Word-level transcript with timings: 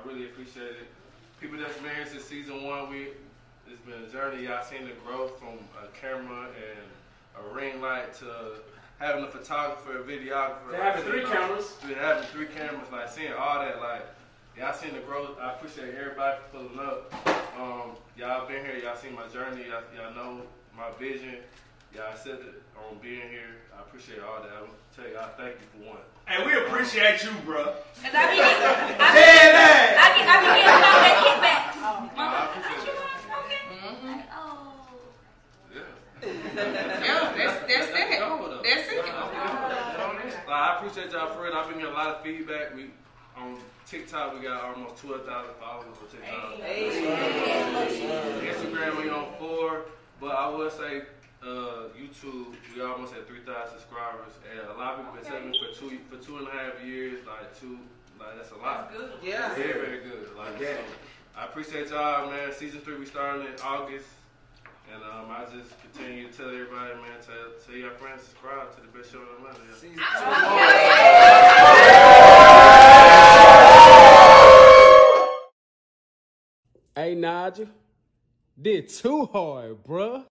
I 0.00 0.08
really 0.08 0.26
appreciate 0.26 0.66
it. 0.66 0.88
People 1.40 1.58
that's 1.58 1.76
been 1.78 1.94
here 1.94 2.06
since 2.06 2.24
season 2.24 2.64
one, 2.64 2.90
we 2.90 3.08
it's 3.68 3.80
been 3.86 4.02
a 4.02 4.08
journey. 4.08 4.44
Y'all 4.44 4.64
seen 4.64 4.84
the 4.84 4.94
growth 5.04 5.38
from 5.38 5.58
a 5.82 5.88
camera 5.98 6.48
and 6.48 7.44
a 7.44 7.54
ring 7.54 7.80
light 7.80 8.14
to 8.14 8.60
having 8.98 9.24
a 9.24 9.30
photographer, 9.30 9.98
a 9.98 10.02
videographer. 10.02 10.70
To 10.70 10.76
having 10.76 11.04
three 11.04 11.22
know, 11.22 11.30
cameras. 11.30 11.76
To 11.82 11.94
having 11.94 12.24
three 12.28 12.46
cameras, 12.46 12.88
like 12.90 13.10
seeing 13.10 13.32
all 13.32 13.60
that, 13.60 13.80
like 13.80 14.06
y'all 14.56 14.72
seen 14.74 14.94
the 14.94 15.00
growth. 15.00 15.38
I 15.40 15.52
appreciate 15.52 15.94
everybody 15.94 16.38
for 16.50 16.58
pulling 16.58 16.78
up. 16.78 17.28
Um, 17.58 17.92
y'all 18.16 18.48
been 18.48 18.64
here. 18.64 18.76
Y'all 18.82 18.96
seen 18.96 19.14
my 19.14 19.28
journey. 19.28 19.64
Y'all, 19.68 19.82
y'all 19.96 20.14
know 20.14 20.42
my 20.76 20.90
vision. 20.98 21.36
Y'all 21.94 22.16
said 22.16 22.38
it 22.38 22.62
on 22.78 22.98
being 23.02 23.28
here. 23.28 23.56
I 23.76 23.80
appreciate 23.82 24.20
all 24.20 24.40
that. 24.42 24.50
I'm 24.52 24.70
tell 24.94 25.08
you, 25.10 25.18
I 25.18 25.28
thank 25.36 25.56
you 25.58 25.66
for 25.74 25.80
one. 25.90 25.98
And 26.28 26.46
we 26.46 26.54
appreciate 26.54 27.22
you, 27.24 27.32
bro. 27.44 27.64
Cause 27.64 28.14
I 28.14 28.30
be, 28.30 28.38
I 28.38 28.46
be, 28.46 28.94
I 29.00 30.06
be, 30.14 30.22
I 30.22 30.38
be 30.40 30.54
getting 30.62 30.86
all 30.86 31.00
that 31.02 31.16
kickback. 31.26 31.62
No, 31.80 32.22
I 32.22 32.46
appreciate 32.46 32.94
it. 32.94 33.02
Mm-hmm. 33.70 34.06
Like, 34.06 34.26
oh. 34.30 34.78
Yeah. 35.74 35.90
Yeah, 37.02 37.34
that's 37.36 37.58
that's 37.66 37.90
it. 37.90 38.22
That's 38.62 38.86
it. 38.92 39.02
Like, 40.46 40.60
I 40.60 40.76
appreciate 40.76 41.10
y'all 41.10 41.34
for 41.34 41.42
it. 41.46 41.54
I've 41.54 41.66
been 41.68 41.78
getting 41.78 41.92
a 41.92 41.96
lot 41.96 42.08
of 42.08 42.22
feedback. 42.22 42.74
We 42.74 42.90
on 43.36 43.58
TikTok 43.86 44.34
we 44.34 44.40
got 44.46 44.62
almost 44.62 44.96
twelve 45.02 45.24
thousand 45.26 45.54
followers 45.58 45.98
on 45.98 46.06
TikTok. 46.08 46.54
Instagram 48.46 48.96
we 49.02 49.10
on 49.10 49.26
four, 49.38 49.86
but 50.20 50.32
I 50.36 50.48
would 50.48 50.72
say 50.72 51.02
uh, 51.42 51.88
YouTube 51.96 52.54
we 52.74 52.82
almost 52.82 53.14
at 53.14 53.26
three 53.26 53.40
thousand 53.40 53.78
subscribers, 53.78 54.32
and 54.50 54.68
a 54.68 54.74
lot 54.78 54.94
of 54.94 55.00
people 55.00 55.14
been 55.14 55.24
telling 55.24 55.50
me 55.50 55.58
for 55.58 55.72
two 55.78 55.98
for 56.10 56.16
two 56.24 56.36
and 56.38 56.48
a 56.48 56.50
half 56.50 56.84
years, 56.84 57.24
like 57.26 57.58
two, 57.58 57.78
like 58.18 58.36
that's 58.36 58.50
a 58.52 58.56
lot. 58.56 58.92
good. 58.92 59.12
Yeah. 59.22 59.54
Very 59.54 59.80
very 59.80 60.00
good. 60.02 60.28
Like 60.36 60.58
so, 60.58 60.76
I 61.36 61.44
appreciate 61.46 61.88
y'all, 61.88 62.30
man. 62.30 62.52
Season 62.52 62.80
three 62.80 62.98
we 62.98 63.06
starting 63.06 63.46
in 63.46 63.54
August. 63.64 64.06
And 64.92 65.02
um, 65.04 65.30
I 65.30 65.44
just 65.44 65.80
continue 65.80 66.26
to 66.26 66.36
tell 66.36 66.48
everybody, 66.48 66.94
man, 66.94 67.20
tell, 67.24 67.52
tell 67.64 67.76
your 67.76 67.92
friends, 67.92 68.22
subscribe 68.22 68.74
to 68.74 68.80
the 68.80 68.88
best 68.88 69.12
show 69.12 69.20
in 69.20 69.28
Atlanta. 69.36 69.60
Yeah. 69.68 69.76
Season 69.76 69.96
two. 76.96 77.00
Hey, 77.00 77.14
Nigel. 77.14 77.68
Did 78.60 78.88
too 78.88 79.26
hard, 79.26 79.84
bruh. 79.84 80.24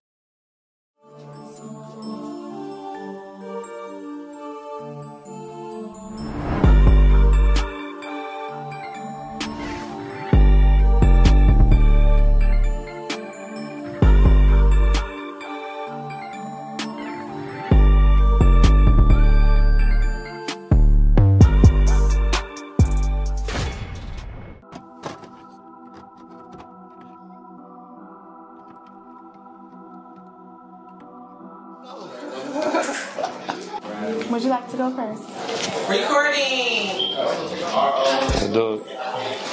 Go 34.80 34.90
first? 34.96 35.22
Recording. 35.90 37.12
Do 38.52 38.74
it. 38.74 38.96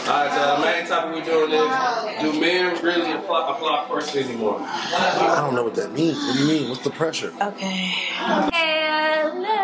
Alright, 0.07 0.31
so 0.31 0.39
the 0.55 0.61
main 0.63 0.87
topic 0.87 1.15
we're 1.15 1.25
doing 1.25 1.51
is 1.51 2.21
do 2.21 2.39
men 2.39 2.81
really 2.81 3.11
apply, 3.11 3.51
apply 3.53 3.85
pressure 3.89 4.19
anymore? 4.19 4.57
I 4.61 5.35
don't 5.41 5.53
know 5.53 5.63
what 5.65 5.75
that 5.75 5.91
means. 5.91 6.17
What 6.17 6.33
do 6.37 6.39
you 6.43 6.47
mean? 6.47 6.69
What's 6.69 6.83
the 6.83 6.91
pressure? 6.91 7.33
Okay. 7.41 7.91
Hello. 8.15 9.57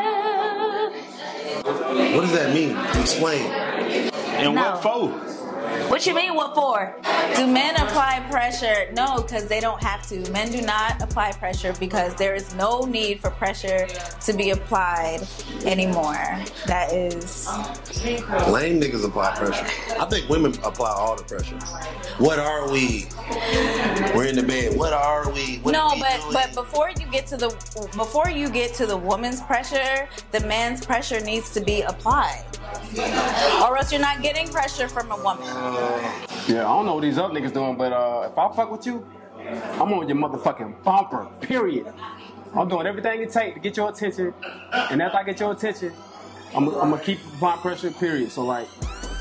What 2.14 2.22
does 2.22 2.34
that 2.34 2.54
mean? 2.54 2.78
Explain. 3.02 3.46
And 4.36 4.56
No. 4.56 4.62
what 4.62 4.84
for? 4.84 5.33
What 5.94 6.08
you 6.08 6.16
mean? 6.16 6.34
What 6.34 6.56
for? 6.56 6.96
Do 7.36 7.46
men 7.46 7.76
apply 7.76 8.26
pressure? 8.28 8.92
No, 8.94 9.22
because 9.22 9.46
they 9.46 9.60
don't 9.60 9.80
have 9.84 10.02
to. 10.10 10.28
Men 10.32 10.52
do 10.52 10.60
not 10.64 11.00
apply 11.04 11.34
pressure 11.34 11.72
because 11.80 12.16
there 12.16 12.34
is 12.34 12.56
no 12.56 12.82
need 12.82 13.22
for 13.22 13.30
pressure 13.30 13.86
to 14.22 14.34
be 14.34 14.50
applied 14.50 15.22
anymore. 15.66 16.42
That 16.66 16.92
is. 16.92 17.48
Lame 18.48 18.82
niggas 18.82 19.06
apply 19.06 19.36
pressure. 19.36 19.68
I 20.00 20.06
think 20.06 20.28
women 20.30 20.54
apply 20.64 20.90
all 20.90 21.16
the 21.16 21.26
pressure. 21.26 21.60
What 22.18 22.40
are 22.40 22.72
we? 22.72 23.06
We're 24.16 24.26
in 24.26 24.36
the 24.36 24.44
bed. 24.44 24.76
What 24.76 24.94
are 24.94 25.32
we? 25.32 25.58
What 25.58 25.74
no, 25.74 25.90
are 25.90 25.94
we 25.94 26.02
but 26.02 26.22
doing? 26.22 26.34
but 26.34 26.56
before 26.56 26.90
you 26.90 27.06
get 27.12 27.28
to 27.28 27.38
the 27.38 27.50
before 27.96 28.32
you 28.32 28.50
get 28.50 28.74
to 28.76 28.88
the 28.88 28.98
woman's 28.98 29.42
pressure, 29.42 30.10
the 30.32 30.40
man's 30.42 30.84
pressure 30.84 31.20
needs 31.20 31.52
to 31.52 31.62
be 31.62 31.82
applied, 31.82 32.46
or 33.62 33.78
else 33.78 33.92
you're 33.92 34.02
not 34.02 34.24
getting 34.24 34.48
pressure 34.48 34.88
from 34.88 35.12
a 35.12 35.18
woman. 35.24 35.83
Yeah, 36.48 36.66
I 36.70 36.76
don't 36.76 36.86
know 36.86 36.96
what 36.96 37.02
these 37.02 37.18
other 37.18 37.34
niggas 37.34 37.54
doing, 37.54 37.78
but 37.78 37.94
uh, 37.94 38.30
if 38.32 38.38
I 38.38 38.54
fuck 38.56 38.72
with 38.72 38.86
you, 38.86 39.08
I'm 39.38 39.94
on 39.94 40.08
your 40.08 40.18
motherfucking 40.18 40.84
bumper, 40.84 41.28
period. 41.42 41.92
I'm 42.56 42.68
doing 42.68 42.86
everything 42.86 43.22
it 43.22 43.32
takes 43.32 43.56
to 43.56 43.60
get 43.60 43.78
your 43.78 43.90
attention, 43.90 44.34
and 44.74 45.02
after 45.02 45.18
I 45.18 45.24
get 45.24 45.40
your 45.40 45.52
attention, 45.52 45.94
I'm, 46.56 46.66
gonna 46.66 47.00
keep 47.00 47.20
applying 47.36 47.60
pressure, 47.62 47.92
period. 47.92 48.32
So, 48.32 48.46
like, 48.46 48.68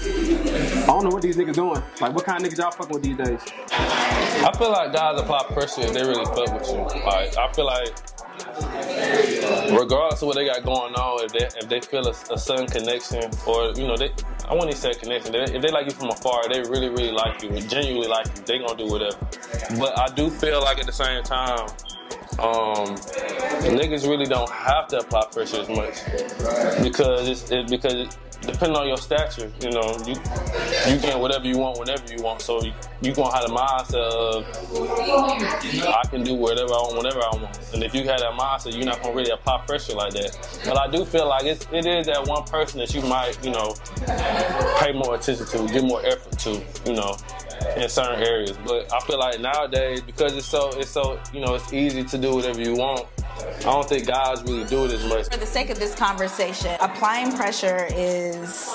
I 0.05 0.85
don't 0.87 1.05
know 1.05 1.11
what 1.11 1.23
these 1.23 1.37
niggas 1.37 1.55
doing. 1.55 1.83
Like, 2.01 2.15
what 2.15 2.25
kind 2.25 2.45
of 2.45 2.53
niggas 2.53 2.59
y'all 2.59 2.71
fucking 2.73 2.93
with 2.93 3.03
these 3.03 3.17
days? 3.17 3.41
I 4.45 4.51
feel 4.59 4.73
like 4.73 4.93
guys 4.93 5.21
apply 5.21 5.45
pressure 5.51 5.83
if 5.83 5.93
they 5.93 6.03
really 6.03 6.25
fuck 6.25 6.53
with 6.53 6.69
you. 6.69 6.79
Like 7.05 7.37
I 7.39 7.53
feel 7.53 7.67
like 7.67 7.95
regardless 9.79 10.23
of 10.23 10.29
what 10.29 10.37
they 10.37 10.47
got 10.47 10.65
going 10.65 10.95
on, 10.95 11.25
if 11.25 11.33
they 11.33 11.47
if 11.59 11.69
they 11.69 11.81
feel 11.81 12.07
a, 12.07 12.15
a 12.33 12.39
certain 12.39 12.67
connection 12.67 13.31
or 13.47 13.73
you 13.73 13.87
know 13.87 13.97
they 13.97 14.13
I 14.49 14.55
wouldn't 14.55 14.77
say 14.77 14.93
connection. 14.95 15.33
They, 15.33 15.43
if 15.43 15.63
they 15.63 15.71
like 15.71 15.87
you 15.87 15.93
from 15.93 16.11
afar, 16.11 16.49
they 16.49 16.61
really 16.63 16.89
really 16.89 17.13
like 17.13 17.43
you, 17.43 17.51
genuinely 17.61 18.09
like 18.09 18.27
you. 18.27 18.43
They 18.45 18.59
gonna 18.59 18.77
do 18.77 18.87
whatever. 18.87 19.19
But 19.79 19.99
I 19.99 20.09
do 20.15 20.31
feel 20.31 20.61
like 20.61 20.79
at 20.79 20.87
the 20.87 20.93
same 20.93 21.23
time. 21.23 21.69
Um, 22.39 22.97
niggas 23.77 24.09
really 24.09 24.25
don't 24.25 24.49
have 24.51 24.89
to 24.89 25.01
apply 25.01 25.27
pressure 25.31 25.61
as 25.61 25.69
much 25.69 26.03
because 26.83 27.29
it's 27.29 27.51
it, 27.51 27.69
because 27.69 28.09
depending 28.43 28.77
on 28.77 28.89
your 28.89 28.97
stature, 28.97 29.51
you 29.63 29.71
know, 29.71 29.97
you 30.07 30.15
you 30.89 30.99
get 31.01 31.19
whatever 31.19 31.47
you 31.47 31.59
want 31.59 31.79
whenever 31.79 32.03
you 32.13 32.23
want. 32.23 32.41
So 32.43 32.63
you, 32.63 32.73
you 33.01 33.15
gonna 33.15 33.35
have 33.35 33.47
the 33.47 33.55
mindset 33.55 33.95
of 33.95 34.47
I 35.87 36.07
can 36.09 36.23
do 36.23 36.35
whatever 36.35 36.73
I 36.73 36.79
want 36.79 36.97
whenever 36.97 37.21
I 37.21 37.37
want. 37.37 37.59
And 37.73 37.83
if 37.83 37.95
you 37.95 38.05
have 38.09 38.21
that 38.21 38.33
mindset, 38.33 38.77
you're 38.77 38.85
not 38.85 39.03
gonna 39.03 39.15
really 39.15 39.31
apply 39.31 39.63
pressure 39.67 39.95
like 39.95 40.13
that. 40.15 40.61
But 40.65 40.79
I 40.79 40.91
do 40.91 41.05
feel 41.05 41.29
like 41.29 41.45
it's, 41.45 41.67
it 41.73 41.87
is 41.87 42.07
that 42.07 42.27
one 42.27 42.45
person 42.45 42.81
that 42.81 42.95
you 42.95 43.03
might, 43.03 43.43
you 43.45 43.51
know, 43.51 43.75
pay 44.79 44.93
more 44.93 45.15
attention 45.15 45.47
to, 45.47 45.73
give 45.73 45.85
more 45.85 46.05
effort 46.05 46.39
to, 46.41 46.63
you 46.87 46.95
know, 46.95 47.17
in 47.77 47.89
certain 47.89 48.23
areas. 48.23 48.57
But 48.67 48.93
I 48.93 49.01
feel 49.01 49.19
like 49.19 49.41
nowadays, 49.41 50.03
because 50.03 50.37
it's 50.37 50.47
so, 50.47 50.71
it's 50.79 50.91
so, 50.91 51.21
you 51.33 51.41
know, 51.41 51.55
it's 51.55 51.73
easy 51.73 52.05
to 52.05 52.19
do 52.19 52.35
whatever 52.35 52.61
you 52.61 52.75
want. 52.75 53.07
I 53.43 53.61
don't 53.65 53.89
think 53.89 54.07
guys 54.07 54.43
really 54.43 54.65
do 54.65 54.85
it 54.85 54.93
as 54.93 55.05
much. 55.07 55.29
For 55.31 55.39
the 55.39 55.47
sake 55.47 55.71
of 55.71 55.79
this 55.79 55.95
conversation, 55.95 56.77
applying 56.81 57.33
pressure 57.33 57.87
is, 57.95 58.69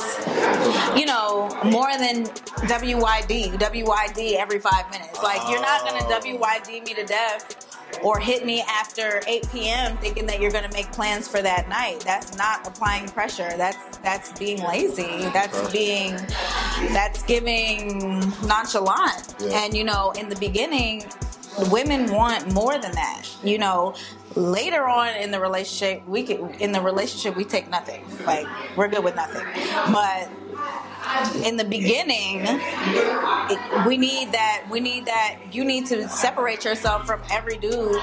you 0.95 1.05
know, 1.05 1.49
more 1.65 1.91
than 1.97 2.25
WYD. 2.67 3.57
WYD 3.57 4.35
every 4.35 4.59
five 4.59 4.89
minutes. 4.91 5.21
Like, 5.21 5.41
you're 5.49 5.61
not 5.61 5.81
gonna 5.85 6.03
oh. 6.03 6.19
WYD 6.21 6.85
me 6.85 6.93
to 6.93 7.05
death 7.05 7.67
or 8.03 8.19
hit 8.19 8.45
me 8.45 8.61
after 8.67 9.21
8 9.27 9.49
p.m. 9.51 9.97
thinking 9.97 10.25
that 10.27 10.39
you're 10.39 10.51
gonna 10.51 10.71
make 10.73 10.91
plans 10.91 11.27
for 11.27 11.41
that 11.41 11.67
night. 11.69 12.01
That's 12.01 12.37
not 12.37 12.67
applying 12.67 13.07
pressure. 13.09 13.51
That's 13.57 13.97
that's 13.97 14.37
being 14.37 14.61
lazy. 14.63 15.29
That's 15.33 15.71
being 15.71 16.15
that's 16.93 17.23
giving 17.23 18.19
nonchalant. 18.45 19.35
Yeah. 19.39 19.63
And 19.63 19.73
you 19.73 19.83
know, 19.83 20.11
in 20.11 20.29
the 20.29 20.35
beginning, 20.35 21.05
women 21.71 22.11
want 22.11 22.51
more 22.53 22.77
than 22.77 22.91
that. 22.93 23.23
You 23.43 23.57
know, 23.57 23.95
later 24.35 24.87
on 24.87 25.15
in 25.15 25.31
the 25.31 25.39
relationship, 25.39 26.07
we 26.07 26.23
can 26.23 26.49
in 26.55 26.71
the 26.71 26.81
relationship 26.81 27.35
we 27.35 27.43
take 27.43 27.69
nothing. 27.69 28.03
Like 28.25 28.47
we're 28.75 28.87
good 28.87 29.03
with 29.03 29.15
nothing. 29.15 29.45
But 29.91 30.29
in 31.43 31.57
the 31.57 31.65
beginning, 31.65 32.45
we 33.85 33.97
need 33.97 34.31
that. 34.31 34.65
We 34.69 34.79
need 34.79 35.05
that. 35.05 35.39
You 35.51 35.63
need 35.63 35.85
to 35.87 36.07
separate 36.09 36.65
yourself 36.65 37.05
from 37.05 37.21
every 37.31 37.57
dude 37.57 37.95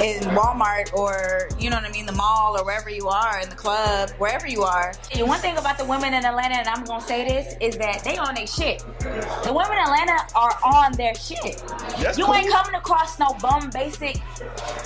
in 0.00 0.22
Walmart 0.34 0.92
or 0.94 1.48
you 1.58 1.70
know 1.70 1.76
what 1.76 1.84
I 1.84 1.92
mean, 1.92 2.06
the 2.06 2.12
mall 2.12 2.58
or 2.58 2.64
wherever 2.64 2.90
you 2.90 3.08
are 3.08 3.40
in 3.40 3.48
the 3.48 3.56
club, 3.56 4.10
wherever 4.18 4.46
you 4.46 4.62
are. 4.62 4.92
And 5.14 5.28
one 5.28 5.40
thing 5.40 5.56
about 5.56 5.78
the 5.78 5.84
women 5.84 6.14
in 6.14 6.24
Atlanta, 6.24 6.56
and 6.56 6.68
I'm 6.68 6.84
gonna 6.84 7.00
say 7.00 7.26
this, 7.26 7.54
is 7.60 7.76
that 7.78 8.02
they 8.04 8.16
on 8.16 8.34
their 8.34 8.46
shit. 8.46 8.84
The 9.00 9.52
women 9.52 9.72
in 9.72 9.84
Atlanta 9.84 10.26
are 10.34 10.56
on 10.64 10.92
their 10.92 11.14
shit. 11.14 11.62
That's 11.98 12.18
you 12.18 12.24
cool. 12.24 12.34
ain't 12.34 12.50
coming 12.50 12.74
across 12.74 13.18
no 13.18 13.34
bum 13.40 13.70
basic 13.70 14.20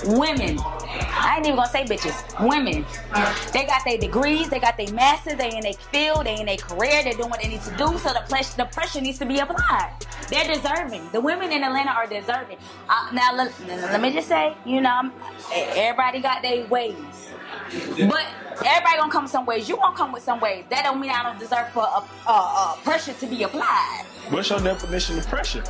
women. 0.05 0.57
I 0.59 1.35
ain't 1.37 1.45
even 1.45 1.57
gonna 1.57 1.69
say 1.69 1.83
bitches. 1.85 2.45
Women. 2.45 2.85
They 3.53 3.65
got 3.65 3.83
their 3.85 3.97
degrees, 3.97 4.49
they 4.49 4.59
got 4.59 4.77
their 4.77 4.91
masters, 4.93 5.35
they 5.35 5.55
in 5.55 5.61
their 5.61 5.73
field, 5.73 6.25
they 6.25 6.39
in 6.39 6.45
their 6.45 6.57
career, 6.57 7.03
they're 7.03 7.13
doing 7.13 7.29
what 7.29 7.41
they 7.41 7.49
need 7.55 7.65
need 7.65 7.71
to 7.71 7.77
do. 7.77 7.97
So 7.99 8.13
the 8.13 8.23
pressure, 8.27 8.57
the 8.57 8.65
pressure 8.65 9.01
needs 9.01 9.19
to 9.19 9.25
be 9.25 9.39
applied. 9.39 9.93
They're 10.29 10.55
deserving. 10.55 11.09
The 11.11 11.21
women 11.21 11.51
in 11.51 11.63
Atlanta 11.63 11.91
are 11.91 12.07
deserving. 12.07 12.57
Uh, 12.89 13.09
now, 13.13 13.33
let, 13.35 13.51
let 13.67 14.01
me 14.01 14.11
just 14.11 14.27
say, 14.27 14.55
you 14.65 14.81
know, 14.81 14.89
I'm- 14.89 15.13
everybody 15.53 16.19
got 16.19 16.41
their 16.41 16.65
ways, 16.67 16.95
but 18.09 18.25
everybody 18.65 18.97
gonna 18.97 19.11
come 19.11 19.27
some 19.27 19.45
ways. 19.45 19.69
You 19.69 19.77
gonna 19.77 19.95
come 19.95 20.11
with 20.11 20.23
some 20.23 20.39
ways. 20.39 20.65
That 20.69 20.83
don't 20.83 20.99
mean 20.99 21.11
I 21.11 21.23
don't 21.23 21.39
deserve 21.39 21.69
for 21.69 21.83
a, 21.83 22.03
a, 22.29 22.33
a 22.33 22.77
pressure 22.83 23.13
to 23.13 23.25
be 23.27 23.43
applied. 23.43 24.05
What's 24.29 24.49
your 24.49 24.59
definition 24.59 25.19
of 25.19 25.27
pressure? 25.27 25.63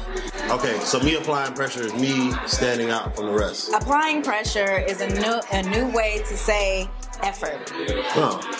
Okay, 0.50 0.80
so 0.80 1.00
me 1.02 1.16
applying 1.16 1.54
pressure 1.54 1.84
is 1.84 1.94
me 1.94 2.32
standing 2.48 2.90
out 2.90 3.14
from 3.16 3.26
the 3.28 3.34
rest. 3.34 3.74
Applying 3.74 4.22
pressure 4.22 4.78
is 4.78 5.02
a 5.02 5.10
new 5.10 5.42
a 5.52 5.64
new 5.64 5.94
way 5.94 6.20
to 6.20 6.38
say 6.38 6.90
effort. 7.24 7.72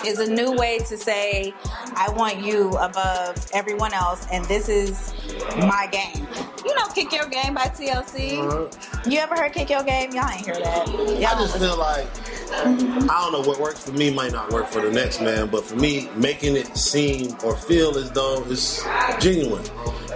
Is 0.04 0.18
a 0.18 0.30
new 0.30 0.52
way 0.52 0.78
to 0.78 0.96
say 0.96 1.54
I 1.96 2.10
want 2.10 2.40
you 2.40 2.70
above 2.78 3.46
everyone 3.52 3.92
else, 3.92 4.26
and 4.30 4.44
this 4.46 4.68
is 4.68 5.14
my 5.58 5.88
game. 5.90 6.26
You 6.64 6.74
know, 6.74 6.86
Kick 6.94 7.12
Your 7.12 7.26
Game 7.26 7.54
by 7.54 7.66
TLC. 7.66 8.38
Uh-huh. 8.38 9.08
You 9.08 9.18
ever 9.18 9.36
heard 9.36 9.52
Kick 9.52 9.70
Your 9.70 9.82
Game? 9.82 10.12
Y'all 10.12 10.28
ain't 10.28 10.44
hear 10.44 10.54
that. 10.54 10.88
Y'all 10.88 11.26
I 11.26 11.38
just 11.38 11.58
feel 11.58 11.78
like 11.78 12.06
I 12.52 13.20
don't 13.22 13.32
know 13.32 13.48
what 13.48 13.60
works 13.60 13.84
for 13.84 13.92
me 13.92 14.12
might 14.12 14.32
not 14.32 14.52
work 14.52 14.68
for 14.68 14.80
the 14.80 14.90
next 14.90 15.20
man, 15.20 15.48
but 15.48 15.64
for 15.64 15.76
me, 15.76 16.08
making 16.16 16.56
it 16.56 16.76
seem 16.76 17.36
or 17.44 17.56
feel 17.56 17.96
as 17.98 18.10
though 18.12 18.44
it's 18.48 18.84
genuine. 19.20 19.64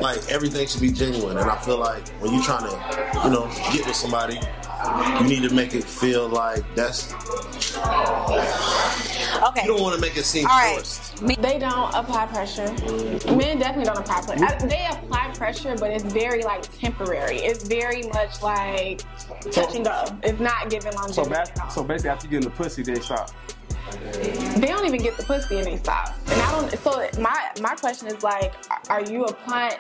Like 0.01 0.19
everything 0.31 0.67
should 0.67 0.81
be 0.81 0.93
genuine, 0.93 1.37
and 1.37 1.51
I 1.51 1.57
feel 1.59 1.79
like 1.79 2.09
when 2.21 2.33
you're 2.33 2.43
trying 2.43 2.71
to, 2.71 3.21
you 3.25 3.31
know, 3.31 3.47
get 3.73 3.87
with 3.87 3.97
somebody, 3.97 4.41
you 5.21 5.27
need 5.29 5.49
to 5.49 5.55
make 5.55 5.75
it 5.75 5.85
feel 5.85 6.29
like 6.29 6.63
that's. 6.75 7.13
Okay. 9.43 9.63
You 9.63 9.69
don't 9.69 9.81
want 9.83 9.95
to 9.95 10.01
make 10.01 10.17
it 10.17 10.25
seem 10.25 10.47
All 10.47 10.59
right. 10.59 10.75
forced. 10.77 11.17
They 11.43 11.59
don't 11.59 11.95
apply 11.95 12.27
pressure. 12.27 12.67
Men 13.35 13.59
definitely 13.59 13.85
don't 13.85 13.99
apply 13.99 14.23
pressure. 14.23 14.45
I- 14.45 14.67
They 14.67 14.87
apply 14.91 15.31
pressure, 15.35 15.77
but 15.79 15.91
it's 15.91 16.05
very 16.05 16.43
like 16.43 16.63
temporary. 16.79 17.39
It's 17.39 17.67
very 17.67 18.03
much 18.09 18.43
like 18.43 19.03
touch 19.53 19.75
and 19.75 19.85
go. 19.85 20.05
It's 20.23 20.41
not 20.41 20.69
giving 20.71 20.93
So, 20.93 20.99
longevity. 20.99 21.31
bas- 21.31 21.51
at 21.61 21.73
so 21.73 21.83
basically, 21.85 22.11
after 22.11 22.27
you 22.27 22.31
get 22.33 22.37
in 22.39 22.45
the 22.45 22.51
pussy, 22.57 22.83
they 22.83 22.97
stop. 23.01 23.31
They 24.61 24.67
don't 24.67 24.85
even 24.87 25.01
get 25.01 25.17
the 25.17 25.25
pussy 25.25 25.59
and 25.59 25.67
they 25.67 25.77
stop. 25.77 26.15
And 26.29 26.41
I 26.43 26.51
don't. 26.53 26.79
So 26.79 27.09
my 27.21 27.51
my 27.61 27.75
question 27.75 28.09
is 28.09 28.23
like, 28.23 28.55
are 28.89 29.03
you 29.03 29.25
applying? 29.25 29.75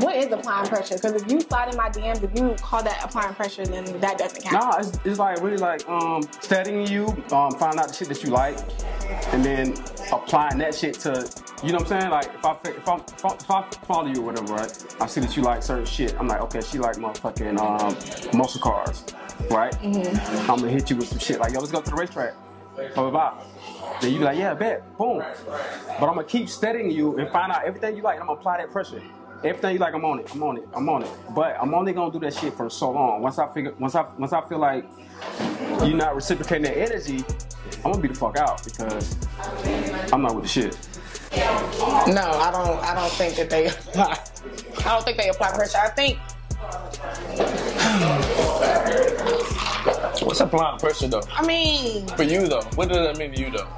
What 0.00 0.16
is 0.16 0.32
applying 0.32 0.68
pressure? 0.68 0.96
Because 0.96 1.22
if 1.22 1.30
you 1.30 1.40
slide 1.40 1.70
in 1.70 1.76
my 1.76 1.88
DMs, 1.90 2.22
if 2.22 2.38
you 2.38 2.54
call 2.60 2.82
that 2.82 3.04
applying 3.04 3.34
pressure, 3.34 3.64
then 3.66 3.84
that 4.00 4.18
doesn't 4.18 4.42
count. 4.42 4.54
Nah, 4.54 4.78
it's, 4.78 4.98
it's 5.04 5.18
like 5.18 5.40
really 5.42 5.56
like 5.56 5.88
um, 5.88 6.22
studying 6.40 6.86
you, 6.86 7.06
um, 7.32 7.52
find 7.52 7.78
out 7.78 7.88
the 7.88 7.94
shit 7.94 8.08
that 8.08 8.22
you 8.22 8.30
like, 8.30 8.58
and 9.32 9.44
then 9.44 9.74
applying 10.12 10.58
that 10.58 10.74
shit 10.74 10.94
to, 11.00 11.28
you 11.62 11.72
know 11.72 11.78
what 11.78 11.92
I'm 11.92 12.00
saying? 12.00 12.10
Like 12.10 12.30
if 12.34 12.44
I 12.44 12.52
if 12.64 12.88
I, 12.88 12.96
if 12.96 13.24
I, 13.24 13.34
if 13.34 13.50
I 13.50 13.70
follow 13.86 14.08
you 14.08 14.22
or 14.22 14.26
whatever, 14.26 14.54
right? 14.54 14.96
I 15.00 15.06
see 15.06 15.20
that 15.20 15.36
you 15.36 15.42
like 15.42 15.62
certain 15.62 15.84
shit. 15.84 16.14
I'm 16.18 16.28
like, 16.28 16.40
okay, 16.42 16.60
she 16.60 16.78
like 16.78 16.96
motherfucking 16.96 17.58
um, 17.58 18.38
muscle 18.38 18.60
cars, 18.60 19.04
right? 19.50 19.72
Mm-hmm. 19.74 20.50
I'm 20.50 20.58
gonna 20.58 20.70
hit 20.70 20.90
you 20.90 20.96
with 20.96 21.08
some 21.08 21.18
shit 21.18 21.40
like, 21.40 21.52
yo, 21.52 21.60
let's 21.60 21.72
go 21.72 21.80
to 21.80 21.90
the 21.90 21.96
racetrack. 21.96 22.34
Blah 22.76 23.10
blah 23.10 23.10
blah. 23.10 23.34
Then 24.00 24.12
you 24.12 24.18
be 24.18 24.24
like, 24.24 24.38
yeah, 24.38 24.54
bet, 24.54 24.96
boom. 24.98 25.18
But 25.18 26.08
I'm 26.08 26.14
gonna 26.14 26.24
keep 26.24 26.48
studying 26.48 26.90
you 26.90 27.16
and 27.18 27.28
find 27.30 27.50
out 27.50 27.64
everything 27.64 27.96
you 27.96 28.02
like, 28.02 28.14
and 28.14 28.22
I'm 28.22 28.28
gonna 28.28 28.38
apply 28.38 28.58
that 28.58 28.70
pressure. 28.70 29.02
Everything 29.44 29.74
you 29.74 29.78
like, 29.78 29.94
I'm 29.94 30.04
on 30.04 30.20
it. 30.20 30.30
I'm 30.34 30.42
on 30.42 30.56
it. 30.58 30.68
I'm 30.74 30.88
on 30.88 31.02
it. 31.02 31.10
But 31.34 31.56
I'm 31.60 31.74
only 31.74 31.92
gonna 31.92 32.12
do 32.12 32.18
that 32.20 32.34
shit 32.34 32.54
for 32.54 32.68
so 32.68 32.90
long. 32.90 33.22
Once 33.22 33.38
I 33.38 33.52
figure, 33.52 33.72
once 33.78 33.94
I 33.94 34.02
once 34.18 34.32
I 34.32 34.46
feel 34.48 34.58
like 34.58 34.84
you're 35.84 35.96
not 35.96 36.14
reciprocating 36.14 36.64
that 36.64 36.76
energy, 36.76 37.24
I'm 37.84 37.92
gonna 37.92 38.00
be 38.02 38.08
the 38.08 38.14
fuck 38.14 38.36
out 38.36 38.62
because 38.64 39.16
I'm 40.12 40.22
not 40.22 40.34
with 40.34 40.44
the 40.44 40.48
shit. 40.48 40.76
No, 42.12 42.30
I 42.30 42.50
don't. 42.50 42.78
I 42.82 42.94
don't 42.94 43.12
think 43.12 43.36
that 43.36 43.50
they 43.50 43.66
apply. 43.68 44.18
I 44.78 44.94
don't 44.94 45.04
think 45.04 45.16
they 45.16 45.28
apply 45.28 45.52
pressure. 45.52 45.78
I 45.78 45.88
think 45.90 46.18
What's 50.26 50.40
applying 50.40 50.78
pressure 50.80 51.06
though? 51.06 51.22
I 51.32 51.46
mean, 51.46 52.08
For 52.08 52.24
you 52.24 52.48
though, 52.48 52.62
what 52.74 52.88
does 52.88 52.98
that 52.98 53.16
mean 53.16 53.32
to 53.32 53.40
you 53.40 53.50
though? 53.50 53.68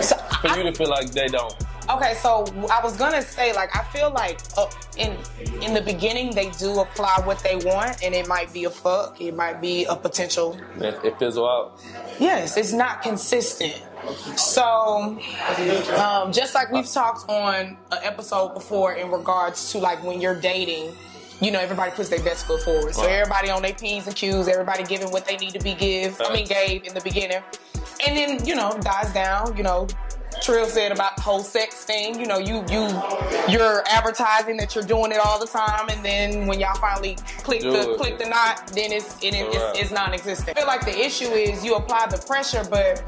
so, 0.00 0.16
For 0.40 0.56
you 0.56 0.62
to 0.62 0.72
feel 0.72 0.88
like 0.88 1.10
they 1.10 1.26
don't. 1.26 1.52
okay. 1.90 2.14
So 2.22 2.44
I 2.70 2.80
was 2.84 2.96
gonna 2.96 3.20
say, 3.20 3.52
like, 3.52 3.74
I 3.74 3.82
feel 3.92 4.12
like 4.12 4.38
uh, 4.56 4.70
in 4.96 5.16
in 5.60 5.74
the 5.74 5.80
beginning 5.80 6.36
they 6.36 6.50
do 6.50 6.78
apply 6.78 7.16
what 7.24 7.40
they 7.40 7.56
want, 7.56 8.00
and 8.00 8.14
it 8.14 8.28
might 8.28 8.52
be 8.52 8.62
a 8.64 8.70
fuck, 8.70 9.20
it 9.20 9.34
might 9.34 9.60
be 9.60 9.86
a 9.86 9.96
potential. 9.96 10.56
It, 10.76 10.96
it 11.02 11.18
fizzle 11.18 11.48
out. 11.48 11.80
Yes, 12.20 12.56
it's 12.56 12.72
not 12.72 13.02
consistent. 13.02 13.82
So, 14.36 15.18
um, 15.98 16.32
just 16.32 16.54
like 16.54 16.70
we've 16.70 16.88
talked 16.88 17.28
on 17.28 17.76
an 17.90 17.98
episode 18.02 18.54
before 18.54 18.92
in 18.94 19.10
regards 19.10 19.72
to 19.72 19.78
like 19.78 20.02
when 20.04 20.20
you're 20.20 20.40
dating, 20.40 20.94
you 21.40 21.50
know, 21.50 21.60
everybody 21.60 21.90
puts 21.92 22.08
their 22.08 22.22
best 22.22 22.46
foot 22.46 22.62
forward. 22.62 22.94
So 22.94 23.02
Right. 23.02 23.12
everybody 23.12 23.50
on 23.50 23.62
their 23.62 23.74
P's 23.74 24.06
and 24.06 24.14
Q's, 24.14 24.48
everybody 24.48 24.82
giving 24.84 25.10
what 25.10 25.26
they 25.26 25.36
need 25.36 25.52
to 25.52 25.60
be 25.60 25.74
give. 25.74 26.20
I 26.20 26.32
mean, 26.32 26.46
gave 26.46 26.84
in 26.84 26.94
the 26.94 27.00
beginning, 27.00 27.42
and 28.06 28.16
then 28.16 28.44
you 28.46 28.54
know 28.54 28.76
dies 28.82 29.12
down. 29.12 29.56
You 29.56 29.62
know, 29.62 29.86
Trill 30.42 30.66
said 30.66 30.92
about 30.92 31.16
the 31.16 31.22
whole 31.22 31.40
sex 31.40 31.84
thing. 31.84 32.18
You 32.20 32.26
know, 32.26 32.38
you 32.38 32.64
you 32.70 32.88
you're 33.48 33.82
advertising 33.88 34.56
that 34.58 34.74
you're 34.74 34.84
doing 34.84 35.12
it 35.12 35.18
all 35.18 35.38
the 35.40 35.46
time, 35.46 35.88
and 35.88 36.04
then 36.04 36.46
when 36.46 36.60
y'all 36.60 36.74
finally 36.76 37.16
click 37.42 37.60
Do 37.62 37.72
the 37.72 37.92
it. 37.92 37.96
click 37.98 38.18
the 38.18 38.26
knot, 38.26 38.68
then 38.74 38.92
it's 38.92 39.16
it, 39.22 39.32
Right. 39.34 39.54
it's, 39.54 39.80
it's 39.80 39.90
non-existent. 39.90 40.56
I 40.56 40.60
feel 40.60 40.66
like 40.68 40.84
the 40.84 40.98
issue 40.98 41.26
is 41.28 41.64
you 41.64 41.74
apply 41.74 42.06
the 42.10 42.18
pressure, 42.18 42.64
but 42.70 43.02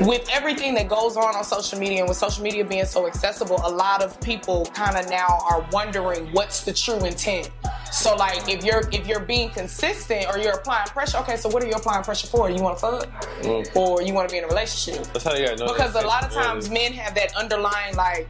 with 0.00 0.28
everything 0.30 0.74
that 0.74 0.88
goes 0.88 1.16
on 1.16 1.34
on 1.36 1.44
social 1.44 1.78
media 1.78 2.00
and 2.00 2.08
with 2.08 2.18
social 2.18 2.42
media 2.42 2.64
being 2.64 2.84
so 2.84 3.06
accessible, 3.06 3.60
a 3.64 3.70
lot 3.70 4.02
of 4.02 4.20
people 4.20 4.66
kind 4.66 4.96
of 4.96 5.08
now 5.10 5.38
are 5.48 5.66
wondering 5.72 6.30
what's 6.32 6.64
the 6.64 6.72
true 6.72 7.04
intent. 7.04 7.50
So 7.90 8.14
like 8.16 8.48
if 8.48 8.64
you're 8.64 8.82
if 8.92 9.06
you're 9.06 9.20
being 9.20 9.50
consistent 9.50 10.26
or 10.28 10.38
you're 10.38 10.54
applying 10.54 10.86
pressure, 10.88 11.18
okay, 11.18 11.36
so 11.36 11.48
what 11.48 11.62
are 11.62 11.66
you 11.66 11.74
applying 11.74 12.04
pressure 12.04 12.26
for? 12.28 12.50
You 12.50 12.62
want 12.62 12.78
to 12.78 12.80
fuck 12.80 13.24
mm. 13.42 13.76
or 13.76 14.02
you 14.02 14.14
want 14.14 14.28
to 14.28 14.32
be 14.32 14.38
in 14.38 14.44
a 14.44 14.48
relationship? 14.48 15.06
That's 15.12 15.24
how 15.24 15.34
you 15.34 15.54
know. 15.56 15.66
Because 15.68 15.94
a 15.94 16.02
lot 16.02 16.24
of 16.24 16.32
times 16.32 16.68
really. 16.68 16.90
men 16.90 16.92
have 16.94 17.14
that 17.16 17.34
underlying 17.36 17.96
like, 17.96 18.28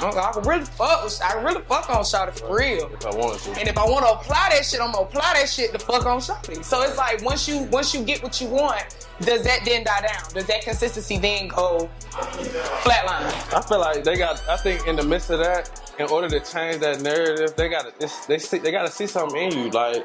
oh, 0.00 0.18
I 0.18 0.32
can 0.32 0.42
really 0.42 0.64
fuck, 0.64 1.04
with- 1.04 1.20
I 1.22 1.34
really 1.42 1.62
fuck 1.62 1.90
on 1.90 2.02
Shawty 2.02 2.38
for 2.38 2.56
real. 2.56 2.90
If 2.92 3.06
I 3.06 3.10
wanted 3.10 3.40
to. 3.42 3.60
And 3.60 3.68
if 3.68 3.76
I 3.76 3.84
want 3.84 4.06
to 4.06 4.12
apply 4.12 4.48
that 4.52 4.64
shit, 4.64 4.80
I'm 4.80 4.92
gonna 4.92 5.04
apply 5.04 5.34
that 5.34 5.48
shit 5.48 5.72
to 5.72 5.78
fuck 5.78 6.06
on 6.06 6.18
Shawty. 6.18 6.64
So 6.64 6.82
it's 6.82 6.96
like 6.96 7.22
once 7.22 7.46
you 7.46 7.64
once 7.64 7.94
you 7.94 8.02
get 8.04 8.22
what 8.22 8.40
you 8.40 8.48
want, 8.48 9.06
does 9.20 9.44
that 9.44 9.60
then 9.64 9.84
die 9.84 10.00
down? 10.00 10.32
Does 10.32 10.46
that 10.46 10.62
consistency 10.62 11.18
then 11.18 11.48
go 11.48 11.88
flatline? 12.10 13.54
I 13.54 13.60
feel 13.60 13.78
like 13.78 14.04
they 14.04 14.16
got. 14.16 14.42
I 14.48 14.56
think 14.56 14.86
in 14.86 14.96
the 14.96 15.04
midst 15.04 15.30
of 15.30 15.38
that, 15.40 15.91
in 15.98 16.06
order 16.08 16.28
to 16.28 16.40
change 16.40 16.80
that 16.80 17.00
narrative, 17.02 17.54
they 17.56 17.68
got 17.68 17.98
to. 18.00 18.10
They 18.28 18.38
see. 18.38 18.58
They 18.58 18.70
got 18.70 18.86
to 18.86 18.92
see 18.92 19.06
something 19.06 19.36
in 19.52 19.58
you, 19.58 19.70
like. 19.70 20.04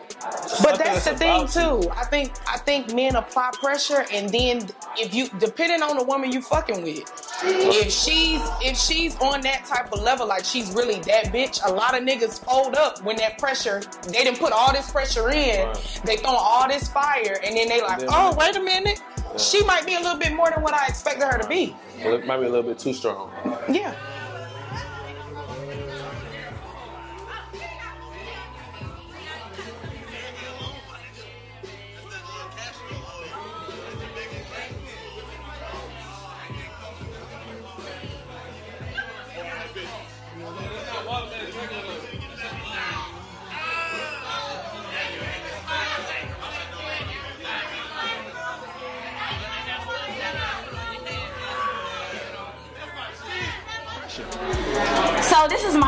But 0.62 0.77
that's 0.77 1.06
the 1.06 1.15
thing 1.15 1.48
too. 1.48 1.89
I 1.91 2.06
think 2.06 2.34
I 2.48 2.58
think 2.58 2.94
men 2.94 3.15
apply 3.15 3.51
pressure, 3.62 4.06
and 4.12 4.29
then 4.29 4.67
if 4.98 5.13
you 5.13 5.29
depending 5.39 5.82
on 5.82 5.98
the 5.98 6.03
woman 6.03 6.32
you 6.32 6.41
fucking 6.41 6.84
with, 6.84 7.03
if 7.44 7.91
she's 7.91 8.41
if 8.62 8.77
she's 8.77 9.15
on 9.17 9.41
that 9.41 9.65
type 9.65 9.91
of 9.94 10.01
level, 10.01 10.27
like 10.27 10.44
she's 10.46 10.74
really 10.74 11.00
that 11.01 11.25
bitch, 11.25 11.60
a 11.65 11.72
lot 11.72 11.98
of 11.98 12.03
niggas 12.03 12.44
fold 12.44 12.75
up 12.75 13.01
when 13.03 13.15
that 13.17 13.38
pressure. 13.38 13.82
They 14.08 14.24
didn't 14.24 14.39
put 14.39 14.51
all 14.51 14.74
this 14.74 14.91
pressure 14.91 15.29
in. 15.32 15.67
Right. 15.67 16.01
They 16.06 16.17
throw 16.17 16.32
all 16.32 16.67
this 16.67 16.88
fire, 16.89 17.39
and 17.44 17.56
then 17.56 17.67
they 17.70 17.82
like, 17.82 18.00
Then- 18.00 18.10
oh 18.12 18.36
wait 18.38 18.56
a 18.56 18.62
minute, 18.62 19.01
she 19.38 19.63
might 19.63 19.86
be 19.86 19.96
a 19.96 20.00
little 20.00 20.17
bit 20.17 20.34
more 20.34 20.50
than 20.50 20.62
what 20.62 20.74
I 20.74 20.88
expected 20.88 21.24
her 21.24 21.38
to 21.38 21.48
be. 21.48 21.75
Well, 22.03 22.15
it 22.15 22.25
might 22.25 22.38
be 22.39 22.46
a 22.46 22.50
little 22.50 22.70
bit 22.70 22.77
too 22.79 22.94
strong. 22.94 23.32
Yeah. 23.70 23.96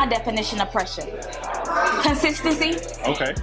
Definition 0.09 0.61
of 0.61 0.71
pressure: 0.71 1.05
consistency. 2.01 2.75
Okay. 3.05 3.33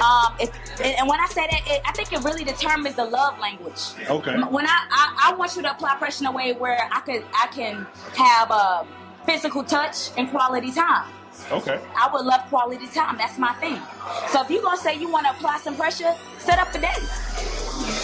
Um, 0.00 0.34
if, 0.40 0.50
and 0.84 1.08
when 1.08 1.20
I 1.20 1.26
say 1.30 1.46
that, 1.50 1.62
it, 1.66 1.82
I 1.86 1.92
think 1.92 2.12
it 2.12 2.22
really 2.24 2.44
determines 2.44 2.96
the 2.96 3.04
love 3.04 3.38
language. 3.38 3.80
Okay. 4.08 4.36
When 4.36 4.66
I, 4.66 4.78
I 4.90 5.30
I 5.30 5.34
want 5.36 5.56
you 5.56 5.62
to 5.62 5.70
apply 5.70 5.96
pressure 5.96 6.24
in 6.24 6.26
a 6.26 6.32
way 6.32 6.52
where 6.52 6.88
I 6.92 7.00
could 7.00 7.24
I 7.34 7.46
can 7.48 7.86
have 8.16 8.50
a 8.50 8.86
physical 9.26 9.62
touch 9.62 10.10
and 10.16 10.30
quality 10.30 10.72
time. 10.72 11.10
Okay. 11.50 11.80
I 11.96 12.10
would 12.12 12.26
love 12.26 12.42
quality 12.48 12.86
time. 12.88 13.16
That's 13.16 13.38
my 13.38 13.52
thing. 13.54 13.80
So 14.30 14.42
if 14.42 14.50
you're 14.50 14.62
gonna 14.62 14.76
say 14.76 14.96
you 14.98 15.10
want 15.10 15.26
to 15.26 15.32
apply 15.32 15.58
some 15.58 15.76
pressure, 15.76 16.12
set 16.38 16.58
up 16.58 16.74
a 16.74 16.80
date. 16.80 17.08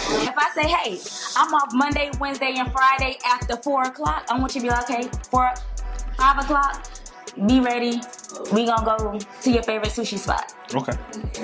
If 0.09 0.33
I 0.37 0.49
say, 0.55 0.67
hey, 0.67 0.99
I'm 1.35 1.53
off 1.53 1.69
Monday, 1.73 2.09
Wednesday, 2.19 2.55
and 2.57 2.71
Friday 2.71 3.17
after 3.25 3.57
four 3.57 3.83
o'clock, 3.83 4.25
I 4.29 4.39
want 4.39 4.55
you 4.55 4.61
to 4.61 4.67
be 4.67 4.71
like, 4.71 4.89
okay, 4.89 5.09
four, 5.29 5.53
five 6.17 6.39
o'clock. 6.43 6.87
Be 7.45 7.59
ready. 7.59 8.01
We 8.51 8.65
gonna 8.65 8.85
go 8.85 9.19
to 9.19 9.51
your 9.51 9.63
favorite 9.63 9.91
sushi 9.91 10.17
spot. 10.17 10.53
Okay. 10.73 10.93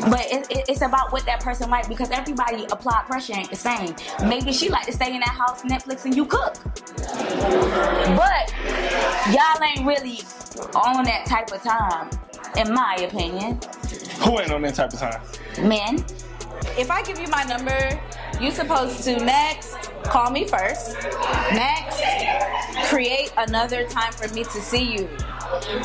But 0.09 0.25
it, 0.31 0.50
it, 0.50 0.65
it's 0.69 0.81
about 0.81 1.12
what 1.12 1.25
that 1.25 1.41
person 1.41 1.69
like 1.69 1.88
because 1.88 2.09
everybody 2.12 2.65
applied 2.65 3.05
pressure 3.05 3.33
ain't 3.35 3.50
the 3.50 3.55
same. 3.55 3.95
Maybe 4.27 4.51
she 4.51 4.69
like 4.69 4.85
to 4.88 4.91
stay 4.91 5.13
in 5.13 5.19
that 5.19 5.29
house, 5.29 5.63
Netflix, 5.63 6.05
and 6.05 6.15
you 6.15 6.25
cook. 6.25 6.55
But 8.17 8.53
y'all 9.31 9.63
ain't 9.63 9.85
really 9.85 10.19
on 10.75 11.03
that 11.05 11.25
type 11.25 11.51
of 11.51 11.62
time, 11.63 12.09
in 12.57 12.73
my 12.73 12.95
opinion. 12.95 13.59
Who 14.21 14.39
ain't 14.39 14.51
on 14.51 14.62
that 14.63 14.75
type 14.75 14.93
of 14.93 15.00
time? 15.00 15.21
Men, 15.62 16.03
If 16.77 16.89
I 16.91 17.01
give 17.03 17.20
you 17.20 17.27
my 17.27 17.43
number, 17.43 18.00
you're 18.41 18.51
supposed 18.51 19.03
to 19.03 19.17
next 19.24 19.74
call 20.03 20.32
me 20.32 20.46
first. 20.48 20.96
Next, 21.53 22.01
create 22.89 23.32
another 23.38 23.88
time 23.88 24.12
for 24.13 24.27
me 24.34 24.43
to 24.43 24.62
see 24.62 24.84
you. 24.96 25.10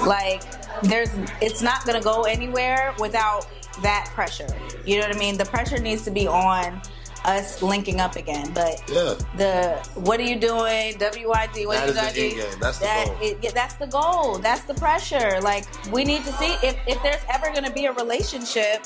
Like 0.06 0.42
there's 0.82 1.10
it's 1.40 1.62
not 1.62 1.84
gonna 1.84 2.00
go 2.00 2.22
anywhere 2.22 2.94
without 2.98 3.46
that 3.82 4.10
pressure. 4.14 4.46
You 4.84 5.00
know 5.00 5.06
what 5.06 5.16
I 5.16 5.18
mean? 5.18 5.36
The 5.38 5.44
pressure 5.44 5.78
needs 5.78 6.02
to 6.04 6.10
be 6.10 6.26
on 6.26 6.80
us 7.24 7.62
linking 7.62 8.00
up 8.00 8.16
again. 8.16 8.50
But 8.54 8.80
Yeah. 8.88 9.14
the 9.36 9.88
what 9.94 10.18
are 10.20 10.24
you 10.24 10.36
doing? 10.36 10.94
WYD, 10.98 11.66
what 11.66 11.76
That 11.76 11.84
are 11.84 11.86
you 11.88 11.92
the 11.92 12.00
gonna 12.00 12.12
do? 12.12 12.30
game. 12.30 12.60
That's 12.60 12.78
the 12.78 12.84
that, 12.86 13.06
goal. 13.06 13.16
it- 13.20 13.38
yeah, 13.42 13.50
that's 13.54 13.74
the 13.74 13.86
goal. 13.86 14.38
That's 14.38 14.62
the 14.62 14.74
pressure. 14.74 15.40
Like 15.42 15.66
we 15.92 16.04
need 16.04 16.24
to 16.24 16.32
see 16.34 16.56
if 16.62 16.76
if 16.86 17.02
there's 17.02 17.22
ever 17.32 17.52
gonna 17.52 17.70
be 17.72 17.86
a 17.86 17.92
relationship 17.92 18.84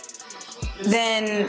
then 0.84 1.48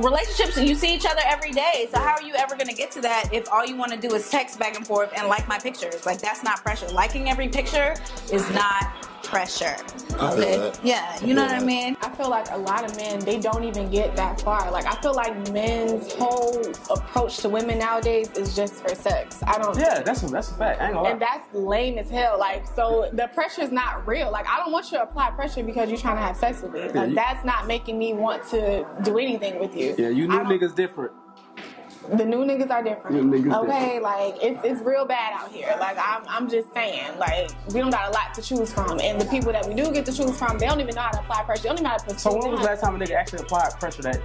relationships 0.00 0.56
you 0.58 0.74
see 0.74 0.94
each 0.94 1.06
other 1.06 1.22
every 1.26 1.50
day 1.50 1.88
so 1.92 1.98
how 1.98 2.14
are 2.14 2.22
you 2.22 2.34
ever 2.34 2.54
going 2.56 2.68
to 2.68 2.74
get 2.74 2.90
to 2.90 3.00
that 3.00 3.28
if 3.32 3.50
all 3.50 3.64
you 3.64 3.76
want 3.76 3.90
to 3.90 3.98
do 3.98 4.14
is 4.14 4.28
text 4.30 4.58
back 4.58 4.76
and 4.76 4.86
forth 4.86 5.12
and 5.16 5.28
like 5.28 5.46
my 5.48 5.58
pictures 5.58 6.04
like 6.06 6.20
that's 6.20 6.42
not 6.42 6.62
pressure 6.62 6.88
liking 6.88 7.28
every 7.28 7.48
picture 7.48 7.94
is 8.32 8.48
not 8.52 9.04
pressure 9.22 9.76
I 10.18 10.30
feel 10.30 10.38
that. 10.38 10.80
yeah 10.82 11.22
you 11.22 11.34
know 11.34 11.42
what 11.42 11.52
i 11.52 11.60
mean 11.60 11.96
I 12.00 12.08
feel 12.10 12.30
like 12.30 12.50
a 12.50 12.56
lot 12.56 12.84
of 12.88 12.96
men 12.96 13.20
they 13.20 13.38
don't 13.38 13.64
even 13.64 13.90
get 13.90 14.16
that 14.16 14.40
far. 14.40 14.70
Like 14.70 14.86
I 14.86 14.98
feel 15.02 15.14
like 15.14 15.52
men's 15.52 16.14
whole 16.14 16.62
approach 16.90 17.38
to 17.38 17.48
women 17.50 17.78
nowadays 17.78 18.30
is 18.32 18.56
just 18.56 18.74
for 18.74 18.94
sex. 18.94 19.42
I 19.46 19.58
don't. 19.58 19.76
Yeah, 19.76 20.00
that's 20.00 20.22
a, 20.22 20.28
that's 20.28 20.50
a 20.50 20.54
fact. 20.54 20.80
I 20.80 20.88
ain't 20.88 21.06
And 21.06 21.20
that's 21.20 21.52
lame 21.52 21.98
as 21.98 22.08
hell. 22.08 22.38
Like, 22.38 22.66
so 22.66 23.10
the 23.12 23.28
pressure 23.34 23.60
is 23.60 23.72
not 23.72 24.06
real. 24.06 24.30
Like, 24.30 24.46
I 24.48 24.56
don't 24.58 24.72
want 24.72 24.90
you 24.90 24.98
to 24.98 25.02
apply 25.02 25.30
pressure 25.32 25.62
because 25.62 25.90
you're 25.90 25.98
trying 25.98 26.16
to 26.16 26.22
have 26.22 26.36
sex 26.36 26.47
with 26.62 26.72
me. 26.72 26.80
Yeah, 26.80 26.86
Like, 27.00 27.08
you- 27.10 27.14
that's 27.14 27.44
not 27.44 27.66
making 27.66 27.98
me 27.98 28.12
want 28.14 28.42
to 28.50 28.86
do 29.02 29.18
anything 29.18 29.58
with 29.58 29.76
you. 29.76 29.94
Yeah, 29.98 30.08
you 30.08 30.26
new 30.28 30.38
don't- 30.38 30.46
niggas 30.46 30.74
different. 30.74 31.12
The 32.16 32.24
new 32.24 32.38
niggas 32.46 32.70
are 32.70 32.82
different. 32.82 33.16
New 33.22 33.24
niggas 33.42 33.64
okay, 33.64 34.00
like 34.00 34.36
it's 34.40 34.58
it's 34.64 34.80
real 34.80 35.04
bad 35.04 35.34
out 35.34 35.50
here. 35.50 35.76
Like 35.78 35.98
I'm 35.98 36.22
I'm 36.26 36.48
just 36.48 36.72
saying, 36.72 37.18
like 37.18 37.50
we 37.74 37.80
don't 37.80 37.90
got 37.90 38.08
a 38.08 38.12
lot 38.12 38.32
to 38.34 38.40
choose 38.40 38.72
from, 38.72 38.98
and 39.00 39.20
the 39.20 39.26
people 39.26 39.52
that 39.52 39.66
we 39.68 39.74
do 39.74 39.92
get 39.92 40.06
to 40.06 40.12
choose 40.12 40.38
from, 40.38 40.58
they 40.58 40.66
don't 40.66 40.80
even 40.80 40.94
know 40.94 41.02
how 41.02 41.10
to 41.10 41.18
apply 41.20 41.42
pressure. 41.42 41.64
They 41.64 41.68
don't 41.68 41.76
even 41.78 41.84
know 41.84 41.90
how 41.90 41.96
to 41.98 42.04
put. 42.06 42.20
So 42.20 42.32
when 42.38 42.50
was 42.52 42.60
the 42.60 42.66
last 42.66 42.80
time 42.82 42.94
a 42.94 42.98
nigga 42.98 43.14
actually 43.14 43.40
applied 43.42 43.78
pressure 43.78 44.00
that 44.02 44.20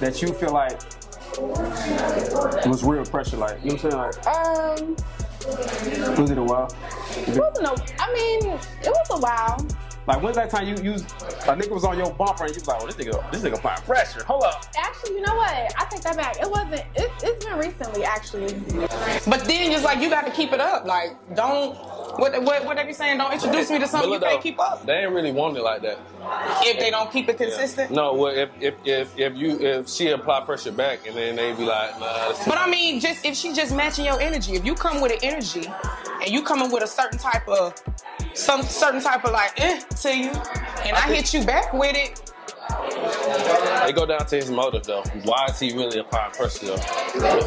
that 0.00 0.22
you 0.22 0.32
feel 0.32 0.52
like 0.52 0.80
was 2.66 2.82
real 2.84 3.04
pressure? 3.04 3.36
Like 3.36 3.62
you 3.62 3.72
know 3.76 3.76
what 3.96 4.26
I'm 4.26 4.80
Um, 4.80 4.96
saying? 4.96 6.00
Like 6.02 6.18
was 6.18 6.30
it 6.30 6.38
a 6.38 6.42
while? 6.42 6.68
it 7.16 7.36
wasn't 7.38 7.66
a. 7.66 8.02
I 8.02 8.12
mean, 8.14 8.46
it 8.82 8.88
was 8.88 9.10
a 9.10 9.18
while. 9.20 9.58
Like 10.06 10.22
when's 10.22 10.36
that 10.36 10.50
time 10.50 10.68
you 10.68 10.76
used 10.82 11.04
a 11.06 11.56
nigga 11.56 11.70
was 11.70 11.84
on 11.84 11.98
your 11.98 12.12
bumper 12.12 12.44
and 12.44 12.54
you 12.54 12.60
was 12.60 12.68
like, 12.68 12.80
oh 12.80 12.86
this 12.86 12.96
nigga 12.96 13.30
this 13.32 13.42
nigga 13.42 13.54
applying 13.54 13.82
pressure. 13.82 14.24
Hold 14.24 14.44
up. 14.44 14.64
Actually, 14.76 15.16
you 15.16 15.22
know 15.22 15.34
what? 15.34 15.50
I 15.50 15.86
take 15.90 16.02
that 16.02 16.16
back. 16.16 16.36
It 16.40 16.50
wasn't. 16.50 16.84
It, 16.94 17.10
it's 17.22 17.44
been 17.44 17.58
recently, 17.58 18.04
actually. 18.04 18.54
But 19.26 19.44
then 19.44 19.72
just 19.72 19.84
like 19.84 20.00
you 20.00 20.08
got 20.08 20.26
to 20.26 20.32
keep 20.32 20.52
it 20.52 20.60
up. 20.60 20.84
Like 20.84 21.16
don't 21.34 21.76
what 22.18 22.42
what 22.42 22.64
what 22.64 22.76
they 22.76 22.84
be 22.84 22.92
saying? 22.92 23.18
Don't 23.18 23.32
introduce 23.32 23.70
me 23.70 23.78
to 23.78 23.88
something 23.88 24.10
you 24.10 24.18
can't 24.18 24.32
though, 24.32 24.42
keep 24.42 24.60
up. 24.60 24.84
They 24.84 24.94
ain't 24.94 25.12
really 25.12 25.32
want 25.32 25.56
it 25.56 25.62
like 25.62 25.82
that. 25.82 25.98
If 26.62 26.78
they 26.78 26.90
don't 26.90 27.10
keep 27.10 27.28
it 27.28 27.36
consistent. 27.38 27.90
No, 27.90 28.14
well, 28.14 28.34
if 28.36 28.50
if 28.60 28.74
if, 28.84 29.18
if 29.18 29.36
you 29.36 29.58
if 29.60 29.88
she 29.88 30.08
apply 30.10 30.40
pressure 30.40 30.72
back 30.72 31.06
and 31.06 31.16
then 31.16 31.36
they 31.36 31.52
be 31.52 31.64
like, 31.64 31.98
nah. 32.00 32.32
But 32.46 32.58
I 32.58 32.68
mean, 32.68 33.00
just 33.00 33.24
if 33.24 33.36
she 33.36 33.52
just 33.52 33.74
matching 33.74 34.04
your 34.04 34.20
energy, 34.20 34.54
if 34.54 34.64
you 34.64 34.74
come 34.74 35.00
with 35.00 35.12
an 35.12 35.18
energy 35.22 35.70
and 36.22 36.30
you 36.30 36.42
coming 36.42 36.70
with 36.70 36.82
a 36.82 36.86
certain 36.86 37.18
type 37.18 37.46
of 37.48 37.74
some 38.34 38.62
certain 38.62 39.00
type 39.00 39.24
of 39.24 39.32
like 39.32 39.58
eh 39.60 39.80
to 39.80 40.16
you, 40.16 40.30
and 40.30 40.96
I 40.96 41.14
hit 41.14 41.32
you 41.32 41.44
back 41.44 41.72
with 41.72 41.96
it, 41.96 42.25
It 42.68 43.94
go 43.94 44.04
down 44.04 44.26
to 44.26 44.36
his 44.36 44.50
motive 44.50 44.84
though. 44.84 45.02
Why 45.22 45.46
is 45.48 45.60
he 45.60 45.72
really 45.72 45.98
a 45.98 46.00
applying 46.00 46.32
pressure 46.32 46.66
though? 46.66 46.76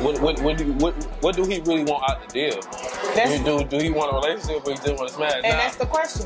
What 0.01 0.21
what 0.21 0.41
what 0.41 0.57
do, 0.57 0.71
what, 0.73 0.93
what 1.21 1.35
do 1.35 1.43
he 1.43 1.59
really 1.59 1.83
want 1.83 2.09
out 2.09 2.25
the 2.25 2.33
deal? 2.33 2.61
Do, 3.43 3.43
do, 3.43 3.65
do 3.65 3.83
he 3.83 3.89
want 3.89 4.13
a 4.13 4.15
relationship 4.15 4.65
or 4.65 4.71
he 4.71 4.77
just 4.77 4.95
want 4.95 5.09
to 5.09 5.15
smash? 5.15 5.33
and 5.35 5.45
that's 5.45 5.75
the 5.75 5.85
question. 5.85 6.25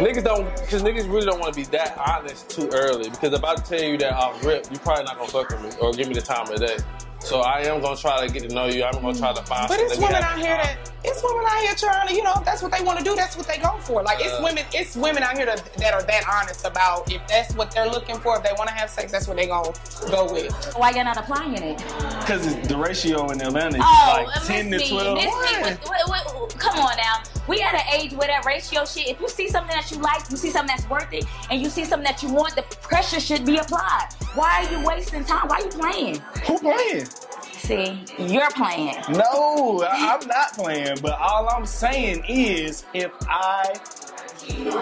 Niggas 0.00 0.24
don't, 0.24 0.48
because 0.56 0.82
niggas 0.82 1.06
really 1.06 1.26
don't 1.26 1.38
want 1.38 1.52
to 1.52 1.60
be 1.60 1.66
that 1.66 1.98
honest 1.98 2.48
too 2.48 2.70
early. 2.72 3.10
Because 3.10 3.34
if 3.34 3.44
I 3.44 3.54
tell 3.56 3.82
you 3.82 3.98
that 3.98 4.14
off 4.14 4.42
rip, 4.44 4.70
you 4.70 4.78
probably 4.78 5.04
not 5.04 5.18
gonna 5.18 5.28
fuck 5.28 5.50
with 5.50 5.62
me 5.62 5.70
or 5.80 5.92
give 5.92 6.08
me 6.08 6.14
the 6.14 6.22
time 6.22 6.50
of 6.50 6.58
day. 6.58 6.76
So 7.24 7.40
I 7.40 7.60
am 7.60 7.80
gonna 7.80 7.96
try 7.96 8.26
to 8.26 8.32
get 8.32 8.48
to 8.48 8.54
know 8.54 8.66
you. 8.66 8.84
I'm 8.84 9.00
gonna 9.00 9.16
try 9.18 9.32
to 9.32 9.42
find. 9.44 9.68
But 9.68 9.80
it's 9.80 9.96
women 9.96 10.16
out 10.16 10.38
here 10.38 10.56
common. 10.56 10.76
that 10.76 10.90
it's 11.04 11.22
women 11.22 11.44
out 11.46 11.60
here 11.62 11.74
trying 11.74 12.08
to, 12.08 12.14
you 12.14 12.22
know, 12.22 12.34
that's 12.44 12.62
what 12.62 12.72
they 12.72 12.82
want 12.84 12.98
to 12.98 13.04
do, 13.04 13.14
that's 13.16 13.36
what 13.36 13.46
they 13.46 13.58
go 13.58 13.76
for. 13.80 14.02
Like 14.02 14.18
it's 14.20 14.34
Uh. 14.38 14.42
women, 14.42 14.64
it's 14.72 14.96
women 14.96 15.22
out 15.22 15.36
here 15.36 15.46
that, 15.46 15.72
that 15.74 15.94
are 15.94 16.02
that 16.02 16.24
honest 16.28 16.64
about 16.66 17.10
if 17.10 17.26
that's 17.28 17.54
what 17.54 17.70
they're 17.70 17.88
looking 17.88 18.18
for, 18.18 18.36
if 18.36 18.42
they 18.42 18.52
want 18.58 18.68
to 18.68 18.74
have 18.74 18.90
sex, 18.90 19.10
that's 19.12 19.26
what 19.28 19.36
they 19.36 19.46
gonna 19.46 19.72
go 20.10 20.32
with. 20.32 20.52
why 20.76 20.90
you're 20.90 21.04
not 21.04 21.16
applying 21.16 21.54
it? 21.54 21.78
Because 22.20 22.56
the 22.68 22.76
ratio 22.76 23.30
in 23.30 23.40
Atlanta 23.40 23.76
is 23.78 23.84
Oh, 23.84 24.12
like 24.16 24.26
miss 24.36 24.46
10 24.46 24.70
to 24.72 24.78
12. 24.88 25.14
miss 25.14 25.24
me. 25.24 25.30
What? 25.30 25.90
Wait, 25.90 26.24
wait, 26.26 26.42
wait, 26.42 26.58
come 26.58 26.78
on 26.78 26.96
now. 26.96 27.22
We 27.48 27.60
at 27.60 27.74
an 27.74 28.00
age 28.00 28.12
where 28.12 28.28
that 28.28 28.44
ratio 28.44 28.84
shit. 28.84 29.08
If 29.08 29.20
you 29.20 29.28
see 29.28 29.48
something 29.48 29.74
that 29.74 29.90
you 29.90 29.98
like, 29.98 30.30
you 30.30 30.36
see 30.36 30.50
something 30.50 30.76
that's 30.76 30.88
worth 30.88 31.12
it, 31.12 31.24
and 31.50 31.60
you 31.60 31.68
see 31.68 31.84
something 31.84 32.04
that 32.04 32.22
you 32.22 32.32
want, 32.32 32.54
the 32.54 32.62
pressure 32.80 33.18
should 33.18 33.44
be 33.44 33.56
applied. 33.58 34.08
Why 34.34 34.64
are 34.64 34.72
you 34.72 34.86
wasting 34.86 35.24
time? 35.24 35.48
Why 35.48 35.56
are 35.56 35.62
you 35.62 35.68
playing? 35.68 36.16
Who 36.46 36.58
playing? 36.58 37.06
See, 37.52 38.02
you're 38.18 38.50
playing. 38.50 38.96
No, 39.10 39.82
I- 39.88 40.18
I'm 40.18 40.26
not 40.26 40.52
playing. 40.54 40.98
But 41.02 41.18
all 41.20 41.48
I'm 41.48 41.66
saying 41.66 42.24
is, 42.28 42.84
if 42.94 43.12
I 43.28 43.74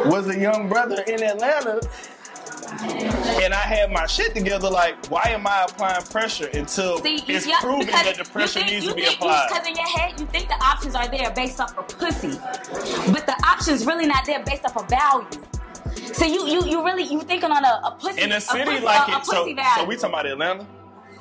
was 0.09 0.29
a 0.29 0.39
young 0.39 0.69
brother 0.69 1.03
in 1.03 1.23
Atlanta 1.23 1.81
and 3.43 3.53
I 3.53 3.57
had 3.59 3.91
my 3.91 4.07
shit 4.07 4.35
together, 4.35 4.71
like, 4.71 5.07
why 5.09 5.25
am 5.27 5.47
I 5.47 5.65
applying 5.69 6.03
pressure 6.05 6.49
until 6.55 6.99
See, 7.03 7.23
it's 7.27 7.47
yeah, 7.47 7.61
proven 7.61 7.87
that 7.89 8.17
the 8.17 8.25
pressure 8.25 8.61
think- 8.61 8.71
needs 8.71 8.87
to 8.87 8.95
be 8.95 9.03
think- 9.03 9.17
applied? 9.17 9.49
Because 9.49 9.67
in 9.67 9.75
your 9.75 9.89
head, 9.89 10.19
you 10.21 10.27
think 10.27 10.49
the 10.49 10.55
options 10.65 10.95
are 10.95 11.09
there 11.09 11.31
based 11.33 11.61
off 11.61 11.77
of 11.77 11.89
pussy, 11.99 12.39
but 13.13 13.27
the 13.27 13.37
options 13.47 13.85
really 13.85 14.07
not 14.07 14.25
there 14.25 14.43
based 14.45 14.65
off 14.65 14.77
of 14.77 14.89
value. 14.89 15.27
So 16.13 16.25
you 16.25 16.47
you 16.47 16.65
you 16.67 16.85
really 16.85 17.05
you 17.05 17.21
thinking 17.23 17.51
on 17.51 17.65
a, 17.65 17.81
a 17.85 17.97
pussy 17.99 18.23
In 18.23 18.33
a 18.33 18.37
a 18.37 18.41
city 18.41 18.65
pussy, 18.65 18.85
like 18.85 19.09
a, 19.09 19.13
a 19.13 19.19
it, 19.19 19.25
so, 19.27 19.55
so 19.77 19.85
we 19.85 19.97
talking 19.97 20.11
about 20.11 20.27
Atlanta. 20.27 20.67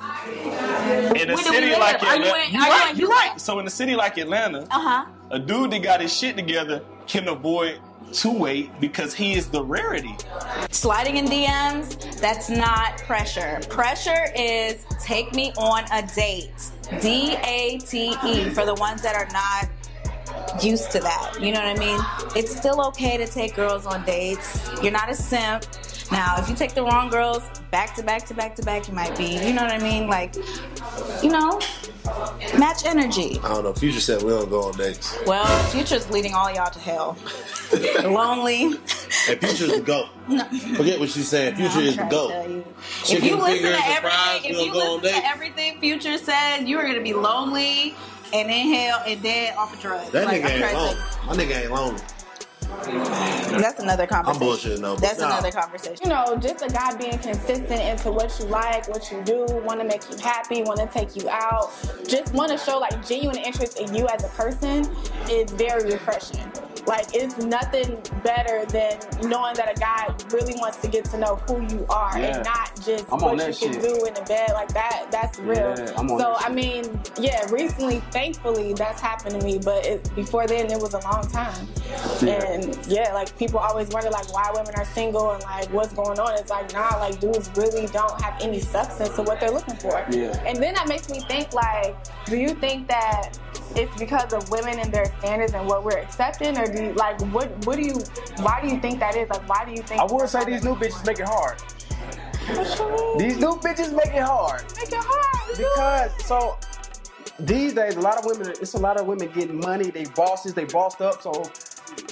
a 0.00 1.12
Where 1.12 1.24
do 1.24 1.30
we 1.30 1.36
city 1.42 1.70
like 1.76 2.02
Are 2.02 2.16
you 2.16 2.24
Atlanta, 2.24 2.46
in- 2.46 2.54
you 2.54 2.60
right, 2.60 2.96
you 2.96 3.08
right. 3.08 3.40
So 3.40 3.58
in 3.58 3.66
a 3.66 3.70
city 3.70 3.94
like 3.96 4.18
Atlanta, 4.18 4.62
uh 4.62 4.66
huh. 4.70 5.06
a 5.30 5.38
dude 5.38 5.70
that 5.72 5.82
got 5.82 6.00
his 6.00 6.16
shit 6.16 6.36
together 6.36 6.82
can 7.06 7.28
avoid 7.28 7.80
two 8.12 8.32
weight 8.32 8.70
because 8.80 9.14
he 9.14 9.34
is 9.34 9.48
the 9.48 9.62
rarity. 9.62 10.16
Sliding 10.70 11.16
in 11.18 11.26
DMs, 11.26 12.18
that's 12.20 12.50
not 12.50 12.98
pressure. 12.98 13.60
Pressure 13.68 14.32
is 14.34 14.84
take 15.00 15.34
me 15.34 15.52
on 15.58 15.84
a 15.92 16.06
date. 16.14 16.50
D 17.00 17.36
A 17.44 17.78
T 17.78 18.14
E 18.24 18.50
for 18.50 18.64
the 18.64 18.74
ones 18.74 19.02
that 19.02 19.14
are 19.14 19.28
not 19.32 19.68
used 20.62 20.90
to 20.92 21.00
that. 21.00 21.36
You 21.40 21.52
know 21.52 21.60
what 21.60 21.76
I 21.76 21.78
mean? 21.78 22.00
It's 22.36 22.54
still 22.54 22.84
okay 22.88 23.16
to 23.16 23.26
take 23.26 23.54
girls 23.54 23.86
on 23.86 24.04
dates. 24.04 24.70
You're 24.82 24.92
not 24.92 25.10
a 25.10 25.14
simp. 25.14 25.64
Now, 26.10 26.36
if 26.38 26.48
you 26.48 26.56
take 26.56 26.74
the 26.74 26.82
wrong 26.82 27.08
girls 27.08 27.42
back 27.70 27.94
to 27.94 28.02
back 28.02 28.26
to 28.26 28.34
back 28.34 28.56
to 28.56 28.62
back, 28.62 28.88
you 28.88 28.94
might 28.94 29.16
be. 29.16 29.36
You 29.46 29.52
know 29.52 29.62
what 29.62 29.72
I 29.72 29.78
mean? 29.78 30.08
Like, 30.08 30.34
you 31.22 31.30
know, 31.30 31.60
match 32.58 32.84
energy. 32.84 33.38
I 33.44 33.48
don't 33.48 33.64
know. 33.64 33.72
Future 33.72 34.00
said 34.00 34.22
we 34.22 34.30
don't 34.30 34.50
go 34.50 34.64
on 34.64 34.76
dates. 34.76 35.16
Well, 35.24 35.46
Future's 35.68 36.10
leading 36.10 36.34
all 36.34 36.52
y'all 36.52 36.70
to 36.70 36.78
hell. 36.80 37.16
Lonely. 38.02 38.64
And 39.28 39.40
Future's 39.40 39.72
the 39.72 39.82
GOAT. 39.84 40.08
Forget 40.76 40.98
what 40.98 41.10
she's 41.10 41.28
saying. 41.28 41.54
Future 41.54 41.78
I'm 41.78 41.84
is 41.84 41.96
the 41.96 42.04
GOAT. 42.04 42.48
you. 42.48 42.64
If 43.08 43.24
you 43.24 43.36
listen 43.36 43.70
to 43.70 43.76
fries, 43.76 44.40
everything, 44.42 44.50
if 44.50 44.66
you 44.66 44.72
listen 44.72 45.02
to 45.02 45.26
everything 45.28 45.80
Future 45.80 46.18
says, 46.18 46.68
you 46.68 46.78
are 46.78 46.86
gonna 46.86 47.00
be 47.02 47.14
lonely 47.14 47.94
and 48.32 48.50
in 48.50 48.72
hell 48.74 49.02
and 49.06 49.22
dead 49.22 49.56
off 49.56 49.72
of 49.74 49.80
drugs. 49.80 50.10
That 50.10 50.26
Like, 50.26 50.42
nigga 50.42 50.50
ain't 50.50 50.60
trying 50.60 50.76
lonely. 50.76 51.00
My 51.26 51.34
nigga 51.36 51.62
ain't 51.62 51.72
lonely. 51.72 52.00
That's 53.60 53.80
another 53.80 54.06
conversation. 54.06 54.42
I'm 54.42 54.48
bullshitting 54.48 54.80
though, 54.80 54.96
That's 54.96 55.18
nah. 55.18 55.26
another 55.26 55.50
conversation. 55.50 55.98
You 56.04 56.10
know, 56.10 56.36
just 56.40 56.62
a 56.64 56.68
guy 56.68 56.94
being 56.96 57.18
consistent 57.18 57.70
into 57.80 58.12
what 58.12 58.38
you 58.38 58.46
like, 58.46 58.88
what 58.88 59.10
you 59.10 59.22
do, 59.22 59.44
want 59.64 59.80
to 59.80 59.84
make 59.86 60.08
you 60.10 60.16
happy, 60.18 60.62
want 60.62 60.78
to 60.78 60.86
take 60.86 61.16
you 61.16 61.28
out, 61.28 61.72
just 62.08 62.32
want 62.32 62.52
to 62.52 62.58
show 62.58 62.78
like 62.78 63.04
genuine 63.06 63.38
interest 63.38 63.80
in 63.80 63.92
you 63.94 64.06
as 64.08 64.24
a 64.24 64.28
person 64.28 64.88
is 65.28 65.50
very 65.52 65.90
refreshing. 65.90 66.50
Like 66.86 67.06
it's 67.14 67.38
nothing 67.38 67.98
better 68.24 68.64
than 68.66 68.98
knowing 69.28 69.54
that 69.54 69.76
a 69.76 69.78
guy 69.80 70.14
really 70.32 70.54
wants 70.58 70.78
to 70.78 70.88
get 70.88 71.04
to 71.06 71.18
know 71.18 71.36
who 71.46 71.62
you 71.62 71.86
are 71.88 72.18
Yeah. 72.18 72.36
and 72.36 72.44
not 72.44 72.74
just 72.84 73.04
I'm 73.12 73.20
what 73.20 73.32
you 73.32 73.38
that 73.38 73.56
can 73.58 73.72
shit. 73.72 73.82
do 73.82 74.04
in 74.06 74.14
the 74.14 74.22
bed. 74.22 74.50
Like 74.52 74.72
that, 74.74 75.06
that's 75.10 75.38
real. 75.38 75.74
Yeah, 75.78 75.86
so 75.96 76.34
I 76.38 76.50
mean, 76.50 77.00
yeah, 77.18 77.48
recently, 77.50 78.00
thankfully, 78.10 78.72
that's 78.74 79.00
happened 79.00 79.40
to 79.40 79.46
me. 79.46 79.58
But 79.58 79.84
it, 79.86 80.14
before 80.14 80.46
then, 80.46 80.70
it 80.70 80.78
was 80.80 80.94
a 80.94 81.00
long 81.00 81.26
time. 81.28 81.66
And 82.22 82.78
yeah, 82.86 83.12
like 83.12 83.36
people 83.38 83.58
always 83.58 83.88
wonder 83.88 84.10
like 84.10 84.32
why 84.32 84.50
women 84.54 84.74
are 84.76 84.84
single 84.86 85.32
and 85.32 85.42
like 85.44 85.72
what's 85.72 85.92
going 85.92 86.18
on. 86.18 86.34
It's 86.38 86.50
like 86.50 86.72
nah, 86.72 86.96
like 86.98 87.20
dudes 87.20 87.50
really 87.56 87.86
don't 87.88 88.20
have 88.20 88.40
any 88.40 88.60
substance 88.60 89.14
to 89.16 89.22
what 89.22 89.40
they're 89.40 89.50
looking 89.50 89.76
for. 89.76 90.04
Yeah. 90.10 90.36
And 90.46 90.62
then 90.62 90.74
that 90.74 90.88
makes 90.88 91.08
me 91.08 91.20
think 91.20 91.52
like, 91.52 91.96
do 92.26 92.36
you 92.36 92.50
think 92.54 92.88
that 92.88 93.38
it's 93.76 93.96
because 93.98 94.32
of 94.32 94.50
women 94.50 94.78
and 94.78 94.92
their 94.92 95.06
standards 95.18 95.54
and 95.54 95.66
what 95.66 95.84
we're 95.84 95.98
accepting, 95.98 96.56
or 96.58 96.66
do 96.66 96.84
you 96.84 96.92
like 96.94 97.20
what 97.32 97.50
what 97.66 97.76
do 97.76 97.82
you 97.82 98.00
why 98.38 98.60
do 98.60 98.68
you 98.68 98.80
think 98.80 98.98
that 99.00 99.16
is? 99.16 99.28
Like 99.30 99.48
why 99.48 99.64
do 99.64 99.72
you 99.72 99.82
think 99.82 100.00
I 100.00 100.04
would 100.04 100.28
say 100.28 100.44
these 100.44 100.64
new 100.64 100.74
bitches 100.74 101.04
make 101.06 101.20
it 101.20 101.28
hard. 101.28 101.58
These 103.18 103.38
new 103.38 103.56
bitches 103.56 103.94
make 103.94 104.14
it 104.14 104.22
hard. 104.22 104.62
make 104.76 104.88
it 104.88 104.94
hard? 104.98 105.56
Because 105.56 106.26
so 106.26 106.58
these 107.38 107.74
days 107.74 107.96
a 107.96 108.00
lot 108.00 108.18
of 108.18 108.24
women 108.24 108.48
it's 108.48 108.74
a 108.74 108.78
lot 108.78 109.00
of 109.00 109.06
women 109.06 109.30
getting 109.32 109.58
money, 109.60 109.90
they 109.90 110.04
bosses, 110.04 110.54
they 110.54 110.64
bossed 110.64 111.00
up, 111.00 111.22
so 111.22 111.50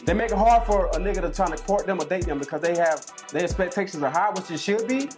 they 0.04 0.14
make 0.14 0.30
it 0.30 0.38
hard 0.38 0.64
for 0.64 0.86
a 0.88 0.96
nigga 0.96 1.20
to 1.20 1.30
try 1.30 1.48
to 1.48 1.62
court 1.64 1.86
them 1.86 2.00
or 2.00 2.04
date 2.04 2.24
them 2.24 2.38
because 2.38 2.60
they 2.60 2.76
have 2.76 3.04
their 3.28 3.42
expectations 3.42 4.02
are 4.02 4.10
high, 4.10 4.30
which 4.30 4.50
it 4.50 4.58
should 4.58 4.86
be. 4.86 5.08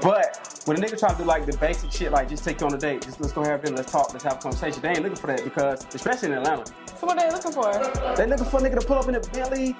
But 0.00 0.53
when 0.66 0.78
a 0.78 0.80
nigga 0.80 0.98
try 0.98 1.10
to 1.12 1.18
do 1.18 1.24
like 1.24 1.44
the 1.46 1.56
basic 1.58 1.92
shit, 1.92 2.10
like 2.12 2.28
just 2.28 2.44
take 2.44 2.60
you 2.60 2.66
on 2.66 2.74
a 2.74 2.78
date, 2.78 3.02
just 3.02 3.20
let's 3.20 3.32
go 3.32 3.44
have 3.44 3.62
dinner, 3.62 3.76
let's 3.76 3.92
talk, 3.92 4.12
let's 4.12 4.24
have 4.24 4.34
a 4.34 4.38
conversation. 4.38 4.80
They 4.80 4.90
ain't 4.90 5.02
looking 5.02 5.16
for 5.16 5.26
that 5.28 5.44
because, 5.44 5.86
especially 5.94 6.28
in 6.32 6.38
Atlanta, 6.38 6.64
So 6.98 7.06
what 7.06 7.18
are 7.18 7.28
they 7.28 7.34
looking 7.34 7.52
for? 7.52 8.14
they 8.16 8.26
looking 8.26 8.46
for 8.46 8.60
a 8.60 8.62
nigga 8.70 8.80
to 8.80 8.86
pull 8.86 8.98
up 8.98 9.08
in 9.08 9.14
a 9.16 9.20
Bentley, 9.20 9.76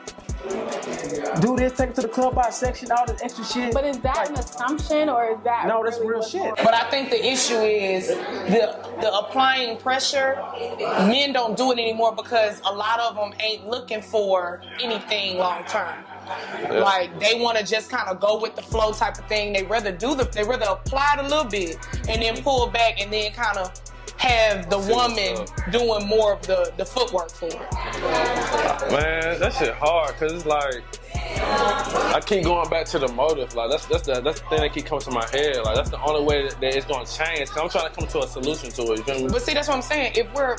do 1.40 1.56
this, 1.56 1.72
take 1.72 1.90
it 1.90 1.94
to 1.94 2.02
the 2.02 2.08
club 2.08 2.34
by 2.34 2.50
section, 2.50 2.90
all 2.92 3.06
this 3.06 3.22
extra 3.22 3.44
shit. 3.44 3.72
But 3.72 3.86
is 3.86 3.98
that 4.00 4.28
an 4.28 4.34
assumption 4.36 5.08
or 5.08 5.30
is 5.30 5.38
that 5.44 5.66
No, 5.66 5.82
that's 5.82 5.98
really 5.98 6.10
real 6.10 6.22
shit. 6.22 6.42
going? 6.42 6.54
But 6.56 6.74
I 6.74 6.90
think 6.90 7.08
the 7.10 7.24
issue 7.26 7.60
is 7.60 8.08
the 8.08 8.78
the 9.00 9.10
applying 9.16 9.78
pressure. 9.78 10.36
Men 11.08 11.32
don't 11.32 11.56
do 11.56 11.72
it 11.72 11.78
anymore 11.78 12.14
because 12.14 12.60
a 12.66 12.72
lot 12.72 13.00
of 13.00 13.14
them 13.16 13.32
ain't 13.40 13.66
looking 13.66 14.02
for 14.02 14.60
anything 14.82 15.38
long 15.38 15.64
term. 15.64 16.04
Like 16.70 17.18
they 17.20 17.40
want 17.40 17.58
to 17.58 17.64
just 17.64 17.90
kind 17.90 18.08
of 18.08 18.20
go 18.20 18.40
with 18.40 18.56
the 18.56 18.62
flow 18.62 18.92
type 18.92 19.18
of 19.18 19.26
thing. 19.26 19.52
They 19.52 19.64
rather 19.64 19.92
do 19.92 20.14
the 20.14 20.24
they 20.24 20.44
rather 20.44 20.66
apply 20.66 21.16
it 21.18 21.24
a 21.24 21.28
little 21.28 21.44
bit 21.44 21.78
and 22.08 22.22
then 22.22 22.42
pull 22.42 22.66
back 22.68 23.00
and 23.00 23.12
then 23.12 23.32
kind 23.32 23.58
of 23.58 23.72
have 24.16 24.70
the 24.70 24.78
woman 24.78 25.46
doing 25.70 26.06
more 26.06 26.34
of 26.34 26.46
the 26.46 26.72
the 26.76 26.84
footwork 26.84 27.30
for 27.30 27.46
it. 27.46 27.60
Man, 28.90 29.40
that 29.40 29.54
shit 29.58 29.74
hard 29.74 30.14
because 30.14 30.32
it's 30.32 30.46
like 30.46 30.82
I 32.14 32.20
keep 32.24 32.44
going 32.44 32.68
back 32.70 32.86
to 32.86 32.98
the 32.98 33.08
motive. 33.08 33.54
Like 33.54 33.70
that's 33.70 33.86
that's 33.86 34.06
the 34.06 34.20
that's 34.20 34.40
the 34.40 34.48
thing 34.48 34.60
that 34.60 34.72
keep 34.72 34.86
coming 34.86 35.02
to 35.02 35.10
my 35.10 35.26
head. 35.30 35.56
Like 35.64 35.76
that's 35.76 35.90
the 35.90 36.00
only 36.02 36.24
way 36.24 36.48
that, 36.48 36.60
that 36.60 36.76
it's 36.76 36.86
gonna 36.86 37.06
change. 37.06 37.50
Cause 37.50 37.58
I'm 37.62 37.68
trying 37.68 37.92
to 37.92 37.94
come 37.98 38.08
to 38.08 38.20
a 38.20 38.28
solution 38.28 38.70
to 38.70 38.92
it. 38.92 39.06
You 39.06 39.24
me? 39.26 39.28
But 39.28 39.42
see, 39.42 39.54
that's 39.54 39.68
what 39.68 39.76
I'm 39.76 39.82
saying. 39.82 40.12
If 40.16 40.32
we're 40.34 40.56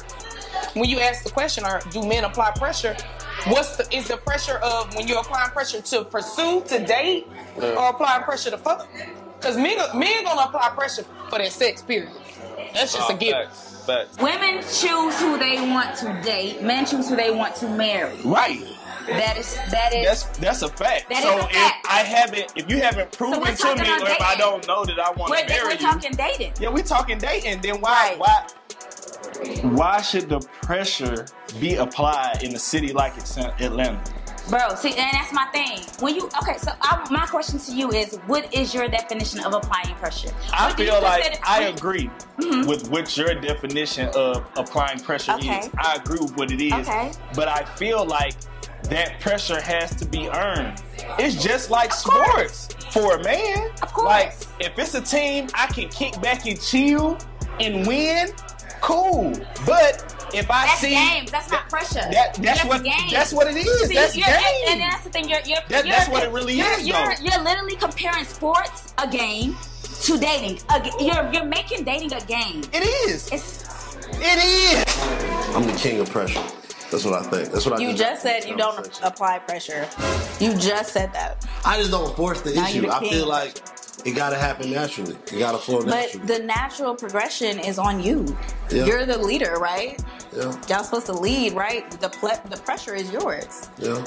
when 0.73 0.89
you 0.89 0.99
ask 0.99 1.23
the 1.23 1.31
question, 1.31 1.63
are 1.63 1.81
do 1.91 2.03
men 2.05 2.23
apply 2.23 2.51
pressure? 2.51 2.95
What's 3.47 3.75
the 3.75 3.95
is 3.95 4.07
the 4.07 4.17
pressure 4.17 4.57
of 4.57 4.93
when 4.95 5.07
you're 5.07 5.19
applying 5.19 5.51
pressure 5.51 5.81
to 5.81 6.03
pursue, 6.05 6.61
to 6.67 6.85
date, 6.85 7.27
or 7.57 7.89
applying 7.89 8.23
pressure 8.23 8.51
to 8.51 8.57
fuck? 8.57 8.87
Because 9.39 9.57
men 9.57 9.77
men 9.93 10.23
gonna 10.23 10.41
apply 10.41 10.69
pressure 10.69 11.03
for 11.29 11.37
their 11.37 11.49
sex. 11.49 11.81
Period. 11.81 12.09
That's 12.73 12.93
just 12.93 13.09
a 13.09 13.13
Oh, 13.13 13.17
given. 13.17 13.45
facts, 13.47 13.83
facts. 13.85 14.17
Women 14.17 14.55
choose 14.63 15.19
who 15.19 15.37
they 15.37 15.59
want 15.71 15.95
to 15.97 16.21
date. 16.23 16.61
Men 16.61 16.85
choose 16.85 17.09
who 17.09 17.15
they 17.15 17.31
want 17.31 17.55
to 17.57 17.67
marry. 17.69 18.15
Right. 18.25 18.61
That 19.07 19.37
is 19.37 19.55
that 19.69 19.93
is. 19.93 20.05
That's 20.23 20.37
that's 20.39 20.61
a 20.63 20.69
fact. 20.69 21.09
That 21.09 21.19
is 21.19 21.23
so 21.23 21.37
a 21.37 21.43
if 21.45 21.51
fact. 21.51 21.87
I 21.87 21.99
haven't, 21.99 22.51
if 22.55 22.67
you 22.69 22.77
haven't 22.81 23.11
proven 23.11 23.39
we're 23.39 23.55
to 23.55 23.75
me, 23.75 23.81
or 24.01 24.09
if 24.09 24.19
I 24.21 24.35
don't 24.35 24.65
know 24.67 24.83
that 24.83 24.97
I 24.99 25.11
want 25.11 25.29
we're, 25.29 25.41
to 25.41 25.47
marry 25.47 25.63
we're 25.65 25.71
you, 25.73 25.77
talking 25.77 26.11
dating. 26.13 26.53
yeah, 26.59 26.69
we're 26.69 26.83
talking 26.83 27.19
dating. 27.19 27.61
Then 27.61 27.79
why 27.81 28.09
Right. 28.09 28.19
why 28.19 28.47
why 29.63 30.01
should 30.01 30.29
the 30.29 30.39
pressure 30.61 31.25
be 31.59 31.75
applied 31.75 32.43
in 32.43 32.55
a 32.55 32.59
city 32.59 32.93
like 32.93 33.17
it's 33.17 33.37
Atlanta? 33.37 34.01
Bro, 34.49 34.75
see, 34.75 34.89
and 34.89 35.11
that's 35.11 35.33
my 35.33 35.45
thing. 35.47 35.79
When 35.99 36.13
you 36.15 36.29
okay, 36.43 36.57
so 36.57 36.71
I, 36.81 37.03
my 37.09 37.25
question 37.25 37.57
to 37.57 37.71
you 37.73 37.89
is, 37.91 38.15
what 38.27 38.53
is 38.53 38.75
your 38.75 38.87
definition 38.87 39.39
of 39.43 39.55
applying 39.55 39.95
pressure? 39.95 40.29
I 40.53 40.67
What 40.67 40.77
feel 40.77 41.01
like 41.01 41.23
consider- 41.23 41.45
I 41.47 41.63
agree 41.63 42.09
mm-hmm. 42.39 42.67
with 42.67 42.89
what 42.91 43.17
your 43.17 43.33
definition 43.33 44.09
of 44.15 44.45
applying 44.55 44.99
pressure 44.99 45.31
Okay. 45.33 45.59
is. 45.61 45.69
I 45.79 45.95
agree 45.95 46.19
with 46.19 46.37
what 46.37 46.51
it 46.51 46.61
is. 46.61 46.73
Okay. 46.73 47.11
But 47.33 47.47
I 47.47 47.65
feel 47.75 48.05
like 48.05 48.35
that 48.83 49.19
pressure 49.19 49.59
has 49.59 49.95
to 49.95 50.05
be 50.05 50.29
earned. 50.29 50.79
It's 51.17 51.41
just 51.43 51.71
like 51.71 51.91
sports 51.91 52.67
for 52.91 53.15
a 53.15 53.23
man. 53.23 53.71
Of 53.81 53.93
course. 53.93 54.05
Like 54.05 54.33
if 54.59 54.77
it's 54.77 54.93
a 54.93 55.01
team 55.01 55.47
I 55.55 55.65
can 55.67 55.89
kick 55.89 56.21
back 56.21 56.45
and 56.45 56.61
chill 56.61 57.17
and 57.59 57.87
win, 57.87 58.29
cool. 58.85 59.33
But 59.65 60.29
if 60.33 60.49
I 60.49 60.65
That's 60.65 60.79
see 60.79 60.89
games. 60.89 61.31
That's 61.31 61.49
not 61.51 61.69
pressure. 61.69 62.05
that 62.11 62.35
that's 62.35 62.63
what 62.65 62.83
games. 62.83 63.11
that's 63.11 63.33
what 63.33 63.47
it 63.47 63.55
is. 63.55 63.87
See, 63.87 63.93
that's 63.95 64.15
you're- 64.15 64.27
game. 64.27 64.65
And 64.69 64.81
that's 64.81 65.03
the 65.03 65.09
thing. 65.09 65.27
You're, 65.29 65.39
you're, 65.45 65.59
That- 65.69 65.85
you're, 65.85 65.95
that's 65.95 66.09
what 66.09 66.23
it 66.23 66.31
really 66.31 66.53
you're, 66.55 66.71
is, 66.71 66.87
You're, 66.87 66.97
though. 66.97 67.23
you're 67.23 67.43
literally 67.43 67.75
comparing 67.75 68.25
sports, 68.25 68.93
a 68.97 69.07
game, 69.07 69.55
to 70.01 70.17
dating. 70.17 70.59
A, 70.69 70.79
g- 70.81 70.91
you're 71.05 71.31
you're 71.33 71.45
making 71.45 71.83
dating 71.83 72.13
a 72.13 72.21
game. 72.21 72.61
it 72.73 72.83
is. 73.09 73.29
It's 73.31 73.95
It 74.19 74.39
is. 74.43 75.55
I'm 75.55 75.65
the 75.65 75.73
king 75.73 75.99
of 75.99 76.09
pressure. 76.09 76.43
That's 76.91 77.03
what 77.03 77.15
I 77.15 77.23
think. 77.23 77.51
That's 77.51 77.65
what 77.65 77.79
I 77.79 77.83
You 77.83 77.89
just 77.91 78.01
just 78.03 78.21
said 78.21 78.45
you 78.45 78.55
don't 78.55 78.99
apply 79.03 79.39
pressure. 79.39 79.87
You 80.39 80.53
just 80.55 80.93
said 80.93 81.11
that. 81.13 81.45
I 81.65 81.77
just 81.79 81.91
don't 81.91 82.15
force 82.15 82.41
the 82.41 82.53
Now 82.53 82.67
issue. 82.67 82.81
the 82.81 82.93
I 82.93 82.99
feel 82.99 83.25
like 83.27 83.59
it 84.05 84.11
gotta 84.15 84.37
happen 84.37 84.71
naturally. 84.71 85.15
It 85.33 85.39
gotta 85.39 85.57
flow 85.57 85.79
naturally. 85.79 86.19
But 86.19 86.27
the 86.27 86.43
natural 86.43 86.95
progression 86.95 87.59
is 87.59 87.79
on 87.79 87.99
you. 87.99 88.37
Yeah. 88.71 88.85
You're 88.85 89.05
the 89.05 89.17
leader, 89.17 89.55
right? 89.59 90.01
yeah, 90.35 90.55
Y'all 90.69 90.83
supposed 90.83 91.07
to 91.07 91.13
lead, 91.13 91.53
right? 91.53 91.89
The 91.99 92.09
ple- 92.09 92.39
the 92.49 92.57
pressure 92.57 92.93
is 92.95 93.11
yours, 93.11 93.69
yeah. 93.77 94.03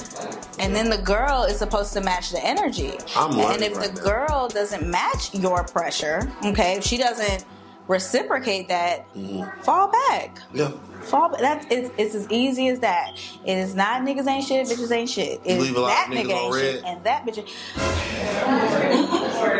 and 0.59 0.75
then 0.75 0.89
the 0.89 0.97
girl 0.97 1.43
is 1.43 1.57
supposed 1.57 1.93
to 1.93 2.01
match 2.01 2.31
the 2.31 2.43
energy. 2.45 2.93
I'm 3.15 3.37
and 3.39 3.61
if 3.61 3.75
right 3.77 3.87
the 3.93 3.93
now. 4.01 4.03
girl 4.03 4.47
doesn't 4.47 4.87
match 4.87 5.33
your 5.33 5.63
pressure, 5.63 6.31
okay, 6.45 6.75
if 6.77 6.83
she 6.83 6.97
doesn't 6.97 7.45
reciprocate 7.89 8.69
that, 8.69 9.05
Mm-hmm. 9.15 9.61
fall 9.63 9.91
back. 9.91 10.39
Yeah. 10.53 10.71
Fall 11.03 11.29
back. 11.29 11.39
That 11.41 11.71
is 11.71 11.89
it's 11.89 11.97
it's 11.97 12.15
as 12.15 12.31
easy 12.31 12.67
as 12.69 12.79
that. 12.81 13.13
It 13.45 13.57
is 13.57 13.73
not 13.75 14.03
niggas 14.03 14.27
ain't 14.27 14.45
shit, 14.45 14.67
bitches 14.67 14.91
ain't 14.91 15.09
shit. 15.09 15.41
It's 15.43 15.61
leave 15.61 15.75
a 15.75 15.79
lot 15.81 15.89
that 15.89 16.07
nigga 16.09 16.31
ain't 16.31 16.53
red. 16.53 16.61
shit, 16.75 16.83
and 16.85 17.03
that 17.03 17.25
bitch. 17.25 17.47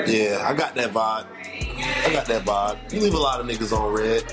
Yeah, 0.08 0.46
I 0.48 0.54
got 0.54 0.76
that 0.76 0.92
vibe. 0.94 1.26
I 1.84 2.13
got 2.13 2.26
that 2.26 2.46
vibe. 2.46 2.94
You 2.94 3.02
leave 3.02 3.13
a 3.13 3.18
lot 3.18 3.39
of 3.39 3.46
niggas 3.48 3.78
on 3.78 3.94
red. 3.94 4.24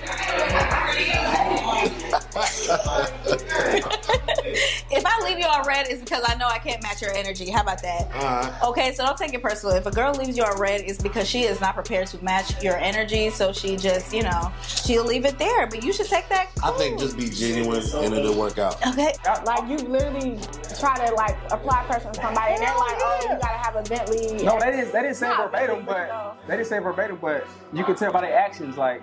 If 4.90 5.04
I 5.04 5.24
leave 5.24 5.38
you 5.38 5.46
on 5.46 5.66
red, 5.66 5.86
it's 5.88 6.00
because 6.00 6.22
I 6.26 6.34
know 6.36 6.46
I 6.46 6.58
can't 6.58 6.82
match 6.82 7.02
your 7.02 7.12
energy. 7.12 7.50
How 7.50 7.62
about 7.62 7.82
that? 7.82 8.06
Alright. 8.14 8.62
Okay, 8.62 8.94
so 8.94 9.04
don't 9.04 9.16
take 9.16 9.34
it 9.34 9.42
personal. 9.42 9.74
If 9.76 9.86
a 9.86 9.90
girl 9.90 10.14
leaves 10.14 10.36
you 10.36 10.44
on 10.44 10.58
red, 10.58 10.82
it's 10.82 11.02
because 11.02 11.28
she 11.28 11.42
is 11.42 11.60
not 11.60 11.74
prepared 11.74 12.06
to 12.08 12.24
match 12.24 12.62
your 12.62 12.76
energy. 12.76 13.30
So 13.30 13.52
she 13.52 13.76
just, 13.76 14.12
you 14.12 14.22
know, 14.22 14.52
she'll 14.62 15.04
leave 15.04 15.24
it 15.24 15.38
there. 15.38 15.66
But 15.66 15.82
you 15.82 15.92
should 15.92 16.06
take 16.06 16.28
that. 16.28 16.50
I 16.62 16.70
think 16.72 16.98
just 17.00 17.16
be 17.16 17.28
genuine 17.28 17.82
and 17.96 18.14
it'll 18.14 18.38
work 18.38 18.58
out. 18.58 18.84
okay. 18.86 19.12
Like 19.44 19.68
you 19.68 19.76
literally 19.78 20.38
try 20.78 20.96
to 21.06 21.14
like 21.14 21.36
apply 21.50 21.84
pressure 21.84 22.08
on 22.08 22.14
somebody, 22.14 22.54
and 22.54 22.62
they're 22.62 22.76
like, 22.76 22.96
"Oh, 22.98 23.18
you 23.22 23.28
gotta 23.28 23.58
have 23.58 23.76
a 23.76 23.82
Bentley." 23.82 24.44
No, 24.44 24.58
they 24.58 24.70
didn't. 24.70 24.92
They 24.92 25.02
didn't 25.02 25.16
say 25.16 25.28
verbatim, 25.36 25.84
but 25.84 26.08
no. 26.08 26.32
they 26.46 26.56
didn't 26.56 26.68
say 26.68 26.78
verbatim. 26.78 27.18
But 27.20 27.35
you 27.72 27.84
can 27.84 27.94
tell 27.94 28.12
by 28.12 28.22
their 28.22 28.36
actions, 28.36 28.76
like, 28.76 29.02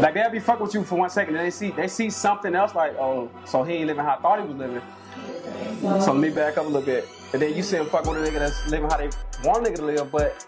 like 0.00 0.14
they'll 0.14 0.30
be 0.30 0.40
fucking 0.40 0.64
with 0.64 0.74
you 0.74 0.84
for 0.84 0.96
one 0.96 1.10
second, 1.10 1.36
and 1.36 1.44
they 1.44 1.50
see 1.50 1.70
they 1.70 1.88
see 1.88 2.10
something 2.10 2.54
else, 2.54 2.74
like, 2.74 2.94
oh, 2.98 3.30
so 3.44 3.62
he 3.62 3.74
ain't 3.74 3.86
living 3.86 4.04
how 4.04 4.16
I 4.16 4.20
thought 4.20 4.40
he 4.40 4.46
was 4.46 4.56
living. 4.56 4.82
So 6.00 6.12
let 6.12 6.16
me 6.16 6.30
back 6.30 6.58
up 6.58 6.64
a 6.64 6.68
little 6.68 6.82
bit, 6.82 7.08
and 7.32 7.40
then 7.40 7.54
you 7.54 7.62
see 7.62 7.76
him 7.76 7.86
fuck 7.86 8.04
with 8.06 8.18
a 8.18 8.30
nigga 8.30 8.38
that's 8.38 8.68
living 8.68 8.90
how 8.90 8.96
they 8.96 9.10
want 9.44 9.66
a 9.66 9.70
nigga 9.70 9.76
to 9.76 9.84
live, 9.84 10.12
but 10.12 10.46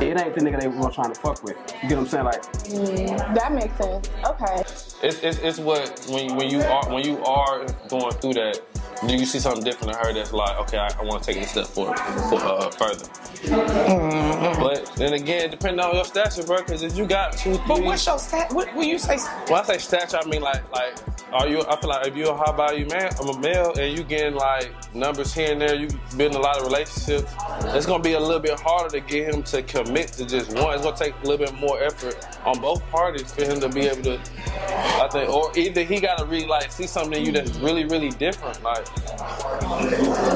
it 0.00 0.20
ain't 0.20 0.34
the 0.34 0.40
nigga 0.40 0.60
they 0.60 0.68
were 0.68 0.90
trying 0.90 1.12
to 1.12 1.20
fuck 1.20 1.42
with. 1.42 1.56
You 1.82 1.88
get 1.88 1.98
what 1.98 2.04
I'm 2.04 2.06
saying? 2.08 2.24
Like, 2.24 3.34
That 3.34 3.52
makes 3.52 3.76
sense. 3.76 4.10
Okay. 4.24 4.60
It's, 5.02 5.22
it's, 5.22 5.38
it's 5.38 5.58
what 5.58 6.06
when 6.10 6.36
when 6.36 6.48
you 6.50 6.60
are 6.62 6.88
when 6.92 7.04
you 7.04 7.22
are 7.24 7.66
going 7.88 8.12
through 8.14 8.34
that, 8.34 8.60
do 9.06 9.14
you 9.14 9.26
see 9.26 9.38
something 9.38 9.62
different 9.62 9.94
in 9.94 9.98
her 9.98 10.12
that's 10.12 10.32
like, 10.32 10.58
okay, 10.60 10.78
I, 10.78 10.88
I 10.98 11.02
want 11.02 11.22
to 11.22 11.32
take 11.32 11.42
it 11.42 11.46
a 11.46 11.48
step 11.48 11.66
forward, 11.66 11.98
for, 11.98 12.40
uh, 12.42 12.70
further? 12.70 13.04
Mm-hmm. 13.04 14.62
But 14.62 14.92
then 14.96 15.12
again, 15.12 15.50
depending 15.50 15.84
on 15.84 15.94
your 15.94 16.04
stature, 16.04 16.42
bro, 16.42 16.58
because 16.58 16.82
if 16.82 16.96
you 16.96 17.06
got 17.06 17.32
two, 17.32 17.54
three. 17.54 17.64
But 17.68 17.82
what's 17.82 18.06
your 18.06 18.18
stat? 18.18 18.52
What 18.52 18.74
when 18.74 18.88
you 18.88 18.98
say? 18.98 19.18
When 19.48 19.60
I 19.60 19.64
say 19.64 19.78
stature, 19.78 20.18
I 20.22 20.26
mean 20.26 20.42
like 20.42 20.70
like 20.72 20.96
are 21.32 21.48
you? 21.48 21.60
I 21.68 21.76
feel 21.80 21.90
like 21.90 22.06
if 22.06 22.16
you're 22.16 22.32
a 22.32 22.36
high 22.36 22.56
value 22.56 22.86
man, 22.86 23.12
I'm 23.20 23.28
a 23.28 23.38
male, 23.40 23.74
and 23.78 23.96
you 23.96 24.04
getting 24.04 24.34
like 24.34 24.72
numbers 24.94 25.34
here 25.34 25.52
and 25.52 25.60
there, 25.60 25.74
you 25.74 25.88
building 26.16 26.38
a 26.38 26.40
lot 26.40 26.58
of 26.58 26.64
relationships. 26.64 27.32
It's 27.74 27.84
gonna 27.84 28.02
be 28.02 28.12
a 28.12 28.20
little 28.20 28.40
bit 28.40 28.58
harder 28.60 28.90
to 28.90 29.00
get 29.00 29.34
him 29.34 29.42
to 29.44 29.62
commit 29.62 30.08
to 30.14 30.24
just 30.24 30.52
one. 30.54 30.74
It's 30.74 30.84
gonna 30.84 30.96
take 30.96 31.14
a 31.22 31.26
little 31.26 31.44
bit 31.44 31.54
more 31.54 31.82
effort 31.82 32.26
on 32.44 32.60
both 32.60 32.80
parties 32.90 33.32
for 33.32 33.44
him 33.44 33.60
to 33.60 33.68
be 33.68 33.82
able 33.82 34.02
to. 34.04 34.20
I 34.76 35.08
think, 35.10 35.30
or 35.30 35.56
either 35.56 35.82
he 35.82 36.00
gotta 36.00 36.24
really 36.24 36.46
like 36.46 36.70
see 36.72 36.86
something 36.86 37.18
in 37.18 37.26
you 37.26 37.32
that's 37.32 37.56
really 37.56 37.84
really 37.84 38.10
different, 38.10 38.62
like. 38.62 38.86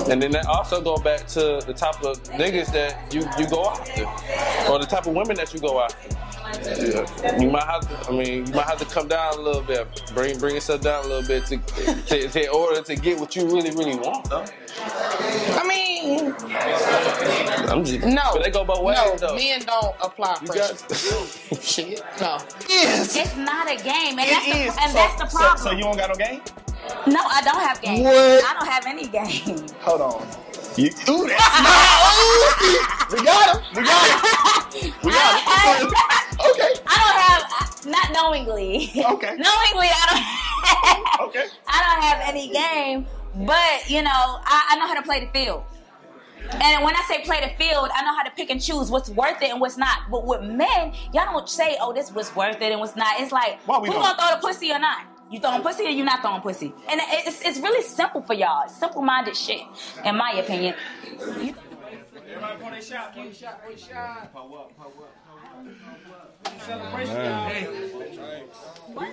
And 0.09 0.20
then 0.20 0.31
that 0.33 0.46
also 0.46 0.81
go 0.81 0.96
back 0.96 1.26
to 1.29 1.62
the 1.66 1.74
type 1.74 2.03
of 2.03 2.22
niggas 2.35 2.72
that 2.72 3.12
you 3.12 3.20
you 3.38 3.48
go 3.48 3.66
after, 3.70 4.05
or 4.70 4.79
the 4.79 4.87
type 4.87 5.07
of 5.07 5.14
women 5.14 5.37
that 5.37 5.53
you 5.53 5.61
go 5.61 5.83
after. 5.83 6.16
Yeah. 6.53 7.38
You 7.38 7.50
might 7.50 7.64
have 7.64 7.88
to. 7.88 8.11
I 8.11 8.12
mean, 8.12 8.46
you 8.46 8.55
might 8.55 8.66
have 8.66 8.79
to 8.79 8.85
come 8.85 9.09
down 9.09 9.35
a 9.35 9.40
little 9.40 9.62
bit, 9.62 9.87
bring 10.14 10.38
bring 10.38 10.55
yourself 10.55 10.81
down 10.81 11.05
a 11.05 11.09
little 11.09 11.26
bit 11.26 11.46
to, 11.46 11.59
to, 11.59 12.29
to 12.29 12.44
in 12.44 12.48
order 12.50 12.83
to 12.83 12.96
get 12.96 13.20
what 13.20 13.37
you 13.37 13.46
really 13.46 13.70
really 13.70 13.96
want, 13.96 14.29
though. 14.29 14.44
I 14.81 15.64
mean, 15.66 15.89
I'm 17.71 17.85
just 17.85 18.05
no. 18.05 18.23
But 18.33 18.43
they 18.45 18.51
go 18.51 18.65
both 18.65 18.83
ways, 18.83 18.97
no, 18.97 19.17
though. 19.17 19.35
men 19.37 19.61
don't 19.61 19.95
apply 20.03 20.39
You 20.43 20.47
pressure. 20.49 20.75
got- 20.75 21.63
Shit, 21.63 22.03
no. 22.21 22.39
It's 22.69 23.37
not 23.37 23.71
a 23.71 23.77
game, 23.77 24.19
and 24.19 24.29
that's 24.31 24.47
the, 24.47 24.53
and 24.81 24.91
So- 24.91 24.95
that's 24.95 25.21
the 25.21 25.27
problem. 25.37 25.59
So, 25.59 25.71
you 25.73 25.83
don't 25.83 25.97
got 25.97 26.09
no 26.09 26.15
game? 26.15 26.41
no, 27.07 27.21
I 27.23 27.43
don't 27.43 27.61
have 27.61 27.81
game. 27.83 28.05
What? 28.05 28.15
I 28.45 28.55
don't 28.59 28.67
have 28.69 28.87
any 28.87 29.07
game. 29.07 29.67
Hold 29.81 30.01
on. 30.01 30.27
You, 30.77 30.87
ooh, 31.09 31.27
that's 31.27 31.61
not. 31.61 33.11
we 33.13 33.25
got 33.25 33.57
him. 33.57 33.63
We 33.77 33.83
got 33.85 34.09
him. 34.09 34.93
We 35.05 35.11
got 35.11 35.81
him. 35.81 35.93
Okay. 36.51 36.73
I 36.87 36.97
don't 37.03 37.19
have 37.21 37.87
not 37.87 38.13
knowingly. 38.13 38.91
Okay. 38.97 39.37
knowingly, 39.37 39.89
I 39.91 40.05
don't. 41.19 41.29
Okay. 41.29 41.47
I 41.67 41.83
don't 41.83 42.03
have 42.03 42.21
any 42.29 42.49
game, 42.49 43.07
but 43.47 43.91
you 43.91 44.03
know, 44.03 44.11
I, 44.11 44.69
I 44.71 44.77
know 44.79 44.87
how 44.87 44.95
to 44.95 45.03
play 45.03 45.21
the 45.25 45.31
field. 45.33 45.65
And 46.53 46.85
when 46.85 46.94
I 46.96 47.03
say 47.09 47.22
play 47.22 47.40
the 47.40 47.50
field, 47.62 47.88
I 47.94 48.03
know 48.05 48.14
how 48.16 48.22
to 48.24 48.31
pick 48.31 48.50
and 48.50 48.61
choose 48.62 48.90
what's 48.90 49.09
worth 49.11 49.40
it 49.42 49.50
and 49.50 49.61
what's 49.61 49.76
not. 49.76 49.98
But 50.11 50.26
with 50.26 50.42
men, 50.42 50.92
y'all 51.12 51.26
don't 51.26 51.48
say, 51.48 51.76
"Oh, 51.81 51.92
this 51.92 52.11
was 52.12 52.35
worth 52.35 52.61
it 52.61 52.72
and 52.72 52.81
what's 52.81 52.96
not." 52.96 53.20
It's 53.20 53.33
like, 53.33 53.59
Why 53.66 53.76
who 53.76 53.83
we 53.83 53.88
gonna 53.90 54.16
throw 54.18 54.31
the 54.37 54.40
pussy 54.46 54.72
or 54.72 54.79
not? 54.79 55.07
You 55.31 55.38
throwing 55.38 55.62
pussy 55.62 55.85
or 55.87 55.90
you 55.90 56.05
not 56.05 56.22
throwing 56.22 56.40
pussy? 56.40 56.72
And 56.88 57.00
it's, 57.05 57.40
it's 57.42 57.61
really 57.61 57.83
simple 57.85 58.20
for 58.22 58.35
y'all. 58.35 58.64
It's 58.64 58.76
simple-minded 58.76 59.37
shit, 59.37 59.62
in 60.05 60.16
my 60.16 60.33
opinion. 60.33 60.74
You- 61.40 61.55
Everybody 62.33 62.61
pour 62.62 62.70
their 62.72 62.83
shot, 62.83 63.14
pour 63.14 63.24
their 63.24 63.35
shot, 63.35 63.61
pour 63.62 63.70
their 63.70 63.79
shot. 63.79 64.33
Pull 64.33 64.59
up, 64.59 64.76
pull 64.76 64.87
up, 65.05 65.14
pull 66.05 66.14
up. 66.14 66.61
Celebration, 66.66 67.16
y'all. 67.16 67.48
Hey. 67.48 67.66
We, 68.88 69.07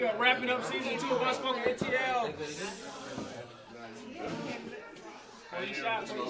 we 0.00 0.04
are 0.04 0.16
wrapping 0.16 0.50
up 0.50 0.64
season 0.64 0.98
two 0.98 1.14
of 1.14 1.22
Unspoken 1.22 1.62
ATL. 1.62 2.32
Your 5.60 5.74
shot. 5.74 6.08
You 6.08 6.14
got 6.14 6.24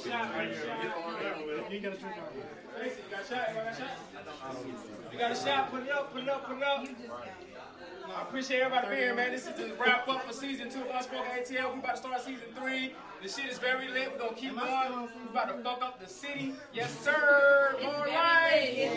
a 1.63 1.71
you 1.73 1.81
got 1.81 1.93
a 1.93 1.99
shot? 1.99 2.19
You 2.31 3.11
got 3.11 3.23
a 3.23 3.77
shot? 3.77 3.91
You 5.13 5.19
got 5.19 5.31
a 5.31 5.35
shot? 5.37 5.71
Put 5.71 5.83
it 5.85 5.91
up, 5.91 6.13
put 6.13 6.23
it 6.23 6.29
up, 6.29 6.47
put 6.47 6.57
it 6.57 6.63
up. 6.63 6.87
I 8.15 8.23
appreciate 8.23 8.61
everybody 8.61 8.89
being 8.89 9.01
here, 9.01 9.15
man. 9.15 9.31
This 9.31 9.47
is 9.47 9.55
the 9.55 9.73
wrap 9.81 10.09
up 10.09 10.25
for 10.25 10.33
season 10.33 10.71
two 10.71 10.81
of 10.81 10.89
Unspoken 10.93 11.31
ATL. 11.31 11.73
We 11.73 11.79
about 11.79 11.93
to 11.93 11.97
start 11.97 12.21
season 12.21 12.49
three. 12.55 12.95
The 13.23 13.29
shit 13.29 13.47
is 13.53 13.59
very 13.59 13.87
lit. 13.89 14.11
We're 14.13 14.19
gonna 14.19 14.33
keep 14.37 14.57
going. 14.59 15.03
We 15.03 15.31
about 15.31 15.57
to 15.57 15.63
fuck 15.63 15.81
up 15.83 16.01
the 16.01 16.09
city. 16.09 16.55
Yes, 16.75 16.91
sir. 17.05 17.77
All 17.85 18.05
right. 18.05 18.91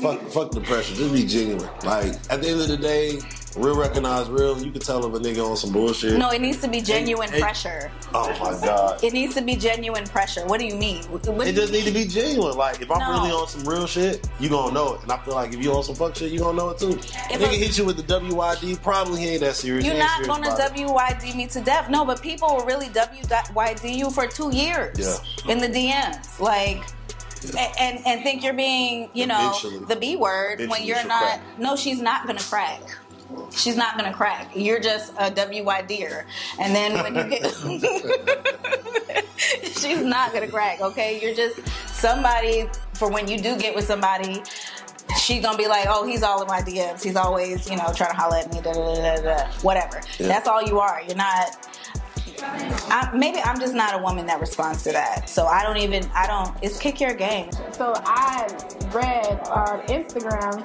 Fuck, 0.00 0.20
fuck 0.30 0.50
the 0.50 0.60
pressure. 0.60 0.94
Just 0.94 1.12
be 1.12 1.24
genuine. 1.26 1.68
Like 1.84 2.12
at 2.30 2.42
the 2.42 2.48
end 2.50 2.60
of 2.60 2.68
the 2.68 2.76
day, 2.76 3.18
real 3.56 3.76
recognize 3.78 4.28
real. 4.28 4.60
You 4.62 4.70
can 4.70 4.80
tell 4.82 4.98
if 5.06 5.14
a 5.14 5.24
nigga 5.24 5.48
on 5.48 5.56
some 5.56 5.72
bullshit. 5.72 6.18
No, 6.18 6.30
it 6.30 6.40
needs 6.40 6.60
to 6.60 6.68
be 6.68 6.80
genuine 6.82 7.28
Hey, 7.30 7.36
hey. 7.36 7.40
pressure. 7.42 7.90
Oh 8.14 8.28
my 8.40 8.50
god. 8.66 9.02
It 9.02 9.12
needs 9.12 9.34
to 9.36 9.42
be 9.42 9.56
genuine 9.56 10.04
pressure. 10.04 10.44
What 10.46 10.60
do 10.60 10.66
you 10.66 10.74
mean? 10.76 11.04
What- 11.04 11.26
what 11.28 11.46
It 11.46 11.52
do 11.54 11.60
just 11.62 11.72
need 11.72 11.84
to 11.84 11.92
be 11.92 12.04
genuine. 12.04 12.56
Like 12.56 12.80
if 12.82 12.90
I'm 12.90 12.98
No. 12.98 13.10
really 13.22 13.32
on 13.32 13.48
some 13.48 13.64
real 13.64 13.86
shit, 13.86 14.28
you 14.38 14.48
gonna 14.50 14.72
know 14.74 14.94
it. 14.94 15.02
And 15.02 15.12
I 15.12 15.16
feel 15.18 15.34
like 15.34 15.52
if 15.54 15.62
you 15.62 15.72
on 15.72 15.82
some 15.84 15.94
fuck 15.94 16.14
shit, 16.16 16.30
you 16.30 16.40
gonna 16.40 16.56
know 16.58 16.70
it 16.70 16.78
too. 16.78 16.90
If 16.90 17.40
nigga 17.40 17.52
a- 17.52 17.56
hit 17.56 17.78
you 17.78 17.84
with 17.84 17.96
the 17.96 18.02
WYD, 18.02 18.76
probably 18.82 19.20
he 19.22 19.28
ain't 19.30 19.40
that 19.40 19.56
serious. 19.56 19.84
You're 19.84 19.94
He 19.94 20.00
not 20.00 20.10
serious 20.24 20.26
going 20.28 20.42
to. 20.42 20.50
WYD 20.92 21.34
me 21.36 21.46
to 21.46 21.60
death. 21.60 21.88
No, 21.88 22.01
but 22.04 22.20
people 22.22 22.48
will 22.56 22.64
really 22.64 22.88
WYD 22.88 23.96
you 23.96 24.10
for 24.10 24.26
two 24.26 24.54
years 24.54 24.98
Yeah. 24.98 25.52
in 25.52 25.58
the 25.58 25.68
DMs. 25.68 26.40
Like, 26.40 26.82
a- 27.54 27.80
and, 27.82 28.00
and 28.06 28.22
think 28.22 28.42
you're 28.44 28.52
being, 28.54 29.10
you 29.14 29.26
know, 29.26 29.50
Eventually. 29.50 29.78
the 29.86 29.96
B 29.96 30.16
word 30.16 30.66
when 30.68 30.84
you're 30.84 31.04
not. 31.04 31.22
crack. 31.22 31.40
No, 31.58 31.76
she's 31.76 32.00
not 32.00 32.26
going 32.26 32.38
to 32.38 32.44
crack. 32.44 32.80
She's 33.50 33.76
not 33.76 33.98
going 33.98 34.10
to 34.10 34.16
crack. 34.16 34.50
You're 34.54 34.80
just 34.80 35.12
a 35.18 35.30
WYDer. 35.30 36.24
And 36.60 36.74
then 36.74 36.92
when 37.02 37.14
you 37.14 37.24
get. 37.30 37.42
she's 39.78 40.02
not 40.02 40.32
going 40.32 40.44
to 40.44 40.50
crack, 40.52 40.80
okay? 40.80 41.20
You're 41.20 41.34
just 41.34 41.60
somebody 41.88 42.68
for 42.94 43.10
when 43.10 43.28
you 43.28 43.38
do 43.38 43.56
get 43.58 43.74
with 43.74 43.84
somebody. 43.86 44.42
She's 45.20 45.42
gonna 45.42 45.58
be 45.58 45.66
like, 45.68 45.86
oh, 45.88 46.06
he's 46.06 46.22
all 46.22 46.40
in 46.42 46.48
my 46.48 46.60
DMs. 46.62 47.02
He's 47.02 47.16
always, 47.16 47.68
you 47.68 47.76
know, 47.76 47.92
trying 47.94 48.10
to 48.10 48.16
holler 48.16 48.38
at 48.38 48.52
me, 48.52 48.60
da 48.62 48.72
da 48.72 48.94
da 48.94 49.16
da 49.16 49.22
da. 49.22 49.46
Whatever. 49.60 50.00
Yeah. 50.18 50.28
That's 50.28 50.48
all 50.48 50.62
you 50.62 50.80
are. 50.80 51.02
You're 51.06 51.16
not. 51.16 51.68
I, 52.44 53.10
maybe 53.14 53.38
I'm 53.40 53.58
just 53.58 53.74
not 53.74 53.98
a 53.98 54.02
woman 54.02 54.26
that 54.26 54.40
responds 54.40 54.82
to 54.84 54.92
that. 54.92 55.28
So 55.28 55.46
I 55.46 55.62
don't 55.62 55.76
even. 55.78 56.04
I 56.14 56.26
don't. 56.26 56.56
It's 56.62 56.78
kick 56.78 57.00
your 57.00 57.14
game. 57.14 57.50
So 57.72 57.92
I 58.04 58.46
read 58.92 59.40
on 59.48 59.80
Instagram 59.86 60.62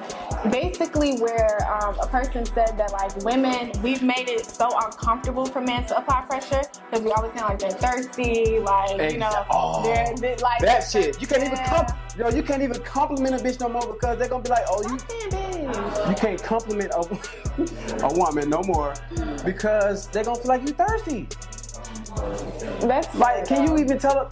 basically 0.52 1.18
where 1.18 1.58
um, 1.82 1.98
a 2.00 2.06
person 2.06 2.44
said 2.44 2.76
that 2.76 2.92
like 2.92 3.16
women, 3.24 3.72
we've 3.82 4.02
made 4.02 4.28
it 4.28 4.44
so 4.44 4.68
uncomfortable 4.84 5.46
for 5.46 5.60
men 5.60 5.84
to 5.86 5.96
apply 5.98 6.22
pressure 6.28 6.62
because 6.90 7.04
we 7.04 7.10
always 7.12 7.32
sound 7.34 7.48
like 7.50 7.58
they're 7.58 7.70
thirsty, 7.70 8.58
like 8.60 9.12
you 9.12 9.18
know, 9.18 9.46
Oh, 9.50 9.82
they're, 9.82 10.14
they're 10.16 10.36
like 10.36 10.60
that 10.60 10.80
shit. 10.90 11.20
You 11.20 11.26
can't 11.26 11.42
even 11.42 11.56
Yeah. 11.56 11.68
comp- 11.86 12.16
yo, 12.18 12.28
you 12.30 12.42
can't 12.42 12.62
even 12.62 12.80
compliment 12.82 13.40
a 13.40 13.44
bitch 13.44 13.60
no 13.60 13.68
more 13.68 13.92
because 13.92 14.18
they're 14.18 14.28
gonna 14.28 14.42
be 14.42 14.50
like, 14.50 14.64
oh, 14.68 14.82
you 14.82 14.98
you 16.08 16.14
can't 16.14 16.42
compliment 16.42 16.92
a, 16.92 17.00
a 18.06 18.14
woman 18.18 18.48
no 18.50 18.62
more 18.62 18.94
because 19.44 20.06
they're 20.08 20.24
gonna 20.24 20.38
feel 20.38 20.48
like 20.48 20.62
you 20.62 20.74
thirsty. 20.74 21.28
That's 22.80 23.14
like, 23.14 23.46
can 23.46 23.66
you 23.66 23.78
even 23.78 23.98
tell 23.98 24.14
her? 24.14 24.28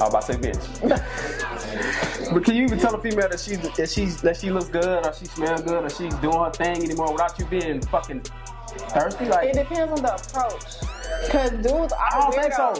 I 0.00 0.04
was 0.04 0.10
about 0.10 0.26
to 0.26 0.32
say 0.32 0.38
bitch. 0.38 2.32
but 2.34 2.44
can 2.44 2.56
you 2.56 2.64
even 2.64 2.78
tell 2.78 2.94
a 2.94 3.00
female 3.00 3.28
that 3.28 3.40
she's 3.40 3.58
that 3.60 3.90
she's 3.90 4.20
that 4.22 4.36
she 4.36 4.50
looks 4.50 4.68
good 4.68 5.06
or 5.06 5.12
she 5.12 5.24
smells 5.26 5.62
good 5.62 5.84
or 5.84 5.90
she's 5.90 6.14
doing 6.16 6.38
her 6.38 6.50
thing 6.50 6.82
anymore 6.84 7.12
without 7.12 7.38
you 7.38 7.46
being 7.46 7.80
fucking 7.82 8.20
thirsty? 8.20 9.26
Like 9.26 9.48
It 9.48 9.54
depends 9.54 9.92
on 9.92 10.02
the 10.02 10.14
approach. 10.14 11.30
Cause 11.30 11.50
dudes 11.50 11.92
are 11.92 11.98
I 12.00 12.20
don't 12.20 12.34
think 12.34 12.52
so. 12.52 12.74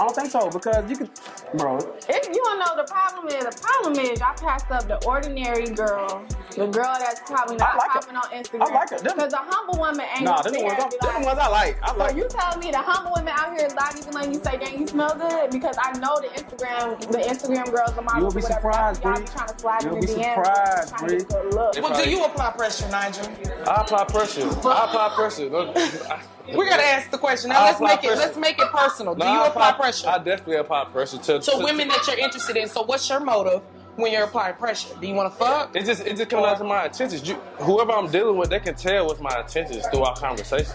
I 0.00 0.04
don't 0.04 0.16
think 0.16 0.30
so 0.30 0.48
because 0.48 0.88
you 0.90 0.96
could, 0.96 1.10
bro. 1.58 1.76
If 2.08 2.26
you 2.34 2.42
don't 2.42 2.58
know 2.58 2.74
the 2.74 2.84
problem 2.90 3.28
is, 3.28 3.44
the 3.44 3.60
problem 3.60 3.98
is 4.00 4.18
y'all 4.18 4.32
passed 4.34 4.70
up 4.70 4.88
the 4.88 4.96
ordinary 5.04 5.66
girl, 5.66 6.24
the 6.56 6.66
girl 6.68 6.96
that's 6.98 7.20
probably 7.28 7.56
not 7.56 7.74
I 7.74 7.76
like 7.76 7.90
her. 7.90 8.00
popping 8.00 8.16
on 8.16 8.22
Instagram. 8.32 8.62
I 8.62 8.74
like 8.74 8.90
her. 8.90 8.98
Them- 8.98 9.16
Because 9.16 9.32
a 9.34 9.44
humble 9.44 9.78
woman 9.78 10.06
ain't 10.16 10.24
Nah, 10.24 10.40
gonna 10.40 10.44
them 10.44 10.52
the 10.54 10.58
sit 10.60 10.64
ones 10.64 10.76
here 10.76 10.80
I- 10.80 10.84
and 10.84 10.90
be 10.90 10.96
them 10.96 11.12
the 11.12 11.18
like, 11.18 11.26
ones 11.26 11.38
I 11.38 11.48
like. 11.48 11.76
I 11.82 11.92
like 11.92 12.10
So 12.12 12.16
you 12.16 12.28
telling 12.30 12.60
me 12.60 12.70
the 12.70 12.78
humble 12.78 13.12
women 13.14 13.34
out 13.36 13.54
here 13.58 13.66
is 13.66 13.74
not 13.74 13.98
even 13.98 14.14
letting 14.14 14.32
you 14.32 14.40
say, 14.42 14.56
"Dang, 14.56 14.78
you 14.80 14.86
smell 14.86 15.14
good"? 15.14 15.50
Because 15.50 15.76
I 15.78 15.92
know 15.98 16.16
the 16.18 16.28
Instagram, 16.28 16.98
the 17.12 17.18
Instagram 17.18 17.70
girls, 17.70 17.92
the 17.94 18.00
models, 18.00 18.22
You'll 18.22 18.30
be 18.30 18.40
whatever, 18.40 18.72
surprised, 18.72 19.04
y'all 19.04 19.20
be 19.20 19.26
trying 19.26 19.48
to 19.48 19.58
slide 19.58 19.82
You'll 19.84 19.94
in 19.96 20.00
the 20.00 20.06
be 20.06 20.12
DMs, 20.14 20.34
surprised, 20.34 20.88
trying 20.96 21.08
to 21.10 21.16
get 21.26 21.76
a. 21.76 21.82
Well, 21.82 22.02
do 22.04 22.08
you 22.10 22.24
apply 22.24 22.50
pressure, 22.52 22.88
Nigel? 22.88 23.26
I 23.68 23.80
apply 23.82 24.04
pressure. 24.04 24.48
I 24.48 24.84
apply 24.88 25.12
pressure. 25.14 26.20
No, 26.48 26.58
We 26.58 26.68
gotta 26.68 26.82
ask 26.84 27.10
the 27.10 27.18
question. 27.18 27.50
Now 27.50 27.60
I 27.62 27.66
let's 27.66 27.80
make 27.80 28.04
it. 28.04 28.16
Let's 28.16 28.36
make 28.36 28.58
it 28.58 28.68
personal. 28.70 29.14
Do 29.14 29.24
you 29.24 29.30
I 29.30 29.48
apply 29.48 29.72
pressure 29.72 30.08
I 30.08 30.18
definitely 30.18 30.56
apply 30.56 30.84
pressure 30.86 31.18
to, 31.18 31.38
to 31.40 31.50
to 31.50 31.58
women 31.58 31.88
that 31.88 32.06
you're 32.06 32.18
interested 32.18 32.56
in? 32.56 32.68
So 32.68 32.82
what's 32.82 33.08
your 33.08 33.20
motive 33.20 33.62
when 33.96 34.12
you're 34.12 34.24
applying 34.24 34.54
pressure? 34.54 34.88
Do 35.00 35.06
you 35.06 35.14
want 35.14 35.32
to 35.32 35.38
fuck? 35.38 35.74
It 35.76 35.84
just 35.84 36.04
it 36.06 36.16
just 36.16 36.30
comes 36.30 36.44
down 36.46 36.58
to 36.58 36.64
my 36.64 36.86
intentions. 36.86 37.26
You, 37.28 37.34
whoever 37.58 37.92
I'm 37.92 38.10
dealing 38.10 38.36
with, 38.36 38.50
they 38.50 38.60
can 38.60 38.74
tell 38.74 39.06
what's 39.06 39.20
my 39.20 39.40
intentions 39.40 39.86
through 39.88 40.02
our 40.02 40.16
conversation. 40.16 40.72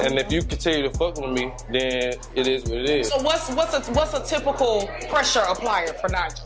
And 0.00 0.18
if 0.18 0.32
you 0.32 0.42
continue 0.42 0.82
to 0.82 0.90
fuck 0.98 1.16
with 1.20 1.30
me, 1.30 1.52
then 1.70 2.14
it 2.34 2.46
is 2.46 2.64
what 2.64 2.78
it 2.78 2.88
is. 2.90 3.08
So 3.08 3.22
what's 3.22 3.50
what's 3.50 3.74
a 3.74 3.92
what's 3.92 4.14
a 4.14 4.24
typical 4.24 4.88
pressure 5.08 5.40
applier 5.40 5.94
for 6.00 6.08
Nigel? 6.08 6.43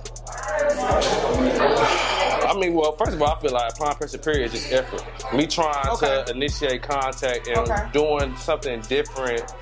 I 1.30 2.54
mean, 2.58 2.74
well, 2.74 2.92
first 2.92 3.12
of 3.12 3.22
all, 3.22 3.34
I 3.36 3.40
feel 3.40 3.52
like 3.52 3.72
applying 3.72 3.96
pressure 3.96 4.18
period 4.18 4.46
is 4.46 4.52
just 4.52 4.72
effort. 4.72 5.02
Me 5.34 5.46
trying 5.46 5.88
Okay. 5.90 6.24
to 6.26 6.30
initiate 6.32 6.82
contact 6.82 7.46
and 7.48 7.58
Okay. 7.58 7.82
doing 7.92 8.34
something 8.36 8.80
different 8.82 9.52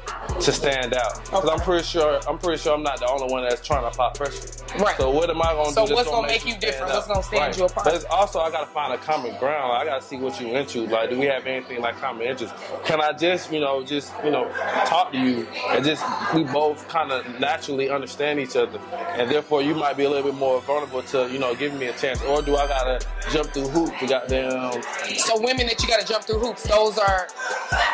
to 0.40 0.52
stand 0.52 0.94
out. 0.94 1.24
Because 1.24 1.48
I'm 1.48 1.60
pretty 1.60 1.84
sure 1.84 2.20
I'm 2.28 2.38
pretty 2.38 2.60
sure 2.62 2.74
I'm 2.74 2.82
not 2.82 2.98
the 3.00 3.06
only 3.08 3.32
one 3.32 3.42
that's 3.48 3.64
trying 3.66 3.82
to 3.82 3.88
apply 3.88 4.10
pressure. 4.14 4.48
Right. 4.78 4.96
So 4.96 5.10
what 5.10 5.30
am 5.30 5.40
I 5.40 5.52
gonna 5.54 5.72
So 5.72 5.82
do? 5.86 5.94
that's 5.94 5.96
what's 5.96 6.10
gonna 6.10 6.26
make 6.26 6.44
you 6.46 6.56
different? 6.56 6.92
What's 6.92 7.06
gonna 7.06 7.22
stand 7.22 7.56
you 7.56 7.64
apart? 7.64 7.84
But 7.84 7.94
it's 7.94 8.04
also 8.10 8.40
I 8.40 8.50
gotta 8.50 8.66
find 8.66 8.92
a 8.92 8.98
common 8.98 9.36
ground. 9.38 9.72
I 9.72 9.84
gotta 9.84 10.02
see 10.02 10.16
what 10.16 10.38
you 10.40 10.48
into. 10.48 10.86
Like, 10.86 11.10
do 11.10 11.18
we 11.18 11.26
have 11.26 11.46
anything 11.46 11.80
like 11.80 11.98
common 12.00 12.26
interests? 12.26 12.56
Can 12.84 13.00
I 13.00 13.12
just 13.12 13.50
you 13.52 13.60
know 13.60 13.82
just 13.84 14.12
you 14.24 14.30
know 14.30 14.50
talk 14.86 15.12
to 15.12 15.18
you 15.18 15.46
and 15.70 15.84
just 15.84 16.04
we 16.34 16.44
both 16.44 16.86
kind 16.88 17.10
of 17.12 17.38
naturally 17.40 17.88
understand 17.90 18.38
each 18.40 18.56
other, 18.56 18.78
and 19.16 19.30
therefore 19.30 19.62
you 19.62 19.74
might 19.74 19.96
be 19.96 20.04
a 20.04 20.10
little 20.10 20.24
bit 20.30 20.38
more 20.38 20.58
vulnerable 20.66 21.02
to 21.02 21.28
you 21.30 21.38
know 21.38 21.54
giving 21.54 21.78
me 21.78 21.86
a 21.86 21.92
chance, 21.94 22.20
or 22.22 22.42
do 22.42 22.56
I 22.56 22.66
gotta 22.66 23.04
jump 23.30 23.50
through 23.50 23.68
hoops 23.68 23.98
to 24.00 24.06
goddamn? 24.06 24.82
So 25.16 25.40
women 25.40 25.66
that 25.66 25.80
you 25.80 25.88
got 25.88 26.00
to 26.00 26.06
jump 26.06 26.24
through 26.24 26.40
hoops, 26.40 26.64
those 26.68 26.98
are 26.98 27.28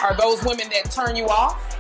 are 0.03 0.17
those 0.17 0.43
women 0.45 0.69
that 0.71 0.91
turn 0.91 1.15
you 1.15 1.27
off? 1.27 1.79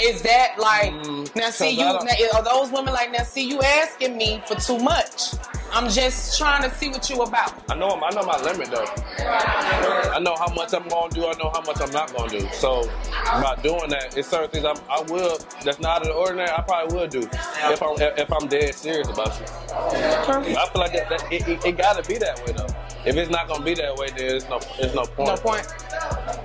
Is 0.00 0.22
that 0.22 0.58
like 0.58 0.92
now? 0.92 1.02
See 1.50 1.76
Mm, 1.76 1.78
'cause 1.78 2.20
you 2.20 2.28
now, 2.32 2.38
are 2.38 2.42
those 2.42 2.70
women 2.70 2.92
like 2.94 3.10
now? 3.12 3.22
See 3.24 3.48
you 3.48 3.60
asking 3.62 4.16
me 4.16 4.42
for 4.46 4.54
too 4.56 4.78
much. 4.78 5.34
I'm 5.72 5.88
just 5.88 6.38
trying 6.38 6.62
to 6.68 6.72
see 6.76 6.88
what 6.88 7.10
you 7.10 7.16
about. 7.22 7.52
I 7.68 7.74
know 7.74 7.88
I 8.00 8.14
know 8.14 8.22
my 8.22 8.40
limit 8.42 8.70
though. 8.70 8.86
I 9.18 10.20
know 10.20 10.36
how 10.36 10.52
much 10.54 10.72
I'm 10.72 10.86
gonna 10.88 11.10
do. 11.10 11.26
I 11.26 11.32
know 11.32 11.50
how 11.52 11.62
much 11.62 11.80
I'm 11.80 11.90
not 11.90 12.14
gonna 12.14 12.28
do. 12.38 12.48
So 12.52 12.88
by 13.24 13.56
doing 13.62 13.88
that, 13.90 14.16
it's 14.16 14.28
certain 14.28 14.50
things 14.50 14.64
I'm, 14.64 14.76
I 14.88 15.00
will. 15.10 15.38
That's 15.64 15.80
not 15.80 15.96
out 15.96 16.02
of 16.02 16.08
the 16.08 16.14
ordinary. 16.14 16.50
I 16.50 16.60
probably 16.62 16.96
will 16.96 17.08
do 17.08 17.20
if 17.22 17.82
I'm 17.82 18.00
if 18.00 18.32
I'm 18.32 18.46
dead 18.48 18.74
serious 18.74 19.08
about 19.08 19.38
you. 19.40 19.46
I 19.74 20.68
feel 20.72 20.80
like 20.80 20.92
that, 20.92 21.08
that 21.08 21.32
it, 21.32 21.48
it, 21.48 21.64
it 21.64 21.76
gotta 21.76 22.02
be 22.06 22.18
that 22.18 22.44
way 22.46 22.52
though. 22.52 22.66
If 23.04 23.16
it's 23.16 23.30
not 23.30 23.48
gonna 23.48 23.64
be 23.64 23.74
that 23.74 23.96
way, 23.96 24.08
then 24.16 24.36
it's 24.36 24.48
no 24.48 24.60
there's 24.78 24.94
no 24.94 25.04
point. 25.04 25.28
No 25.30 25.36
point. 25.36 25.66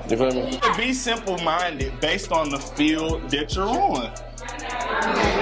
You 0.10 0.18
feel 0.18 0.32
me? 0.34 0.60
Be 0.76 0.92
simple 0.94 1.38
minded 1.39 2.00
based 2.00 2.32
on 2.32 2.50
the 2.50 2.58
field 2.58 3.19
that 3.30 3.56
you're 3.56 3.68
on. 3.68 4.12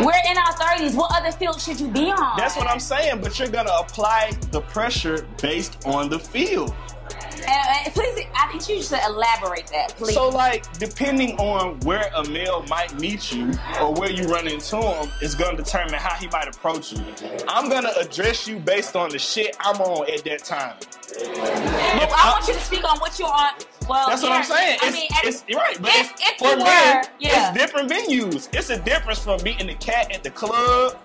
We're 0.04 0.22
in 0.30 0.38
our 0.38 0.54
30s. 0.54 0.96
What 0.96 1.12
other 1.16 1.32
field 1.32 1.60
should 1.62 1.80
you 1.80 1.88
be 1.88 2.12
on? 2.12 2.38
That's 2.38 2.56
what 2.56 2.68
I'm 2.68 2.80
saying, 2.80 3.22
but 3.22 3.38
you're 3.40 3.48
gonna 3.48 3.72
apply 3.80 4.32
the 4.52 4.62
pressure 4.62 5.28
based 5.42 5.86
on 5.86 6.10
the 6.10 6.20
field. 6.20 6.76
And, 7.48 7.86
and 7.86 7.94
please, 7.94 8.26
I 8.36 8.52
need 8.52 8.68
you 8.68 8.82
to 8.82 9.06
elaborate 9.06 9.68
that, 9.68 9.96
please. 9.96 10.16
So, 10.16 10.30
like, 10.30 10.72
depending 10.80 11.38
on 11.38 11.80
where 11.82 12.12
a 12.16 12.28
male 12.30 12.66
might 12.70 13.00
meet 13.00 13.32
you 13.32 13.54
or 13.82 13.94
where 13.94 14.12
you 14.12 14.28
run 14.28 14.48
into 14.48 14.78
him, 14.78 15.10
is 15.22 15.36
gonna 15.36 15.56
determine 15.56 15.94
how 15.94 16.16
he 16.16 16.28
might 16.28 16.48
approach 16.48 16.92
you. 16.92 17.04
I'm 17.48 17.70
gonna 17.70 17.94
address 18.00 18.48
you 18.48 18.60
based 18.60 18.96
on 18.96 19.10
the 19.10 19.20
shit 19.20 19.56
I'm 19.60 19.80
on 19.82 20.12
at 20.12 20.24
that 20.26 20.44
time. 20.44 20.76
But 20.80 22.12
I 22.12 22.32
want 22.32 22.48
you 22.48 22.54
to 22.54 22.60
speak 22.60 22.84
on 22.84 23.00
what 23.00 23.18
you're 23.18 23.30
on. 23.30 23.52
Well, 23.88 24.10
That's 24.10 24.22
what 24.24 24.32
I'm 24.32 24.44
saying. 24.44 24.80
I 24.82 24.88
It's, 24.88 24.98
mean, 24.98 25.10
at- 25.16 25.26
it's 25.26 25.44
right, 25.56 25.82
but 25.82 25.92
if, 25.96 26.12
it's, 26.12 26.22
if 26.32 26.38
for 26.38 26.50
you 26.52 26.64
men, 26.64 27.04
yeah. 27.20 27.50
it's 27.54 27.58
different 27.60 27.90
venues. 27.90 28.50
It's 28.54 28.70
a 28.70 28.80
difference 28.80 29.20
from 29.20 29.42
meeting 29.44 29.68
the 29.68 29.76
cat 29.76 30.12
at 30.14 30.24
the 30.24 30.32
club, 30.32 30.98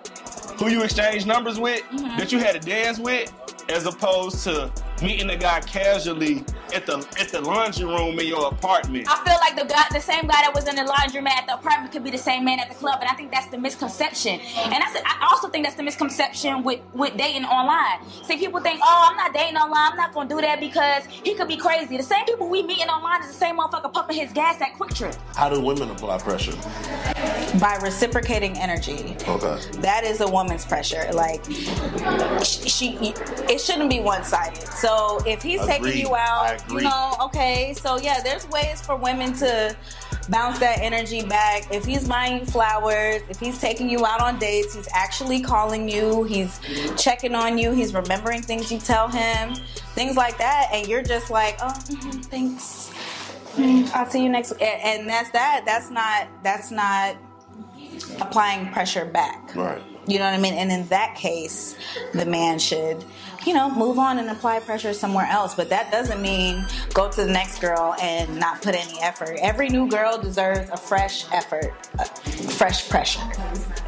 who 0.58 0.68
you 0.68 0.82
exchange 0.82 1.26
numbers 1.26 1.58
with, 1.58 1.82
Mm-hmm. 1.92 2.18
that 2.18 2.32
you 2.32 2.38
had 2.38 2.60
to 2.60 2.68
dance 2.68 2.98
with, 2.98 3.32
as 3.68 3.86
opposed 3.86 4.42
to 4.44 4.70
meeting 5.02 5.26
the 5.26 5.36
guy 5.36 5.60
casually 5.60 6.44
at 6.74 6.86
the 6.86 7.06
at 7.20 7.28
the 7.28 7.40
laundry 7.40 7.84
room 7.84 8.18
in 8.18 8.26
your 8.26 8.48
apartment. 8.48 9.06
I 9.08 9.22
feel 9.24 9.36
like 9.40 9.56
the 9.56 9.72
guy, 9.72 9.84
the 9.92 10.00
same 10.00 10.22
guy 10.22 10.40
that 10.42 10.52
was 10.54 10.68
in 10.68 10.76
the 10.76 10.82
laundromat 10.82 11.32
at 11.32 11.46
the 11.46 11.54
apartment 11.54 11.92
could 11.92 12.04
be 12.04 12.10
the 12.10 12.18
same 12.18 12.44
man 12.44 12.60
at 12.60 12.68
the 12.68 12.74
club, 12.74 12.98
and 13.00 13.08
I 13.08 13.14
think 13.14 13.30
that's 13.30 13.48
the 13.48 13.58
misconception. 13.58 14.40
And 14.40 14.72
that's, 14.72 14.96
I 15.04 15.28
also 15.30 15.48
think 15.48 15.64
that's 15.64 15.76
the 15.76 15.82
misconception 15.82 16.62
with 16.62 16.80
with 16.94 17.16
dating 17.16 17.44
online. 17.44 18.06
See, 18.24 18.38
people 18.38 18.60
think, 18.60 18.80
oh, 18.82 19.08
I'm 19.10 19.16
not 19.16 19.34
dating 19.34 19.56
online. 19.56 19.92
I'm 19.92 19.96
not 19.96 20.14
gonna 20.14 20.28
do 20.28 20.40
that 20.40 20.60
because 20.60 21.04
he 21.06 21.34
could 21.34 21.48
be 21.48 21.56
crazy. 21.56 21.96
The 21.96 22.02
same 22.02 22.24
people 22.24 22.48
we 22.48 22.62
meeting 22.62 22.88
online 22.88 23.22
is 23.22 23.28
the 23.28 23.34
same 23.34 23.58
motherfucker 23.58 23.92
pumping 23.92 24.16
his 24.16 24.32
gas 24.32 24.60
at 24.60 24.74
QuikTrip. 24.74 25.18
How 25.34 25.48
do 25.48 25.60
women 25.60 25.90
apply 25.90 26.18
pressure? 26.18 26.56
By 27.58 27.78
reciprocating 27.82 28.56
energy. 28.56 29.16
Okay. 29.28 29.58
That 29.80 30.04
is 30.04 30.20
a 30.20 30.28
woman's 30.28 30.64
pressure. 30.64 31.10
Like 31.12 31.44
she, 32.44 32.68
she 32.68 33.14
it 33.48 33.60
shouldn't 33.60 33.90
be 33.90 34.00
one 34.00 34.24
sided. 34.24 34.66
So 34.68 34.91
if 35.26 35.42
he's 35.42 35.64
taking 35.66 35.96
you 35.96 36.14
out, 36.14 36.62
you 36.70 36.80
know, 36.82 37.14
okay. 37.22 37.74
So 37.74 37.98
yeah, 37.98 38.20
there's 38.22 38.48
ways 38.48 38.80
for 38.80 38.96
women 38.96 39.32
to 39.34 39.76
bounce 40.28 40.58
that 40.60 40.78
energy 40.80 41.22
back. 41.24 41.72
If 41.72 41.84
he's 41.84 42.06
buying 42.08 42.40
you 42.40 42.46
flowers, 42.46 43.22
if 43.28 43.38
he's 43.38 43.58
taking 43.60 43.88
you 43.90 44.04
out 44.06 44.20
on 44.20 44.38
dates, 44.38 44.74
he's 44.74 44.88
actually 44.92 45.40
calling 45.40 45.88
you, 45.88 46.24
he's 46.24 46.60
checking 46.96 47.34
on 47.34 47.58
you, 47.58 47.72
he's 47.72 47.92
remembering 47.94 48.42
things 48.42 48.70
you 48.70 48.78
tell 48.78 49.08
him, 49.08 49.54
things 49.94 50.16
like 50.16 50.38
that, 50.38 50.68
and 50.72 50.86
you're 50.88 51.02
just 51.02 51.30
like, 51.30 51.56
oh, 51.60 51.74
mhm, 51.86 52.24
thanks. 52.26 52.90
Mm, 53.56 53.90
I'll 53.92 54.08
see 54.08 54.22
you 54.22 54.30
next. 54.30 54.52
And 54.52 55.08
that's 55.08 55.30
that. 55.30 55.64
That's 55.66 55.90
not. 55.90 56.26
That's 56.42 56.70
not 56.70 57.16
applying 58.20 58.70
pressure 58.72 59.04
back. 59.04 59.54
Right. 59.54 59.82
You 60.06 60.18
know 60.18 60.24
what 60.24 60.34
I 60.34 60.38
mean? 60.38 60.54
And 60.54 60.72
in 60.72 60.86
that 60.88 61.14
case, 61.14 61.76
the 62.14 62.24
man 62.26 62.58
should, 62.58 63.04
you 63.46 63.54
know, 63.54 63.70
move 63.70 63.98
on 63.98 64.18
and 64.18 64.30
apply 64.30 64.60
pressure 64.60 64.92
somewhere 64.92 65.26
else. 65.26 65.54
But 65.54 65.68
that 65.70 65.90
doesn't 65.90 66.20
mean 66.20 66.64
go 66.94 67.10
to 67.10 67.24
the 67.24 67.30
next 67.30 67.60
girl 67.60 67.94
and 68.00 68.38
not 68.38 68.62
put 68.62 68.74
any 68.74 69.00
effort. 69.00 69.38
Every 69.40 69.68
new 69.68 69.88
girl 69.88 70.20
deserves 70.20 70.70
a 70.70 70.76
fresh 70.76 71.30
effort, 71.32 71.72
uh, 71.98 72.04
fresh 72.04 72.88
pressure. 72.88 73.22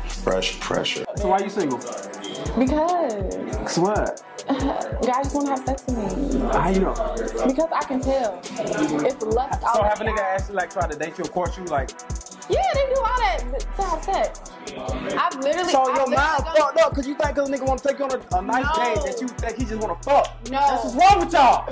Fresh 0.09 0.59
pressure. 0.61 1.05
So 1.17 1.29
why 1.29 1.39
are 1.39 1.45
you 1.45 1.51
single? 1.51 1.79
Because 2.59 3.35
Cause 3.65 3.79
what? 3.79 4.23
guys 4.49 5.33
want 5.33 5.47
to 5.47 5.51
have 5.53 5.65
sex 5.65 5.85
with 5.87 6.35
me. 6.35 6.41
How 6.53 6.69
you 6.69 6.81
know? 6.81 6.93
Because 7.47 7.71
I 7.75 7.85
can 7.85 8.01
tell. 8.01 8.41
It's 8.45 9.23
lust. 9.23 9.61
So 9.63 9.83
have 9.83 10.01
a 10.01 10.05
nigga 10.05 10.19
actually 10.19 10.57
like 10.57 10.71
try 10.71 10.89
to 10.89 10.99
date 10.99 11.17
you 11.19 11.25
or 11.25 11.29
court 11.29 11.57
you 11.57 11.65
like? 11.65 11.91
Yeah, 12.49 12.63
they 12.75 12.87
do 12.95 13.01
all 13.01 13.19
that 13.19 13.39
to 13.77 13.83
have 13.83 14.05
sex. 14.05 14.41
I've 15.17 15.37
literally. 15.41 15.71
So 15.73 15.83
I've 15.83 15.97
your 15.97 16.07
mind 16.09 16.45
fucked 16.45 16.79
up 16.81 16.91
because 16.91 17.07
you 17.07 17.15
think 17.15 17.37
cause 17.37 17.49
a 17.49 17.53
nigga 17.53 17.67
want 17.67 17.83
to 17.83 17.89
take 17.89 17.99
you 17.99 18.05
on 18.05 18.13
a, 18.13 18.37
a 18.39 18.43
nice 18.43 18.65
No. 18.77 18.85
date 18.85 19.05
that 19.13 19.21
you 19.21 19.29
think 19.29 19.57
he 19.59 19.65
just 19.65 19.81
want 19.81 20.01
to 20.03 20.09
fuck. 20.09 20.37
No. 20.51 20.59
That's 20.59 20.85
what's 20.85 20.97
wrong 20.97 21.25
with 21.25 21.33
y'all. 21.33 21.67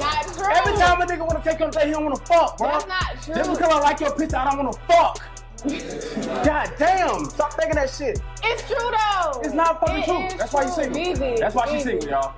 Not 0.00 0.24
true. 0.34 0.52
Every 0.52 0.72
time 0.76 1.00
a 1.00 1.06
nigga 1.06 1.20
want 1.20 1.42
to 1.42 1.48
take 1.50 1.58
you 1.58 1.64
on 1.66 1.70
a 1.70 1.72
date, 1.72 1.86
he 1.86 1.92
don't 1.92 2.04
want 2.04 2.16
to 2.16 2.24
fuck, 2.26 2.58
bro. 2.58 2.68
That's 2.68 2.86
not 2.86 3.22
true. 3.22 3.34
Just 3.34 3.50
because 3.50 3.72
I 3.74 3.80
like 3.80 4.00
your 4.00 4.14
picture, 4.16 4.36
I 4.36 4.50
don't 4.50 4.64
want 4.64 4.72
to 4.74 4.80
fuck. 4.86 5.22
God 6.44 6.72
damn! 6.78 7.24
Stop 7.24 7.54
thinking 7.54 7.74
that 7.74 7.90
shit. 7.90 8.20
It's 8.44 8.62
true 8.68 8.76
though. 8.78 9.40
It's 9.40 9.54
not 9.54 9.80
fucking 9.80 10.02
It 10.02 10.04
true. 10.30 10.38
That's 10.38 10.52
why 10.52 10.62
you 10.62 10.72
true. 10.74 10.84
single. 10.84 11.00
Easy. 11.00 11.36
That's 11.40 11.54
why 11.54 11.66
she 11.68 11.76
Easy. 11.76 11.84
single, 11.84 12.08
y'all. 12.08 12.34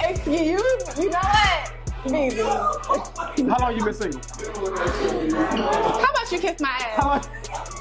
Excuse 0.00 0.40
you. 0.42 1.02
You 1.02 1.10
know 1.10 1.18
what? 1.20 1.72
Easy. 2.06 2.42
How 2.42 3.56
long 3.60 3.76
you 3.76 3.84
been 3.84 3.94
single? 3.94 4.20
How 4.20 6.04
about 6.10 6.30
you 6.32 6.38
kiss 6.38 6.60
my 6.60 6.68
ass? 6.68 6.96
How 6.96 7.08
long? 7.08 7.22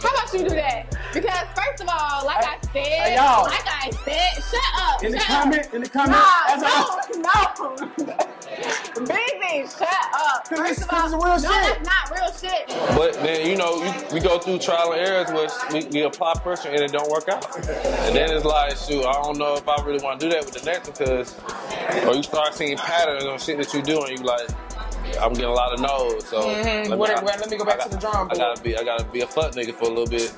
How 0.02 0.10
about 0.10 0.34
you 0.34 0.40
do 0.40 0.50
that? 0.56 0.96
Because 1.14 1.46
first 1.56 1.82
of 1.84 1.90
all, 1.90 2.26
like 2.26 2.44
I 2.46 2.58
said, 2.72 2.86
Hey, 2.86 3.16
y'all. 3.16 3.44
like 3.44 3.66
I 3.68 3.92
said, 3.92 4.44
shut 4.44 4.62
up. 4.80 5.04
In 5.04 5.12
the 5.12 5.20
shut 5.20 5.28
comment, 5.28 5.66
up. 5.68 5.74
in 5.74 5.82
the 5.84 5.90
comment. 5.90 6.12
Nah, 6.12 6.42
as 6.50 6.64
I- 6.64 7.10
no, 7.18 8.06
no. 8.06 9.06
Busy, 9.06 9.68
shut 9.78 9.90
up. 10.14 10.48
First 10.48 10.64
this- 10.80 10.84
of 10.84 10.90
this 10.90 10.94
all, 10.94 11.06
is 11.08 11.14
real 11.14 11.24
no, 11.24 11.38
shit. 11.38 11.84
that's 11.84 11.86
not 11.86 12.12
real 12.12 12.32
shit. 12.34 12.68
But 12.96 13.14
then 13.24 13.48
you 13.50 13.58
know 13.58 13.84
you, 13.84 13.92
we 14.14 14.20
go 14.22 14.40
through 14.40 14.60
trial 14.60 14.94
and 14.94 15.02
errors 15.02 15.30
where 15.32 15.50
we, 15.74 15.88
we 15.90 16.02
apply 16.04 16.34
pressure 16.36 16.70
and 16.70 16.80
it 16.80 16.92
don't 16.92 17.10
work 17.10 17.28
out, 17.30 17.46
and 17.58 18.16
then 18.16 18.32
it's 18.32 18.46
like 18.46 18.78
shoot 18.78 19.06
I 19.06 19.14
don't 19.24 19.38
know 19.38 19.56
if 19.56 19.68
I 19.68 19.84
really 19.84 20.04
want 20.04 20.20
to 20.20 20.26
do 20.28 20.32
that 20.34 20.46
with 20.46 20.54
the 20.54 20.66
next 20.66 20.90
because 20.90 21.36
or 22.08 22.16
you 22.16 22.24
start 22.24 22.54
seeing 22.54 22.78
patterns 22.78 23.24
on 23.26 23.38
shit 23.40 23.58
that 23.58 23.74
you 23.74 23.82
do 23.82 24.02
and 24.04 24.13
you 24.18 24.24
like 24.24 24.50
I'm 25.22 25.34
getting 25.34 25.46
a 25.50 25.52
lot 25.54 25.74
of 25.74 25.80
no's 25.82 26.26
so 26.28 26.42
Mhm. 26.42 26.90
let, 26.90 27.00
me, 27.00 27.06
I- 27.16 27.22
let 27.38 27.50
me 27.50 27.58
go 27.58 27.66
back 27.66 27.80
I 27.82 27.84
to 27.84 27.90
the 27.90 27.98
got- 27.98 28.12
drawing 28.14 28.32
I 28.32 28.36
gotta 28.36 28.62
be 28.62 28.78
I 28.78 28.84
gotta 28.84 29.04
be 29.06 29.22
a 29.22 29.28
fuck 29.28 29.52
nigga 29.54 29.74
for 29.74 29.86
a 29.86 29.90
little 29.90 30.08
bit. 30.08 30.32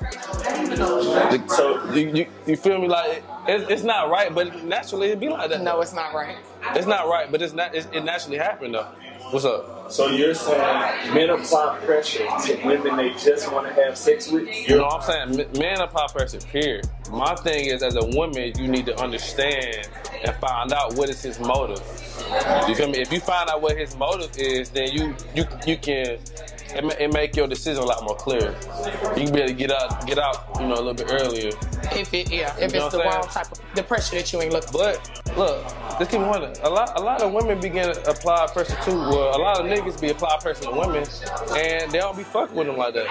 So 1.50 1.92
you, 1.92 2.08
you, 2.08 2.26
you 2.46 2.56
feel 2.56 2.78
me 2.78 2.88
like 2.88 3.22
it's, 3.48 3.70
it's 3.70 3.82
not 3.82 4.10
right, 4.10 4.34
but 4.34 4.64
naturally 4.64 5.08
it'd 5.08 5.20
be 5.20 5.28
like 5.28 5.50
that. 5.50 5.62
No, 5.62 5.80
it's 5.80 5.92
not 5.94 6.12
right. 6.14 6.36
It's 6.74 6.86
not 6.86 7.06
right, 7.08 7.30
but 7.30 7.40
it's 7.42 7.52
not. 7.52 7.74
It's, 7.74 7.86
it 7.92 8.02
naturally 8.04 8.38
happened 8.38 8.74
though. 8.74 8.88
What's 9.30 9.44
up? 9.44 9.75
So 9.88 10.08
you're 10.08 10.34
saying 10.34 11.14
men 11.14 11.30
apply 11.30 11.78
pressure 11.84 12.26
to 12.26 12.60
women 12.66 12.96
they 12.96 13.10
just 13.14 13.52
want 13.52 13.66
to 13.68 13.74
have 13.74 13.96
sex 13.96 14.30
with? 14.30 14.48
You 14.68 14.76
know 14.78 14.84
what 14.86 15.08
I'm 15.08 15.32
saying? 15.34 15.40
M- 15.48 15.52
Men 15.58 15.80
apply 15.80 16.06
pressure, 16.12 16.40
period. 16.40 16.88
My 17.10 17.34
thing 17.36 17.66
is, 17.66 17.82
as 17.82 17.96
a 17.96 18.04
woman, 18.16 18.52
you 18.58 18.68
need 18.68 18.86
to 18.86 19.00
understand 19.00 19.88
and 20.24 20.34
find 20.36 20.72
out 20.72 20.94
what 20.94 21.08
is 21.08 21.22
his 21.22 21.38
motive. 21.38 21.82
You 22.68 22.74
feel 22.74 22.88
me? 22.90 22.98
If 22.98 23.12
you 23.12 23.20
find 23.20 23.48
out 23.48 23.62
what 23.62 23.76
his 23.76 23.96
motive 23.96 24.36
is, 24.38 24.70
then 24.70 24.92
you 24.92 25.14
you 25.34 25.44
you 25.66 25.76
can 25.76 26.18
it, 26.74 27.00
it 27.00 27.12
make 27.12 27.36
your 27.36 27.46
decision 27.46 27.82
a 27.82 27.86
lot 27.86 28.02
more 28.04 28.16
clear. 28.16 28.54
You 29.16 29.24
can 29.24 29.32
be 29.32 29.40
able 29.40 29.48
to 29.48 29.54
get 29.54 29.70
out 29.70 30.06
get 30.06 30.18
out, 30.18 30.48
you 30.60 30.66
know, 30.66 30.74
a 30.74 30.82
little 30.82 30.94
bit 30.94 31.10
earlier. 31.12 31.50
If 31.92 32.12
it, 32.12 32.30
yeah, 32.30 32.54
if 32.58 32.72
You 32.72 32.80
know 32.80 32.86
it's 32.86 32.92
the 32.92 32.98
what 32.98 33.14
wrong 33.14 33.28
type 33.28 33.52
of 33.52 33.60
the 33.74 33.82
pressure 33.82 34.16
that 34.16 34.32
you 34.32 34.42
ain't 34.42 34.52
looking 34.52 34.72
for. 34.72 34.78
But 34.78 35.36
look, 35.36 35.64
let's 35.98 36.10
keep 36.10 36.20
wondering. 36.20 36.56
A 36.62 36.70
lot, 36.70 36.98
a 36.98 37.02
lot 37.02 37.22
of 37.22 37.32
women 37.32 37.60
begin 37.60 37.92
to 37.92 38.10
apply 38.10 38.46
pressure 38.52 38.76
to. 38.84 38.90
Well, 38.90 39.36
a 39.36 39.40
lot 39.40 39.60
of 39.60 39.66
niggas 39.66 40.00
be 40.00 40.10
apply 40.10 40.38
pressure 40.40 40.64
to 40.64 40.70
women, 40.70 41.06
and 41.56 41.90
they 41.92 41.98
don't 41.98 42.16
be 42.16 42.24
fucking 42.24 42.54
with 42.56 42.66
them 42.66 42.76
like 42.76 42.94
that. 42.94 43.06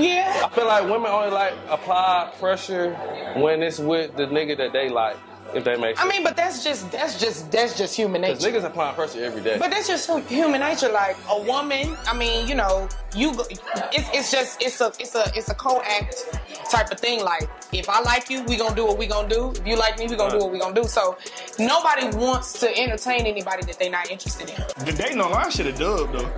Yeah. 0.00 0.42
I 0.44 0.48
feel 0.54 0.66
like 0.66 0.84
women 0.84 1.06
only 1.10 1.30
like 1.30 1.54
apply 1.68 2.32
pressure 2.38 2.94
when 3.36 3.62
it's 3.62 3.78
with 3.78 4.16
the 4.16 4.26
nigga 4.26 4.56
that 4.58 4.72
they 4.72 4.88
like. 4.88 5.16
If 5.54 5.62
that 5.62 5.78
makes 5.78 6.00
I 6.00 6.08
mean, 6.08 6.24
but 6.24 6.36
that's 6.36 6.64
just 6.64 6.90
that's 6.90 7.20
just 7.20 7.52
that's 7.52 7.78
just 7.78 7.94
human 7.94 8.20
Because 8.20 8.44
nature. 8.44 8.58
niggas 8.58 8.64
applying 8.64 8.96
pressure 8.96 9.24
every 9.24 9.40
day. 9.40 9.56
But 9.58 9.70
that's 9.70 9.86
just 9.86 10.10
human 10.28 10.60
nature. 10.60 10.90
Like 10.90 11.16
a 11.30 11.40
woman, 11.40 11.96
I 12.08 12.16
mean, 12.18 12.48
you 12.48 12.56
know, 12.56 12.88
you 13.14 13.32
go, 13.32 13.44
it's, 13.48 14.08
it's 14.12 14.32
just 14.32 14.60
it's 14.60 14.80
a 14.80 14.88
it's 14.98 15.14
a 15.14 15.30
it's 15.36 15.48
a 15.48 15.54
co-act 15.54 16.36
type 16.68 16.90
of 16.90 16.98
thing. 16.98 17.22
Like 17.22 17.48
if 17.72 17.88
I 17.88 18.00
like 18.00 18.30
you, 18.30 18.42
we 18.44 18.56
gonna 18.56 18.74
do 18.74 18.86
what 18.86 18.98
we 18.98 19.06
gonna 19.06 19.28
do. 19.28 19.50
If 19.50 19.66
you 19.66 19.76
like 19.76 19.98
me, 19.98 20.06
we 20.06 20.16
gonna 20.16 20.30
do 20.32 20.38
what 20.38 20.52
we 20.52 20.58
gonna 20.58 20.74
do. 20.74 20.84
So 20.88 21.16
nobody 21.58 22.06
wants 22.16 22.58
to 22.60 22.76
entertain 22.78 23.26
anybody 23.26 23.64
that 23.64 23.78
they 23.78 23.88
not 23.88 24.10
interested 24.10 24.48
in. 24.50 24.84
The 24.84 24.92
dating 24.92 25.20
online 25.20 25.50
should 25.50 25.66
have 25.66 25.78
dub 25.78 26.12
though. 26.12 26.30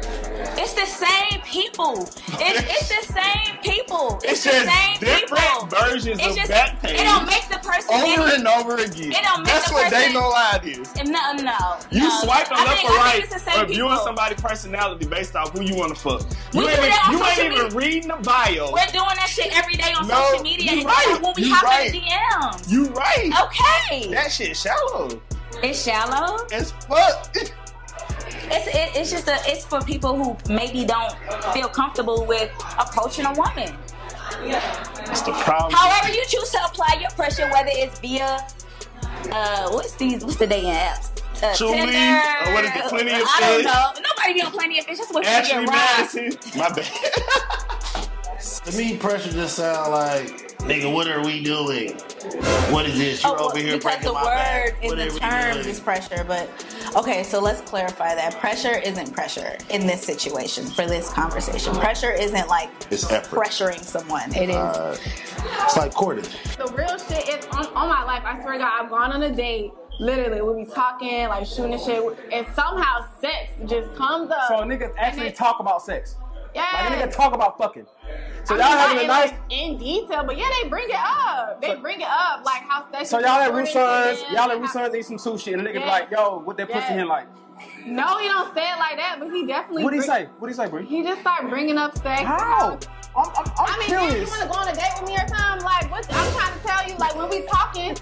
It's 0.56 0.74
the 0.74 0.86
same 0.86 1.40
people. 1.42 2.02
It's, 2.02 2.18
it's 2.38 2.88
the 2.88 3.12
same 3.12 3.58
people. 3.62 4.18
It's 4.22 4.32
It's, 4.32 4.44
the 4.44 4.50
just 4.50 4.66
same 4.76 5.00
different 5.00 5.42
people. 5.44 5.66
versions 5.66 6.18
it's 6.20 6.28
of 6.30 6.36
just, 6.36 6.50
Backpage 6.50 6.94
It 6.94 7.04
don't 7.04 7.26
make 7.26 7.48
the 7.48 7.58
person 7.58 7.94
Over 7.94 8.22
any- 8.22 8.34
and 8.36 8.48
over 8.48 8.74
again. 8.76 9.12
It 9.12 9.22
don't 9.22 9.42
make 9.42 9.52
That's 9.52 9.68
the 9.68 9.74
what 9.74 9.84
person- 9.92 9.98
dating 10.00 10.16
online 10.16 10.68
is. 10.68 10.94
No, 11.08 11.32
no. 11.44 11.78
You 11.90 12.08
no. 12.08 12.20
swiping 12.22 12.56
I 12.58 12.64
left 12.64 12.78
think- 12.80 12.90
or 12.90 12.96
right, 12.96 13.12
think 13.12 13.24
it's 13.24 13.34
the 13.34 13.50
same 13.50 13.60
reviewing 13.68 13.90
people. 13.90 14.04
somebody's 14.04 14.40
personality 14.40 15.06
based 15.06 15.36
off 15.36 15.52
who 15.52 15.62
you 15.62 15.74
want 15.76 15.94
to 15.94 16.00
fuck. 16.00 16.22
You 16.52 16.62
do 16.62 16.68
ain't, 16.68 16.76
that 16.80 17.08
you 17.12 17.44
ain't 17.44 17.52
even 17.58 17.76
reading 17.76 18.08
the 18.08 18.16
bio. 18.22 18.72
We're 18.72 18.86
doing 18.92 19.16
that 19.16 19.28
shit 19.28 19.56
every 19.56 19.74
day 19.74 19.92
on 19.92 20.06
No, 20.08 20.14
social 20.30 20.42
media. 20.42 20.72
you 20.72 20.86
and 20.88 21.17
right. 21.18 21.22
When 21.24 21.34
we 21.36 21.42
You 21.48 21.54
hop 21.54 21.64
right. 21.64 21.86
in 21.86 21.92
the 21.92 22.00
DMs. 22.00 22.70
You 22.70 22.86
right. 22.90 23.30
Okay. 23.44 24.10
That 24.12 24.30
shit 24.32 24.56
shallow. 24.56 25.20
It's 25.62 25.82
shallow. 25.82 26.46
It's 26.50 26.70
fuck. 26.72 27.34
It's 28.50 28.66
it, 28.68 28.96
it's 28.96 29.10
just 29.10 29.28
a 29.28 29.36
it's 29.46 29.64
for 29.64 29.80
people 29.82 30.16
who 30.16 30.36
maybe 30.52 30.84
don't 30.84 31.12
feel 31.52 31.68
comfortable 31.68 32.24
with 32.26 32.50
approaching 32.78 33.26
a 33.26 33.32
woman. 33.32 33.74
That's 34.40 35.22
the 35.22 35.32
problem. 35.32 35.72
However, 35.72 36.12
you 36.12 36.24
choose 36.26 36.50
to 36.50 36.58
apply 36.64 36.98
your 37.00 37.10
pressure, 37.10 37.50
whether 37.50 37.70
it's 37.72 37.98
via 38.00 38.38
uh 39.32 39.68
what's 39.70 39.94
these 39.96 40.24
what's 40.24 40.36
the 40.36 40.46
dating 40.46 40.72
apps? 40.72 41.10
Uh, 41.42 41.54
Truly, 41.54 41.76
Tinder, 41.76 42.20
or 42.46 42.52
what 42.54 42.64
is 42.64 42.70
it, 42.74 42.84
Plenty 42.88 43.10
of 43.12 43.22
I 43.24 43.40
don't 43.40 43.64
know. 43.64 43.92
Nobody 44.08 44.34
be 44.34 44.42
on 44.42 44.50
plenty 44.52 44.78
of 44.80 44.86
fish. 44.86 44.98
That's 44.98 45.12
what 45.12 45.24
you 45.24 45.30
Ashley 45.30 45.66
get 45.66 45.68
robbed. 45.68 46.14
Madison. 46.14 46.58
My 46.60 46.68
bad. 46.70 48.04
To 48.64 48.76
me, 48.78 48.96
pressure 48.96 49.32
just 49.32 49.56
sound 49.56 49.90
like, 49.92 50.47
nigga, 50.68 50.92
what 50.92 51.08
are 51.08 51.24
we 51.24 51.42
doing? 51.42 51.92
What 52.70 52.86
is 52.86 52.98
this? 52.98 53.22
You're 53.24 53.38
Oh, 53.40 53.46
over 53.48 53.58
here 53.58 53.72
because 53.78 53.82
breaking 53.84 54.04
the 54.08 54.12
my 54.12 54.22
word 54.24 54.34
back. 54.34 54.82
in 54.82 54.88
What 54.88 54.96
the 54.98 55.02
are 55.08 55.12
we 55.14 55.18
terms 55.20 55.56
doing? 55.56 55.68
is 55.68 55.80
pressure, 55.80 56.24
but 56.26 56.48
okay, 56.96 57.22
so 57.22 57.40
let's 57.40 57.60
clarify 57.62 58.14
that 58.14 58.38
pressure 58.38 58.78
isn't 58.78 59.12
pressure 59.12 59.56
in 59.70 59.86
this 59.86 60.02
situation 60.02 60.66
for 60.66 60.86
this 60.86 61.10
conversation. 61.12 61.74
Pressure 61.74 62.12
isn't 62.12 62.48
like 62.48 62.70
It's 62.90 63.10
effort. 63.10 63.38
pressuring 63.40 63.82
someone. 63.82 64.34
It 64.34 64.50
is. 64.50 64.56
Uh, 64.56 64.96
it's 65.64 65.76
like 65.76 65.94
courting. 65.94 66.24
The 66.58 66.72
real 66.76 66.98
shit 66.98 67.28
is 67.28 67.46
on, 67.46 67.66
on 67.74 67.88
my 67.88 68.04
life. 68.04 68.22
I 68.24 68.40
swear 68.42 68.54
to 68.54 68.58
God, 68.58 68.84
I've 68.84 68.90
gone 68.90 69.12
on 69.12 69.22
a 69.22 69.34
date. 69.34 69.72
Literally, 70.00 70.42
we'll 70.42 70.54
be 70.54 70.64
talking, 70.64 71.26
like 71.28 71.44
shooting 71.44 71.72
and 71.72 71.82
shit, 71.82 72.00
and 72.32 72.46
somehow 72.54 73.04
sex 73.20 73.50
just 73.66 73.92
comes 73.96 74.30
up. 74.30 74.46
So 74.46 74.54
niggas 74.58 74.92
actually 74.96 75.32
talk 75.32 75.58
about 75.58 75.82
sex. 75.82 76.14
Yeah. 76.54 76.66
Like 76.72 76.98
nigga 77.10 77.14
talk 77.14 77.34
about 77.34 77.58
fucking. 77.58 77.86
So 78.44 78.54
I 78.54 78.58
y'all 78.58 78.68
mean, 78.68 78.78
having 78.78 79.04
a 79.04 79.06
nice. 79.08 79.30
like, 79.30 79.40
in 79.50 79.78
detail, 79.78 80.24
but 80.24 80.36
yeah, 80.38 80.48
they 80.62 80.68
bring 80.68 80.88
it 80.88 80.96
up. 80.96 81.60
They 81.60 81.74
bring 81.76 82.00
it 82.00 82.08
up, 82.08 82.44
like 82.44 82.62
how 82.62 82.90
sex. 82.90 83.10
So 83.10 83.18
y'all 83.18 83.28
at 83.28 83.48
important 83.48 83.74
Ruson's, 83.74 84.18
to 84.20 84.24
them, 84.26 84.34
y'all 84.34 84.50
at 84.50 84.72
how- 84.72 84.94
eat 84.94 85.04
some 85.04 85.16
sushi, 85.18 85.52
and 85.52 85.64
the 85.64 85.68
nigga 85.68 85.74
be 85.74 85.78
like, 85.80 86.10
"Yo, 86.10 86.38
what 86.38 86.56
that 86.56 86.68
pussy 86.68 86.78
Yes. 86.80 87.00
in 87.02 87.08
like?" 87.08 87.26
No, 87.84 88.18
he 88.18 88.28
don't 88.28 88.54
say 88.54 88.70
it 88.70 88.78
like 88.78 88.96
that, 88.96 89.16
but 89.18 89.30
he 89.30 89.44
definitely. 89.46 89.84
What 89.84 89.90
do 89.90 89.96
he 89.96 90.02
say? 90.02 90.28
What 90.38 90.48
do 90.48 90.52
he 90.52 90.54
say, 90.54 90.68
Bree? 90.68 90.86
He 90.86 91.02
just 91.02 91.20
start 91.20 91.48
bringing 91.48 91.76
up 91.76 91.96
sex. 91.98 92.22
How? 92.22 92.78
I'm, 93.16 93.28
I'm, 93.30 93.34
I'm 93.36 93.52
I 93.58 93.78
mean, 93.80 93.90
man, 93.90 94.20
you 94.20 94.26
want 94.28 94.42
to 94.42 94.48
go 94.48 94.54
on 94.54 94.68
a 94.68 94.74
date 94.74 94.92
with 95.00 95.08
me 95.10 95.16
or 95.16 95.26
something? 95.26 95.64
Like, 95.64 95.90
what? 95.90 96.06
I'm 96.14 96.32
trying 96.34 96.54
to 96.58 96.66
tell 96.66 96.88
you, 96.88 96.96
like, 96.98 97.16
when 97.16 97.28
we 97.30 97.42
talking, 97.46 97.96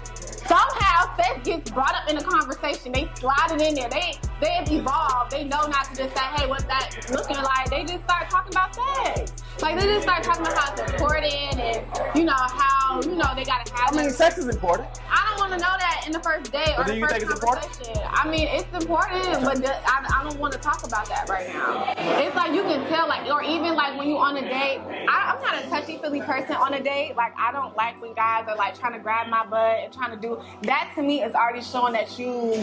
somehow 0.47 1.15
sex 1.17 1.39
gets 1.43 1.71
brought 1.71 1.95
up 1.95 2.09
in 2.09 2.17
the 2.17 2.23
conversation. 2.23 2.91
They 2.91 3.09
slide 3.15 3.51
it 3.51 3.61
in 3.61 3.75
there. 3.75 3.89
They 3.89 4.13
they 4.39 4.51
have 4.51 4.71
evolved. 4.71 5.31
They 5.31 5.43
know 5.43 5.65
not 5.67 5.85
to 5.85 5.95
just 5.95 6.15
say, 6.15 6.23
hey, 6.35 6.47
what's 6.47 6.65
that 6.65 7.09
looking 7.11 7.37
like? 7.37 7.69
They 7.69 7.83
just 7.83 8.03
start 8.03 8.29
talking 8.29 8.53
about 8.53 8.75
sex. 8.75 9.33
Like, 9.61 9.79
they 9.79 9.87
just 9.87 10.03
start 10.03 10.23
talking 10.23 10.41
about 10.41 10.57
how 10.57 10.73
it's 10.73 10.93
important 10.93 11.33
and, 11.33 12.15
you 12.15 12.23
know, 12.23 12.33
how, 12.35 13.01
you 13.01 13.15
know, 13.15 13.33
they 13.35 13.43
got 13.43 13.65
to 13.65 13.73
have 13.73 13.93
I 13.93 13.97
mean, 13.97 14.05
it. 14.07 14.13
sex 14.13 14.37
is 14.37 14.47
important. 14.47 14.87
I 15.09 15.25
don't 15.27 15.39
want 15.39 15.53
to 15.53 15.57
know 15.57 15.73
that 15.79 16.03
in 16.05 16.11
the 16.11 16.19
first 16.19 16.51
date 16.51 16.77
or 16.77 16.83
But 16.83 16.93
the 16.93 16.99
first 16.99 17.41
conversation. 17.41 18.03
I 18.05 18.29
mean, 18.29 18.47
it's 18.51 18.71
important, 18.73 19.43
but 19.43 19.57
the, 19.57 19.73
I, 19.89 20.21
I 20.21 20.23
don't 20.23 20.39
want 20.39 20.53
to 20.53 20.59
talk 20.59 20.85
about 20.85 21.09
that 21.09 21.27
right 21.27 21.47
now. 21.49 21.93
It's 21.97 22.35
like 22.35 22.53
you 22.53 22.61
can 22.61 22.87
tell, 22.87 23.07
like, 23.07 23.27
or 23.31 23.41
even 23.41 23.73
like 23.73 23.97
when 23.97 24.07
you 24.07 24.17
on 24.17 24.37
a 24.37 24.41
date. 24.41 24.79
I, 25.09 25.33
I'm 25.33 25.41
not 25.41 25.65
a 25.65 25.67
touchy 25.69 25.97
feely 25.97 26.21
person 26.21 26.55
on 26.55 26.75
a 26.75 26.83
date. 26.83 27.15
Like, 27.15 27.33
I 27.37 27.51
don't 27.51 27.75
like 27.75 27.99
when 27.99 28.13
guys 28.13 28.45
are 28.47 28.55
like 28.55 28.77
trying 28.77 28.93
to 28.93 28.99
grab 28.99 29.27
my 29.29 29.45
butt 29.47 29.79
and 29.83 29.91
trying 29.91 30.11
to 30.11 30.17
do 30.17 30.36
that. 30.63 30.91
To 30.95 31.03
me, 31.03 31.21
is 31.21 31.35
already 31.35 31.61
showing 31.61 31.93
that 31.93 32.17
you 32.17 32.53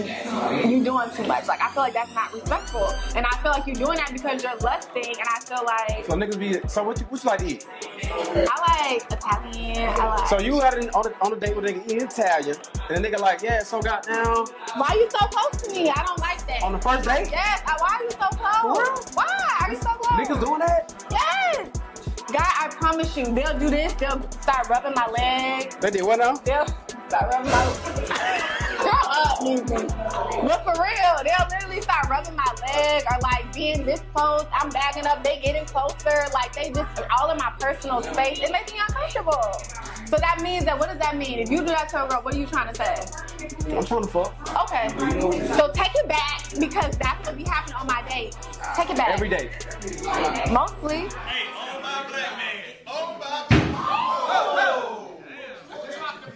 you're 0.69 0.85
doing 0.85 1.09
too 1.15 1.27
much. 1.27 1.47
Like, 1.47 1.61
I 1.61 1.71
feel 1.71 1.83
like 1.83 1.93
that's 1.93 2.15
not 2.15 2.33
respectful, 2.33 2.89
and 3.15 3.25
I 3.27 3.37
feel 3.43 3.53
like 3.53 3.67
you're 3.67 3.77
doing 3.77 3.97
that 3.99 4.11
because 4.13 4.43
you're 4.43 4.57
lusting. 4.57 5.05
And 5.05 5.29
I 5.29 5.41
feel 5.41 5.65
like 5.65 6.07
So 6.07 6.13
niggas 6.15 6.39
be. 6.39 6.69
So 6.69 6.83
what 6.83 6.99
you, 6.99 7.07
what 7.07 7.23
you 7.23 7.31
like 7.31 7.39
to 7.41 7.47
eat? 7.47 7.67
I 8.05 8.93
like 8.93 9.13
Italian. 9.13 9.89
I 9.89 10.07
like. 10.17 10.29
So 10.29 10.41
you 10.41 10.61
had 10.61 10.75
an, 10.75 10.91
on, 10.91 11.07
a, 11.07 11.25
on 11.25 11.33
a 11.33 11.37
date 11.37 11.55
with 11.55 11.67
a 11.67 11.69
nigga 11.69 11.85
eating 11.85 12.03
Italian, 12.09 12.57
and 12.89 13.05
the 13.05 13.09
nigga 13.09 13.21
like, 13.21 13.43
yeah, 13.43 13.63
so 13.63 13.81
goddamn. 13.81 14.47
Why 14.77 14.95
you 14.95 15.09
so 15.11 15.27
close 15.27 15.63
to 15.63 15.71
me? 15.71 15.91
I 15.91 16.05
don't 16.05 16.19
like 16.19 16.47
that. 16.47 16.63
On 16.63 16.73
the 16.73 16.79
first 16.79 17.05
date? 17.05 17.29
Yes. 17.31 17.63
Why 17.65 17.99
are 17.99 18.03
you 18.03 18.11
so 18.11 18.29
close? 18.37 19.15
Why 19.15 19.27
are 19.61 19.71
you 19.71 19.77
so 19.79 19.91
close? 19.91 20.27
Niggas 20.27 20.41
doing 20.45 20.59
that? 20.61 21.07
Yes. 21.11 21.69
God, 22.33 22.53
I 22.59 22.69
promise 22.69 23.17
you, 23.17 23.27
they'll 23.27 23.59
do 23.59 23.71
this. 23.71 23.93
They'll 23.93 24.29
start 24.31 24.69
rubbing 24.69 24.95
my 24.95 25.07
leg. 25.09 25.71
They 25.81 25.91
did 25.91 26.03
what 26.03 26.19
now? 26.19 26.35
They'll 26.35 26.67
start 27.15 27.33
rubbing 27.33 27.51
my. 27.51 27.65
Grow 28.79 28.91
up, 28.91 29.43
Newsy. 29.43 29.87
But 30.47 30.65
for 30.65 30.75
real, 30.83 31.15
they'll 31.23 31.49
literally 31.49 31.81
start 31.81 32.09
rubbing 32.11 32.35
my 32.35 32.55
leg 32.67 33.05
or 33.11 33.19
like 33.23 33.53
being 33.55 33.85
this 33.85 34.03
close. 34.13 34.45
I'm 34.53 34.69
bagging 34.71 35.07
up. 35.07 35.23
They 35.23 35.41
getting 35.43 35.65
closer. 35.65 36.25
Like 36.33 36.53
they 36.55 36.71
just 36.71 37.01
all 37.17 37.31
in 37.31 37.37
my 37.37 37.53
personal 37.61 38.03
space. 38.03 38.41
It 38.41 38.51
makes 38.51 38.73
me 38.73 38.81
uncomfortable. 38.81 39.53
So 40.07 40.17
that 40.17 40.41
means 40.43 40.65
that 40.65 40.79
what 40.79 40.89
does 40.89 40.99
that 40.99 41.17
mean? 41.17 41.39
If 41.39 41.51
you 41.51 41.61
do 41.61 41.67
that 41.67 41.89
to 41.91 42.05
a 42.05 42.09
girl, 42.09 42.23
what 42.23 42.35
are 42.35 42.39
you 42.39 42.47
trying 42.47 42.73
to 42.73 42.75
say? 42.75 42.97
I'm 43.77 43.85
trying 43.85 44.03
to 44.03 44.09
fuck. 44.09 44.65
Okay. 44.65 44.89
So 45.57 45.71
take 45.73 45.95
it 45.95 46.09
back 46.09 46.43
because 46.59 46.97
that's 46.99 47.27
what 47.27 47.37
be 47.37 47.45
happening 47.45 47.77
on 47.77 47.87
my 47.87 48.03
dates. 48.09 48.37
Take 48.77 48.91
it 48.91 48.97
back. 48.97 49.11
Every 49.11 49.29
day. 49.29 49.51
Mostly. 50.53 51.09
The 52.15 52.21
credit, 52.31 52.83
the 52.85 52.99
credit 52.99 53.13
does 53.15 53.31
not 53.31 53.49
go 53.49 53.53
to 53.53 53.65
the 53.65 53.73
bottom. 53.73 55.05
The 55.71 55.77
credit 55.77 55.95
goes 55.95 55.95
to 55.95 55.95
the 55.95 56.03
table. 56.03 56.14
Do 56.25 56.31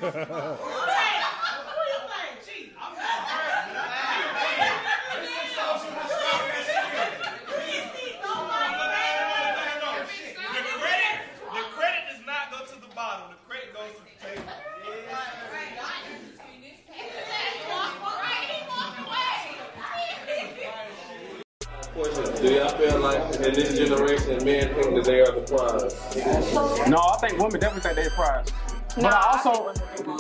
y'all 22.55 22.69
feel 22.69 23.01
like 23.01 23.35
in 23.37 23.55
this 23.55 23.77
generation, 23.77 24.45
men 24.45 24.75
think 24.75 24.95
that 24.95 25.05
they 25.05 25.21
are 25.21 25.33
the 25.33 25.41
prize? 25.41 26.89
No, 26.89 26.99
I 26.99 27.17
think 27.21 27.39
women 27.39 27.59
definitely 27.59 27.81
think 27.81 27.95
they're 27.97 28.05
the 28.05 28.11
prize. 28.11 28.68
But 29.01 29.13
I 29.15 29.39
also, 29.45 29.73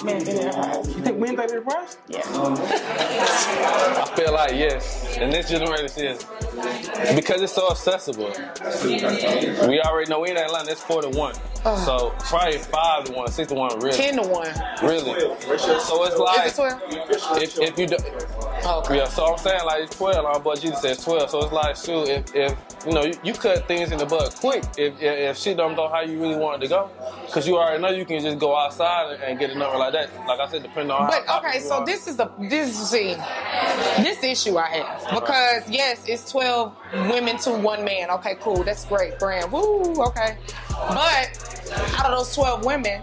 men 0.04 0.20
think 0.20 0.40
they're 0.40 0.52
prize. 0.52 0.88
You 0.96 1.02
think 1.02 1.18
men 1.18 1.36
think 1.36 1.48
they're 1.50 1.60
prize? 1.60 1.98
Yeah. 2.06 2.20
I 2.24 4.12
feel 4.16 4.32
like 4.32 4.52
yes. 4.52 5.16
In 5.16 5.30
this 5.30 5.48
generation, 5.50 5.88
yes. 5.96 6.24
Because 7.14 7.42
it's 7.42 7.52
so 7.52 7.70
accessible. 7.70 8.32
We 9.68 9.80
already 9.80 10.10
know 10.10 10.20
we 10.20 10.30
in 10.30 10.36
Atlanta, 10.36 10.70
it's 10.70 10.82
four 10.82 11.02
to 11.02 11.08
one. 11.08 11.34
Ah. 11.64 11.76
So 11.84 12.14
probably 12.20 12.58
five 12.58 13.04
to 13.04 13.12
one, 13.12 13.30
six 13.30 13.48
to 13.48 13.54
one, 13.54 13.76
really. 13.80 13.96
Ten 13.96 14.16
to 14.22 14.28
one. 14.28 14.48
Really. 14.82 15.18
So 15.58 16.04
it's 16.04 16.16
like 16.18 16.46
Is 16.46 16.52
it 16.52 16.56
twelve? 16.56 17.42
if, 17.42 17.58
if 17.58 17.78
you 17.78 17.86
do, 17.88 17.96
yeah. 18.90 19.04
So 19.04 19.32
I'm 19.32 19.38
saying 19.38 19.64
like 19.64 19.84
it's 19.84 19.96
twelve. 19.96 20.24
Our 20.24 20.40
boy 20.40 20.54
Jesus 20.54 20.80
says 20.80 21.02
twelve. 21.02 21.30
So 21.30 21.42
it's 21.42 21.52
like 21.52 21.76
shoot, 21.76 22.08
if, 22.08 22.34
if 22.34 22.56
you 22.86 22.92
know 22.92 23.04
you, 23.04 23.14
you 23.22 23.32
cut 23.32 23.66
things 23.68 23.92
in 23.92 23.98
the 23.98 24.06
butt 24.06 24.34
quick. 24.36 24.64
If, 24.76 24.94
if 25.00 25.02
if 25.02 25.38
shit 25.38 25.56
don't 25.56 25.74
go 25.74 25.88
how 25.88 26.00
you 26.00 26.20
really 26.20 26.36
want 26.36 26.62
it 26.62 26.66
to 26.66 26.68
go, 26.68 26.90
because 27.26 27.46
you 27.46 27.56
already 27.56 27.82
know 27.82 27.90
you 27.90 28.04
can 28.04 28.20
just 28.20 28.38
go 28.38 28.56
outside 28.56 29.14
and, 29.14 29.22
and 29.22 29.38
get 29.38 29.50
a 29.50 29.54
number 29.58 29.78
like 29.78 29.92
that. 29.92 30.10
Like 30.26 30.40
I 30.40 30.48
said, 30.48 30.62
depending 30.62 30.90
on 30.90 31.08
But 31.08 31.26
how. 31.26 31.40
okay, 31.40 31.60
so 31.60 31.84
this 31.84 32.06
is 32.06 32.16
the 32.16 32.30
this 32.38 32.90
see 32.90 33.14
this 34.02 34.22
issue 34.22 34.56
I 34.56 34.66
have 34.68 35.20
because 35.20 35.68
yes, 35.68 36.04
it's 36.06 36.30
twelve 36.30 36.74
women 36.92 37.36
to 37.38 37.52
one 37.52 37.84
man. 37.84 38.10
Okay, 38.10 38.36
cool, 38.40 38.64
that's 38.64 38.84
great, 38.84 39.18
brand. 39.18 39.52
Woo, 39.52 39.94
okay. 40.04 40.36
But 40.70 41.70
out 41.96 42.10
of 42.10 42.18
those 42.18 42.34
twelve 42.34 42.64
women, 42.64 43.02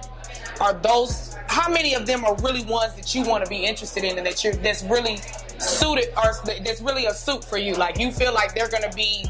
are 0.59 0.73
those 0.73 1.35
how 1.47 1.71
many 1.71 1.93
of 1.93 2.05
them 2.05 2.25
are 2.25 2.35
really 2.37 2.63
ones 2.65 2.95
that 2.95 3.13
you 3.13 3.23
want 3.23 3.43
to 3.43 3.49
be 3.49 3.65
interested 3.65 4.03
in 4.03 4.17
and 4.17 4.25
that 4.25 4.43
you're 4.43 4.53
that's 4.53 4.83
really 4.83 5.17
suited 5.57 6.09
or 6.17 6.33
that's 6.45 6.81
really 6.81 7.05
a 7.05 7.13
suit 7.13 7.43
for 7.43 7.57
you? 7.57 7.75
Like 7.75 7.99
you 7.99 8.11
feel 8.11 8.33
like 8.33 8.53
they're 8.55 8.69
gonna 8.69 8.91
be 8.95 9.25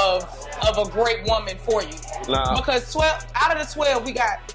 of 0.00 0.22
of 0.68 0.86
a 0.86 0.90
great 0.90 1.24
woman 1.24 1.56
for 1.58 1.82
you. 1.82 1.96
Nah. 2.28 2.56
Because 2.56 2.92
twelve 2.92 3.24
out 3.34 3.56
of 3.56 3.66
the 3.66 3.72
twelve 3.72 4.04
we 4.04 4.12
got 4.12 4.54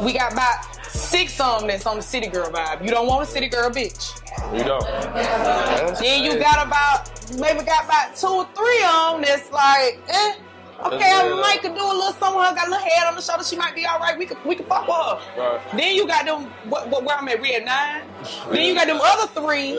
we 0.00 0.12
got 0.12 0.32
about 0.32 0.64
six 0.86 1.38
of 1.40 1.60
them 1.60 1.68
that's 1.68 1.86
on 1.86 1.96
the 1.96 2.02
city 2.02 2.26
girl 2.26 2.50
vibe. 2.50 2.84
You 2.84 2.90
don't 2.90 3.06
want 3.06 3.28
a 3.28 3.30
city 3.30 3.48
girl 3.48 3.70
bitch. 3.70 4.16
You 4.56 4.64
don't. 4.64 4.84
Then 5.98 6.24
you 6.24 6.38
got 6.38 6.66
about 6.66 7.10
maybe 7.38 7.64
got 7.64 7.84
about 7.84 8.16
two 8.16 8.26
or 8.26 8.48
three 8.54 8.82
of 8.84 9.12
them 9.12 9.22
that's 9.22 9.50
like, 9.52 10.00
eh. 10.08 10.34
Okay, 10.86 11.12
I 11.12 11.28
might 11.40 11.60
could 11.60 11.74
do 11.74 11.82
a 11.82 11.92
little 11.92 12.12
something. 12.12 12.40
Her 12.40 12.54
got 12.54 12.68
a 12.68 12.70
little 12.70 12.84
head 12.86 13.06
on 13.06 13.14
the 13.14 13.20
shoulder. 13.20 13.44
She 13.44 13.56
might 13.56 13.74
be 13.74 13.84
all 13.84 13.98
right. 13.98 14.16
We 14.18 14.24
could 14.26 14.42
we 14.44 14.56
could 14.56 14.66
fuck 14.66 14.86
with 14.88 14.96
her. 14.96 15.40
Right. 15.40 15.60
Then 15.76 15.94
you 15.94 16.06
got 16.06 16.24
them. 16.24 16.44
What, 16.68 16.88
what 16.88 17.04
where 17.04 17.16
I'm 17.16 17.28
at? 17.28 17.40
We 17.40 17.54
at 17.54 17.64
nine. 17.64 18.02
Then 18.50 18.66
you 18.66 18.74
got 18.74 18.86
them 18.86 19.00
other 19.02 19.26
three. 19.28 19.72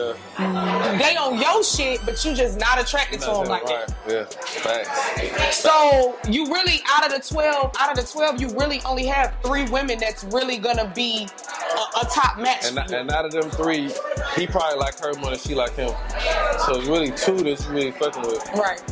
They 0.98 1.16
on 1.16 1.38
your 1.38 1.62
shit, 1.62 2.00
but 2.04 2.24
you 2.24 2.34
just 2.34 2.58
not 2.58 2.80
attracted 2.80 3.20
to 3.20 3.26
them 3.26 3.44
like 3.46 3.64
that. 3.66 3.94
Yeah, 4.08 4.24
facts. 4.24 5.56
So 5.56 6.16
you 6.28 6.46
really 6.46 6.80
out 6.88 7.06
of 7.06 7.12
the 7.12 7.28
twelve, 7.28 7.72
out 7.78 7.96
of 7.96 8.04
the 8.04 8.10
twelve, 8.10 8.40
you 8.40 8.48
really 8.58 8.80
only 8.84 9.06
have 9.06 9.34
three 9.44 9.64
women 9.70 9.98
that's 9.98 10.24
really 10.24 10.58
gonna 10.58 10.90
be 10.94 11.28
a, 11.72 11.98
a 12.00 12.04
top 12.06 12.38
match. 12.38 12.64
And, 12.66 12.78
and 12.78 13.10
out 13.10 13.24
of 13.24 13.32
them 13.32 13.50
three, 13.50 13.90
he 14.36 14.46
probably 14.46 14.78
like 14.78 14.98
her 14.98 15.12
more 15.20 15.30
than 15.30 15.38
she 15.38 15.54
like 15.54 15.74
him. 15.76 15.92
So 16.66 16.78
it's 16.78 16.88
really 16.88 17.12
two 17.12 17.42
that's 17.42 17.66
really 17.66 17.92
fucking 17.92 18.22
with. 18.22 18.48
Right. 18.54 18.82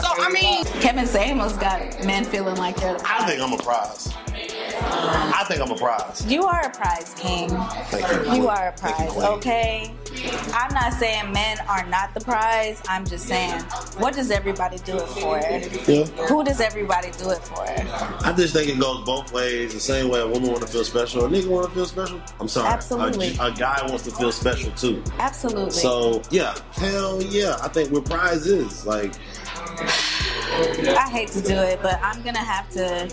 So 0.00 0.08
I 0.18 0.30
mean, 0.32 0.64
Kevin 0.80 1.06
Samuels 1.06 1.54
got 1.54 2.04
men 2.04 2.24
feeling 2.24 2.56
like 2.56 2.76
they're. 2.76 2.94
The 2.94 3.04
I 3.06 3.26
think 3.26 3.40
I'm 3.40 3.52
a 3.52 3.58
prize. 3.58 4.12
I 4.76 5.44
think 5.48 5.60
I'm 5.60 5.70
a 5.70 5.76
prize. 5.76 6.26
You 6.26 6.44
are 6.44 6.66
a 6.66 6.70
prize 6.70 7.14
king. 7.16 7.48
Thank 7.86 8.26
you. 8.26 8.34
You 8.34 8.48
are 8.48 8.68
a 8.68 8.72
prize, 8.72 9.16
okay? 9.16 9.92
I'm 10.52 10.72
not 10.72 10.92
saying 10.94 11.32
men 11.32 11.58
are 11.68 11.86
not 11.86 12.14
the 12.14 12.20
prize. 12.20 12.80
I'm 12.88 13.04
just 13.04 13.26
saying, 13.26 13.60
what 13.98 14.14
does 14.14 14.30
everybody 14.30 14.78
do 14.78 14.96
it 14.96 15.06
for? 15.06 15.38
Yeah. 15.38 16.04
Who 16.26 16.44
does 16.44 16.60
everybody 16.60 17.10
do 17.18 17.30
it 17.30 17.38
for? 17.38 17.64
I 17.64 18.32
just 18.36 18.54
think 18.54 18.68
it 18.68 18.78
goes 18.78 19.04
both 19.04 19.32
ways. 19.32 19.74
The 19.74 19.80
same 19.80 20.08
way 20.08 20.20
a 20.20 20.26
woman 20.26 20.50
want 20.50 20.62
to 20.62 20.68
feel 20.68 20.84
special, 20.84 21.24
a 21.24 21.28
nigga 21.28 21.48
want 21.48 21.68
to 21.68 21.74
feel 21.74 21.86
special. 21.86 22.20
I'm 22.40 22.48
sorry. 22.48 22.68
Absolutely. 22.68 23.36
A, 23.38 23.46
a 23.46 23.52
guy 23.52 23.84
wants 23.88 24.04
to 24.04 24.10
feel 24.10 24.32
special 24.32 24.70
too. 24.72 25.02
Absolutely. 25.18 25.70
So 25.70 26.22
yeah, 26.30 26.54
hell 26.72 27.22
yeah. 27.22 27.56
I 27.62 27.68
think 27.68 27.90
what 27.90 28.04
prize 28.04 28.46
is 28.46 28.86
like. 28.86 29.12
I 30.56 31.08
hate 31.10 31.28
to 31.30 31.42
do 31.42 31.54
it, 31.54 31.80
but 31.82 31.98
I'm 32.02 32.22
gonna 32.22 32.38
have 32.38 32.70
to. 32.70 33.08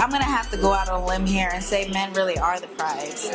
I'm 0.00 0.10
gonna 0.10 0.24
have 0.24 0.50
to 0.50 0.56
go 0.56 0.72
out 0.72 0.88
on 0.88 1.02
a 1.02 1.06
limb 1.06 1.26
here 1.26 1.50
and 1.52 1.62
say 1.62 1.90
men 1.90 2.12
really 2.14 2.38
are 2.38 2.58
the 2.58 2.68
prize. 2.68 3.28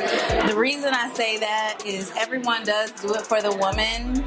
The 0.47 0.55
reason 0.55 0.93
I 0.93 1.12
say 1.14 1.38
that 1.38 1.84
is 1.86 2.12
everyone 2.18 2.64
does 2.64 2.91
do 2.91 3.14
it 3.14 3.22
for 3.22 3.41
the 3.41 3.55
woman, 3.55 4.26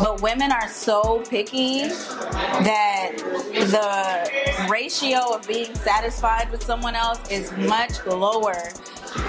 but 0.00 0.22
women 0.22 0.52
are 0.52 0.68
so 0.68 1.24
picky 1.28 1.88
that 1.88 3.12
the 3.16 4.68
ratio 4.70 5.34
of 5.34 5.46
being 5.48 5.74
satisfied 5.74 6.50
with 6.50 6.62
someone 6.62 6.94
else 6.94 7.30
is 7.30 7.50
much 7.52 8.04
lower 8.06 8.70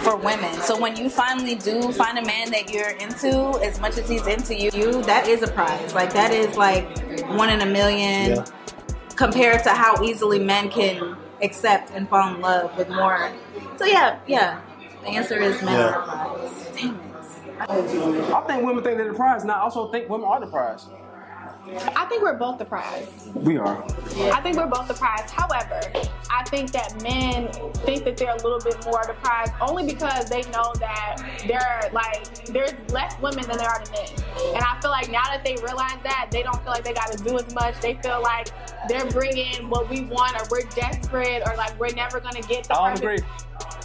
for 0.03 0.15
women. 0.15 0.53
So 0.61 0.79
when 0.79 0.95
you 0.95 1.09
finally 1.09 1.55
do 1.55 1.91
find 1.91 2.17
a 2.19 2.25
man 2.25 2.51
that 2.51 2.71
you're 2.71 2.91
into, 2.91 3.59
as 3.63 3.79
much 3.79 3.97
as 3.97 4.07
he's 4.07 4.27
into 4.27 4.55
you, 4.55 4.69
you 4.73 5.01
that 5.03 5.27
is 5.27 5.41
a 5.41 5.47
prize. 5.47 5.93
Like 5.93 6.13
that 6.13 6.31
is 6.31 6.55
like 6.55 7.06
one 7.35 7.49
in 7.49 7.61
a 7.61 7.65
million 7.65 8.35
Yeah. 8.35 8.45
compared 9.15 9.63
to 9.63 9.69
how 9.69 10.01
easily 10.03 10.39
men 10.39 10.69
can 10.69 11.15
accept 11.41 11.91
and 11.91 12.07
fall 12.09 12.33
in 12.33 12.41
love 12.41 12.75
with 12.77 12.89
more. 12.89 13.29
So 13.77 13.85
yeah, 13.85 14.17
yeah. 14.27 14.59
The 15.01 15.09
answer 15.09 15.39
is 15.39 15.61
men 15.61 15.75
Yeah. 15.75 15.87
are 15.95 16.01
prize. 16.01 16.69
Damn 16.75 16.95
it. 16.95 18.33
I 18.33 18.41
think 18.41 18.63
women 18.65 18.83
think 18.83 18.97
they're 18.97 19.09
the 19.11 19.13
prize, 19.17 19.41
and 19.41 19.51
I 19.51 19.59
also 19.61 19.91
think 19.91 20.09
women 20.09 20.27
are 20.27 20.39
the 20.39 20.47
prize. 20.47 20.85
I 21.75 22.05
think 22.05 22.21
we're 22.21 22.37
both 22.37 22.57
the 22.59 22.65
prize. 22.65 23.29
We 23.33 23.57
are. 23.57 23.83
I 24.31 24.41
think 24.41 24.57
we're 24.57 24.67
both 24.67 24.87
the 24.87 24.93
prize. 24.93 25.29
However, 25.29 25.81
I 26.29 26.43
think 26.45 26.71
that 26.71 27.01
men 27.01 27.51
think 27.85 28.05
that 28.05 28.15
they're 28.17 28.35
a 28.35 28.43
little 28.43 28.59
bit 28.59 28.83
more 28.85 29.03
the 29.05 29.15
prize 29.21 29.49
only 29.61 29.85
because 29.85 30.29
they 30.29 30.43
know 30.43 30.73
that 30.79 31.17
there 31.45 31.59
are 31.61 31.91
like 31.91 32.45
there's 32.45 32.73
less 32.91 33.19
women 33.21 33.45
than 33.47 33.57
there 33.57 33.69
are 33.69 33.83
to 33.83 33.91
men. 33.91 34.07
And 34.55 34.63
I 34.63 34.79
feel 34.81 34.91
like 34.91 35.09
now 35.11 35.23
that 35.25 35.43
they 35.43 35.55
realize 35.57 35.97
that, 36.03 36.29
they 36.31 36.43
don't 36.43 36.61
feel 36.63 36.71
like 36.71 36.83
they 36.83 36.93
got 36.93 37.11
to 37.11 37.23
do 37.23 37.37
as 37.37 37.53
much. 37.53 37.79
They 37.81 37.95
feel 37.95 38.21
like 38.21 38.49
they're 38.87 39.09
bringing 39.09 39.69
what 39.69 39.89
we 39.89 40.01
want, 40.01 40.39
or 40.39 40.45
we're 40.49 40.69
desperate, 40.69 41.43
or 41.45 41.55
like 41.57 41.77
we're 41.79 41.93
never 41.93 42.19
gonna 42.19 42.41
get 42.41 42.65
the 42.65 42.79
I 42.79 42.93
don't 42.93 43.03
agree. 43.03 43.19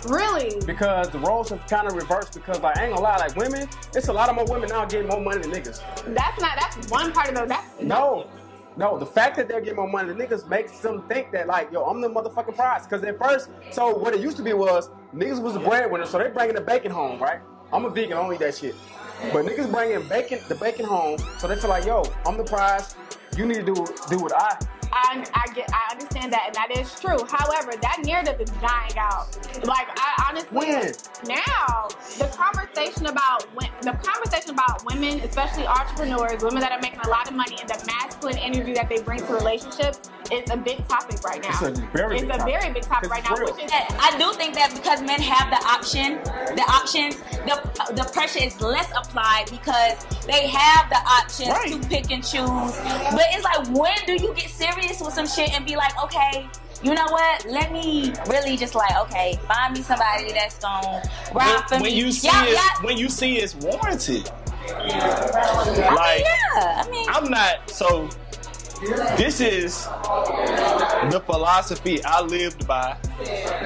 Really? 0.08 0.60
Because 0.66 1.10
the 1.10 1.18
roles 1.18 1.48
have 1.50 1.66
kind 1.66 1.86
of 1.86 1.94
reversed. 1.94 2.34
Because 2.34 2.60
like, 2.60 2.76
I 2.76 2.84
ain't 2.84 2.94
gonna 2.94 3.02
lie, 3.02 3.16
like 3.16 3.36
women, 3.36 3.68
it's 3.94 4.08
a 4.08 4.12
lot 4.12 4.28
of 4.28 4.36
more 4.36 4.46
women 4.46 4.68
now 4.68 4.84
getting 4.84 5.08
more 5.08 5.20
money 5.20 5.40
than 5.42 5.50
niggas. 5.50 5.82
That's 6.14 6.40
not. 6.40 6.58
That's 6.58 6.90
one 6.90 7.12
part 7.12 7.28
of 7.28 7.36
it. 7.36 7.48
That's 7.48 7.80
No, 7.80 8.28
no. 8.76 8.98
The 8.98 9.06
fact 9.06 9.36
that 9.36 9.48
they're 9.48 9.60
getting 9.60 9.76
more 9.76 9.88
money 9.88 10.12
than 10.12 10.18
niggas 10.18 10.48
makes 10.48 10.78
them 10.80 11.02
think 11.08 11.30
that 11.32 11.46
like, 11.46 11.70
yo, 11.72 11.84
I'm 11.84 12.00
the 12.00 12.08
motherfucking 12.08 12.56
prize. 12.56 12.84
Because 12.84 13.02
at 13.04 13.18
first, 13.18 13.50
so 13.70 13.96
what 13.96 14.14
it 14.14 14.20
used 14.20 14.36
to 14.38 14.42
be 14.42 14.52
was 14.52 14.90
niggas 15.14 15.40
was 15.40 15.54
the 15.54 15.60
breadwinner, 15.60 16.06
so 16.06 16.18
they 16.18 16.28
bringing 16.30 16.56
the 16.56 16.60
bacon 16.60 16.90
home, 16.90 17.20
right? 17.20 17.40
I'm 17.72 17.84
a 17.84 17.90
vegan, 17.90 18.18
I 18.18 18.22
don't 18.22 18.34
eat 18.34 18.40
that 18.40 18.56
shit. 18.56 18.74
But 19.32 19.46
niggas 19.46 19.70
bringing 19.70 20.06
bacon, 20.08 20.40
the 20.48 20.56
bacon 20.56 20.84
home, 20.84 21.18
so 21.38 21.46
they 21.46 21.56
feel 21.56 21.70
like, 21.70 21.86
yo, 21.86 22.02
I'm 22.26 22.36
the 22.36 22.44
prize. 22.44 22.96
You 23.36 23.46
need 23.46 23.64
to 23.66 23.74
do 23.74 23.86
do 24.10 24.18
what 24.18 24.32
I. 24.34 24.58
I, 24.92 25.24
I 25.34 25.52
get, 25.54 25.68
I 25.72 25.92
understand 25.92 26.32
that, 26.32 26.42
and 26.46 26.54
that 26.54 26.68
is 26.76 26.98
true. 27.00 27.18
However, 27.28 27.72
that 27.80 27.98
narrative 28.04 28.40
is 28.40 28.50
dying 28.60 28.96
out. 28.98 29.26
Like, 29.64 29.88
I 29.96 30.28
honestly, 30.28 30.50
When? 30.58 30.92
now 31.26 31.88
the 32.18 32.26
conversation 32.36 33.06
about 33.06 33.44
when, 33.54 33.68
the 33.82 33.92
conversation 33.92 34.50
about 34.50 34.84
women, 34.84 35.20
especially 35.20 35.66
entrepreneurs, 35.66 36.42
women 36.42 36.60
that 36.60 36.72
are 36.72 36.80
making 36.80 37.00
a 37.00 37.08
lot 37.08 37.28
of 37.28 37.34
money, 37.34 37.56
and 37.60 37.68
the 37.68 37.82
masculine 37.86 38.38
energy 38.38 38.74
that 38.74 38.88
they 38.88 39.00
bring 39.02 39.20
to 39.20 39.32
relationships 39.34 40.00
is 40.30 40.48
a 40.50 40.56
big 40.56 40.86
topic 40.88 41.22
right 41.24 41.42
now. 41.42 41.50
It's 41.50 41.78
a 41.78 41.82
very 41.92 42.16
It's 42.16 42.22
big 42.24 42.30
a 42.34 42.38
topic. 42.38 42.54
very 42.60 42.72
big 42.72 42.82
topic 42.84 43.10
right 43.10 43.24
now. 43.24 43.34
Because 43.36 43.56
Which 43.56 43.64
is, 43.64 43.72
I 43.72 44.16
do 44.18 44.32
think 44.34 44.54
that 44.54 44.72
because 44.74 45.02
men 45.02 45.20
have 45.20 45.50
the 45.50 45.60
option, 45.66 46.20
the 46.56 46.64
options, 46.68 47.16
the 47.48 47.60
the 47.94 48.04
pressure 48.12 48.38
is 48.42 48.60
less 48.60 48.90
applied 48.96 49.46
because 49.50 50.04
they 50.26 50.46
have 50.48 50.88
the 50.88 51.00
options 51.04 51.48
Right. 51.50 51.72
to 51.82 51.88
pick 51.88 52.10
and 52.10 52.22
choose. 52.22 52.72
But 53.12 53.26
it's 53.32 53.44
like, 53.44 53.66
when 53.76 53.94
do 54.06 54.12
you 54.14 54.32
get 54.34 54.48
serious 54.50 54.81
with 54.90 55.14
some 55.14 55.26
shit 55.26 55.52
and 55.54 55.64
be 55.64 55.76
like, 55.76 55.96
okay, 56.02 56.46
you 56.82 56.94
know 56.94 57.06
what? 57.10 57.46
Let 57.48 57.72
me 57.72 58.12
really 58.28 58.56
just 58.56 58.74
like, 58.74 58.96
okay, 59.02 59.38
find 59.46 59.74
me 59.74 59.82
somebody 59.82 60.32
that's 60.32 60.58
gonna 60.58 61.02
ride 61.32 61.62
for 61.68 61.74
when, 61.76 61.84
me. 61.84 61.90
you 61.90 62.10
see 62.12 62.26
Yeah, 62.28 62.44
it, 62.44 62.52
yeah. 62.54 62.84
when 62.84 62.96
you 62.96 63.08
see 63.08 63.36
it's 63.38 63.54
warranted. 63.54 64.30
I 64.68 64.78
mean, 64.78 65.94
Like 65.94 66.20
yeah. 66.20 66.82
I 66.84 66.88
mean, 66.90 67.06
I'm 67.08 67.30
not 67.30 67.70
so. 67.70 68.08
This 69.16 69.40
is 69.40 69.84
the 71.10 71.22
philosophy 71.24 72.02
I 72.04 72.20
lived 72.20 72.66
by 72.66 72.96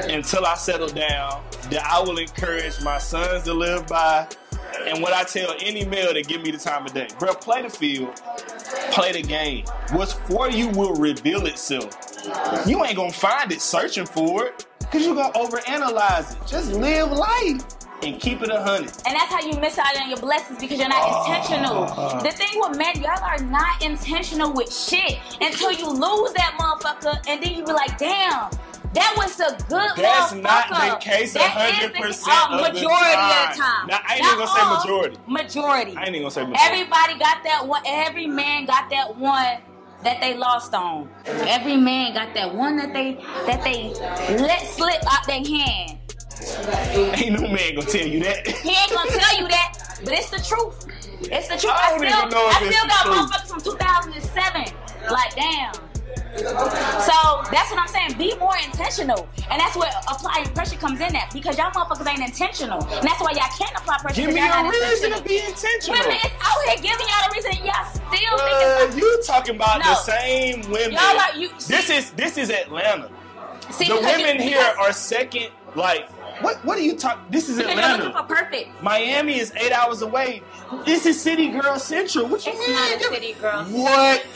until 0.08 0.44
I 0.44 0.54
settled 0.56 0.94
down. 0.94 1.42
That 1.70 1.84
I 1.84 2.00
will 2.00 2.18
encourage 2.18 2.80
my 2.82 2.98
sons 2.98 3.44
to 3.44 3.54
live 3.54 3.86
by, 3.86 4.28
and 4.86 5.02
what 5.02 5.12
I 5.14 5.24
tell 5.24 5.54
any 5.60 5.84
male 5.86 6.12
to 6.12 6.22
give 6.22 6.42
me 6.42 6.50
the 6.50 6.58
time 6.58 6.84
of 6.84 6.92
day, 6.92 7.08
bro. 7.18 7.32
Play 7.34 7.62
the 7.62 7.70
field, 7.70 8.20
play 8.90 9.12
the 9.12 9.22
game. 9.22 9.64
What's 9.92 10.12
for 10.12 10.50
you 10.50 10.68
will 10.68 10.94
reveal 10.94 11.46
itself. 11.46 11.96
You 12.66 12.84
ain't 12.84 12.96
gonna 12.96 13.12
find 13.12 13.52
it 13.52 13.60
searching 13.60 14.06
for 14.06 14.46
it, 14.46 14.66
cause 14.90 15.04
you're 15.04 15.14
gonna 15.14 15.32
overanalyze 15.32 16.32
it. 16.32 16.46
Just 16.48 16.72
live 16.72 17.12
life 17.12 17.62
and 18.02 18.20
keep 18.20 18.42
it 18.42 18.50
a 18.50 18.60
hundred. 18.60 18.92
And 19.06 19.16
that's 19.16 19.32
how 19.32 19.40
you 19.40 19.58
miss 19.60 19.78
out 19.78 19.96
on 20.00 20.08
your 20.08 20.18
blessings 20.18 20.58
because 20.58 20.78
you're 20.78 20.88
not 20.88 21.02
ah. 21.02 21.36
intentional. 21.36 22.22
The 22.22 22.30
thing 22.30 22.60
with 22.60 22.76
men, 22.76 23.00
y'all 23.00 23.22
are 23.22 23.38
not 23.38 23.82
intentional 23.82 24.52
with 24.52 24.72
shit 24.72 25.18
until 25.40 25.72
you 25.72 25.88
lose 25.88 26.32
that 26.34 26.56
motherfucker, 26.58 27.26
and 27.28 27.42
then 27.42 27.52
you 27.54 27.64
be 27.64 27.72
like, 27.72 27.98
damn. 27.98 28.50
That 28.96 29.12
was 29.16 29.38
a 29.40 29.50
good 29.68 29.90
That's 29.96 30.32
not 30.32 30.68
the 30.70 30.96
case 31.00 31.34
That 31.34 31.52
is 31.52 31.90
100% 31.90 31.92
the- 31.92 32.08
of 32.08 32.50
uh, 32.50 32.56
the 32.56 32.72
majority 32.72 33.14
time. 33.14 33.50
of 33.50 33.56
the 33.56 33.62
time. 33.62 33.86
Now, 33.88 33.98
I 34.08 34.14
ain't 34.14 34.24
even 34.24 34.38
gonna 34.38 34.48
say 34.48 34.88
majority. 34.88 35.16
Majority. 35.28 35.96
I 35.96 36.00
ain't 36.00 36.08
even 36.16 36.22
gonna 36.22 36.30
say 36.30 36.46
majority. 36.46 36.64
Everybody 36.64 37.18
got 37.18 37.44
that 37.44 37.66
one. 37.68 37.82
Every 37.86 38.26
man 38.26 38.64
got 38.64 38.88
that 38.90 39.16
one 39.16 39.58
that 40.02 40.20
they 40.20 40.34
lost 40.34 40.72
on. 40.72 41.10
Every 41.26 41.76
man 41.76 42.14
got 42.14 42.32
that 42.34 42.54
one 42.54 42.76
that 42.78 42.94
they 42.94 43.14
that 43.46 43.62
they 43.62 43.92
let 44.42 44.62
slip 44.66 45.02
out 45.12 45.26
their 45.26 45.44
hand. 45.44 45.98
Ain't 47.20 47.32
no 47.40 47.48
man 47.48 47.74
gonna 47.74 47.86
tell 47.86 48.06
you 48.06 48.20
that. 48.24 48.46
He 48.46 48.70
ain't 48.70 48.92
gonna 48.92 49.10
tell 49.10 49.40
you 49.40 49.48
that, 49.48 49.98
but 50.04 50.12
it's 50.14 50.30
the 50.30 50.38
truth. 50.38 50.86
It's 51.20 51.48
the 51.48 51.56
truth. 51.56 51.72
I 51.74 51.92
I, 51.92 51.96
still, 51.96 52.08
even 52.08 52.28
know 52.30 52.48
if 52.48 52.56
I 52.62 52.70
still 52.70 52.84
the 52.84 52.88
got 52.88 53.06
motherfuckers 53.30 53.48
from 53.48 53.60
2007. 53.60 54.64
Like, 55.10 55.34
damn. 55.34 55.72
So 56.40 57.16
that's 57.50 57.70
what 57.70 57.78
I'm 57.78 57.88
saying. 57.88 58.18
Be 58.18 58.36
more 58.38 58.56
intentional, 58.64 59.28
and 59.50 59.60
that's 59.60 59.76
where 59.76 59.90
applying 60.08 60.46
pressure 60.54 60.76
comes 60.76 61.00
in 61.00 61.14
at 61.16 61.32
because 61.32 61.56
y'all 61.58 61.70
motherfuckers 61.70 62.08
ain't 62.08 62.20
intentional, 62.22 62.82
and 62.84 63.06
that's 63.06 63.20
why 63.20 63.32
y'all 63.32 63.50
can't 63.58 63.72
apply 63.76 63.98
pressure. 63.98 64.22
Give 64.22 64.34
me 64.34 64.40
a 64.40 64.68
reason 64.68 65.12
to 65.12 65.22
be 65.22 65.38
intentional. 65.38 65.98
Women 66.00 66.16
is 66.16 66.32
out 66.40 66.62
here 66.66 66.76
giving 66.76 67.06
y'all 67.06 67.30
a 67.30 67.32
reason, 67.34 67.52
y'all 67.64 67.84
still 67.90 68.38
think 68.38 68.56
Uh, 68.56 68.86
it's 68.86 68.96
you 68.96 69.22
talking 69.26 69.56
about 69.56 69.80
No. 69.80 69.90
the 69.90 69.94
same 69.96 70.62
women? 70.70 70.92
Y'all 70.92 71.18
are- 71.20 71.36
you- 71.36 71.50
this 71.68 71.90
is 71.90 72.10
this 72.12 72.36
is 72.38 72.50
Atlanta. 72.50 73.08
See, 73.70 73.88
the 73.88 73.96
women 73.96 74.36
you- 74.36 74.42
here 74.42 74.74
are 74.78 74.92
second. 74.92 75.48
Like 75.74 76.08
What 76.40 76.62
what 76.64 76.76
are 76.78 76.82
you 76.82 76.96
talking? 76.96 77.24
This 77.30 77.48
is 77.48 77.56
Because 77.56 77.74
you're 77.74 77.82
looking 77.82 78.06
Atlanta. 78.08 78.28
for 78.28 78.34
perfect. 78.34 78.82
Miami 78.82 79.38
is 79.38 79.52
eight 79.56 79.72
hours 79.72 80.02
away. 80.02 80.42
This 80.84 81.06
is 81.06 81.20
City 81.20 81.48
Girl 81.48 81.78
Central. 81.78 82.26
What 82.26 82.44
you 82.44 82.52
It's 82.54 82.60
mean? 82.68 82.76
not 82.76 83.00
a 83.00 83.14
city 83.14 83.32
girl. 83.40 83.64
What? 83.64 84.26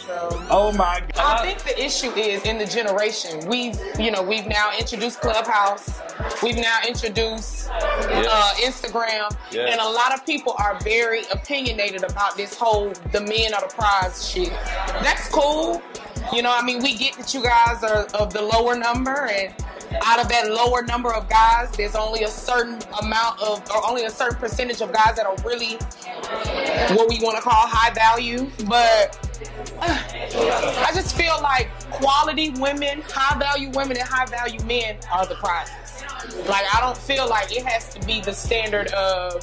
Oh 0.50 0.72
my 0.72 1.02
god. 1.14 1.40
I 1.40 1.42
think 1.46 1.62
the 1.62 1.78
issue 1.84 2.10
is 2.12 2.42
in 2.44 2.58
the 2.58 2.66
generation. 2.66 3.46
We've, 3.46 3.78
you 3.98 4.10
know, 4.10 4.22
we've 4.22 4.46
now 4.46 4.70
introduced 4.78 5.20
Clubhouse. 5.20 6.00
We've 6.42 6.56
now 6.56 6.78
introduced 6.86 7.68
uh, 7.70 8.52
Instagram, 8.62 9.34
Yes. 9.52 9.72
and 9.72 9.80
a 9.80 9.88
lot 9.88 10.14
of 10.14 10.24
people 10.24 10.54
are 10.58 10.78
very 10.80 11.22
opinionated 11.32 12.02
about 12.04 12.36
this 12.36 12.54
whole 12.54 12.90
"the 13.12 13.20
men 13.20 13.52
are 13.54 13.60
the 13.60 13.74
prize" 13.74 14.26
shit. 14.28 14.50
That's 15.02 15.28
cool. 15.28 15.82
You 16.32 16.42
know, 16.42 16.52
I 16.54 16.62
mean, 16.62 16.82
we 16.82 16.94
get 16.96 17.14
that 17.14 17.32
you 17.34 17.42
guys 17.42 17.82
are 17.82 18.04
of 18.20 18.32
the 18.32 18.42
lower 18.42 18.76
number, 18.76 19.26
and 19.26 19.54
out 20.02 20.20
of 20.20 20.28
that 20.28 20.50
lower 20.50 20.82
number 20.82 21.12
of 21.12 21.28
guys, 21.28 21.70
there's 21.72 21.94
only 21.94 22.22
a 22.24 22.28
certain 22.28 22.78
amount 23.02 23.40
of, 23.40 23.68
or 23.70 23.86
only 23.88 24.04
a 24.04 24.10
certain 24.10 24.38
percentage 24.38 24.80
of 24.80 24.92
guys 24.92 25.16
that 25.16 25.26
are 25.26 25.36
really 25.44 25.74
what 26.94 27.08
we 27.08 27.18
want 27.20 27.36
to 27.36 27.42
call 27.42 27.66
high 27.66 27.90
value. 27.90 28.50
But 28.66 29.18
I 29.80 30.90
just 30.94 31.16
feel 31.16 31.36
like 31.42 31.70
quality 31.90 32.50
women, 32.50 33.02
high 33.08 33.38
value 33.38 33.70
women, 33.70 33.96
and 33.96 34.06
high 34.08 34.26
value 34.26 34.62
men 34.64 34.96
are 35.12 35.26
the 35.26 35.34
prizes. 35.36 36.04
Like 36.48 36.64
I 36.74 36.80
don't 36.80 36.96
feel 36.96 37.28
like 37.28 37.54
it 37.54 37.64
has 37.64 37.92
to 37.94 38.06
be 38.06 38.20
the 38.20 38.32
standard 38.32 38.88
of 38.88 39.34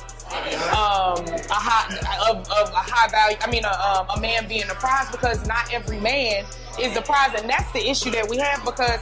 um, 0.71 1.25
a 1.25 1.53
high 1.53 2.29
of, 2.29 2.37
of 2.51 2.69
a 2.69 2.83
high 2.83 3.07
value. 3.09 3.37
I 3.41 3.49
mean, 3.49 3.65
a, 3.65 3.69
um, 3.69 4.07
a 4.15 4.19
man 4.19 4.47
being 4.47 4.67
the 4.67 4.75
prize 4.75 5.09
because 5.11 5.45
not 5.47 5.73
every 5.73 5.99
man 5.99 6.45
is 6.79 6.93
the 6.93 7.01
prize, 7.01 7.39
and 7.39 7.49
that's 7.49 7.71
the 7.73 7.89
issue 7.89 8.11
that 8.11 8.29
we 8.29 8.37
have 8.37 8.63
because 8.63 9.01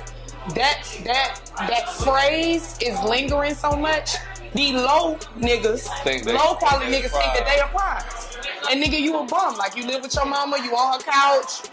that 0.54 0.84
that 1.04 1.40
that 1.58 1.90
phrase 1.94 2.78
is 2.82 3.02
lingering 3.04 3.56
so 3.56 3.72
much. 3.72 4.16
The 4.54 4.72
low 4.72 5.16
niggas, 5.38 5.82
Think 6.04 6.24
they- 6.24 6.32
low 6.32 6.56
quality 6.56 6.86
niggas 6.90 7.12
think 7.12 7.34
that 7.34 7.46
they 7.46 7.60
are 7.60 7.68
prize. 7.68 8.38
And 8.72 8.82
nigga, 8.82 8.98
you 9.00 9.18
a 9.20 9.26
bum. 9.26 9.58
Like 9.58 9.76
you 9.76 9.86
live 9.86 10.02
with 10.02 10.16
your 10.16 10.26
mama, 10.26 10.58
you 10.64 10.72
on 10.72 10.94
her 11.00 11.06
couch. 11.06 11.70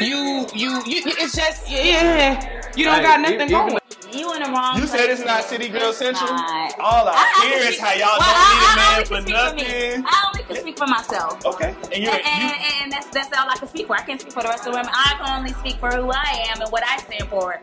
You, 0.00 0.46
you, 0.54 0.70
you. 0.86 1.02
It's 1.06 1.36
just, 1.36 1.70
yeah. 1.70 2.70
You 2.74 2.86
don't 2.86 3.02
got 3.02 3.20
nothing 3.20 3.48
going. 3.48 3.78
You 4.14 4.32
in 4.34 4.42
the 4.42 4.50
wrong. 4.50 4.78
You 4.78 4.86
said 4.86 5.08
it's 5.10 5.24
not 5.24 5.44
City 5.44 5.68
Girl 5.68 5.88
It's 5.90 5.98
Central? 5.98 6.30
not. 6.30 6.78
All 6.78 7.08
I, 7.08 7.12
I- 7.12 7.42
I 7.42 7.46
hear 7.48 7.58
can 7.62 7.72
is 7.72 7.80
how 7.80 7.92
y'all 7.92 8.18
well, 8.18 8.28
don't 8.28 8.36
I- 8.36 8.52
need 8.52 8.72
a 8.72 8.76
man 8.76 9.04
for 9.04 9.22
speak 9.22 9.24
for 9.24 9.30
nothing. 9.32 10.04
I 10.06 10.24
only 10.28 10.42
can 10.44 10.56
speak 10.56 10.78
for 10.78 10.86
myself. 10.86 11.46
Okay. 11.46 11.74
And 11.92 12.02
you're 12.02 12.12
And, 12.12 12.22
and, 12.26 12.42
you, 12.42 12.66
and 12.82 12.92
that's 12.92 13.06
that's 13.08 13.28
all 13.38 13.48
I 13.48 13.56
can 13.56 13.68
speak 13.68 13.86
for. 13.86 13.94
I 13.96 14.02
can't 14.02 14.20
speak 14.20 14.32
for 14.32 14.42
the 14.42 14.48
rest 14.48 14.66
of 14.66 14.72
the 14.72 14.78
women. 14.78 14.90
I 14.94 15.14
can 15.18 15.38
only 15.38 15.52
speak 15.54 15.76
for 15.76 15.90
who 15.90 16.10
I 16.10 16.44
am 16.54 16.60
and 16.60 16.70
what 16.70 16.84
I 16.86 16.98
stand 16.98 17.28
for. 17.28 17.58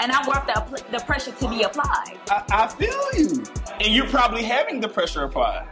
And 0.00 0.12
I'm 0.12 0.26
worth 0.26 0.46
the, 0.46 0.82
the 0.98 1.04
pressure 1.04 1.32
to 1.32 1.48
be 1.48 1.62
applied. 1.62 2.18
I, 2.30 2.42
I 2.50 2.66
feel 2.68 3.00
you. 3.14 3.42
And 3.80 3.94
you're 3.94 4.06
probably 4.08 4.42
having 4.44 4.80
the 4.80 4.88
pressure 4.88 5.24
applied 5.24 5.66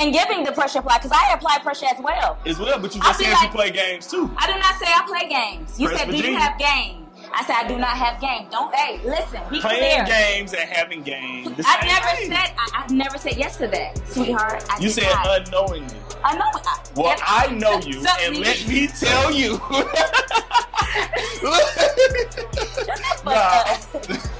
And 0.00 0.12
giving 0.12 0.44
the 0.44 0.52
pressure 0.52 0.80
applied, 0.80 0.98
because 1.02 1.12
I 1.12 1.32
apply 1.34 1.58
pressure 1.58 1.86
as 1.86 2.00
well. 2.02 2.38
as 2.46 2.58
well, 2.58 2.78
but 2.78 2.94
you 2.94 3.00
just 3.00 3.18
said 3.20 3.34
you 3.42 3.48
play 3.48 3.70
games 3.70 4.06
too. 4.06 4.30
I 4.36 4.46
do 4.52 4.58
not 4.58 4.76
say 4.78 4.86
I 4.86 5.02
play 5.06 5.28
games. 5.28 5.78
You 5.80 5.88
Press 5.88 6.00
said, 6.00 6.10
do 6.10 6.16
you 6.16 6.36
have 6.36 6.58
game? 6.58 7.06
I 7.32 7.44
said, 7.44 7.56
I 7.56 7.68
do 7.68 7.76
not 7.78 7.96
have 7.96 8.20
game. 8.20 8.48
Don't, 8.50 8.74
hey, 8.74 9.00
listen, 9.04 9.40
be 9.50 9.60
Playing 9.60 10.04
clear. 10.04 10.04
games 10.06 10.52
and 10.54 10.68
having 10.68 11.02
games. 11.02 11.48
I 11.64 11.86
never 11.86 12.16
thing. 12.16 12.30
said, 12.30 12.52
I, 12.58 12.84
I 12.88 12.92
never 12.92 13.18
said 13.18 13.36
yes 13.36 13.56
to 13.58 13.66
that, 13.68 13.98
sweetheart. 14.08 14.64
I 14.70 14.78
You 14.80 14.88
said 14.90 15.04
not. 15.04 15.40
unknowingly. 15.46 15.96
I 16.24 16.34
know. 16.36 16.44
I, 16.52 16.78
Well, 16.96 17.12
if- 17.14 17.22
I 17.24 17.46
know 17.54 17.78
you, 17.80 18.04
and 18.22 18.38
let 18.38 18.66
me 18.68 18.88
tell 18.88 19.30
you. 19.32 19.60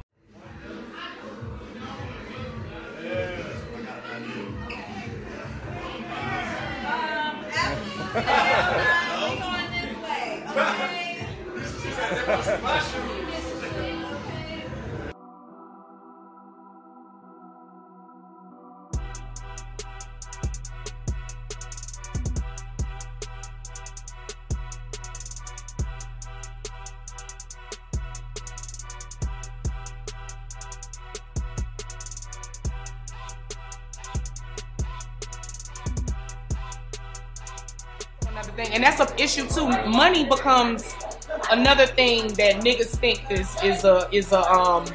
Another 8.18 9.44
thing, 9.44 10.02
and 12.66 12.77
that's 38.98 39.12
an 39.12 39.20
issue 39.20 39.48
too. 39.48 39.68
Money 39.90 40.26
becomes 40.26 40.94
another 41.52 41.86
thing 41.86 42.28
that 42.34 42.58
niggas 42.58 42.96
think 42.98 43.22
is 43.30 43.50
is 43.64 43.84
a 43.84 44.08
is 44.12 44.32
a 44.32 44.42
um 44.52 44.86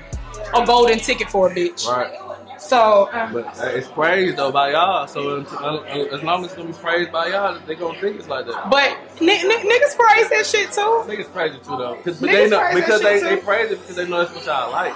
a 0.55 0.65
golden 0.67 0.99
ticket 0.99 1.29
for 1.31 1.51
a 1.51 1.55
bitch. 1.55 1.87
Right. 1.87 2.19
So 2.61 3.09
uh, 3.13 3.33
But 3.33 3.47
it's 3.75 3.89
praised 3.89 4.37
though 4.37 4.53
by 4.53 4.73
y'all. 4.73 5.07
So 5.07 5.41
uh, 5.41 6.05
as 6.15 6.23
long 6.23 6.45
as 6.45 6.51
it's 6.51 6.55
gonna 6.55 6.69
be 6.69 6.75
praised 6.75 7.11
by 7.11 7.29
y'all, 7.29 7.59
they 7.67 7.75
gonna 7.75 7.99
think 8.01 8.19
it's 8.19 8.29
like 8.29 8.47
that. 8.47 8.71
But 8.71 8.97
n- 9.21 9.29
n- 9.29 9.51
niggas 9.51 9.97
praise 9.97 10.31
that 10.31 10.47
shit 10.47 10.71
too. 10.71 11.05
Niggas 11.07 11.33
praise 11.33 11.55
it 11.55 11.65
too 11.65 11.77
though, 11.77 11.97
Cause, 12.05 12.21
but 12.21 12.31
they 12.31 12.49
know 12.49 12.75
because 12.75 13.03
they, 13.03 13.21
they 13.21 13.37
praise 13.37 13.71
it 13.73 13.81
because 13.81 13.97
they 13.97 14.09
know 14.09 14.19
that's 14.25 14.35
what 14.35 14.47
y'all 14.47 14.71
like. 14.71 14.95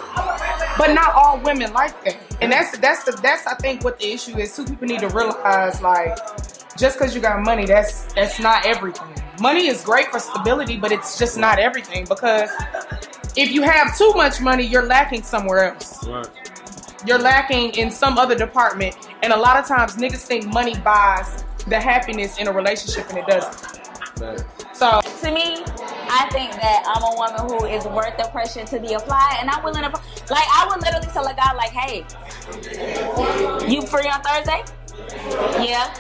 But 0.79 0.93
not 0.93 1.13
all 1.15 1.41
women 1.41 1.73
like 1.73 2.05
that, 2.05 2.17
and 2.41 2.53
that's 2.53 2.77
that's 2.79 3.05
the 3.05 3.13
that's 3.23 3.47
I 3.47 3.55
think 3.55 3.83
what 3.83 3.99
the 3.99 4.13
issue 4.13 4.39
is. 4.39 4.55
Two 4.55 4.65
people 4.65 4.87
need 4.87 5.01
to 5.01 5.09
realize 5.09 5.81
like 5.83 6.17
just 6.77 6.99
because 6.99 7.15
you 7.15 7.21
got 7.21 7.43
money, 7.43 7.67
that's 7.67 8.13
that's 8.15 8.39
not 8.39 8.67
everything. 8.67 9.15
Money 9.41 9.67
is 9.67 9.83
great 9.83 10.09
for 10.09 10.19
stability, 10.19 10.77
but 10.77 10.93
it's 10.93 11.19
just 11.19 11.37
not 11.37 11.59
everything 11.59 12.07
because 12.09 12.51
if 13.37 13.51
you 13.53 13.63
have 13.63 13.97
too 13.97 14.13
much 14.15 14.41
money, 14.41 14.65
you're 14.65 14.87
lacking 14.87 15.23
somewhere 15.23 15.73
else. 15.73 16.07
Right. 16.07 16.29
You're 17.07 17.19
lacking 17.19 17.75
in 17.75 17.91
some 17.91 18.19
other 18.19 18.35
department, 18.35 18.97
and 19.23 19.33
a 19.33 19.37
lot 19.37 19.59
of 19.59 19.67
times 19.67 19.97
niggas 19.97 20.27
think 20.27 20.47
money 20.47 20.75
buys 20.81 21.45
the 21.69 21.79
happiness 21.79 22.39
in 22.39 22.49
a 22.49 22.53
relationship, 22.53 23.09
and 23.11 23.19
it 23.19 23.27
doesn't. 23.27 23.81
But 24.19 24.45
So 24.73 25.01
to 25.03 25.31
me, 25.31 25.63
I 26.09 26.29
think 26.33 26.53
that 26.53 26.85
I'm 26.87 27.03
a 27.03 27.17
woman 27.17 27.61
who 27.61 27.67
is 27.67 27.85
worth 27.85 28.17
the 28.17 28.29
pressure 28.33 28.65
to 28.65 28.81
be 28.81 28.95
applied, 28.95 29.39
and 29.41 29.51
I'm 29.51 29.63
willing 29.63 29.83
to. 29.83 29.91
Like, 30.31 30.49
I 30.53 30.67
would 30.71 30.83
literally 30.83 31.07
tell 31.09 31.27
a 31.27 31.35
guy, 31.35 31.53
like, 31.53 31.71
"Hey, 31.71 32.05
you 33.69 33.83
free 33.87 34.09
on 34.09 34.23
Thursday? 34.23 34.65
Yeah. 35.63 35.95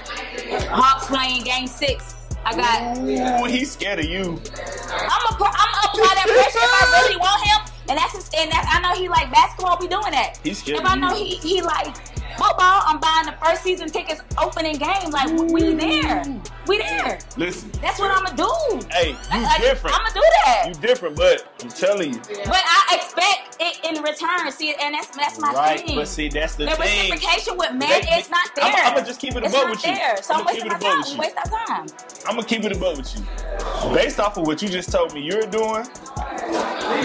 Hawks 0.69 1.07
playing 1.07 1.45
Game 1.45 1.67
Six. 1.67 2.15
I 2.45 2.55
got. 2.55 2.99
Ooh, 2.99 3.45
he's 3.47 3.73
scared 3.73 3.99
of 3.99 4.05
you. 4.05 4.23
I'm 4.23 4.29
a. 4.29 5.35
I'm 5.35 5.69
gonna 5.75 5.89
apply 5.91 6.13
that 6.15 6.27
pressure 6.27 6.63
if 6.63 6.73
I 6.73 7.03
really 7.03 7.17
want 7.17 7.43
him, 7.43 7.61
and 7.89 7.99
that's 7.99 8.15
his, 8.15 8.31
and 8.39 8.51
that, 8.53 8.71
I 8.71 8.81
know 8.81 8.99
he 8.99 9.09
like 9.09 9.31
basketball. 9.33 9.77
Be 9.79 9.89
doing 9.89 10.13
that. 10.13 10.39
He's 10.43 10.59
scared 10.59 10.81
If 10.81 10.87
I 10.87 10.95
know 10.97 11.15
he 11.15 11.37
he 11.37 11.63
like 11.63 11.97
football, 12.37 12.83
I'm 12.87 12.99
buying 13.01 13.27
the 13.27 13.35
first 13.45 13.63
season 13.63 13.89
tickets, 13.89 14.23
opening 14.41 14.77
game. 14.77 15.11
Like 15.11 15.29
we 15.53 15.75
there, 15.75 16.25
we 16.67 16.79
there. 16.79 17.19
Listen, 17.37 17.71
That's 17.83 17.99
what 17.99 18.11
I'm 18.11 18.25
gonna 18.25 18.37
do. 18.37 18.87
hey, 18.93 19.11
you 19.11 19.43
Like, 19.43 19.61
different. 19.61 19.97
I'm 19.97 20.03
gonna 20.03 20.15
do 20.15 20.21
that. 20.45 20.65
You 20.69 20.75
different, 20.75 21.17
but 21.17 21.47
I'm 21.63 21.69
telling 21.69 22.15
you. 22.15 22.21
But 22.45 22.63
I 22.65 22.97
expect 22.97 23.57
it 23.61 23.81
in 23.85 24.03
return. 24.03 24.51
See, 24.53 24.75
and 24.81 24.95
that's 24.95 25.09
that's 25.17 25.39
my 25.39 25.53
Right, 25.53 25.81
thing. 25.81 25.97
but 25.97 26.09
see, 26.09 26.29
that's 26.29 26.55
the 26.57 26.67
the 26.67 26.73
thing. 26.73 27.11
reciprocation 27.13 27.57
with 27.57 27.73
men 27.73 27.89
They- 27.89 28.19
is 28.19 28.31
not 28.31 28.51
I'm- 28.61 28.73
there. 28.73 28.85
I'ma 28.85 29.01
just 29.01 29.21
keep 29.21 29.35
it 29.37 29.43
a 29.43 29.47
it's 29.47 29.55
buck 29.55 29.65
not 29.65 29.71
with 29.71 29.87
you. 29.87 29.97
So 30.23 30.35
I'm, 30.35 30.41
I'ma 30.41 30.51
keep 30.51 30.65
wasting 30.65 30.67
it 30.67 30.73
my 30.73 30.79
time. 30.79 30.99
with 31.01 31.13
you. 31.13 31.19
waste 31.19 31.37
our 31.39 31.67
time. 31.67 31.87
I'm 32.27 32.35
gonna 32.37 32.45
keep 32.47 32.65
it 32.65 32.73
above 32.77 32.97
with 32.99 33.15
you. 33.17 33.95
Based 33.95 34.21
off 34.21 34.37
of 34.37 34.47
what 34.47 34.63
you 34.63 34.69
just 34.69 34.91
told 34.91 35.13
me 35.15 35.21
you're 35.21 35.43
doing, 35.47 35.87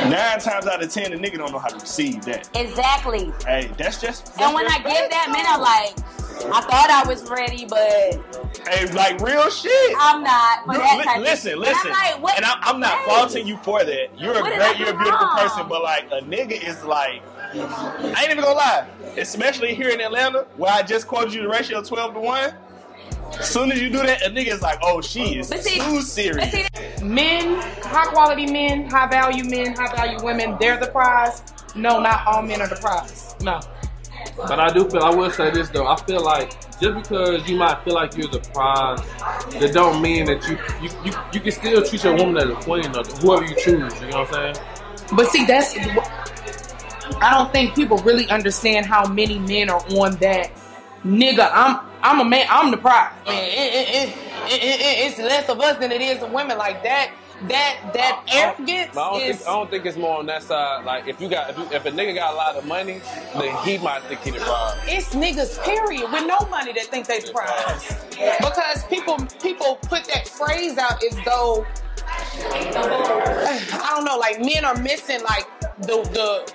nine 0.09 0.39
times 0.39 0.67
out 0.67 0.81
of 0.83 0.91
ten, 0.91 1.11
the 1.11 1.17
nigga 1.17 1.37
don't 1.37 1.51
know 1.51 1.59
how 1.59 1.67
to 1.69 1.75
receive 1.79 2.23
that. 2.25 2.49
Exactly. 2.55 3.31
Hey, 3.45 3.69
that's 3.77 3.99
just. 4.01 4.31
And 4.39 4.53
when 4.53 4.65
I 4.67 4.77
give 4.77 5.09
that, 5.09 5.20
men 5.29 5.45
are 5.47 5.59
like, 5.59 5.97
I 6.53 6.61
thought 6.61 6.89
I 6.89 7.03
was 7.07 7.29
ready, 7.29 7.65
but 7.65 8.19
Hey, 8.67 8.85
like 8.93 9.19
real 9.21 9.49
shit. 9.49 9.95
I'm 9.99 10.23
not. 10.23 10.65
For 10.65 10.73
that 10.77 10.97
Li- 10.97 11.03
type 11.03 11.17
of- 11.17 11.23
listen, 11.23 11.51
And 11.53 11.61
listen, 11.61 11.91
I'm 11.93 12.13
like, 12.13 12.23
what? 12.23 12.35
and 12.37 12.45
I'm, 12.45 12.57
I'm 12.61 12.79
not 12.79 12.97
Hey. 12.99 13.05
faulting 13.09 13.47
you 13.47 13.57
for 13.57 13.83
that. 13.83 14.07
You're 14.17 14.33
a 14.37 14.41
What 14.41 14.49
did 14.49 14.59
I 14.61 14.67
great, 14.73 14.79
you're 14.79 14.89
a 14.89 14.97
beautiful 14.97 15.27
wrong? 15.27 15.37
person, 15.37 15.65
but 15.69 15.83
like 15.83 16.05
a 16.11 16.21
nigga 16.21 16.61
is 16.67 16.83
like, 16.83 17.21
I 17.53 18.15
ain't 18.21 18.31
even 18.31 18.43
gonna 18.43 18.55
lie, 18.57 18.87
especially 19.17 19.73
here 19.75 19.89
in 19.89 19.99
Atlanta, 20.01 20.45
where 20.57 20.71
I 20.71 20.81
just 20.83 21.07
quoted 21.07 21.33
you 21.33 21.41
the 21.43 21.49
ratio 21.49 21.79
of 21.79 21.87
twelve 21.87 22.13
to 22.13 22.19
one. 22.19 22.53
As 23.39 23.49
soon 23.49 23.71
as 23.71 23.81
you 23.81 23.89
do 23.89 23.97
that, 23.97 24.21
a 24.25 24.29
nigga 24.29 24.47
is 24.49 24.61
like, 24.61 24.79
oh, 24.83 25.01
she 25.01 25.39
is 25.39 25.49
But 25.49 25.63
see- 25.63 25.79
too 25.79 25.95
But 25.97 26.03
serious. 26.03 26.51
see, 26.51 27.03
men, 27.03 27.55
high 27.81 28.05
quality 28.07 28.45
men, 28.51 28.89
high 28.89 29.07
value 29.07 29.43
men, 29.45 29.73
high 29.75 29.93
value 29.95 30.17
women, 30.23 30.57
they're 30.59 30.77
the 30.77 30.87
prize. 30.87 31.41
No, 31.75 31.99
not 32.01 32.27
all 32.27 32.41
men 32.41 32.61
are 32.61 32.67
the 32.67 32.75
prize. 32.75 33.35
No. 33.41 33.59
But 34.37 34.59
I 34.59 34.71
do 34.73 34.89
feel 34.89 35.01
I 35.03 35.13
will 35.13 35.29
say 35.29 35.51
this 35.51 35.69
though. 35.69 35.87
I 35.87 35.95
feel 36.03 36.23
like 36.23 36.51
just 36.79 36.95
because 36.95 37.47
you 37.49 37.57
might 37.57 37.83
feel 37.83 37.93
like 37.93 38.17
you're 38.17 38.27
the 38.27 38.39
prize, 38.39 39.01
that 39.59 39.71
don't 39.73 40.01
mean 40.01 40.25
that 40.25 40.47
you 40.47 40.57
you, 40.81 40.89
you, 41.05 41.17
you 41.33 41.39
can 41.39 41.51
still 41.51 41.83
treat 41.83 42.03
your 42.03 42.15
woman 42.15 42.37
as 42.37 42.49
a 42.49 42.55
queen 42.55 42.87
or 42.95 43.03
whoever 43.03 43.45
you 43.45 43.55
choose. 43.55 44.01
You 44.01 44.07
know 44.09 44.23
what 44.23 44.35
I'm 44.35 44.55
saying? 44.55 44.65
But 45.15 45.27
see, 45.27 45.45
that's 45.45 45.75
I 47.21 47.31
don't 47.31 47.51
think 47.51 47.75
people 47.75 47.97
really 47.99 48.27
understand 48.29 48.85
how 48.85 49.07
many 49.07 49.37
men 49.39 49.69
are 49.69 49.83
on 49.91 50.15
that. 50.17 50.51
Nigga, 51.05 51.49
I'm 51.53 51.90
I'm 52.03 52.19
a 52.19 52.25
man. 52.25 52.47
I'm 52.49 52.71
the 52.71 52.77
prize. 52.77 53.11
Man, 53.25 53.43
it- 53.43 53.49
it- 53.49 53.89
it- 53.89 54.09
it- 54.51 54.63
it- 54.63 55.11
it's 55.11 55.19
less 55.19 55.49
of 55.49 55.59
us 55.61 55.77
than 55.77 55.91
it 55.91 56.01
is 56.01 56.21
of 56.23 56.31
women. 56.31 56.57
Like 56.57 56.83
that. 56.83 57.11
That 57.47 57.77
that 57.95 58.21
arrogance 58.31 58.91
But 58.93 59.01
I 59.01 59.09
don't, 59.13 59.21
is. 59.23 59.37
think, 59.37 59.49
I 59.49 59.53
don't 59.53 59.71
think 59.71 59.85
it's 59.87 59.97
more 59.97 60.19
on 60.19 60.27
that 60.27 60.43
side. 60.43 60.85
Like 60.85 61.07
if 61.07 61.19
you 61.19 61.27
got 61.27 61.49
if, 61.49 61.57
you, 61.57 61.63
if 61.71 61.85
a 61.87 61.91
nigga 61.91 62.13
got 62.13 62.33
a 62.33 62.37
lot 62.37 62.55
of 62.55 62.65
money, 62.65 63.01
then 63.33 63.55
he 63.65 63.79
might 63.79 64.03
think 64.03 64.21
he 64.21 64.29
the 64.29 64.39
prize. 64.41 64.77
It's 64.87 65.09
niggas, 65.15 65.59
period, 65.63 66.11
with 66.11 66.27
no 66.27 66.37
money 66.51 66.71
that 66.73 66.85
think 66.85 67.07
they 67.07 67.19
the 67.19 67.31
prize. 67.31 67.95
Because 68.41 68.83
people 68.89 69.17
people 69.41 69.77
put 69.77 70.03
that 70.05 70.27
phrase 70.27 70.77
out 70.77 71.03
as 71.03 71.17
though 71.25 71.65
I 72.53 73.93
don't 73.95 74.05
know, 74.05 74.17
like 74.17 74.39
men 74.39 74.63
are 74.63 74.75
missing 74.77 75.23
like 75.23 75.47
the 75.79 76.03
the 76.13 76.53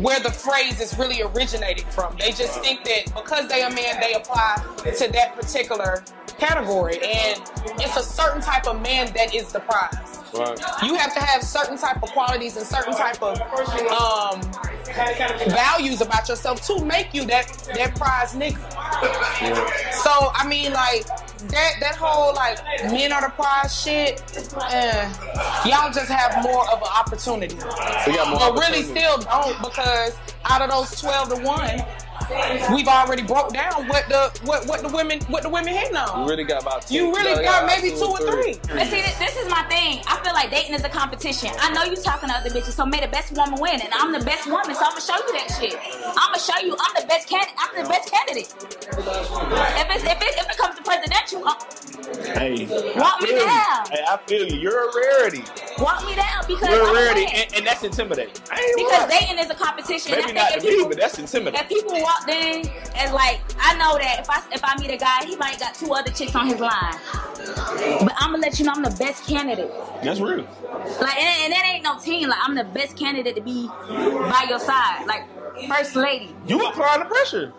where 0.00 0.20
the 0.20 0.30
phrase 0.30 0.80
is 0.80 0.98
really 0.98 1.22
originating 1.22 1.86
from. 1.86 2.16
They 2.18 2.32
just 2.32 2.60
think 2.60 2.84
that 2.84 3.06
because 3.14 3.48
they 3.48 3.62
a 3.62 3.70
man, 3.70 4.00
they 4.00 4.14
apply 4.14 4.62
to 4.78 5.12
that 5.12 5.36
particular 5.36 6.04
category, 6.38 6.98
and 7.02 7.40
it's 7.78 7.96
a 7.96 8.02
certain 8.02 8.40
type 8.40 8.66
of 8.66 8.80
man 8.82 9.12
that 9.14 9.34
is 9.34 9.52
the 9.52 9.60
prize. 9.60 10.15
Right. 10.38 10.58
You 10.82 10.94
have 10.96 11.14
to 11.14 11.20
have 11.20 11.42
certain 11.42 11.78
type 11.78 12.02
of 12.02 12.10
qualities 12.10 12.56
and 12.56 12.66
certain 12.66 12.94
type 12.94 13.22
of 13.22 13.40
um, 13.90 14.40
values 15.48 16.00
about 16.00 16.28
yourself 16.28 16.60
to 16.66 16.84
make 16.84 17.14
you 17.14 17.24
that 17.26 17.46
that 17.74 17.94
prize 17.96 18.34
nigga. 18.34 18.56
So 19.92 20.10
I 20.34 20.46
mean, 20.46 20.72
like 20.72 21.06
that 21.48 21.72
that 21.80 21.96
whole 21.96 22.34
like 22.34 22.58
men 22.92 23.12
are 23.12 23.22
the 23.22 23.28
prize 23.30 23.80
shit. 23.82 24.20
eh, 24.70 25.12
y'all 25.64 25.92
just 25.92 26.10
have 26.10 26.42
more 26.42 26.68
of 26.70 26.80
an 26.82 26.88
opportunity, 26.94 27.56
but 27.56 28.58
really 28.58 28.82
still 28.82 29.18
don't 29.18 29.56
because 29.62 30.16
out 30.44 30.62
of 30.62 30.70
those 30.70 31.00
twelve 31.00 31.28
to 31.34 31.42
one. 31.42 31.82
We've 32.72 32.88
already 32.88 33.22
broke 33.22 33.52
down 33.52 33.86
what 33.88 34.08
the 34.08 34.32
what, 34.44 34.66
what 34.66 34.82
the 34.82 34.88
women 34.88 35.20
what 35.28 35.42
the 35.42 35.48
women 35.48 35.72
hitting 35.74 35.96
on. 35.96 36.22
You 36.22 36.28
really 36.28 36.44
got 36.44 36.62
about 36.62 36.86
two. 36.86 36.94
You 36.94 37.14
really 37.14 37.44
gotta 37.44 37.66
got 37.66 37.66
maybe 37.66 37.94
two 37.96 38.06
or 38.06 38.18
three. 38.18 38.54
But 38.68 38.86
see, 38.88 39.02
this, 39.02 39.18
this 39.18 39.36
is 39.36 39.48
my 39.48 39.62
thing. 39.68 40.02
I 40.06 40.20
feel 40.24 40.34
like 40.34 40.50
dating 40.50 40.74
is 40.74 40.84
a 40.84 40.88
competition. 40.88 41.50
I 41.60 41.72
know 41.72 41.84
you 41.84 41.96
talking 41.96 42.28
to 42.28 42.34
other 42.34 42.50
bitches, 42.50 42.72
so 42.72 42.84
may 42.86 43.00
the 43.00 43.08
best 43.08 43.32
woman 43.36 43.60
win, 43.60 43.80
and 43.80 43.90
I'm 43.92 44.12
the 44.12 44.24
best 44.24 44.46
woman, 44.46 44.74
so 44.74 44.84
I'm 44.84 44.90
gonna 44.92 45.00
show 45.00 45.16
you 45.16 45.32
that 45.38 45.56
shit. 45.60 45.74
I'm 46.16 46.32
gonna 46.32 46.38
show 46.38 46.58
you 46.64 46.76
I'm 46.78 47.00
the 47.02 47.06
best 47.06 47.28
candidate. 47.28 47.54
I'm 47.58 47.82
the 47.84 47.88
best 47.88 48.10
candidate. 48.10 48.54
If 49.78 49.86
it's 49.94 50.04
if 50.04 50.20
it 50.22 50.34
if 50.38 50.50
it 50.50 50.58
comes 50.58 50.76
to 50.76 50.82
presidential, 50.82 51.46
uh, 51.46 51.54
Hey, 52.38 52.66
Walk 52.96 53.20
me 53.22 53.30
down. 53.32 53.86
Hey, 53.90 54.04
I 54.08 54.18
feel 54.26 54.46
you. 54.46 54.56
You're 54.60 54.88
a 54.90 54.94
rarity. 54.94 55.42
walk 55.78 56.04
me 56.06 56.14
down 56.14 56.44
because 56.46 56.68
You're 56.68 56.82
a 56.84 56.88
I'm 56.88 56.94
rarity, 56.94 57.26
and, 57.34 57.54
and 57.56 57.66
that's 57.66 57.82
intimidating. 57.82 58.34
I 58.50 58.60
ain't 58.60 58.76
Because 58.76 58.92
gonna 59.00 59.12
dating 59.20 59.38
is 59.38 59.50
a 59.50 59.54
competition. 59.54 60.12
Maybe 60.12 60.32
not 60.32 60.52
if 60.52 60.62
to 60.62 60.68
me, 60.68 60.74
people- 60.76 60.88
but 60.88 60.98
that's 60.98 61.18
intimidating. 61.18 61.60
If 61.60 61.68
people 61.68 61.94
walked 62.16 62.30
in 62.30 62.68
and 62.96 63.12
like, 63.12 63.40
I 63.58 63.76
know 63.76 63.98
that 63.98 64.20
if 64.20 64.30
I 64.30 64.42
if 64.52 64.60
I 64.64 64.76
meet 64.78 64.90
a 64.90 64.96
guy, 64.96 65.24
he 65.24 65.36
might 65.36 65.58
got 65.58 65.74
two 65.74 65.92
other 65.92 66.10
chicks 66.10 66.34
on 66.34 66.46
his 66.46 66.60
line. 66.60 66.94
But 67.36 68.12
I'm 68.18 68.32
gonna 68.32 68.38
let 68.38 68.58
you 68.58 68.64
know 68.64 68.72
I'm 68.74 68.82
the 68.82 68.96
best 68.98 69.26
candidate. 69.26 69.70
That's 70.02 70.20
real. 70.20 70.38
Like, 70.38 71.16
and, 71.16 71.44
and 71.44 71.52
that 71.52 71.70
ain't 71.72 71.84
no 71.84 71.98
team. 71.98 72.28
Like, 72.28 72.38
I'm 72.42 72.54
the 72.54 72.64
best 72.64 72.96
candidate 72.96 73.36
to 73.36 73.42
be 73.42 73.68
by 73.88 74.46
your 74.48 74.58
side. 74.58 75.06
Like, 75.06 75.24
first 75.68 75.96
lady. 75.96 76.34
You 76.46 76.64
applying 76.66 77.00
the 77.00 77.06
pressure. 77.06 77.52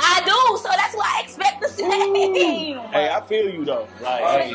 I 0.00 0.20
do, 0.24 0.56
so 0.58 0.68
that's 0.76 0.94
why 0.96 1.16
I 1.18 1.22
expect 1.24 1.60
the 1.60 1.68
same. 1.68 2.78
Hey, 2.90 3.10
I 3.10 3.20
feel 3.26 3.48
you 3.50 3.64
though. 3.64 3.86
Like, 4.00 4.22
hey, 4.22 4.50
It 4.50 4.54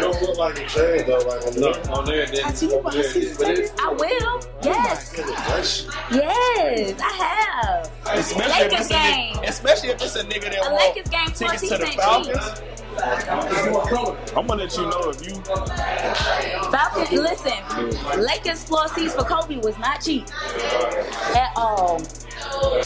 don't 0.00 0.22
look 0.22 0.36
like 0.38 0.58
it 0.58 0.68
changed 0.68 1.06
though. 1.06 1.18
Like 1.18 1.46
on 1.46 1.54
No, 1.60 1.72
the 1.72 1.90
no, 1.90 2.02
there 2.04 2.22
it 2.22 2.30
didn't. 2.32 3.80
I 3.80 3.88
will. 3.92 4.06
Oh 4.20 4.40
yes. 4.62 5.12
Yes, 6.10 7.00
I 7.00 7.12
have. 7.24 7.90
especially 8.18 8.66
if 8.66 8.72
Lakers 8.72 8.80
it's 8.80 8.90
a 8.90 8.92
game. 8.92 9.34
nigga, 9.34 9.48
especially 9.48 9.88
if 9.90 10.02
it's 10.02 10.16
a 10.16 10.24
nigga 10.24 10.42
that 10.50 10.58
A 10.66 10.72
want 10.72 10.96
Lakers 10.96 11.08
game 11.10 11.26
plus 11.26 11.38
tickets 11.38 11.62
he 11.62 11.68
to 11.68 11.76
the 11.78 11.86
sent 11.86 12.00
Falcons. 12.00 12.77
I'm 13.00 14.46
gonna 14.46 14.62
let 14.62 14.76
you 14.76 14.82
know 14.82 15.10
if 15.10 15.26
you. 15.26 15.34
Falcon, 16.70 17.22
listen, 17.22 18.20
Lakers 18.20 18.64
floor 18.64 18.88
seats 18.88 19.14
for 19.14 19.24
Kobe 19.24 19.58
was 19.58 19.78
not 19.78 20.02
cheap 20.02 20.26
at 21.36 21.52
all. 21.56 22.00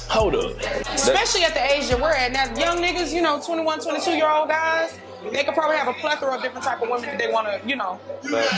Hold 0.08 0.34
up. 0.34 0.56
Especially 0.94 1.44
at 1.44 1.54
the 1.54 1.64
age 1.72 1.88
that 1.88 2.00
we're 2.00 2.12
at. 2.12 2.32
Now, 2.32 2.44
young 2.58 2.78
niggas, 2.78 3.12
you 3.12 3.22
know, 3.22 3.40
21, 3.44 3.80
22 3.80 4.10
year 4.12 4.30
old 4.30 4.48
guys, 4.48 4.98
they 5.30 5.44
could 5.44 5.54
probably 5.54 5.76
have 5.76 5.88
a 5.88 5.94
plethora 5.94 6.36
of 6.36 6.42
different 6.42 6.64
type 6.64 6.82
of 6.82 6.88
women 6.88 7.06
that 7.06 7.18
they 7.18 7.30
want 7.30 7.46
to, 7.46 7.68
you 7.68 7.76
know, 7.76 8.00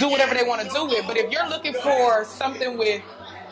do 0.01 0.09
whatever 0.09 0.35
they 0.35 0.45
want 0.45 0.63
to 0.63 0.69
do 0.69 0.87
with. 0.87 1.07
But 1.07 1.17
if 1.17 1.31
you're 1.31 1.49
looking 1.49 1.75
for 1.75 2.25
something 2.25 2.79
with 2.79 3.03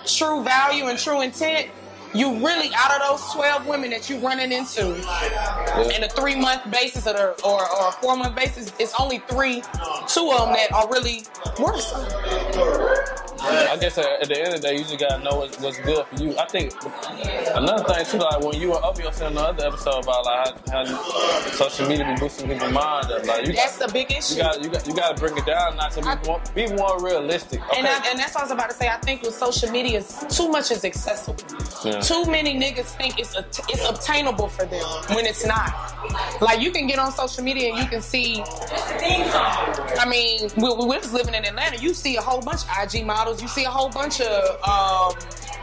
true 0.06 0.42
value 0.42 0.86
and 0.86 0.98
true 0.98 1.20
intent, 1.20 1.68
you 2.14 2.34
really 2.46 2.70
out 2.74 2.92
of 3.00 3.08
those 3.08 3.32
12 3.32 3.66
women 3.66 3.90
that 3.90 4.08
you're 4.10 4.18
running 4.20 4.52
into 4.52 4.94
in 5.94 6.04
a 6.04 6.08
three 6.08 6.36
month 6.36 6.70
basis 6.70 7.06
or, 7.06 7.34
or, 7.44 7.60
or 7.60 7.88
a 7.88 7.92
four 7.92 8.16
month 8.16 8.36
basis, 8.36 8.72
it's 8.78 8.94
only 8.98 9.18
three, 9.28 9.62
two 10.08 10.30
of 10.30 10.46
them 10.46 10.54
that 10.54 10.68
are 10.74 10.88
really 10.90 11.24
worth 11.58 11.80
something. 11.80 13.21
I 13.44 13.76
guess 13.76 13.98
at, 13.98 14.28
the 14.28 14.38
end 14.38 14.54
of 14.54 14.60
the 14.60 14.68
day, 14.68 14.74
you 14.76 14.84
just 14.84 14.98
gotta 14.98 15.22
know 15.22 15.36
what's, 15.36 15.58
what's 15.60 15.78
good 15.80 16.06
for 16.06 16.22
you. 16.22 16.36
I 16.38 16.46
think 16.46 16.72
another 17.54 17.84
thing 17.84 18.06
too, 18.06 18.18
like 18.18 18.40
when 18.40 18.60
you 18.60 18.70
were 18.70 18.84
up, 18.84 18.98
you 18.98 19.04
were 19.04 19.12
saying 19.12 19.34
the 19.34 19.40
other 19.40 19.66
episode 19.66 20.04
about 20.04 20.24
like 20.24 20.68
how, 20.68 20.84
how 20.86 21.50
social 21.50 21.88
media 21.88 22.04
be 22.04 22.20
boosting 22.20 22.48
people's 22.48 22.72
mind 22.72 23.10
up. 23.10 23.24
Like 23.26 23.46
you, 23.46 23.52
That's 23.54 23.78
the 23.78 23.88
big 23.92 24.10
issue. 24.12 24.34
you 24.34 24.42
got 24.42 24.62
you 24.62 24.70
got 24.70 24.86
you 24.86 24.94
got 24.94 25.16
to 25.16 25.20
bring 25.20 25.36
it 25.36 25.46
down, 25.46 25.76
not 25.76 25.92
to 25.92 26.00
be 26.00 26.28
more, 26.28 26.42
be 26.54 26.66
more 26.74 27.02
realistic. 27.02 27.60
Okay. 27.62 27.78
And, 27.78 27.86
I, 27.86 28.10
and 28.10 28.18
that's 28.18 28.34
what 28.34 28.42
I 28.42 28.44
was 28.44 28.52
about 28.52 28.70
to 28.70 28.76
say. 28.76 28.88
I 28.88 28.98
think 28.98 29.22
with 29.22 29.34
social 29.34 29.70
media, 29.70 30.02
too 30.28 30.48
much 30.48 30.70
is 30.70 30.84
accessible. 30.84 31.42
Yeah. 31.84 32.00
Too 32.00 32.24
many 32.26 32.58
niggas 32.58 32.96
think 32.96 33.18
it's 33.18 33.36
a, 33.36 33.44
it's 33.68 33.88
obtainable 33.88 34.48
for 34.48 34.64
them 34.66 34.84
when 35.14 35.26
it's 35.26 35.44
not. 35.46 35.72
Like 36.40 36.60
you 36.60 36.70
can 36.70 36.86
get 36.86 36.98
on 36.98 37.12
social 37.12 37.42
media 37.44 37.70
and 37.70 37.78
you 37.78 37.88
can 37.88 38.02
see. 38.02 38.42
I 38.44 40.06
mean, 40.08 40.50
we, 40.56 40.86
we're 40.86 41.00
just 41.00 41.12
living 41.12 41.34
in 41.34 41.44
Atlanta. 41.44 41.78
You 41.78 41.94
see 41.94 42.16
a 42.16 42.20
whole 42.20 42.40
bunch 42.40 42.62
of 42.62 42.94
IG 42.94 43.06
models. 43.06 43.31
You 43.40 43.48
see 43.48 43.64
a 43.64 43.70
whole 43.70 43.88
bunch 43.88 44.20
of 44.20 44.62
um, 44.68 45.14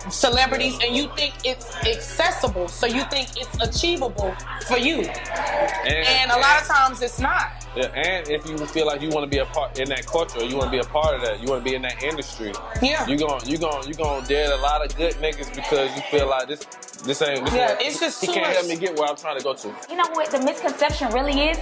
celebrities, 0.10 0.78
and 0.84 0.96
you 0.96 1.10
think 1.16 1.34
it's 1.44 1.76
accessible. 1.86 2.68
So 2.68 2.88
you 2.88 3.04
think 3.06 3.30
it's 3.36 3.56
achievable 3.62 4.34
for 4.68 4.78
you. 4.78 5.02
And 5.02 6.32
a 6.32 6.38
lot 6.38 6.62
of 6.62 6.68
times 6.68 7.02
it's 7.02 7.20
not. 7.20 7.59
Yeah, 7.76 7.86
and 7.94 8.28
if 8.30 8.46
you 8.48 8.58
feel 8.66 8.86
like 8.88 9.02
you 9.02 9.10
want 9.10 9.24
to 9.24 9.30
be 9.30 9.38
a 9.40 9.46
part 9.46 9.80
in 9.80 9.88
that 9.90 10.06
culture, 10.06 10.44
you 10.44 10.56
want 10.58 10.68
to 10.68 10.72
be 10.72 10.80
a 10.80 10.90
part 10.90 11.16
of 11.16 11.22
that, 11.22 11.40
you 11.40 11.48
want 11.48 11.64
to 11.64 11.70
be 11.70 11.76
in 11.76 11.82
that 11.84 12.02
industry. 12.04 12.52
Yeah. 12.82 13.06
You 13.08 13.18
going 13.18 13.46
you 13.48 13.58
going 13.58 13.88
you 13.88 13.94
going 13.94 14.22
to 14.24 14.28
dead 14.28 14.52
a 14.52 14.58
lot 14.58 14.84
of 14.86 14.96
good 14.98 15.14
niggas 15.16 15.54
because 15.54 15.96
you 15.96 16.02
feel 16.04 16.28
like 16.28 16.48
this 16.48 16.62
this 17.04 17.22
ain't 17.22 17.46
this 17.46 17.54
Yeah, 17.54 17.72
ain't- 17.74 17.82
it's 17.82 18.00
just 18.00 18.22
he 18.22 18.28
too 18.28 18.34
can't 18.34 18.48
much. 18.48 18.56
help 18.58 18.68
me 18.68 18.76
get 18.76 18.98
where 18.98 19.08
I'm 19.08 19.16
trying 19.16 19.38
to 19.38 19.44
go 19.44 19.54
to. 19.54 19.68
You 19.90 19.96
know 19.98 20.10
what 20.14 20.32
the 20.32 20.40
misconception 20.40 21.14
really 21.14 21.50
is? 21.50 21.58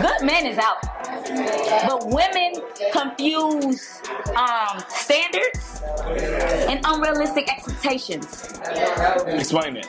Good 0.00 0.22
men 0.24 0.46
is 0.46 0.58
out. 0.58 0.76
But 1.88 2.06
women 2.08 2.54
confuse 2.92 4.00
um, 4.36 4.82
standards 4.88 5.82
and 6.68 6.80
unrealistic 6.84 7.50
expectations. 7.50 8.60
Explain 9.26 9.76
it. 9.76 9.86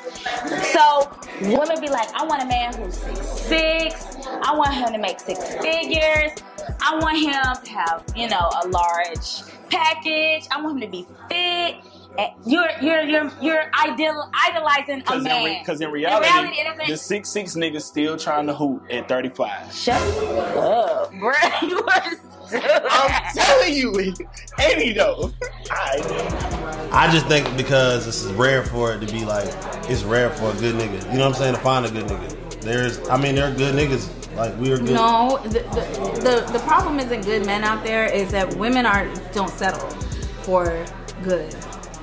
So 0.73 1.11
women 1.41 1.79
be 1.81 1.89
like, 1.89 2.09
I 2.13 2.25
want 2.25 2.43
a 2.43 2.45
man 2.45 2.73
who's 2.75 2.95
six 2.95 3.19
six. 3.29 4.05
I 4.43 4.55
want 4.55 4.73
him 4.73 4.91
to 4.93 4.97
make 4.99 5.19
six 5.19 5.48
figures. 5.61 6.31
I 6.81 6.97
want 6.99 7.17
him 7.17 7.63
to 7.65 7.71
have, 7.71 8.03
you 8.15 8.29
know, 8.29 8.49
a 8.63 8.67
large 8.67 9.41
package. 9.69 10.47
I 10.51 10.61
want 10.61 10.81
him 10.81 10.81
to 10.81 10.87
be 10.87 11.07
fit. 11.29 11.75
You're 12.45 12.67
you're 12.81 13.03
you're 13.03 13.31
you're 13.41 13.63
ideal 13.81 14.29
idolizing 14.33 14.95
a 14.95 14.97
Because 14.99 15.17
in, 15.19 15.23
man. 15.23 15.45
re- 15.45 15.63
'cause 15.65 15.79
in 15.79 15.87
In 15.87 15.93
reality, 15.93 16.27
reality, 16.27 16.85
the 16.91 16.97
six 16.97 17.29
six 17.29 17.55
niggas 17.55 17.83
still 17.83 18.17
trying 18.17 18.47
to 18.47 18.53
hoop 18.53 18.83
at 18.91 19.07
35. 19.07 19.73
Shut 19.73 20.01
up, 20.57 21.11
bro. 21.13 21.31
You 21.61 21.79
are 21.79 22.03
I'm 22.51 23.33
telling 23.35 23.73
you, 23.73 23.93
ain't 24.59 24.81
he 24.81 24.91
though? 24.93 25.31
I 25.71 26.89
I 26.91 27.11
just 27.11 27.27
think 27.27 27.55
because 27.55 28.05
this 28.07 28.23
is 28.25 28.31
rare 28.33 28.63
for 28.65 28.91
it 28.93 29.05
to 29.05 29.13
be 29.13 29.23
like 29.23 29.47
it's 29.89 30.03
rare 30.03 30.29
for 30.31 30.49
a 30.49 30.53
good 30.55 30.75
nigga. 30.75 31.03
You 31.11 31.19
know 31.19 31.27
what 31.29 31.35
I'm 31.35 31.41
saying? 31.41 31.53
To 31.55 31.61
find 31.61 31.85
a 31.85 31.91
good 31.91 32.05
nigga. 32.05 32.35
There's, 32.69 33.09
I 33.09 33.17
mean, 33.17 33.33
there 33.33 33.51
are 33.51 33.55
good 33.55 33.73
niggas. 33.73 34.07
Like 34.35 34.55
we 34.59 34.71
are 34.71 34.77
good. 34.77 34.91
No, 34.91 35.39
the, 35.43 35.49
the, 35.49 36.43
the, 36.45 36.53
the 36.53 36.59
problem 36.59 36.99
isn't 36.99 37.25
good 37.25 37.43
men 37.45 37.63
out 37.63 37.83
there, 37.83 38.05
is 38.05 38.31
that 38.31 38.53
women 38.55 38.85
are 38.85 39.11
don't 39.33 39.49
settle 39.49 39.89
for 40.43 40.85
good. 41.23 41.53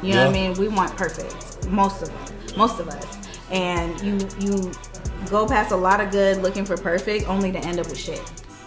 You 0.03 0.15
know 0.15 0.27
what 0.27 0.31
I 0.31 0.33
mean? 0.33 0.55
We 0.55 0.67
want 0.67 0.95
perfect. 0.97 1.69
Most 1.69 2.03
of 2.03 2.09
them. 2.09 2.59
Most 2.59 2.81
of 2.81 2.89
us. 2.89 3.29
And 3.51 3.99
you 4.01 4.29
you 4.41 4.73
go 5.31 5.47
past 5.47 5.71
a 5.71 5.77
lot 5.77 6.01
of 6.01 6.11
good 6.11 6.43
looking 6.43 6.65
for 6.65 6.77
perfect 6.77 7.29
only 7.29 7.53
to 7.53 7.59
end 7.59 7.79
up 7.79 7.87
with 7.87 7.99
shit. 7.99 8.21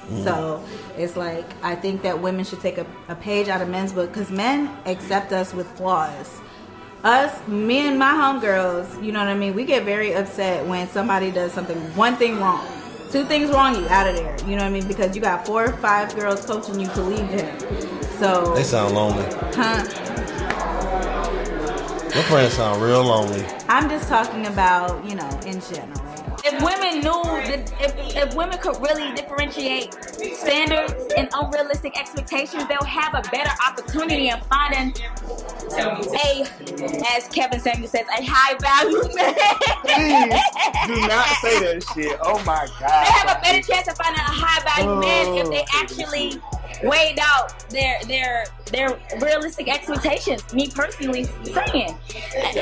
Mm. 0.10 0.24
So 0.24 0.64
it's 0.98 1.18
like 1.18 1.46
I 1.64 1.76
think 1.76 2.02
that 2.04 2.20
women 2.20 2.46
should 2.46 2.62
take 2.62 2.78
a, 2.78 2.88
a 3.10 3.16
page 3.16 3.50
out 3.50 3.62
of 3.62 3.68
men's 3.68 3.92
book 3.92 4.12
because 4.12 4.32
men 4.32 4.76
accept 4.86 5.34
us 5.34 5.54
with 5.54 5.68
flaws. 5.78 6.40
Us, 7.04 7.48
me 7.48 7.88
and 7.88 7.98
my 7.98 8.12
homegirls, 8.14 9.04
you 9.04 9.12
know 9.12 9.20
what 9.20 9.28
I 9.30 9.36
mean. 9.36 9.54
We 9.56 9.66
get 9.66 9.84
very 9.86 10.14
upset 10.14 10.66
when 10.66 10.88
somebody 10.90 11.32
does 11.32 11.54
something, 11.54 11.78
one 11.96 12.16
thing 12.18 12.40
wrong, 12.40 12.66
two 13.12 13.24
things 13.26 13.50
wrong, 13.52 13.76
you 13.76 13.88
out 13.90 14.08
of 14.08 14.16
there. 14.16 14.36
You 14.42 14.56
know 14.58 14.64
what 14.64 14.70
I 14.70 14.70
mean? 14.70 14.88
Because 14.88 15.16
you 15.16 15.22
got 15.22 15.46
four 15.46 15.66
or 15.66 15.74
five 15.78 16.14
girls 16.16 16.46
coaching 16.46 16.80
you 16.80 16.88
to 16.88 17.02
leave 17.02 17.28
him. 17.30 17.60
So, 18.20 18.54
They 18.54 18.64
sound 18.64 18.96
lonely. 18.96 19.24
huh? 19.56 19.84
Your 22.14 22.24
friends 22.24 22.54
sound 22.54 22.82
real 22.82 23.04
lonely. 23.04 23.46
I'm 23.70 23.88
just 23.90 24.10
talking 24.10 24.48
about, 24.48 25.06
you 25.08 25.16
know, 25.16 25.30
in 25.46 25.62
general. 25.62 26.09
If 26.46 26.62
women 26.64 27.02
knew, 27.02 27.24
that 27.50 27.72
if, 27.80 28.16
if 28.16 28.36
women 28.36 28.58
could 28.60 28.78
really 28.82 29.14
differentiate 29.14 29.94
standards 30.36 30.94
and 31.18 31.30
unrealistic 31.34 31.98
expectations, 32.00 32.66
they'll 32.68 32.84
have 32.84 33.14
a 33.14 33.22
better 33.30 33.52
opportunity 33.68 34.30
in 34.30 34.40
finding 34.42 34.94
a, 35.72 36.46
as 37.16 37.28
Kevin 37.30 37.60
Samuel 37.60 37.88
says, 37.88 38.06
a 38.18 38.24
high 38.26 38.56
value 38.58 39.04
man. 39.16 40.40
Please 40.86 41.02
do 41.02 41.08
not 41.08 41.26
say 41.42 41.60
that 41.60 41.84
shit. 41.94 42.20
Oh 42.24 42.42
my 42.46 42.68
god. 42.80 43.06
They 43.06 43.12
have 43.12 43.38
a 43.38 43.42
better 43.42 43.62
chance 43.62 43.88
of 43.88 43.98
finding 43.98 44.22
a 44.22 44.32
high 44.32 44.64
value 44.64 45.00
man 45.00 45.38
if 45.38 45.50
they 45.50 45.66
Oh. 45.72 45.82
actually 45.82 46.42
weighed 46.84 47.20
out 47.22 47.68
their 47.70 48.00
their 48.06 48.46
their 48.72 49.00
realistic 49.20 49.68
expectations. 49.68 50.54
Me 50.54 50.70
personally 50.74 51.24
saying, 51.44 51.98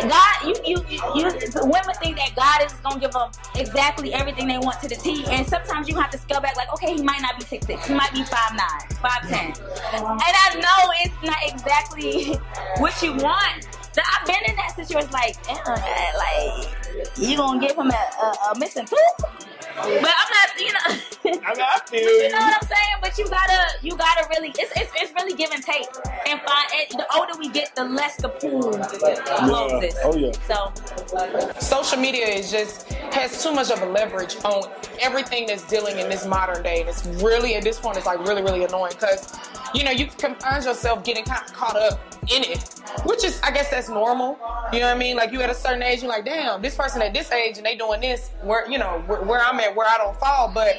God, 0.09 0.35
you 0.45 0.55
you 0.65 0.85
you 1.15 1.23
women 1.63 1.95
think 2.01 2.17
that 2.17 2.31
God 2.35 2.65
is 2.65 2.73
gonna 2.83 2.99
give 2.99 3.11
them 3.11 3.29
exactly 3.55 4.13
everything 4.13 4.47
they 4.47 4.57
want 4.57 4.81
to 4.81 4.87
the 4.87 4.95
T, 4.95 5.25
and 5.29 5.47
sometimes 5.47 5.87
you 5.87 5.95
have 5.95 6.09
to 6.11 6.17
scale 6.17 6.41
back. 6.41 6.55
Like, 6.55 6.71
okay, 6.73 6.95
he 6.95 7.03
might 7.03 7.21
not 7.21 7.37
be 7.37 7.45
six 7.45 7.65
six, 7.65 7.87
he 7.87 7.93
might 7.93 8.13
be 8.13 8.23
five 8.23 8.51
nine, 8.51 8.89
five 9.01 9.27
ten, 9.27 9.53
and 9.93 10.03
I 10.03 10.55
know 10.55 10.91
it's 11.03 11.23
not 11.23 11.37
exactly 11.45 12.33
what 12.77 13.01
you 13.01 13.13
want. 13.13 13.67
So 13.91 14.01
I've 14.13 14.27
been 14.27 14.35
in 14.47 14.55
that 14.57 14.75
situation, 14.75 15.09
like, 15.11 15.35
like 15.47 17.17
you 17.17 17.35
gonna 17.35 17.59
give 17.59 17.75
him 17.75 17.89
a, 17.89 17.93
a, 17.93 18.51
a 18.51 18.59
missing 18.59 18.85
tooth? 18.85 19.56
But 19.77 19.87
I'm 19.87 20.29
not, 20.33 20.59
you 20.59 20.73
know. 20.73 21.41
I 21.45 21.53
mean, 21.53 21.61
I 21.61 21.79
feel 21.85 22.01
you 22.01 22.29
know 22.29 22.37
what 22.37 22.61
I'm 22.61 22.67
saying? 22.67 22.97
But 23.01 23.17
you 23.17 23.29
gotta, 23.29 23.77
you 23.81 23.95
gotta 23.95 24.27
really, 24.29 24.49
it's, 24.57 24.71
it's, 24.75 24.91
it's 24.95 25.13
really 25.13 25.35
give 25.35 25.51
and 25.51 25.63
take. 25.63 25.87
And 26.27 26.41
find, 26.41 26.67
and 26.91 26.99
the 26.99 27.05
older 27.15 27.33
we 27.37 27.49
get, 27.49 27.75
the 27.75 27.83
less 27.83 28.15
the 28.17 28.29
pool 28.29 28.71
closes. 28.71 29.95
Oh 30.03 30.15
yeah. 30.15 30.31
So, 30.47 31.59
social 31.59 31.99
media 31.99 32.27
is 32.27 32.51
just 32.51 32.91
has 33.13 33.43
too 33.43 33.53
much 33.53 33.71
of 33.71 33.81
a 33.81 33.85
leverage 33.85 34.35
on 34.43 34.63
everything 35.01 35.47
that's 35.47 35.63
dealing 35.67 35.97
in 35.99 36.09
this 36.09 36.25
modern 36.25 36.61
day 36.63 36.81
and 36.81 36.89
it's 36.89 37.05
really 37.23 37.55
at 37.55 37.63
this 37.63 37.79
point 37.79 37.97
it's 37.97 38.05
like 38.05 38.19
really 38.27 38.41
really 38.41 38.63
annoying 38.63 38.91
because 38.93 39.37
you 39.73 39.83
know 39.83 39.91
you 39.91 40.07
can 40.07 40.35
find 40.35 40.63
yourself 40.63 41.03
getting 41.03 41.23
kind 41.23 41.43
of 41.45 41.53
caught 41.53 41.75
up 41.75 41.99
in 42.29 42.43
it 42.43 42.81
which 43.05 43.23
is 43.23 43.39
i 43.43 43.51
guess 43.51 43.69
that's 43.69 43.89
normal 43.89 44.37
you 44.73 44.79
know 44.79 44.87
what 44.87 44.95
i 44.95 44.97
mean 44.97 45.15
like 45.15 45.31
you 45.31 45.41
at 45.41 45.49
a 45.49 45.53
certain 45.53 45.81
age 45.81 46.01
you're 46.01 46.09
like 46.09 46.25
damn 46.25 46.61
this 46.61 46.75
person 46.75 47.01
at 47.01 47.13
this 47.13 47.31
age 47.31 47.57
and 47.57 47.65
they 47.65 47.75
doing 47.75 48.01
this 48.01 48.31
where 48.43 48.69
you 48.69 48.77
know 48.77 49.03
where, 49.07 49.21
where 49.21 49.41
i'm 49.41 49.59
at 49.59 49.66
where 49.75 49.87
i 49.87 49.97
don't 49.97 50.17
fall 50.19 50.51
but 50.53 50.75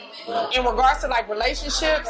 in 0.54 0.64
regards 0.64 1.00
to 1.00 1.08
like 1.08 1.28
relationships 1.28 2.08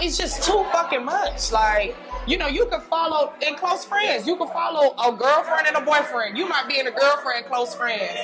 it's 0.00 0.16
just 0.16 0.42
too 0.42 0.64
fucking 0.72 1.04
much 1.04 1.52
like 1.52 1.94
you 2.26 2.36
know, 2.36 2.48
you 2.48 2.66
can 2.66 2.80
follow 2.80 3.32
in 3.46 3.54
close 3.54 3.84
friends. 3.84 4.26
You 4.26 4.34
can 4.36 4.48
follow 4.48 4.96
a 4.98 5.12
girlfriend 5.16 5.68
and 5.68 5.76
a 5.76 5.80
boyfriend. 5.80 6.36
You 6.36 6.48
might 6.48 6.66
be 6.68 6.80
in 6.80 6.88
a 6.88 6.90
girlfriend 6.90 7.46
close 7.46 7.72
friends, 7.74 8.18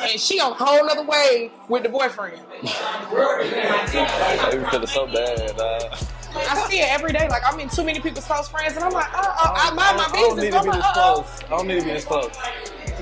and 0.00 0.20
she 0.20 0.40
on 0.40 0.52
a 0.52 0.54
whole 0.56 0.90
other 0.90 1.04
way 1.04 1.52
with 1.68 1.84
the 1.84 1.88
boyfriend. 1.88 2.40
It 2.62 4.70
feeling 4.70 4.86
so 4.88 5.06
bad. 5.06 5.60
Uh, 5.60 5.96
I 6.36 6.66
see 6.68 6.80
it 6.80 6.88
every 6.90 7.12
day. 7.12 7.28
Like 7.28 7.42
I'm 7.46 7.60
in 7.60 7.68
too 7.68 7.84
many 7.84 8.00
people's 8.00 8.24
close 8.24 8.48
friends, 8.48 8.74
and 8.74 8.84
I'm 8.84 8.92
like, 8.92 9.14
uh, 9.14 9.20
uh, 9.20 9.54
I 9.54 9.72
mind 9.72 9.98
my 9.98 10.06
I 10.08 10.12
don't 10.12 10.36
need 10.36 10.50
to 10.50 10.62
be 10.62 10.70
this 10.70 10.84
uh, 10.84 10.92
close. 10.92 11.44
I 11.44 11.48
don't 11.50 11.68
need 11.68 11.78
to 11.78 11.84
be 11.84 11.92
this 11.92 12.04
close. 12.04 12.36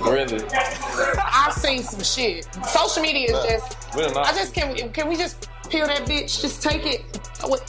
Really. 0.01 0.45
I've 0.53 1.55
seen 1.55 1.83
some 1.83 2.03
shit. 2.03 2.47
Social 2.67 3.03
media 3.03 3.35
is 3.37 3.45
just. 3.45 3.82
We're 3.95 4.13
not. 4.13 4.27
I 4.27 4.33
just 4.33 4.55
can. 4.55 4.73
We, 4.73 4.83
can 4.89 5.09
we 5.09 5.17
just 5.17 5.49
peel 5.69 5.87
that 5.87 6.03
bitch? 6.07 6.41
Just 6.41 6.63
take 6.63 6.87
it 6.87 7.05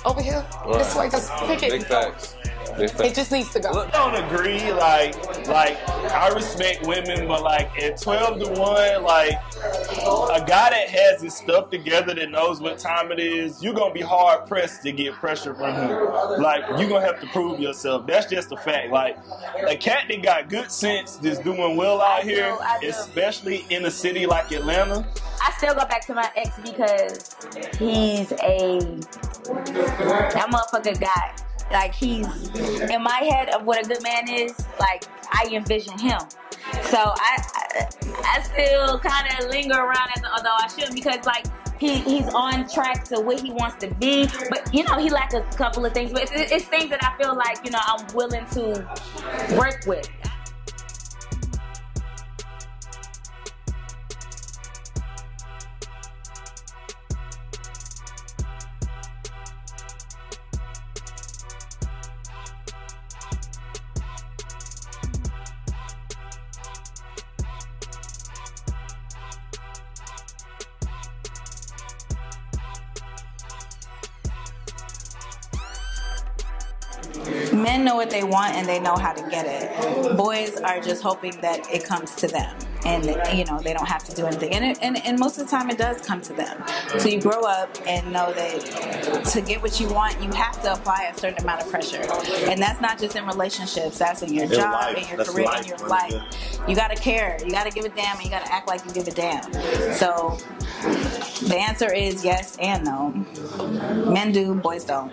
over- 0.05 0.21
here. 0.21 0.45
Right. 0.65 0.77
This 0.79 0.95
way, 0.95 1.09
just 1.09 1.31
pick 1.47 1.63
it. 1.63 1.71
Big 1.71 1.85
facts. 1.85 2.35
It 2.79 3.15
just 3.15 3.31
needs 3.31 3.51
to 3.53 3.59
go. 3.59 3.69
I 3.69 3.89
don't 3.91 4.15
agree. 4.25 4.71
Like, 4.71 5.15
like 5.47 5.77
I 6.11 6.29
respect 6.33 6.85
women, 6.87 7.27
but 7.27 7.43
like 7.43 7.69
at 7.81 8.01
twelve 8.01 8.39
to 8.39 8.47
one, 8.59 9.03
like 9.03 9.33
a 9.33 10.43
guy 10.45 10.69
that 10.69 10.89
has 10.89 11.21
his 11.21 11.35
stuff 11.35 11.69
together 11.69 12.13
that 12.15 12.31
knows 12.31 12.59
what 12.59 12.79
time 12.79 13.11
it 13.11 13.19
is, 13.19 13.61
you're 13.63 13.73
gonna 13.73 13.93
be 13.93 14.01
hard 14.01 14.47
pressed 14.47 14.81
to 14.83 14.91
get 14.91 15.13
pressure 15.13 15.53
from 15.53 15.73
him. 15.73 16.41
Like 16.41 16.63
you're 16.79 16.89
gonna 16.89 17.05
have 17.05 17.19
to 17.21 17.27
prove 17.27 17.59
yourself. 17.59 18.07
That's 18.07 18.25
just 18.25 18.51
a 18.51 18.57
fact. 18.57 18.91
Like 18.91 19.17
a 19.67 19.75
cat 19.75 20.05
that 20.09 20.21
got 20.23 20.49
good 20.49 20.71
sense 20.71 21.17
that's 21.17 21.39
doing 21.39 21.75
well 21.77 22.01
out 22.01 22.23
here, 22.23 22.57
especially 22.83 23.65
in 23.69 23.85
a 23.85 23.91
city 23.91 24.25
like 24.25 24.51
Atlanta. 24.51 25.05
I 25.41 25.51
still 25.57 25.73
go 25.73 25.85
back 25.85 26.05
to 26.07 26.13
my 26.13 26.29
ex 26.35 26.57
because 26.63 27.35
he's 27.77 28.31
a 28.31 28.79
that 30.33 30.47
motherfucker 30.49 30.99
guy. 30.99 31.35
Like 31.71 31.93
he's 31.93 32.27
in 32.81 33.01
my 33.03 33.27
head 33.29 33.49
of 33.49 33.65
what 33.65 33.85
a 33.85 33.87
good 33.87 34.03
man 34.03 34.29
is. 34.29 34.53
Like 34.79 35.05
I 35.31 35.49
envision 35.51 35.97
him. 35.97 36.19
So 36.83 36.97
I 36.97 37.43
I, 37.55 37.89
I 38.25 38.41
still 38.41 38.99
kind 38.99 39.27
of 39.39 39.49
linger 39.49 39.75
around 39.75 40.09
as 40.15 40.23
although 40.23 40.55
I 40.57 40.67
shouldn't 40.67 40.95
because 40.95 41.25
like. 41.25 41.45
He, 41.79 41.95
he's 41.95 42.27
on 42.33 42.69
track 42.69 43.03
to 43.05 43.19
where 43.19 43.37
he 43.37 43.51
wants 43.51 43.77
to 43.83 43.93
be, 43.95 44.29
but 44.49 44.73
you 44.73 44.83
know 44.83 44.97
he 44.97 45.09
lack 45.09 45.33
a 45.33 45.41
couple 45.57 45.85
of 45.85 45.91
things. 45.91 46.13
But 46.13 46.31
it's, 46.31 46.51
it's 46.51 46.65
things 46.65 46.89
that 46.91 47.03
I 47.03 47.21
feel 47.21 47.35
like 47.35 47.65
you 47.65 47.71
know 47.71 47.79
I'm 47.83 48.07
willing 48.13 48.45
to 48.51 48.87
work 49.57 49.83
with. 49.85 50.09
Men 77.73 77.85
know 77.85 77.95
what 77.95 78.11
they 78.11 78.23
want 78.23 78.53
and 78.53 78.67
they 78.67 78.79
know 78.79 78.95
how 78.95 79.13
to 79.13 79.27
get 79.31 79.47
it. 79.47 80.15
Boys 80.15 80.57
are 80.57 80.79
just 80.79 81.01
hoping 81.01 81.31
that 81.41 81.59
it 81.73 81.83
comes 81.83 82.13
to 82.17 82.27
them. 82.27 82.55
And 82.85 83.05
you 83.35 83.45
know 83.45 83.59
they 83.61 83.73
don't 83.73 83.87
have 83.87 84.03
to 84.03 84.13
do 84.13 84.25
anything, 84.25 84.53
and, 84.53 84.65
it, 84.65 84.77
and 84.81 84.97
and 85.05 85.17
most 85.17 85.39
of 85.39 85.45
the 85.45 85.49
time 85.49 85.69
it 85.69 85.77
does 85.77 86.01
come 86.01 86.19
to 86.21 86.33
them. 86.33 86.61
So 86.99 87.07
you 87.07 87.21
grow 87.21 87.39
up 87.43 87.69
and 87.87 88.11
know 88.11 88.33
that 88.33 89.23
to 89.31 89.41
get 89.41 89.61
what 89.61 89.79
you 89.79 89.87
want, 89.87 90.21
you 90.21 90.29
have 90.33 90.61
to 90.63 90.73
apply 90.73 91.09
a 91.15 91.17
certain 91.17 91.41
amount 91.45 91.61
of 91.63 91.69
pressure, 91.71 92.01
and 92.49 92.61
that's 92.61 92.81
not 92.81 92.99
just 92.99 93.15
in 93.15 93.25
relationships. 93.25 93.97
That's 93.97 94.21
in 94.21 94.33
your 94.33 94.43
In 94.43 94.51
job, 94.51 94.73
life. 94.73 94.97
in 94.97 95.07
your 95.07 95.17
That's 95.17 95.29
career, 95.31 95.45
life, 95.45 95.61
in 95.61 95.67
your 95.79 95.87
life. 95.87 96.13
You 96.67 96.75
gotta 96.75 96.95
care. 96.95 97.37
You 97.43 97.51
gotta 97.51 97.71
give 97.71 97.85
a 97.85 97.89
damn, 97.89 98.17
and 98.17 98.25
you 98.25 98.29
gotta 98.29 98.51
act 98.51 98.67
like 98.67 98.85
you 98.85 98.91
give 98.91 99.07
a 99.07 99.11
damn. 99.11 99.51
So 99.93 100.37
the 101.47 101.55
answer 101.57 101.91
is 101.91 102.25
yes 102.25 102.57
and 102.59 102.83
no. 102.83 103.11
Men 104.11 104.33
do, 104.33 104.55
boys 104.55 104.83
don't. 104.83 105.09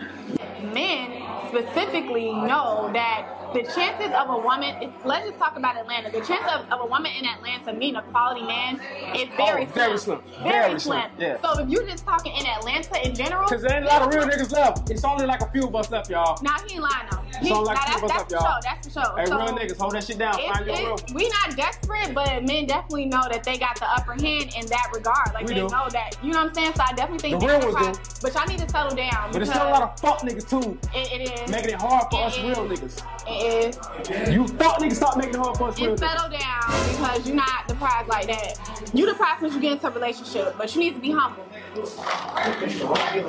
men 0.74 1.19
specifically 1.50 2.32
know 2.32 2.90
that 2.92 3.26
the 3.52 3.62
chances 3.74 4.12
of 4.14 4.30
a 4.30 4.38
woman, 4.38 4.92
let's 5.04 5.26
just 5.26 5.38
talk 5.38 5.56
about 5.56 5.76
Atlanta. 5.76 6.10
The 6.10 6.20
chance 6.24 6.44
of, 6.52 6.70
of 6.70 6.80
a 6.80 6.86
woman 6.86 7.10
in 7.18 7.26
Atlanta 7.26 7.72
meeting 7.72 7.96
a 7.96 8.02
quality 8.02 8.42
man 8.46 8.76
is 9.16 9.28
very 9.36 9.64
Oh, 9.66 9.70
very 9.74 9.98
slim. 9.98 10.20
Very, 10.42 10.50
Very 10.50 10.80
slim. 10.80 11.02
slim, 11.02 11.10
yeah. 11.18 11.40
So 11.42 11.60
if 11.60 11.68
you're 11.68 11.86
just 11.86 12.04
talking 12.04 12.32
in 12.36 12.46
Atlanta 12.46 13.04
in 13.06 13.14
general, 13.14 13.48
Cause 13.48 13.62
there 13.62 13.74
ain't 13.74 13.84
a 13.84 13.88
lot 13.88 14.02
of 14.02 14.14
real 14.14 14.24
niggas 14.26 14.52
left. 14.52 14.90
It's 14.90 15.04
only 15.04 15.26
like 15.26 15.40
a 15.42 15.50
few 15.50 15.64
of 15.66 15.74
us 15.74 15.90
left, 15.90 16.08
y'all. 16.10 16.38
Nah, 16.42 16.58
he 16.66 16.74
ain't 16.74 16.82
lying 16.82 17.08
though. 17.10 17.18
He, 17.40 17.48
It's 17.48 17.50
only 17.50 17.64
like 17.64 17.76
nah, 17.76 17.84
two 17.98 17.98
of 17.98 18.10
us 18.10 18.18
left, 18.18 18.30
y'all. 18.32 18.40
sure. 18.42 18.60
That's 18.62 18.79
sure. 18.92 19.02
Hey, 19.16 19.26
so, 19.26 19.36
real 19.38 19.48
niggas, 19.56 19.76
hold 19.78 19.92
that 19.94 20.04
shit 20.04 20.18
down. 20.18 20.38
it's- 20.38 20.52
Find 20.56 20.66
your 20.66 20.76
it's- 20.94 21.12
we 21.14 21.28
not 21.28 21.56
desperate, 21.56 22.14
but 22.14 22.42
men 22.44 22.66
definitely 22.66 23.06
know 23.06 23.22
that 23.30 23.44
they 23.44 23.56
got 23.58 23.76
the 23.78 23.86
upper 23.90 24.12
hand 24.12 24.52
in 24.56 24.66
that 24.66 24.90
regard. 24.94 25.32
Like 25.34 25.46
We 25.46 25.54
they 25.54 25.60
do. 25.60 25.68
know 25.68 25.88
that. 25.90 26.16
You 26.22 26.32
know 26.32 26.38
what 26.40 26.48
I'm 26.48 26.54
saying? 26.54 26.72
So 26.76 26.82
I 26.88 26.92
definitely 26.94 27.18
think 27.30 27.40
The 27.40 27.46
real 27.46 27.58
ones 27.60 27.74
problem. 27.74 27.96
But 28.22 28.34
y'all 28.34 28.46
need 28.46 28.58
to 28.60 28.68
settle 28.68 28.96
down. 28.96 29.28
But 29.30 29.32
there's 29.32 29.48
still 29.50 29.62
a 29.62 29.70
lot 29.70 29.82
of 29.82 30.00
fuck 30.00 30.20
niggas 30.20 30.48
too. 30.48 30.78
it, 30.94 31.12
it 31.12 31.40
is. 31.40 31.50
Making 31.50 31.70
it 31.70 31.80
hard 31.80 32.04
for 32.10 32.20
It 32.20 32.24
us 32.26 32.36
is. 32.36 32.42
real 32.44 32.66
niggas. 32.68 33.02
It 33.26 33.76
is. 34.10 34.34
You 34.34 34.46
fuck 34.48 34.78
niggas 34.78 34.94
stop 34.96 35.16
making 35.16 35.34
it 35.34 35.38
hard 35.38 35.56
for 35.56 35.68
us 35.68 35.78
real 35.80 35.96
Just 35.96 36.02
niggas. 36.02 36.10
settle 36.12 36.30
down 36.30 36.90
because 36.90 37.26
you're 37.26 37.36
not 37.36 37.68
the 37.68 37.74
prize 37.74 38.06
like 38.08 38.26
that. 38.26 38.58
You 38.92 39.06
the 39.06 39.14
prize 39.14 39.40
once 39.40 39.54
you 39.54 39.60
get 39.60 39.72
into 39.72 39.86
a 39.86 39.90
relationship, 39.90 40.54
but 40.58 40.74
you 40.74 40.80
need 40.80 40.94
to 40.94 41.00
be 41.00 41.12
humble, 41.12 41.44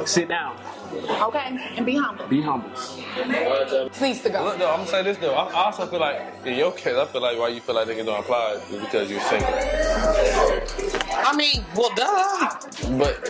Sit 0.05 0.27
down. 0.27 0.55
Okay? 0.93 1.57
And 1.77 1.85
be 1.85 1.95
humble. 1.97 2.27
Be 2.27 2.41
humble. 2.41 2.69
Please 3.91 4.21
to 4.23 4.29
go. 4.29 4.43
Look, 4.43 4.57
though, 4.59 4.69
I'm 4.71 4.77
gonna 4.79 4.87
say 4.87 5.03
this 5.03 5.17
though. 5.17 5.33
I, 5.33 5.49
I 5.49 5.63
also 5.65 5.85
feel 5.87 5.99
like 5.99 6.21
in 6.45 6.57
your 6.57 6.71
case, 6.71 6.95
I 6.95 7.05
feel 7.05 7.21
like 7.21 7.37
why 7.37 7.49
you 7.49 7.61
feel 7.61 7.75
like 7.75 7.87
niggas 7.87 8.05
don't 8.05 8.19
apply 8.19 8.53
is 8.71 8.79
because 8.81 9.09
you're 9.11 9.21
single. 9.21 9.49
I 11.13 11.33
mean, 11.35 11.63
well, 11.75 11.93
duh. 11.95 12.49
But 12.97 13.23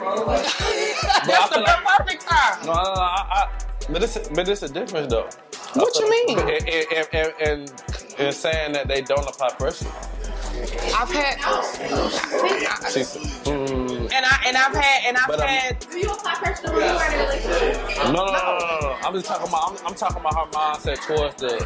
That's 1.25 1.49
the 1.53 1.59
like- 1.61 1.85
perfect 1.97 2.27
time. 2.27 2.65
no, 2.65 2.73
no, 2.73 2.83
no, 2.83 3.01
I, 3.01 3.25
I, 3.31 3.49
but 3.89 4.01
this, 4.01 4.29
but 4.33 4.45
this 4.45 4.63
a 4.63 4.69
difference 4.69 5.11
though. 5.11 5.29
What 5.73 5.95
you 5.99 6.09
mean? 6.09 6.39
And, 6.39 6.67
and, 6.67 7.07
and, 7.13 7.33
and 7.41 7.73
in 8.19 8.31
saying 8.33 8.73
that 8.73 8.87
they 8.87 9.01
don't 9.01 9.27
apply 9.27 9.49
pressure. 9.51 9.87
I've 10.93 11.09
had, 11.09 11.37
She 12.91 13.03
said, 13.03 13.21
mm, 13.45 14.00
and 14.13 14.25
I 14.25 14.43
and 14.47 14.57
I've 14.57 14.75
had 14.75 15.03
and 15.07 15.17
I've 15.17 15.27
But, 15.27 15.39
um, 15.41 15.47
had. 15.47 15.79
Do 15.91 15.97
you 15.99 16.11
apply 16.11 16.35
pressure 16.35 16.71
when 16.73 16.81
you 16.81 16.97
are 16.97 17.11
in 17.13 17.19
a 17.19 17.23
relationship? 17.23 17.97
no, 18.05 18.11
no, 18.13 18.25
no, 18.25 18.31
no, 18.31 18.67
no, 18.69 18.79
no. 18.81 18.97
I'm 19.03 19.13
just 19.13 19.25
talking 19.25 19.47
about. 19.47 19.71
I'm, 19.81 19.87
I'm 19.87 19.95
talking 19.95 20.17
about 20.19 20.35
her 20.35 20.51
mindset 20.51 20.97
towards 21.07 21.35
the 21.41 21.57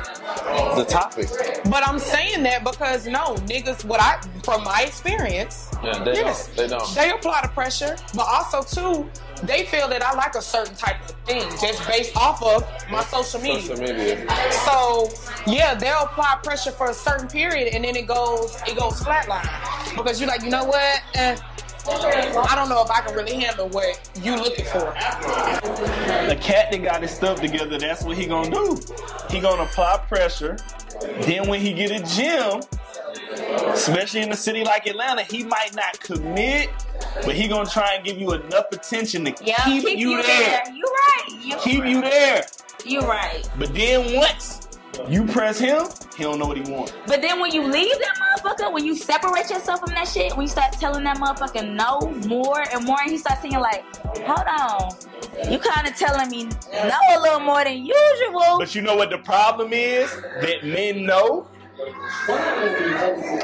the 0.76 0.86
topic. 0.86 1.28
But 1.70 1.88
I'm 1.88 2.00
saying 2.00 2.43
that 2.43 2.64
because 2.64 3.08
no 3.08 3.36
niggas, 3.48 3.84
what 3.86 4.00
I 4.02 4.22
from 4.43 4.64
my 4.64 4.84
experience, 4.86 5.70
Yeah, 5.84 6.04
they 6.04 6.14
yes, 6.14 6.48
don't. 6.48 6.56
They 6.58 6.68
don't. 6.68 6.96
they 6.96 7.10
apply 7.12 7.41
the 7.43 7.50
pressure, 7.50 7.96
but 8.14 8.26
also 8.28 8.62
too, 8.62 9.10
they 9.43 9.66
feel 9.66 9.88
that 9.89 10.04
I 10.04 10.14
like 10.16 10.36
a 10.36 10.41
certain 10.41 10.76
type 10.76 10.98
of 11.04 11.12
thing 11.26 11.41
just 11.62 11.86
based 11.88 12.16
off 12.16 12.41
of 12.43 12.64
my 12.91 13.04
social 13.06 13.39
media. 13.41 13.62
Social 13.62 13.84
media. 13.84 14.28
So 14.66 15.10
yeah, 15.48 15.74
they'll 15.76 16.04
apply 16.04 16.39
pressure 16.43 16.72
for 16.72 16.89
a 16.89 16.93
certain 16.93 17.28
period, 17.28 17.74
and 17.74 17.84
then 17.84 17.96
it 17.96 18.08
goes 18.08 18.62
it 18.68 18.78
goes 18.78 19.02
flatline 19.02 19.48
because 19.96 20.20
you're 20.20 20.30
like, 20.30 20.43
you 20.43 20.50
know 20.50 20.64
what? 20.66 21.02
Eh, 21.16 21.36
I 21.88 22.55
don't 22.55 22.69
know 22.69 22.83
if 22.83 22.89
I 22.89 23.01
can 23.01 23.15
really 23.15 23.36
handle 23.36 23.69
what 23.69 23.99
you 24.21 24.36
looking 24.36 24.65
for. 24.65 24.79
The 26.27 26.38
cat 26.41 26.71
that 26.71 26.81
got 26.83 27.01
his 27.01 27.11
stuff 27.11 27.41
together, 27.41 27.77
that's 27.77 28.03
what 28.03 28.17
he 28.17 28.25
gonna 28.25 28.49
do. 28.49 28.79
He 29.29 29.39
gonna 29.39 29.63
apply 29.63 29.97
pressure. 30.07 30.57
Then 31.21 31.47
when 31.47 31.59
he 31.61 31.73
get 31.73 31.91
a 31.91 31.99
gym, 32.15 32.61
especially 33.73 34.21
in 34.21 34.31
a 34.31 34.36
city 34.36 34.63
like 34.63 34.88
Atlanta, 34.88 35.23
he 35.23 35.43
might 35.43 35.75
not 35.75 35.99
commit, 35.99 36.69
but 37.23 37.36
he 37.36 37.47
gonna 37.47 37.69
try 37.69 37.93
and 37.95 38.03
give 38.03 38.17
you 38.17 38.33
enough 38.33 38.65
attention 38.71 39.25
to 39.25 39.36
Yeah, 39.43 39.63
keep, 39.65 39.83
keep 39.86 39.99
you, 39.99 40.11
you 40.11 40.23
there. 40.23 40.63
there. 40.65 40.73
You 40.73 40.83
right. 40.83 41.41
You 41.43 41.57
Keep 41.57 41.86
you 41.86 42.01
there. 42.01 42.45
You 42.86 43.01
right. 43.01 43.47
But 43.57 43.73
then 43.73 44.15
once 44.15 44.64
you 45.08 45.26
press 45.26 45.60
him, 45.60 45.84
he 46.18 46.24
don't 46.24 46.39
know 46.39 46.48
what 46.48 46.58
he 46.58 46.72
wants. 46.72 46.93
But 47.08 47.22
then 47.22 47.39
when 47.39 47.52
you 47.52 47.64
leave 47.64 47.98
that 48.00 48.16
motherfucker, 48.38 48.74
when 48.74 48.86
you 48.86 48.96
separate 48.96 49.50
yourself 49.50 49.80
from 49.82 49.93
that 49.93 50.08
shit, 50.08 50.36
when 50.36 50.43
you 50.43 50.50
start 50.50 50.74
telling 50.74 51.04
that 51.04 51.18
motherfucker 51.18 51.74
no 51.74 52.12
more 52.28 52.64
and 52.72 52.86
more, 52.86 52.98
and 53.02 53.12
he 53.12 53.18
starts 53.18 53.41
saying 53.41 53.60
like, 53.60 53.84
hold 54.20 54.48
on, 54.48 54.91
you 55.52 55.60
kind 55.60 55.88
of 55.88 55.96
telling 55.96 56.30
me 56.30 56.46
no 56.46 57.00
a 57.18 57.20
little 57.22 57.39
more 57.39 57.64
than 57.64 57.78
usual. 57.86 58.58
But 58.58 58.74
you 58.76 58.82
know 58.82 58.96
what 58.96 59.10
the 59.10 59.18
problem 59.18 59.74
is? 59.74 60.10
That 60.41 60.64
men 60.64 61.06
know, 61.06 61.48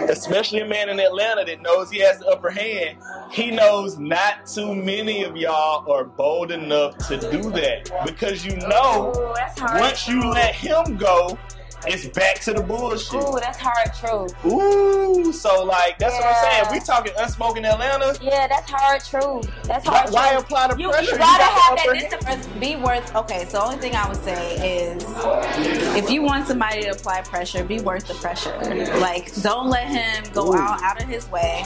especially 0.10 0.62
a 0.62 0.68
man 0.68 0.90
in 0.90 1.00
Atlanta 1.00 1.46
that 1.46 1.62
knows 1.62 1.90
he 1.90 2.00
has 2.00 2.20
the 2.20 2.28
upper 2.28 2.50
hand, 2.50 2.98
he 3.32 3.52
knows 3.52 3.98
not 3.98 4.46
too 4.46 4.74
many 4.76 5.24
of 5.24 5.36
y'all 5.36 5.90
are 5.92 6.06
bold 6.06 6.52
enough 6.52 6.98
to 7.08 7.18
do 7.18 7.50
that. 7.52 7.92
Because 8.06 8.46
you 8.46 8.56
know, 8.58 9.14
Ooh, 9.16 9.80
once 9.80 10.08
you 10.08 10.22
let 10.22 10.56
him 10.56 10.98
go, 10.98 11.38
it's 11.88 12.08
back 12.08 12.40
to 12.42 12.54
the 12.54 12.62
bullshit. 12.62 13.14
Ooh, 13.22 13.38
that's 13.40 13.58
hard 13.60 13.94
truth. 13.94 14.46
Ooh, 14.46 15.32
so 15.34 15.64
like 15.64 15.98
that's 15.98 16.14
what 16.16 16.26
I'm 16.26 16.66
saying. 16.66 16.66
We 16.72 16.80
talking 16.86 17.14
unspoken 17.18 17.66
Atlanta. 17.66 18.18
Yeah, 18.22 18.48
that's 18.48 18.70
hard 18.70 19.04
truth. 19.04 19.50
That's 19.64 19.86
hard 19.88 20.10
why 20.12 20.32
truth. 20.34 20.44
apply 20.44 20.68
the 20.74 20.80
You, 20.80 20.90
pressure? 20.90 21.12
you 21.12 21.18
gotta 21.18 21.44
got 21.44 21.62
have 21.62 21.78
that 21.78 22.00
discipline. 22.00 22.60
Be 22.60 22.76
worth. 22.76 23.16
Okay, 23.16 23.46
so 23.46 23.60
the 23.60 23.64
only 23.64 23.78
thing 23.78 23.96
I 23.96 24.08
would 24.08 24.24
say 24.24 24.86
is, 24.86 25.04
if 25.96 26.10
you 26.10 26.22
want 26.22 26.48
somebody 26.48 26.82
to 26.84 26.90
apply 26.90 27.22
pressure, 27.22 27.64
be 27.64 27.80
worth 27.82 28.08
the 28.08 28.14
pressure. 28.16 28.58
Like, 29.00 29.34
don't 29.42 29.70
let 29.70 29.88
him 29.88 30.24
go 30.34 30.54
out 30.56 30.82
out 30.82 31.02
of 31.02 31.08
his 31.10 31.30
way. 31.32 31.64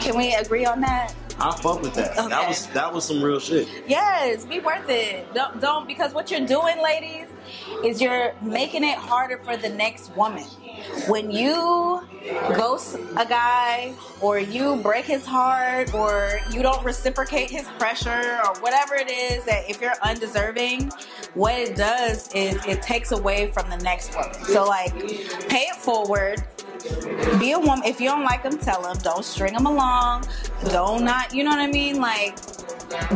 Can 0.00 0.16
we 0.16 0.34
agree 0.34 0.64
on 0.66 0.80
that? 0.80 1.14
I 1.40 1.52
fuck 1.56 1.82
with 1.82 1.94
that. 1.94 2.14
That 2.14 2.48
was 2.48 2.66
that 2.68 2.92
was 2.94 3.04
some 3.04 3.20
real 3.22 3.40
shit. 3.40 3.66
Yes, 3.88 4.44
be 4.44 4.60
worth 4.60 4.88
it. 4.88 5.26
Don't, 5.34 5.60
don't 5.60 5.86
because 5.88 6.14
what 6.14 6.30
you're 6.30 6.46
doing, 6.46 6.80
ladies, 6.80 7.23
is 7.84 8.00
you're 8.00 8.34
making 8.42 8.84
it 8.84 8.96
harder 8.96 9.38
for 9.38 9.56
the 9.56 9.68
next 9.68 10.14
woman. 10.16 10.44
When 11.08 11.30
you 11.30 12.06
ghost 12.54 12.96
a 13.16 13.26
guy, 13.26 13.94
or 14.20 14.38
you 14.38 14.76
break 14.76 15.04
his 15.04 15.24
heart, 15.24 15.94
or 15.94 16.40
you 16.50 16.62
don't 16.62 16.84
reciprocate 16.84 17.50
his 17.50 17.64
pressure, 17.78 18.40
or 18.44 18.60
whatever 18.60 18.94
it 18.94 19.10
is 19.10 19.44
that 19.44 19.68
if 19.68 19.80
you're 19.80 19.94
undeserving, 20.02 20.90
what 21.34 21.54
it 21.54 21.76
does 21.76 22.32
is 22.34 22.64
it 22.66 22.82
takes 22.82 23.12
away 23.12 23.50
from 23.50 23.68
the 23.70 23.78
next 23.78 24.14
woman. 24.14 24.34
So 24.44 24.64
like, 24.64 24.92
pay 25.48 25.66
it 25.70 25.76
forward 25.76 26.42
be 27.38 27.52
a 27.52 27.58
woman. 27.58 27.82
If 27.84 28.00
you 28.00 28.08
don't 28.08 28.24
like 28.24 28.42
him, 28.42 28.58
tell 28.58 28.84
him. 28.84 28.96
Don't 28.98 29.24
string 29.24 29.54
him 29.54 29.66
along. 29.66 30.24
Don't 30.70 31.04
not. 31.04 31.34
You 31.34 31.44
know 31.44 31.50
what 31.50 31.60
I 31.60 31.66
mean? 31.66 32.00
Like, 32.00 32.38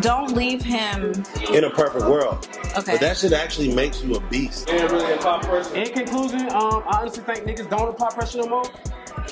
don't 0.01 0.35
leave 0.35 0.63
him. 0.63 1.13
In 1.53 1.65
a 1.65 1.71
perfect 1.71 2.07
world. 2.07 2.49
Okay. 2.77 2.93
But 2.93 3.01
that 3.01 3.17
shit 3.17 3.33
actually 3.33 3.75
makes 3.75 4.03
you 4.03 4.15
a 4.15 4.21
beast. 4.29 4.69
In 4.69 5.93
conclusion, 5.93 6.43
um, 6.53 6.83
I 6.87 6.99
honestly 7.01 7.25
think 7.25 7.45
niggas 7.45 7.71
don't 7.71 7.89
apply 7.89 8.11
pressure 8.11 8.39
no 8.39 8.49
more. 8.49 8.65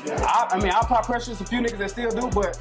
I, 0.08 0.48
I 0.50 0.58
mean, 0.58 0.70
I 0.70 0.80
apply 0.80 1.02
pressure. 1.02 1.26
There's 1.26 1.40
a 1.40 1.44
few 1.44 1.60
niggas 1.60 1.78
that 1.78 1.90
still 1.90 2.10
do, 2.10 2.28
but 2.28 2.58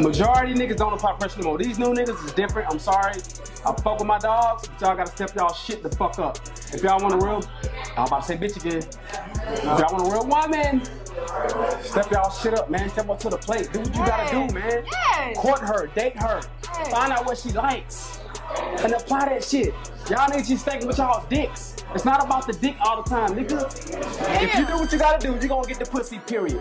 majority 0.00 0.52
of 0.52 0.58
niggas 0.58 0.76
don't 0.76 0.92
apply 0.92 1.14
pressure 1.14 1.40
no 1.40 1.48
more. 1.48 1.58
These 1.58 1.78
new 1.78 1.94
niggas 1.94 2.24
is 2.24 2.32
different. 2.32 2.70
I'm 2.70 2.78
sorry. 2.78 3.14
I 3.64 3.72
fuck 3.72 3.98
with 3.98 4.06
my 4.06 4.18
dogs, 4.18 4.68
but 4.68 4.80
y'all 4.80 4.96
gotta 4.96 5.10
step 5.10 5.34
y'all 5.34 5.52
shit 5.52 5.82
the 5.82 5.90
fuck 5.96 6.18
up. 6.18 6.38
If 6.72 6.82
y'all 6.82 7.00
want 7.00 7.14
a 7.14 7.24
real, 7.24 7.42
I'm 7.96 8.06
about 8.06 8.22
to 8.22 8.26
say 8.26 8.36
bitch 8.36 8.56
again. 8.56 8.82
If 8.82 9.64
y'all 9.64 9.92
want 9.92 10.06
a 10.06 10.10
real 10.10 10.26
woman, 10.26 10.82
step 11.82 12.10
y'all 12.10 12.30
shit 12.30 12.54
up, 12.54 12.70
man. 12.70 12.88
Step 12.90 13.08
up 13.08 13.18
to 13.20 13.28
the 13.28 13.38
plate. 13.38 13.72
Do 13.72 13.80
what 13.80 13.88
you 13.88 14.06
gotta 14.06 14.30
do, 14.30 14.54
man. 14.54 14.84
Yes. 14.84 15.36
Court 15.38 15.60
her, 15.60 15.86
date 15.88 16.16
her, 16.20 16.40
find 16.90 17.12
out 17.12 17.26
what 17.26 17.38
she 17.38 17.50
likes, 17.50 18.20
and 18.78 18.92
apply 18.92 19.28
that 19.30 19.44
shit. 19.44 19.74
Y'all 20.08 20.30
niggas 20.30 20.48
just 20.48 20.64
thinking 20.64 20.86
with 20.86 20.98
y'all 20.98 21.26
dicks. 21.28 21.76
It's 21.94 22.04
not 22.04 22.24
about 22.24 22.46
the 22.46 22.52
dick 22.52 22.76
all 22.80 23.02
the 23.02 23.08
time, 23.08 23.30
nigga. 23.30 23.64
If 24.42 24.54
you 24.58 24.66
do 24.66 24.78
what 24.78 24.92
you 24.92 24.98
gotta 24.98 25.24
do, 25.26 25.34
you 25.40 25.48
gonna 25.48 25.66
get 25.66 25.78
the 25.78 25.86
pussy, 25.86 26.18
period. 26.20 26.60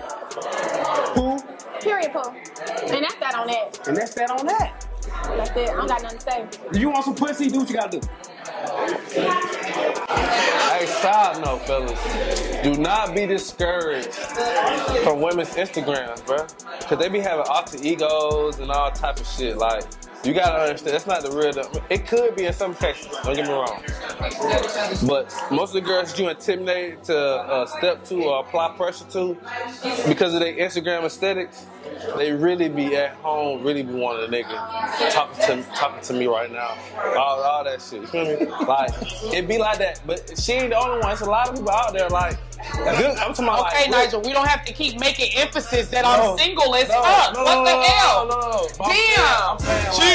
Who? 1.15 1.39
Period, 1.81 2.13
Pooh. 2.13 2.29
And 2.29 3.03
that's 3.03 3.15
that 3.15 3.35
on 3.35 3.47
that. 3.47 3.87
And 3.87 3.97
that's 3.97 4.13
that 4.15 4.31
on 4.31 4.45
that. 4.47 4.87
That's 5.23 5.49
it. 5.51 5.69
I 5.69 5.75
don't 5.75 5.87
got 5.87 6.01
nothing 6.01 6.19
to 6.19 6.23
say. 6.23 6.79
You 6.79 6.89
want 6.89 7.05
some 7.05 7.15
pussy, 7.15 7.49
do 7.49 7.59
what 7.59 7.69
you 7.69 7.75
gotta 7.75 7.99
do. 7.99 8.07
Hey, 10.69 10.85
side 10.87 11.41
note, 11.41 11.61
fellas, 11.67 12.63
do 12.63 12.75
not 12.75 13.15
be 13.15 13.25
discouraged 13.25 14.13
from 15.03 15.21
women's 15.21 15.49
Instagrams, 15.55 16.21
bruh. 16.23 16.47
Cause 16.87 16.97
they 16.97 17.09
be 17.09 17.19
having 17.19 17.45
alter 17.47 17.77
egos 17.81 18.59
and 18.59 18.71
all 18.71 18.91
type 18.91 19.19
of 19.19 19.27
shit. 19.27 19.57
Like, 19.57 19.83
you 20.25 20.33
gotta 20.33 20.63
understand, 20.63 20.93
that's 20.93 21.07
not 21.07 21.21
the 21.23 21.31
real. 21.31 21.83
It 21.89 22.07
could 22.07 22.35
be 22.35 22.45
in 22.45 22.53
some 22.53 22.73
cases. 22.75 23.07
Don't 23.23 23.35
get 23.35 23.45
me 23.47 23.53
wrong. 23.53 23.81
But 25.07 25.33
most 25.51 25.75
of 25.75 25.83
the 25.83 25.87
girls 25.87 26.17
you 26.17 26.29
intimidate 26.29 27.03
to 27.05 27.17
uh, 27.17 27.65
step 27.65 28.03
to 28.05 28.23
or 28.23 28.39
apply 28.39 28.75
pressure 28.75 29.05
to 29.11 29.37
because 30.07 30.33
of 30.33 30.39
their 30.39 30.53
Instagram 30.53 31.03
aesthetics, 31.03 31.65
they 32.17 32.31
really 32.31 32.69
be 32.69 32.95
at 32.95 33.11
home, 33.15 33.63
really 33.63 33.83
be 33.83 33.93
wanting 33.93 34.25
a 34.25 34.27
nigga 34.31 35.11
talking 35.11 35.45
to 35.45 35.63
talking 35.75 36.01
to 36.01 36.13
me 36.13 36.27
right 36.27 36.51
now. 36.51 36.77
All, 37.17 37.41
all 37.41 37.63
that 37.63 37.81
shit. 37.81 38.01
You 38.01 38.07
feel 38.07 38.25
me? 38.25 38.45
Like 38.65 38.91
it 39.33 39.47
be 39.47 39.57
like 39.57 39.77
that. 39.79 40.01
But 40.05 40.31
she 40.39 40.53
ain't 40.53 40.69
the 40.71 40.77
only 40.77 40.99
one. 40.99 41.11
It's 41.11 41.21
a 41.21 41.25
lot 41.25 41.49
of 41.49 41.55
people 41.55 41.71
out 41.71 41.93
there 41.93 42.09
like 42.09 42.37
good. 42.73 43.17
I'm 43.17 43.33
talking 43.33 43.45
about 43.45 43.67
Okay, 43.67 43.91
like, 43.91 44.05
Nigel, 44.05 44.21
we 44.21 44.31
don't 44.33 44.47
have 44.47 44.65
to 44.65 44.73
keep 44.73 44.99
making 44.99 45.37
emphasis 45.37 45.89
that 45.89 46.03
No. 46.03 46.31
I'm 46.33 46.37
single 46.37 46.73
as 46.75 46.87
No, 46.89 47.01
fuck. 47.01 47.33
no, 47.35 47.43
what 47.43 47.65
the 47.65 47.75
hell? 47.83 48.67
Damn. 48.89 49.57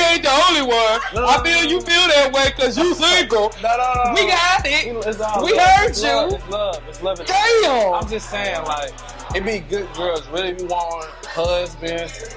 Saying, 0.00 0.24
I'm 0.24 0.24
saying, 0.24 0.24
she 0.24 0.24
like- 0.24 0.24
ain't 0.24 0.24
the 0.24 0.30
only 0.48 0.62
one. 0.62 1.00
No, 1.14 1.26
I 1.26 1.42
feel 1.44 1.70
you 1.70 1.80
feel 1.80 2.08
that 2.08 2.32
way 2.32 2.50
because 2.54 2.76
you 2.76 2.94
single. 2.94 3.52
No, 3.62 3.76
no. 3.76 4.12
We 4.14 4.26
got 4.28 4.62
it. 4.64 4.86
We 4.86 4.92
love. 4.92 5.58
heard 5.60 5.90
It's 5.90 6.02
love. 6.02 6.30
you. 6.30 6.36
It's 6.36 6.48
love. 6.50 6.82
It's 6.88 7.02
love. 7.02 7.26
Damn. 7.26 7.94
I'm 7.94 8.08
just 8.08 8.30
saying, 8.30 8.64
like, 8.64 8.92
it 9.34 9.44
be 9.44 9.60
good 9.60 9.92
girls 9.94 10.26
really 10.28 10.54
be 10.54 10.64
wanting 10.64 11.10
husbands, 11.28 12.36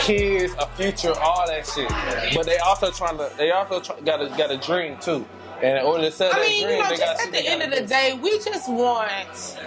kids, 0.00 0.54
a 0.58 0.66
future, 0.76 1.12
all 1.20 1.46
that 1.46 1.66
shit. 1.66 1.88
But 2.34 2.46
they 2.46 2.58
also 2.58 2.90
trying 2.90 3.18
to, 3.18 3.30
they 3.36 3.50
also 3.50 3.80
try, 3.80 4.00
got 4.00 4.20
a 4.22 4.28
got 4.36 4.50
a 4.50 4.56
dream 4.56 4.96
too. 4.98 5.26
And 5.62 5.78
in 5.78 5.84
order 5.84 6.04
to 6.04 6.10
sell 6.10 6.28
I 6.32 6.38
that 6.38 6.40
mean, 6.40 6.64
dream, 6.64 6.76
you 6.76 6.82
know, 6.82 6.88
they 6.88 6.96
just 6.96 7.22
at 7.26 7.32
the 7.32 7.46
end 7.46 7.62
of 7.62 7.70
the 7.70 7.86
day, 7.86 8.18
we 8.20 8.38
just 8.40 8.68
want 8.68 9.08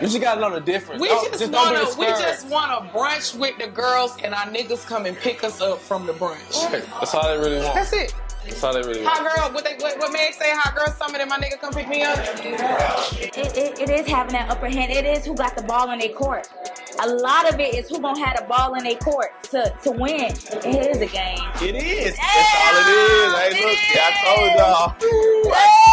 You 0.02 0.08
just 0.08 0.20
gotta 0.22 0.42
know 0.42 0.54
the 0.54 0.60
difference. 0.60 1.02
we 1.02 1.08
Don't- 1.08 1.32
just, 1.40 1.52
wanna 1.52 1.86
we 1.98 2.06
just 2.08 2.48
want 2.48 2.70
to 2.72 2.98
brunch 2.98 3.34
with 3.40 3.58
the 3.60 3.68
girls 3.68 4.16
and 4.22 4.34
our 4.34 4.46
niggas 4.48 4.86
come 4.86 5.06
and 5.06 5.16
pick 5.18 5.44
us 5.44 5.62
up 5.62 5.80
from 5.80 6.06
the 6.06 6.14
brunch. 6.14 6.70
That's 7.00 7.16
all 7.16 7.24
they 7.24 7.38
really 7.38 7.62
want. 7.64 7.76
That's 7.76 7.94
it. 7.94 8.14
That's 8.46 8.64
all 8.64 8.74
they 8.74 8.82
really. 8.82 9.04
Hot 9.04 9.20
girl, 9.24 9.52
what 9.54 9.64
they 9.64 9.76
what, 9.76 9.98
what 9.98 10.14
man 10.14 10.32
say? 10.34 10.52
Hot 10.54 10.76
girl 10.76 10.88
summer 10.94 11.18
and 11.20 11.30
my 11.30 11.38
nigga 11.38 11.60
come 11.60 11.74
pick 11.74 11.88
me 11.88 12.04
up. 12.04 12.18
It, 13.20 13.36
it, 13.58 13.80
it 13.80 13.90
is 13.90 14.08
having 14.08 14.34
that 14.34 14.50
upper 14.50 14.68
hand. 14.70 14.92
It 14.92 15.06
is 15.06 15.26
who 15.26 15.36
got 15.36 15.56
the 15.58 15.64
ball 15.64 15.92
in 15.92 16.00
their 16.00 16.10
court. 16.14 16.48
A 17.04 17.08
lot 17.08 17.52
of 17.52 17.60
it 17.60 17.74
is 17.76 17.90
who 17.90 18.00
gonna 18.00 18.24
have 18.24 18.38
the 18.40 18.46
ball 18.46 18.76
in 18.76 18.84
their 18.84 18.96
court 18.98 19.44
to, 19.52 19.74
to 19.84 19.92
win. 19.92 20.32
It 20.32 20.66
is 20.66 21.02
a 21.02 21.08
game. 21.08 21.40
It 21.62 21.76
is. 21.76 22.16
That's 22.16 22.56
all 22.62 22.76
it 22.78 22.88
is. 22.88 23.34
Hey, 23.36 23.66
look, 23.66 23.80
I 23.98 24.10
told 24.24 24.52
y'all. 24.58 24.96
Hey, 25.54 25.86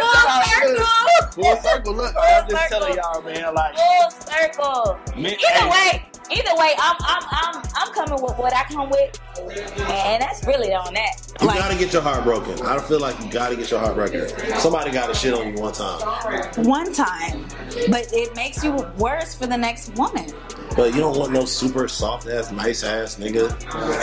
Full 0.00 0.10
full 0.14 0.42
circle. 0.44 1.42
Full 1.42 1.56
circle. 1.62 1.94
Look, 1.94 2.14
I'm 2.20 2.48
just 2.48 2.62
circle. 2.68 2.78
telling 2.80 2.96
y'all, 2.96 3.22
man. 3.22 3.54
Like, 3.54 3.76
Full 3.76 4.10
circle. 4.10 4.98
Man, 5.16 5.32
Either 5.32 5.70
hey. 5.70 5.70
way, 5.70 6.04
either 6.30 6.54
way, 6.56 6.74
I'm 6.78 6.96
I'm 7.00 7.22
I'm 7.30 7.62
I'm 7.74 7.92
coming 7.94 8.22
with 8.22 8.36
what 8.38 8.54
I 8.54 8.64
come 8.64 8.90
with, 8.90 9.20
and 9.40 10.22
that's 10.22 10.44
really 10.46 10.72
on 10.74 10.94
that. 10.94 11.16
You 11.40 11.46
gotta 11.48 11.76
get 11.78 11.92
your 11.92 12.02
heart 12.02 12.24
broken. 12.24 12.60
I 12.66 12.78
feel 12.80 13.00
like 13.00 13.18
you 13.22 13.30
gotta 13.30 13.56
get 13.56 13.70
your 13.70 13.80
heart 13.80 13.94
broken. 13.94 14.28
Somebody 14.58 14.90
gotta 14.90 15.14
shit 15.14 15.34
on 15.34 15.54
you 15.54 15.60
one 15.62 15.72
time. 15.72 16.00
One 16.64 16.92
time, 16.92 17.46
but 17.90 18.12
it 18.12 18.34
makes 18.36 18.62
you 18.64 18.72
worse 18.98 19.34
for 19.34 19.46
the 19.46 19.56
next 19.56 19.94
woman. 19.96 20.26
But 20.76 20.94
you 20.94 21.00
don't 21.00 21.18
want 21.18 21.32
no 21.32 21.44
super 21.44 21.88
soft 21.88 22.28
ass, 22.28 22.52
nice 22.52 22.84
ass 22.84 23.16
nigga, 23.16 23.50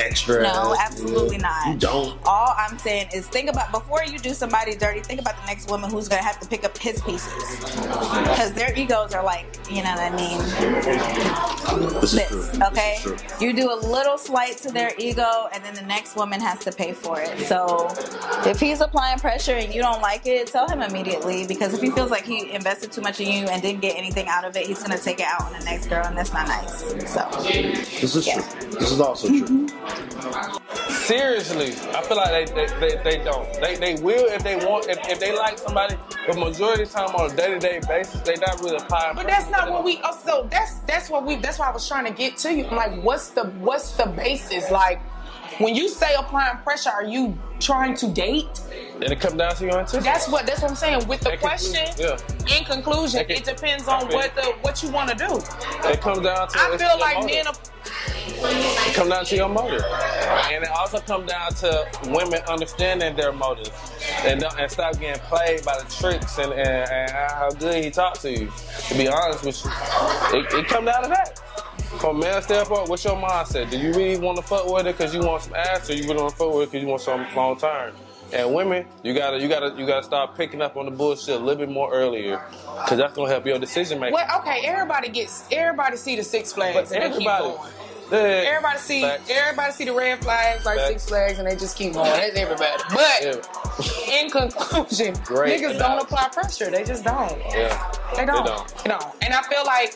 extra 0.04 0.42
No, 0.44 0.76
absolutely 0.78 1.38
nigga. 1.38 1.42
not. 1.44 1.68
You 1.68 1.78
don't. 1.80 2.20
All 2.26 2.54
I'm 2.58 2.78
saying 2.80 3.10
is 3.14 3.28
think 3.28 3.50
about 3.50 3.72
before 3.72 4.04
you 4.04 4.18
do 4.20 4.34
somebody 4.34 4.76
dirty, 4.76 5.00
think 5.02 5.22
about 5.22 5.38
the 5.40 5.46
next 5.46 5.70
woman 5.70 5.90
who's 5.92 6.10
gonna 6.10 6.24
have 6.24 6.40
to 6.40 6.48
pick 6.48 6.66
up 6.66 6.78
his 6.78 7.00
pieces. 7.02 7.32
Because 7.76 8.52
their 8.54 8.78
egos 8.78 9.14
are 9.14 9.24
like, 9.24 9.46
you 9.70 9.84
know 9.84 9.92
what 9.92 10.12
I 10.12 10.16
mean? 10.18 10.40
This 12.02 12.12
is 12.14 12.15
This, 12.16 12.30
true. 12.30 12.66
okay? 12.68 13.00
This. 13.04 13.42
You 13.42 13.54
do 13.54 13.72
a 13.72 13.76
little 13.76 14.18
slight 14.18 14.58
to 14.58 14.72
their 14.72 14.92
ego 14.98 15.48
and 15.54 15.64
then 15.64 15.74
the 15.76 15.82
next 15.82 16.16
woman 16.16 16.40
has 16.42 16.60
to 16.60 16.72
pay 16.72 16.94
for 16.94 17.20
it. 17.20 17.40
So 17.48 17.88
if 18.50 18.60
he's 18.60 18.82
applying 18.82 19.20
pressure 19.20 19.54
and 19.54 19.74
you 19.74 19.82
don't 19.82 20.02
like 20.02 20.26
it, 20.26 20.48
tell 20.48 20.68
him 20.68 20.82
immediately 20.82 21.46
because 21.48 21.74
if 21.74 21.82
he 21.82 21.92
feels 21.92 22.12
like 22.12 22.26
he 22.26 22.52
invested 22.52 22.92
too 22.92 23.02
much 23.02 23.20
in 23.20 23.28
you 23.28 23.48
and 23.48 23.62
didn't 23.62 23.82
get 23.82 23.98
anything 23.98 24.28
out 24.28 24.46
of 24.46 24.56
it, 24.56 24.68
he's 24.68 24.82
gonna 24.82 24.98
take 24.98 25.20
it 25.20 25.28
out 25.28 25.44
on 25.44 25.54
the 25.54 25.66
next 25.66 25.88
girl 25.88 26.06
and 26.06 26.18
that's 26.18 26.34
not 26.34 26.48
nice. 26.48 26.82
So 27.12 27.30
This 27.44 28.16
is 28.16 28.26
true. 28.26 28.70
This 28.72 28.92
is 28.92 29.00
also 29.00 29.28
true. 29.28 29.42
Mm-hmm. 29.42 30.66
Seriously, 31.06 31.74
I 31.94 32.02
feel 32.02 32.18
like 32.18 32.56
they 32.56 32.66
they, 32.66 32.80
they, 32.80 33.04
they 33.04 33.24
don't. 33.24 33.54
They 33.62 33.76
they 33.76 33.96
will 34.02 34.26
if 34.26 34.44
they 34.44 34.56
want 34.56 34.88
if, 34.88 34.98
if 35.08 35.20
they 35.20 35.36
like 35.36 35.60
somebody, 35.60 35.96
but 36.26 36.38
majority 36.38 36.84
of 36.84 36.92
the 36.92 36.98
time 36.98 37.16
on 37.16 37.32
a 37.32 37.36
day 37.36 37.54
to 37.54 37.60
day 37.60 37.80
basis, 37.88 38.22
they 38.22 38.36
not 38.36 38.60
really 38.62 38.78
applying. 38.78 39.16
But 39.16 39.28
that's 39.28 39.50
not 39.52 39.70
what 39.70 39.84
we. 39.84 40.02
Oh, 40.04 40.18
so 40.26 40.48
that's 40.50 40.80
that's 40.80 41.10
what 41.10 41.26
we. 41.26 41.36
That's 41.36 41.60
why 41.60 41.70
I 41.70 41.72
was 41.72 41.88
trying 41.88 42.05
to 42.05 42.05
get 42.12 42.38
to 42.38 42.54
you. 42.54 42.66
I'm 42.66 42.76
Like, 42.76 43.02
what's 43.04 43.30
the 43.30 43.46
what's 43.60 43.92
the 43.92 44.06
basis? 44.08 44.70
Like, 44.72 45.00
when 45.60 45.74
you 45.76 45.88
say 45.90 46.14
applying 46.18 46.58
pressure, 46.60 46.90
are 46.90 47.06
you 47.06 47.38
trying 47.60 47.96
to 47.96 48.08
date? 48.10 48.62
And 48.96 49.04
it 49.06 49.20
come 49.20 49.38
down 49.38 49.56
to 49.56 49.64
your 49.64 49.80
intention. 49.80 50.04
That's 50.04 50.28
what 50.28 50.46
that's 50.46 50.62
what 50.62 50.72
I'm 50.72 50.76
saying. 50.78 51.08
With 51.08 51.22
the 51.22 51.30
That 51.32 51.40
question, 51.40 51.86
conclusion, 51.86 52.18
yeah. 52.48 52.58
in 52.58 52.66
conclusion, 52.66 53.26
can- 53.26 53.38
it 53.38 53.44
depends 53.46 53.88
on 53.88 54.08
what 54.10 54.36
the 54.36 54.54
what 54.62 54.82
you 54.84 54.90
want 54.90 55.10
to 55.12 55.16
do. 55.16 55.38
It 55.90 56.02
comes 56.02 56.20
down 56.20 56.48
to. 56.50 56.58
I 56.60 56.78
feel 56.78 57.00
like 57.00 57.16
motive. 57.20 57.36
men 57.36 57.48
are. 57.48 57.54
It 58.28 58.96
come 58.96 59.10
down 59.10 59.24
to 59.26 59.36
your 59.36 59.48
motive, 59.48 59.84
and 60.52 60.64
it 60.64 60.70
also 60.72 61.00
come 61.00 61.26
down 61.26 61.52
to 61.56 61.88
women 62.08 62.42
understanding 62.50 63.16
their 63.16 63.32
motives 63.32 63.72
and 64.26 64.44
and 64.44 64.72
stop 64.72 65.00
getting 65.00 65.22
played 65.24 65.64
by 65.64 65.78
the 65.80 65.86
tricks 65.94 66.38
and, 66.40 66.52
and, 66.52 66.90
and 66.90 67.12
how 67.12 67.50
good 67.52 67.84
he 67.84 67.92
talked 67.92 68.22
to 68.22 68.32
you. 68.32 68.52
To 68.90 68.98
be 68.98 69.08
honest 69.08 69.46
with 69.46 69.64
you, 69.64 70.40
it, 70.40 70.54
it 70.54 70.68
come 70.68 70.86
down 70.86 71.04
to 71.04 71.10
that. 71.10 71.40
From 72.00 72.18
a 72.18 72.20
male 72.20 72.42
standpoint, 72.42 72.90
what's 72.90 73.04
your 73.04 73.16
mindset? 73.16 73.70
Do 73.72 73.78
you 73.80 73.92
really 73.94 74.18
want 74.18 74.38
to 74.38 74.44
fuck 74.44 74.68
with 74.72 74.86
it 74.86 74.98
because 74.98 75.14
you 75.14 75.22
want 75.22 75.44
some 75.44 75.56
ass, 75.56 75.90
or 75.90 75.94
you 75.94 76.04
really 76.04 76.18
want 76.22 76.32
to 76.32 76.36
fuck 76.38 76.54
with 76.54 76.64
it 76.64 76.72
because 76.72 76.84
you 76.84 76.88
want 76.90 77.02
some 77.02 77.26
long 77.36 77.58
term? 77.58 77.94
And 78.34 78.54
women, 78.54 78.86
you 79.04 79.14
gotta, 79.14 79.40
you 79.40 79.48
gotta, 79.48 79.74
you 79.80 79.86
gotta 79.88 80.04
start 80.04 80.36
picking 80.36 80.62
up 80.62 80.76
on 80.78 80.86
the 80.86 80.92
bullshit 80.92 81.36
a 81.36 81.40
little 81.40 81.56
bit 81.66 81.70
more 81.70 81.94
earlier, 81.94 82.42
because 82.84 82.98
that's 82.98 83.14
gonna 83.16 83.30
help 83.30 83.46
your 83.46 83.60
decision 83.60 84.00
making. 84.00 84.16
Well, 84.16 84.40
okay, 84.42 84.62
everybody 84.66 85.10
gets 85.10 85.46
everybody 85.52 85.96
see 85.96 86.16
the 86.16 86.24
Six 86.24 86.52
Flags 86.52 86.90
But 86.90 86.96
and 86.96 87.04
everybody- 87.14 87.54
Yeah, 88.12 88.18
Everybody 88.18 88.80
see 88.80 89.02
facts. 89.02 89.30
everybody 89.30 89.72
see 89.74 89.86
the 89.86 89.94
red 89.94 90.24
flags 90.24 90.66
like 90.66 90.78
Facts. 90.78 90.90
Six 90.90 91.10
Flags 91.10 91.40
and 91.40 91.48
they 91.48 91.56
just 91.56 91.78
keep 91.78 91.94
going. 91.94 92.06
That's 92.06 92.38
everybody. 92.38 92.84
But 92.94 94.10
in 94.10 94.30
conclusion, 94.30 95.16
Great 95.26 95.62
niggas 95.62 95.80
don't 95.80 96.02
apply 96.02 96.30
pressure. 96.30 96.70
They 96.70 96.84
just 96.84 97.04
don't. 97.04 97.38
Yeah, 97.52 97.92
They 98.16 98.26
don't. 98.26 98.44
They 98.46 98.52
don't. 98.52 98.84
They 98.84 98.90
don't. 98.90 99.16
And 99.24 99.34
I 99.34 99.42
feel 99.44 99.66
like 99.66 99.96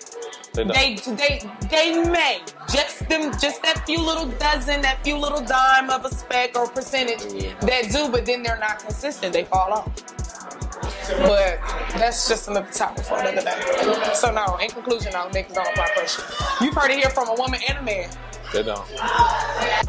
They 0.54 0.64
they 0.64 0.96
they 1.16 1.52
they 1.70 2.04
may 2.10 2.42
just 2.74 3.08
them 3.10 3.32
just 3.40 3.62
that 3.64 3.84
few 3.86 4.02
little 4.04 4.28
dozen, 4.28 4.82
that 4.82 5.04
few 5.04 5.18
little 5.18 5.42
dime 5.42 5.90
of 5.90 6.06
a 6.06 6.14
speck 6.14 6.58
or 6.58 6.68
percentage 6.68 7.22
that 7.62 7.90
do, 7.92 8.10
but 8.10 8.26
then 8.26 8.42
they're 8.44 8.60
not 8.60 8.80
consistent. 8.80 9.34
They 9.34 9.44
fall 9.46 9.72
off. 9.74 9.90
But 11.18 11.60
that's 11.98 12.28
just 12.28 12.48
another 12.48 12.72
topic 12.72 13.06
for 13.06 13.20
another 13.20 13.42
day. 13.42 14.14
So 14.14 14.32
no, 14.32 14.58
in 14.58 14.70
conclusion, 14.70 15.12
no, 15.14 15.28
niggas 15.30 15.54
don't 15.54 15.68
apply 15.68 15.90
pressure. 15.96 16.24
You've 16.62 16.76
heard 16.76 16.92
it 16.92 17.00
here 17.00 17.10
from 17.10 17.30
a 17.30 17.36
woman 17.36 17.60
and 17.68 17.78
a 17.80 17.82
man. 17.82 18.10
They 18.54 18.64
don't. 18.64 18.86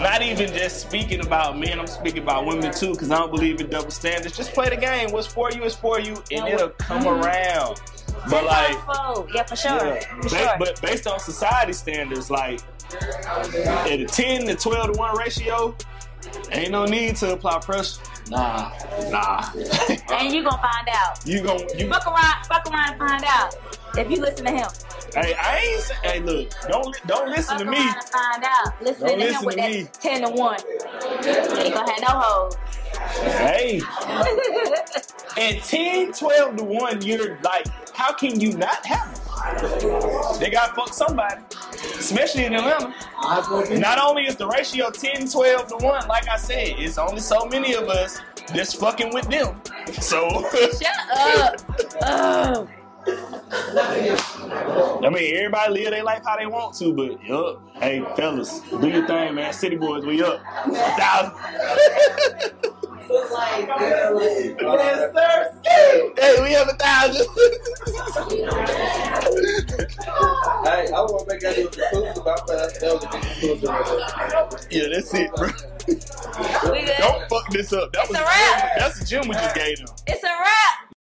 Not 0.00 0.22
even 0.22 0.52
just 0.52 0.80
speaking 0.80 1.20
about 1.20 1.58
men, 1.58 1.80
I'm 1.80 1.86
speaking 1.86 2.22
about 2.22 2.44
women 2.44 2.72
too, 2.72 2.92
because 2.92 3.10
I 3.10 3.18
don't 3.18 3.30
believe 3.30 3.60
in 3.60 3.70
double 3.70 3.90
standards. 3.90 4.36
Just 4.36 4.52
play 4.52 4.68
the 4.68 4.76
game. 4.76 5.10
What's 5.12 5.26
for 5.26 5.50
you 5.50 5.64
is 5.64 5.74
for 5.74 5.98
you, 5.98 6.22
and 6.30 6.46
it'll 6.46 6.68
come 6.70 7.04
mm-hmm. 7.04 7.22
around. 7.22 7.80
But 8.28 8.44
like, 8.44 8.76
yeah, 9.34 9.42
for 9.44 9.56
sure, 9.56 9.86
yeah, 9.86 10.00
for 10.16 10.22
ba- 10.22 10.28
sure. 10.28 10.56
but 10.58 10.82
based 10.82 11.06
on 11.06 11.18
society 11.20 11.72
standards, 11.72 12.30
like 12.30 12.60
at 12.92 14.00
a 14.00 14.04
10 14.04 14.46
to 14.46 14.54
12 14.56 14.92
to 14.92 14.98
1 14.98 15.16
ratio, 15.16 15.74
ain't 16.52 16.70
no 16.70 16.84
need 16.84 17.16
to 17.16 17.32
apply 17.32 17.60
pressure. 17.60 18.00
Nah, 18.30 18.72
nah. 19.10 19.50
and 20.12 20.32
you 20.32 20.42
gonna 20.44 20.62
find 20.62 20.88
out. 20.92 21.26
You 21.26 21.42
gonna 21.42 21.64
you 21.76 21.88
Fuck 21.88 22.06
around, 22.06 22.46
fuck 22.46 22.66
around 22.70 22.90
and 22.90 22.98
find 22.98 23.24
out 23.26 23.54
if 23.98 24.10
you 24.10 24.20
listen 24.20 24.46
to 24.46 24.52
him. 24.52 24.68
Hey, 25.14 25.34
I 25.34 25.58
ain't 25.58 25.82
say, 25.82 25.94
hey 26.04 26.20
look, 26.20 26.50
don't 26.68 26.96
don't 27.06 27.28
listen 27.30 27.58
to 27.58 27.64
Fuck 27.64 27.72
me. 27.72 27.78
around 27.78 27.96
and 27.96 28.04
find 28.08 28.44
out. 28.44 28.82
Listen 28.82 29.06
Don't 29.08 29.18
to 29.18 29.24
listen 29.24 29.40
him 29.40 29.46
with 29.46 29.56
to 29.56 29.62
that 29.62 29.70
me. 29.70 29.88
ten 30.00 30.22
to 30.22 30.30
one. 30.30 30.58
You 31.24 31.58
ain't 31.58 31.74
gonna 31.74 31.92
have 31.92 32.02
no 32.02 32.20
hoes. 32.20 32.56
Hey. 33.20 33.80
And 35.36 35.62
10, 35.62 36.12
12 36.12 36.56
to 36.56 36.64
1, 36.64 37.02
you're 37.02 37.38
like, 37.42 37.66
how 37.94 38.12
can 38.12 38.40
you 38.40 38.52
not 38.58 38.84
have 38.84 39.14
them? 39.14 39.19
They 40.38 40.50
got 40.50 40.74
fucked 40.74 40.94
somebody. 40.94 41.42
Especially 41.98 42.44
in 42.44 42.54
Atlanta. 42.54 42.94
Not 43.78 43.98
only 43.98 44.24
is 44.24 44.36
the 44.36 44.46
ratio 44.46 44.90
10, 44.90 45.28
12 45.28 45.66
to 45.68 45.76
1, 45.76 46.08
like 46.08 46.28
I 46.28 46.36
said, 46.36 46.74
it's 46.78 46.98
only 46.98 47.20
so 47.20 47.46
many 47.46 47.74
of 47.74 47.88
us 47.88 48.20
that's 48.48 48.74
fucking 48.74 49.12
with 49.14 49.28
them. 49.28 49.60
So 49.92 50.28
Shut 50.80 51.62
up. 52.02 52.68
I 55.02 55.08
mean 55.08 55.36
everybody 55.36 55.72
live 55.72 55.90
their 55.90 56.04
life 56.04 56.22
how 56.24 56.36
they 56.36 56.46
want 56.46 56.74
to, 56.76 56.92
but 56.92 57.22
yup. 57.24 57.62
Hey 57.76 58.04
fellas, 58.14 58.60
do 58.68 58.88
your 58.88 59.06
thing, 59.06 59.34
man. 59.34 59.52
City 59.52 59.76
boys, 59.76 60.04
we 60.04 60.22
up. 60.22 60.40
A 60.66 60.72
thousand. 60.96 62.52
Yes, 63.10 65.02
sir. 65.14 65.52
Hey, 66.16 66.42
we 66.42 66.52
have 66.52 66.68
a 66.68 66.74
thousand. 66.74 67.26
Hey, 70.64 70.86
I 70.92 71.00
want 71.00 71.28
to 71.28 71.34
make 71.34 71.40
that 71.40 71.54
conclusion 71.56 72.22
about 72.22 72.46
that. 72.46 72.78
That 72.80 72.90
was 72.94 73.02
a 73.02 73.06
good 73.08 73.22
conclusion. 73.22 73.68
Yeah, 74.70 74.86
that's 74.92 75.12
it, 75.14 75.34
bro. 75.34 75.48
We 76.70 76.82
good. 76.82 76.98
Don't 76.98 77.28
fuck 77.28 77.50
this 77.50 77.72
up. 77.72 77.92
That 77.92 78.02
It's 78.02 78.10
was 78.10 78.18
a 78.18 78.22
wrap. 78.22 78.78
That's 78.78 78.98
the 79.00 79.06
gym 79.06 79.26
we 79.28 79.34
just 79.34 79.54
gave 79.56 79.78
them. 79.78 79.88
It's 80.06 80.22
a 80.22 80.26
wrap. 80.28 80.94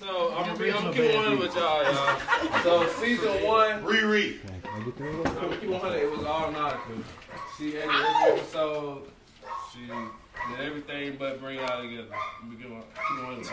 So 0.00 0.34
I'm 0.34 0.44
gonna 0.46 0.58
be, 0.58 0.72
I'm 0.72 0.82
gonna 0.82 0.96
keep 0.96 1.14
one 1.14 1.38
with 1.38 1.54
y'all, 1.54 1.84
y'all. 1.84 2.18
So 2.62 2.88
season 3.00 3.44
one, 3.44 3.82
Riri. 3.84 4.38
I'm 4.74 4.90
gonna 4.90 5.56
keep 5.56 5.70
100. 5.70 5.96
It 5.98 6.10
was 6.10 6.24
all 6.26 6.50
nautical. 6.50 6.96
She 7.56 7.76
edited 7.76 7.90
every 7.90 8.32
episode. 8.40 9.08
She 9.72 9.80
did 10.50 10.66
everything 10.66 11.16
but 11.18 11.40
bring 11.40 11.58
y'all 11.58 11.80
together. 11.82 12.08
Let 12.42 12.50
me 12.50 12.56
get 12.56 12.70
one. 12.70 12.82
Keep 13.08 13.24
one 13.24 13.38
with. 13.38 13.50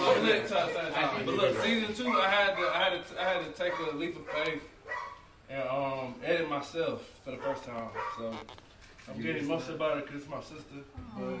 Look, 0.00 0.22
look, 0.22 0.48
try- 0.48 0.70
try- 0.72 0.90
try. 0.90 1.22
But 1.24 1.34
look, 1.34 1.62
season 1.62 1.94
two, 1.94 2.08
I 2.10 2.28
had 2.28 2.56
to, 2.56 2.62
I 2.68 2.84
had 2.84 3.06
to, 3.06 3.20
I 3.20 3.24
had 3.32 3.54
to 3.54 3.62
take 3.62 3.72
a 3.78 3.96
leap 3.96 4.16
of 4.16 4.26
faith 4.26 4.62
and 5.50 5.68
um 5.68 6.14
edit 6.24 6.48
myself 6.48 7.02
for 7.24 7.30
the 7.30 7.38
first 7.38 7.64
time. 7.64 7.88
So 8.18 8.34
I'm 9.08 9.22
getting 9.22 9.44
emotional 9.44 9.76
about 9.76 9.98
it 9.98 10.06
because 10.06 10.22
it's 10.22 10.30
my 10.30 10.40
sister. 10.40 10.84
But 11.16 11.38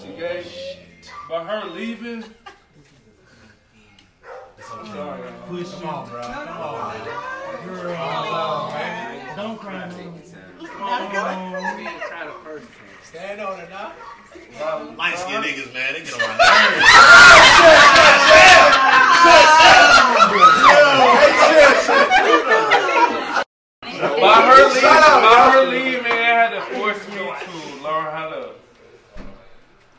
she 0.00 0.08
gave 0.08 0.46
by 1.28 1.44
her 1.44 1.68
leaving. 1.70 2.24
I'm 4.72 4.86
sorry, 4.86 5.20
y'all. 5.20 5.32
Push 5.48 5.70
Come 5.74 5.88
on, 5.88 6.08
bro. 6.08 6.22
Come 6.22 6.48
on. 6.48 7.04
Girl, 7.66 8.68
man. 8.70 9.36
Don't 9.36 9.58
cry, 9.58 9.88
man. 10.80 12.62
Stand 13.04 13.40
on 13.40 13.60
it 13.60 13.70
now. 13.70 13.92
Light 14.96 15.18
skinned 15.18 15.44
niggas, 15.44 15.72
man, 15.72 15.94
they 15.94 16.02
get 16.02 16.12
on 16.14 16.20
my 16.20 16.36
By 24.20 24.34
her 24.42 24.64
leaving, 24.68 24.82
by 24.82 25.50
her 25.52 25.64
leaving, 25.66 26.04
it 26.04 26.12
had 26.12 26.50
to 26.50 26.60
force 26.74 27.08
me 27.08 27.14
to 27.16 27.22
learn 27.82 28.10
how 28.12 28.28
to 28.28 28.50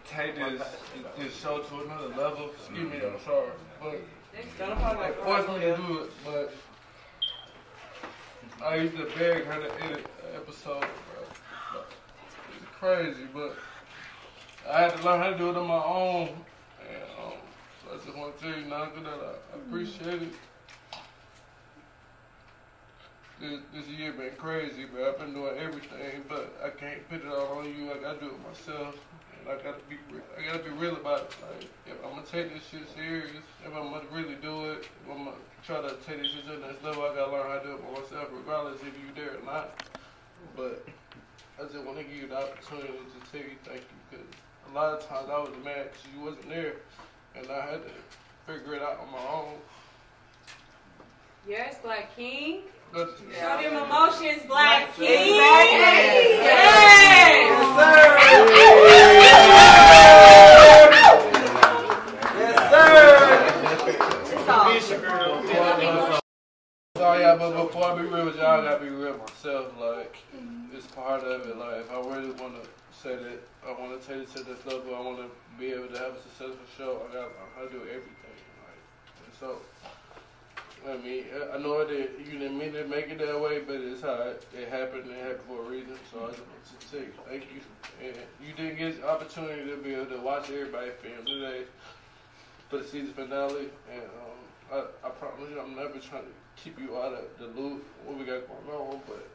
take 0.06 0.36
this 0.36 0.62
this 1.18 1.36
show 1.36 1.60
to 1.60 1.82
another 1.82 2.10
level. 2.10 2.52
Excuse 2.60 2.92
me, 2.92 2.98
I'm 2.98 3.20
sorry, 3.26 3.52
but 3.82 3.94
it 3.94 5.16
forced 5.24 5.48
me 5.50 5.60
to 5.60 5.78
do 5.78 5.98
it. 6.00 6.12
But 6.24 6.54
I 8.64 8.76
used 8.76 8.98
to 8.98 9.06
beg 9.18 9.44
her 9.46 9.62
to 9.62 9.84
edit 9.84 10.06
an 10.24 10.36
episode. 10.36 10.82
Bro. 10.82 11.82
It's 12.56 12.66
crazy, 12.80 13.28
but 13.34 13.56
I 14.70 14.82
had 14.82 14.98
to 14.98 15.04
learn 15.04 15.20
how 15.20 15.30
to 15.30 15.38
do 15.38 15.50
it 15.50 15.58
on 15.58 15.68
my 15.68 15.84
own. 15.84 16.30
And 16.82 17.04
um, 17.24 17.34
so 17.84 17.94
I 17.94 18.06
just 18.06 18.18
want 18.18 18.38
to 18.38 18.44
tell 18.44 18.60
you, 18.60 18.66
Naka, 18.66 19.00
that 19.02 19.20
I 19.54 19.56
appreciate 19.58 20.22
it. 20.22 20.34
this, 23.40 23.60
this 23.74 23.88
year 23.88 24.14
been 24.14 24.32
crazy, 24.38 24.86
but 24.92 25.04
I've 25.04 25.20
been 25.20 25.34
doing 25.34 25.58
everything, 25.58 26.24
but 26.28 26.58
I 26.64 26.70
can't 26.70 27.08
put 27.10 27.22
it 27.22 27.28
all 27.28 27.60
on 27.60 27.66
you. 27.66 27.92
I 27.92 27.98
gotta 27.98 28.20
do 28.20 28.28
it 28.28 28.48
myself, 28.48 28.96
I 29.50 29.56
gotta 29.64 29.80
be, 29.90 29.96
I 30.38 30.42
gotta 30.46 30.64
be 30.64 30.72
real 30.72 30.98
about 30.98 31.22
it. 31.22 31.36
Like, 31.42 31.70
if 31.86 32.06
I'm 32.06 32.12
gonna 32.12 32.26
take 32.26 32.54
this 32.54 32.64
shit 32.70 32.88
serious, 32.96 33.32
if 33.64 33.74
I'm 33.74 33.92
gonna 33.92 34.04
really 34.12 34.36
do 34.36 34.72
it, 34.72 34.80
if 34.80 35.10
I'm 35.10 35.24
gonna 35.24 35.38
try 35.66 35.82
to 35.82 35.96
take 36.06 36.22
this 36.22 36.32
shit 36.32 36.46
to 36.48 36.58
the 36.58 36.68
next 36.68 36.84
level, 36.84 37.04
I 37.04 37.16
gotta 37.16 37.32
learn 37.32 37.48
how 37.48 37.60
to 37.60 37.66
do 37.66 37.74
it 37.76 37.82
by 37.82 37.92
myself, 38.02 38.28
regardless 38.34 38.82
if 38.82 38.94
you 39.00 39.14
there 39.16 39.38
or 39.40 39.46
not. 39.46 39.84
But 40.56 40.86
I 41.60 41.64
just 41.64 41.86
want 41.86 41.98
to 41.98 42.04
give 42.04 42.14
you 42.14 42.28
the 42.28 42.38
opportunity 42.38 42.90
to 42.90 43.32
tell 43.32 43.42
you 43.42 43.56
thank 43.64 43.82
you, 43.82 43.98
because 44.12 44.28
a 44.70 44.76
lot 44.76 44.94
of 44.94 45.08
times 45.08 45.30
I 45.32 45.40
was 45.40 45.56
mad 45.64 45.92
because 45.92 46.08
you 46.14 46.22
wasn't 46.26 46.50
there, 46.50 46.74
and 47.36 47.50
I 47.50 47.62
had 47.72 47.82
to 47.84 47.92
figure 48.46 48.76
it 48.76 48.82
out 48.82 49.00
on 49.00 49.12
my 49.12 49.26
own. 49.34 49.56
Yes, 51.48 51.78
Black 51.82 52.14
King. 52.16 52.64
But 52.92 53.18
Show 53.38 53.62
them 53.62 53.84
emotions, 53.84 54.44
Black 54.48 54.94
King. 54.96 55.36
Yes. 55.36 56.40
Yes. 56.42 57.48
Oh 57.80 58.77
I 67.88 68.02
be 68.02 68.08
real 68.10 68.26
with 68.26 68.36
y'all, 68.36 68.60
I 68.60 68.64
gotta 68.66 68.84
be 68.84 68.90
real 68.90 69.18
myself. 69.18 69.72
Like, 69.80 70.18
it's 70.74 70.88
part 70.88 71.24
of 71.24 71.48
it. 71.48 71.58
Like, 71.58 71.78
if 71.78 71.92
I 71.92 72.00
really 72.00 72.32
want 72.32 72.62
to 72.62 72.68
say 72.92 73.16
that 73.16 73.40
I 73.66 73.72
want 73.80 74.02
to 74.02 74.06
take 74.06 74.24
it 74.24 74.36
to 74.36 74.44
this 74.44 74.66
level, 74.66 74.94
I 74.94 75.00
want 75.00 75.20
to 75.20 75.30
be 75.58 75.68
able 75.72 75.88
to 75.88 75.98
have 75.98 76.12
a 76.12 76.22
successful 76.22 76.68
show. 76.78 77.02
I 77.14 77.28
how 77.56 77.66
to 77.66 77.72
do 77.72 77.80
everything. 77.84 78.36
Like, 78.60 79.40
so, 79.40 79.60
I 80.86 80.98
mean, 80.98 81.28
I 81.54 81.58
know 81.60 81.86
that 81.86 82.12
you 82.20 82.38
didn't 82.38 82.58
mean 82.58 82.74
to 82.74 82.86
make 82.88 83.08
it 83.08 83.20
that 83.20 83.40
way, 83.40 83.62
but 83.62 83.78
it's 83.78 84.02
how 84.02 84.16
it, 84.16 84.46
it 84.54 84.68
happened. 84.68 85.10
It 85.10 85.24
happened 85.24 85.48
for 85.48 85.64
a 85.64 85.70
reason. 85.70 85.96
So 86.12 86.26
I 86.26 86.32
just 86.32 86.42
want 86.42 86.82
to 86.82 86.88
say 86.90 87.04
thank 87.30 87.44
you. 87.56 87.62
And 88.04 88.18
you 88.46 88.54
didn't 88.54 88.78
get 88.80 89.00
the 89.00 89.08
opportunity 89.08 89.64
to 89.72 89.78
be 89.78 89.94
able 89.94 90.08
to 90.08 90.20
watch 90.20 90.50
everybody 90.50 90.92
film 91.02 91.26
today 91.26 91.62
for 92.68 92.80
the 92.80 92.84
season 92.84 93.14
finale. 93.14 93.70
And 93.90 94.04
um, 94.04 94.84
I, 95.04 95.08
I 95.08 95.10
promise 95.12 95.50
you, 95.50 95.62
I'm 95.62 95.74
never 95.74 96.00
trying 96.00 96.24
to 96.24 96.47
keep 96.64 96.80
you 96.80 96.98
out 96.98 97.14
of 97.14 97.26
the 97.38 97.48
loop 97.60 97.84
what 98.06 98.18
we 98.18 98.26
got 98.26 98.48
going 98.48 98.80
on, 98.80 99.00
but 99.08 99.28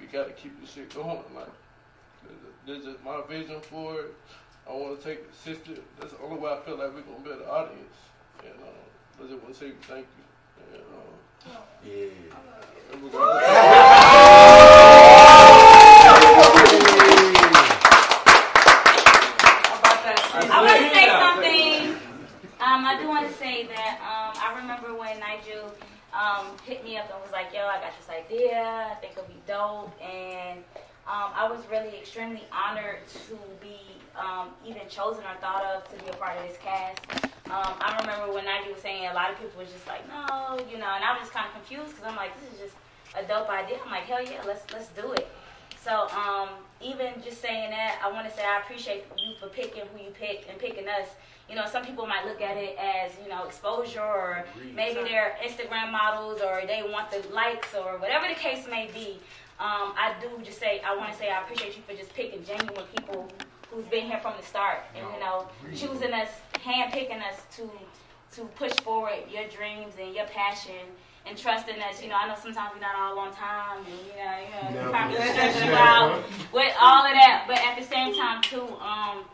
we 0.00 0.06
got 0.06 0.26
to 0.26 0.32
keep 0.32 0.60
this 0.60 0.72
shit 0.72 0.94
going. 0.94 1.22
Like, 1.34 1.48
this 2.66 2.84
is 2.84 2.96
my 3.04 3.20
vision 3.28 3.60
for 3.60 4.00
it. 4.00 4.14
I 4.68 4.72
want 4.72 4.98
to 4.98 5.04
take 5.04 5.18
it 5.18 5.34
sister. 5.34 5.80
That's 6.00 6.12
the 6.12 6.20
only 6.20 6.38
way 6.38 6.52
I 6.52 6.60
feel 6.64 6.78
like 6.78 6.94
we're 6.94 7.02
gonna 7.02 7.20
build 7.22 7.42
an 7.42 7.48
audience. 7.48 7.96
And 8.42 8.54
um, 8.62 8.68
I 9.18 9.22
just 9.28 9.42
want 9.42 9.54
to 9.54 9.60
say 9.60 9.72
thank 9.82 10.06
you. 10.16 10.24
And, 10.72 10.82
um, 10.82 11.62
yeah. 11.84 12.08
And 12.92 13.02
we're 13.02 13.10
I 20.46 20.62
want 20.62 20.78
to 20.80 20.88
say 20.94 21.06
something. 21.08 21.94
Um, 22.60 22.84
I 22.86 22.98
do 22.98 23.08
want 23.08 23.28
to 23.28 23.34
say 23.34 23.66
that 23.66 23.98
um, 24.00 24.32
I 24.40 24.58
remember 24.58 24.94
when 24.98 25.20
Nigel 25.20 25.74
um, 26.14 26.46
hit 26.64 26.83
up 26.98 27.10
and 27.10 27.20
was 27.22 27.32
like, 27.32 27.52
"Yo, 27.52 27.66
I 27.66 27.80
got 27.80 27.92
this 27.98 28.08
idea. 28.08 28.60
I 28.90 28.94
think 29.00 29.12
it'll 29.12 29.28
be 29.28 29.40
dope." 29.46 29.92
And 30.00 30.60
um, 31.06 31.30
I 31.34 31.48
was 31.50 31.60
really 31.70 31.98
extremely 31.98 32.44
honored 32.52 33.06
to 33.28 33.36
be 33.60 33.78
um, 34.16 34.48
even 34.64 34.88
chosen 34.88 35.24
or 35.24 35.34
thought 35.40 35.64
of 35.64 35.84
to 35.90 36.04
be 36.04 36.10
a 36.10 36.14
part 36.14 36.36
of 36.38 36.48
this 36.48 36.58
cast. 36.58 37.00
Um, 37.50 37.76
I 37.80 37.98
remember 38.00 38.32
when 38.32 38.44
Nigel 38.44 38.72
was 38.72 38.82
saying 38.82 39.06
a 39.06 39.14
lot 39.14 39.30
of 39.30 39.36
people 39.38 39.60
was 39.60 39.70
just 39.72 39.86
like, 39.86 40.06
"No," 40.08 40.58
you 40.70 40.78
know, 40.78 40.90
and 40.94 41.04
I 41.04 41.12
was 41.12 41.28
just 41.28 41.32
kind 41.32 41.46
of 41.46 41.52
confused 41.52 41.96
because 41.96 42.08
I'm 42.08 42.16
like, 42.16 42.32
"This 42.40 42.54
is 42.54 42.58
just 42.70 42.76
a 43.16 43.22
dope 43.26 43.50
idea." 43.50 43.78
I'm 43.84 43.90
like, 43.90 44.04
"Hell 44.04 44.22
yeah, 44.22 44.42
let's 44.46 44.64
let's 44.72 44.88
do 44.96 45.12
it." 45.12 45.28
So 45.84 46.08
um, 46.16 46.48
even 46.84 47.22
just 47.22 47.40
saying 47.40 47.70
that, 47.70 48.00
I 48.04 48.12
want 48.12 48.28
to 48.28 48.34
say 48.34 48.42
I 48.44 48.60
appreciate 48.60 49.04
you 49.18 49.34
for 49.40 49.48
picking 49.48 49.82
who 49.92 50.02
you 50.04 50.10
pick 50.10 50.46
and 50.48 50.58
picking 50.58 50.88
us. 50.88 51.08
You 51.48 51.56
know, 51.56 51.66
some 51.66 51.84
people 51.84 52.06
might 52.06 52.24
look 52.26 52.40
at 52.40 52.56
it 52.56 52.76
as 52.78 53.12
you 53.22 53.28
know 53.28 53.44
exposure, 53.44 54.00
or 54.00 54.44
maybe 54.74 55.02
they're 55.02 55.36
Instagram 55.44 55.92
models, 55.92 56.40
or 56.40 56.62
they 56.66 56.82
want 56.90 57.10
the 57.10 57.26
likes, 57.32 57.74
or 57.74 57.98
whatever 57.98 58.26
the 58.28 58.34
case 58.34 58.66
may 58.68 58.88
be. 58.94 59.18
Um, 59.60 59.92
I 59.96 60.14
do 60.20 60.42
just 60.42 60.58
say 60.58 60.80
I 60.80 60.96
want 60.96 61.12
to 61.12 61.18
say 61.18 61.30
I 61.30 61.42
appreciate 61.42 61.76
you 61.76 61.82
for 61.86 61.94
just 61.94 62.14
picking 62.14 62.44
genuine 62.44 62.86
people 62.96 63.28
who's 63.70 63.84
been 63.86 64.06
here 64.06 64.20
from 64.20 64.34
the 64.38 64.46
start, 64.46 64.80
and 64.96 65.06
you 65.12 65.20
know, 65.20 65.48
choosing 65.74 66.12
us, 66.12 66.28
handpicking 66.54 67.22
us 67.22 67.42
to 67.56 67.70
to 68.36 68.46
push 68.56 68.72
forward 68.80 69.18
your 69.32 69.46
dreams 69.48 69.94
and 70.00 70.14
your 70.14 70.26
passion 70.26 70.74
and 71.26 71.36
trusting 71.38 71.80
us. 71.80 72.02
You 72.02 72.08
know, 72.08 72.16
I 72.16 72.28
know 72.28 72.34
sometimes 72.40 72.72
we're 72.74 72.80
not 72.80 72.96
all 72.96 73.18
on 73.18 73.32
time, 73.34 73.78
and 73.78 73.94
you 74.06 74.16
know, 74.16 74.38
you 74.70 74.74
know, 74.74 74.84
No. 74.84 74.90
probably 74.90 75.16
stress 75.16 75.64
you 75.64 75.72
out 75.72 76.22
with 76.52 76.74
all 76.80 77.04
of 77.04 77.12
that. 77.12 77.44
But 77.46 77.58
at 77.58 77.78
the 77.78 77.84
same 77.84 78.14
time, 78.14 78.42
too, 78.42 78.68
um, 78.80 79.24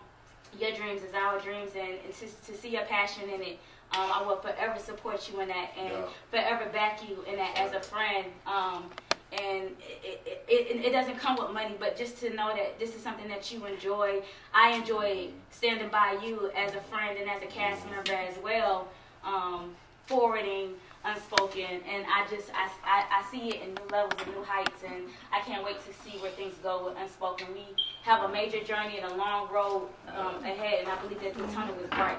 your 0.59 0.72
dreams 0.72 1.03
is 1.03 1.14
our 1.14 1.38
dreams, 1.41 1.70
and, 1.74 1.99
and 2.05 2.14
to, 2.14 2.26
to 2.53 2.59
see 2.59 2.68
your 2.70 2.82
passion 2.84 3.28
in 3.28 3.43
it. 3.43 3.59
Um, 3.93 4.09
I 4.14 4.22
will 4.22 4.36
forever 4.36 4.78
support 4.78 5.28
you 5.32 5.41
in 5.41 5.49
that, 5.49 5.70
and 5.76 5.88
Yeah. 5.88 6.05
forever 6.30 6.70
back 6.70 7.09
you 7.09 7.24
in 7.28 7.36
that 7.36 7.59
as 7.59 7.72
a 7.72 7.80
friend. 7.80 8.26
Um, 8.47 8.84
and 9.32 9.70
it, 10.05 10.20
it, 10.26 10.45
it, 10.49 10.84
it 10.86 10.91
doesn't 10.93 11.16
come 11.18 11.36
with 11.36 11.51
money, 11.53 11.76
but 11.78 11.97
just 11.97 12.18
to 12.18 12.30
know 12.34 12.53
that 12.55 12.78
this 12.80 12.95
is 12.97 13.03
something 13.03 13.28
that 13.28 13.51
you 13.53 13.64
enjoy. 13.66 14.22
I 14.55 14.70
enjoy 14.76 15.28
standing 15.51 15.88
by 15.88 16.18
you 16.24 16.51
as 16.57 16.74
a 16.74 16.80
friend 16.82 17.16
and 17.18 17.28
as 17.30 17.41
a 17.43 17.47
cast 17.47 17.84
member 17.91 18.12
as 18.12 18.36
well, 18.43 18.88
um, 19.24 19.74
forwarding 20.07 20.74
unspoken, 21.05 21.80
and 21.88 22.05
I 22.07 22.26
just 22.30 22.51
I, 22.55 22.68
I, 22.84 23.20
I 23.20 23.30
see 23.30 23.48
it 23.51 23.62
in 23.62 23.74
new 23.74 23.86
levels 23.90 24.20
and 24.24 24.34
new 24.36 24.44
heights, 24.44 24.82
and 24.86 25.05
I 25.32 25.40
can't 25.40 25.64
wait 25.64 25.78
to 25.86 25.92
see 26.05 26.18
where 26.18 26.30
things 26.32 26.55
go 26.62 26.84
with 26.84 26.96
unspoken. 26.98 27.48
We 27.55 27.64
have 28.03 28.22
a 28.28 28.32
major 28.32 28.62
journey 28.62 28.98
and 28.98 29.11
a 29.12 29.16
long 29.16 29.48
road 29.53 29.88
um, 30.14 30.44
ahead, 30.44 30.80
and 30.80 30.88
I 30.88 30.96
believe 31.03 31.20
that 31.22 31.34
the 31.34 31.46
tunnel 31.53 31.74
is 31.82 31.88
bright. 31.90 32.18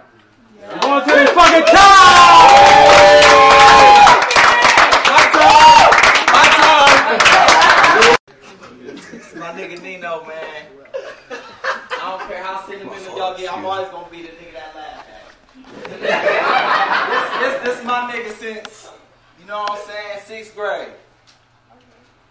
Going 0.82 1.04
to 1.04 1.12
the 1.12 1.28
fucking 1.34 1.66
top! 1.66 2.92
My 9.36 9.52
nigga 9.58 9.82
Nino, 9.82 10.24
man. 10.26 10.66
I 11.32 12.18
don't 12.18 12.30
care 12.30 12.44
how 12.44 12.66
sentimental 12.66 13.18
y'all 13.18 13.38
get, 13.38 13.52
I'm 13.52 13.66
always 13.66 13.90
gonna 13.90 14.10
be 14.10 14.22
the 14.24 14.30
nigga 14.30 14.54
that 14.54 14.76
laugh 14.76 15.08
at. 16.02 16.41
This, 17.42 17.54
this, 17.54 17.64
this 17.64 17.80
is 17.80 17.86
my 17.86 18.12
nigga 18.12 18.32
since, 18.34 18.90
you 19.40 19.46
know 19.48 19.60
what 19.62 19.72
I'm 19.72 19.88
saying, 19.88 20.20
sixth 20.26 20.56
grade. 20.56 20.90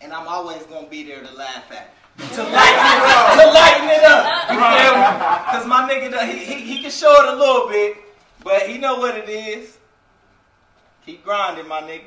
And 0.01 0.13
I'm 0.13 0.27
always 0.29 0.63
gonna 0.65 0.89
be 0.89 1.03
there 1.05 1.23
to 1.23 1.33
laugh 1.35 1.71
at. 1.71 1.95
To 2.19 2.43
lighten 2.43 2.49
it 2.49 3.05
up. 3.07 3.33
To 3.33 3.47
lighten 3.53 3.89
it 3.89 4.05
up. 4.05 4.51
You 4.51 4.59
feel 4.59 4.95
me? 4.97 5.03
Cause 5.53 5.67
my 5.67 5.89
nigga, 5.91 6.11
done- 6.11 6.29
he, 6.29 6.39
he, 6.39 6.55
he 6.77 6.83
can 6.83 6.91
show 6.91 7.13
it 7.23 7.29
a 7.35 7.37
little 7.37 7.69
bit, 7.69 7.97
but 8.45 8.63
he 8.63 8.79
know 8.79 8.97
what 8.99 9.17
it 9.17 9.29
is. 9.29 9.79
Keep 11.07 11.25
grinding, 11.25 11.67
my 11.69 11.81
nigga. 11.83 12.05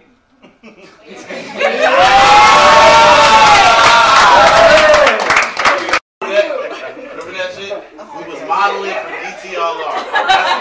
Remember 6.22 7.32
that 7.34 7.54
shit? 7.56 7.78
We 7.94 8.34
was 8.34 8.42
modeling 8.48 8.92
for 8.92 9.16
DTLR. 9.24 9.94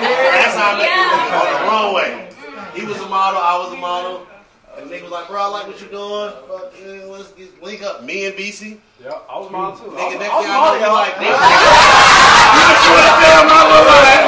That's 0.03 0.57
how 0.57 0.73
I 0.73 0.79
met 0.79 0.91
you 0.93 1.07
on 1.39 1.47
the 1.53 1.59
runway. 1.71 2.22
He 2.75 2.85
was 2.87 2.99
a 3.01 3.09
model, 3.09 3.41
I 3.41 3.59
was 3.59 3.73
a 3.73 3.77
model. 3.77 4.27
And 4.77 4.89
nigga 4.89 5.03
was 5.03 5.13
like, 5.13 5.29
bro, 5.29 5.37
I 5.43 5.47
like 5.49 5.67
what 5.69 5.79
you're 5.81 5.91
doing. 5.93 6.33
Fuck, 6.49 6.73
yeah, 6.81 7.05
let's 7.05 7.31
get 7.33 7.63
link 7.63 7.83
up. 7.83 8.03
Me 8.05 8.25
and 8.25 8.35
BC. 8.35 8.79
Yeah, 9.05 9.13
I 9.29 9.39
was 9.39 9.51
model 9.53 9.77
too. 9.77 9.93
Nigga, 9.93 10.01
I 10.01 10.09
was- 10.09 10.17
next 10.17 10.33
I 10.33 10.37
was 10.41 10.45
thing 10.49 10.49
I 10.49 10.57
know, 10.57 10.65
model, 10.65 10.73
we 10.73 10.81
y'all. 10.81 10.97
like, 10.97 11.13
You 11.21 11.29
can 12.65 12.81
show 12.81 12.97
the 12.97 13.13
damn 13.21 13.45
my 13.53 13.61
little 13.69 13.85
line. 13.93 14.25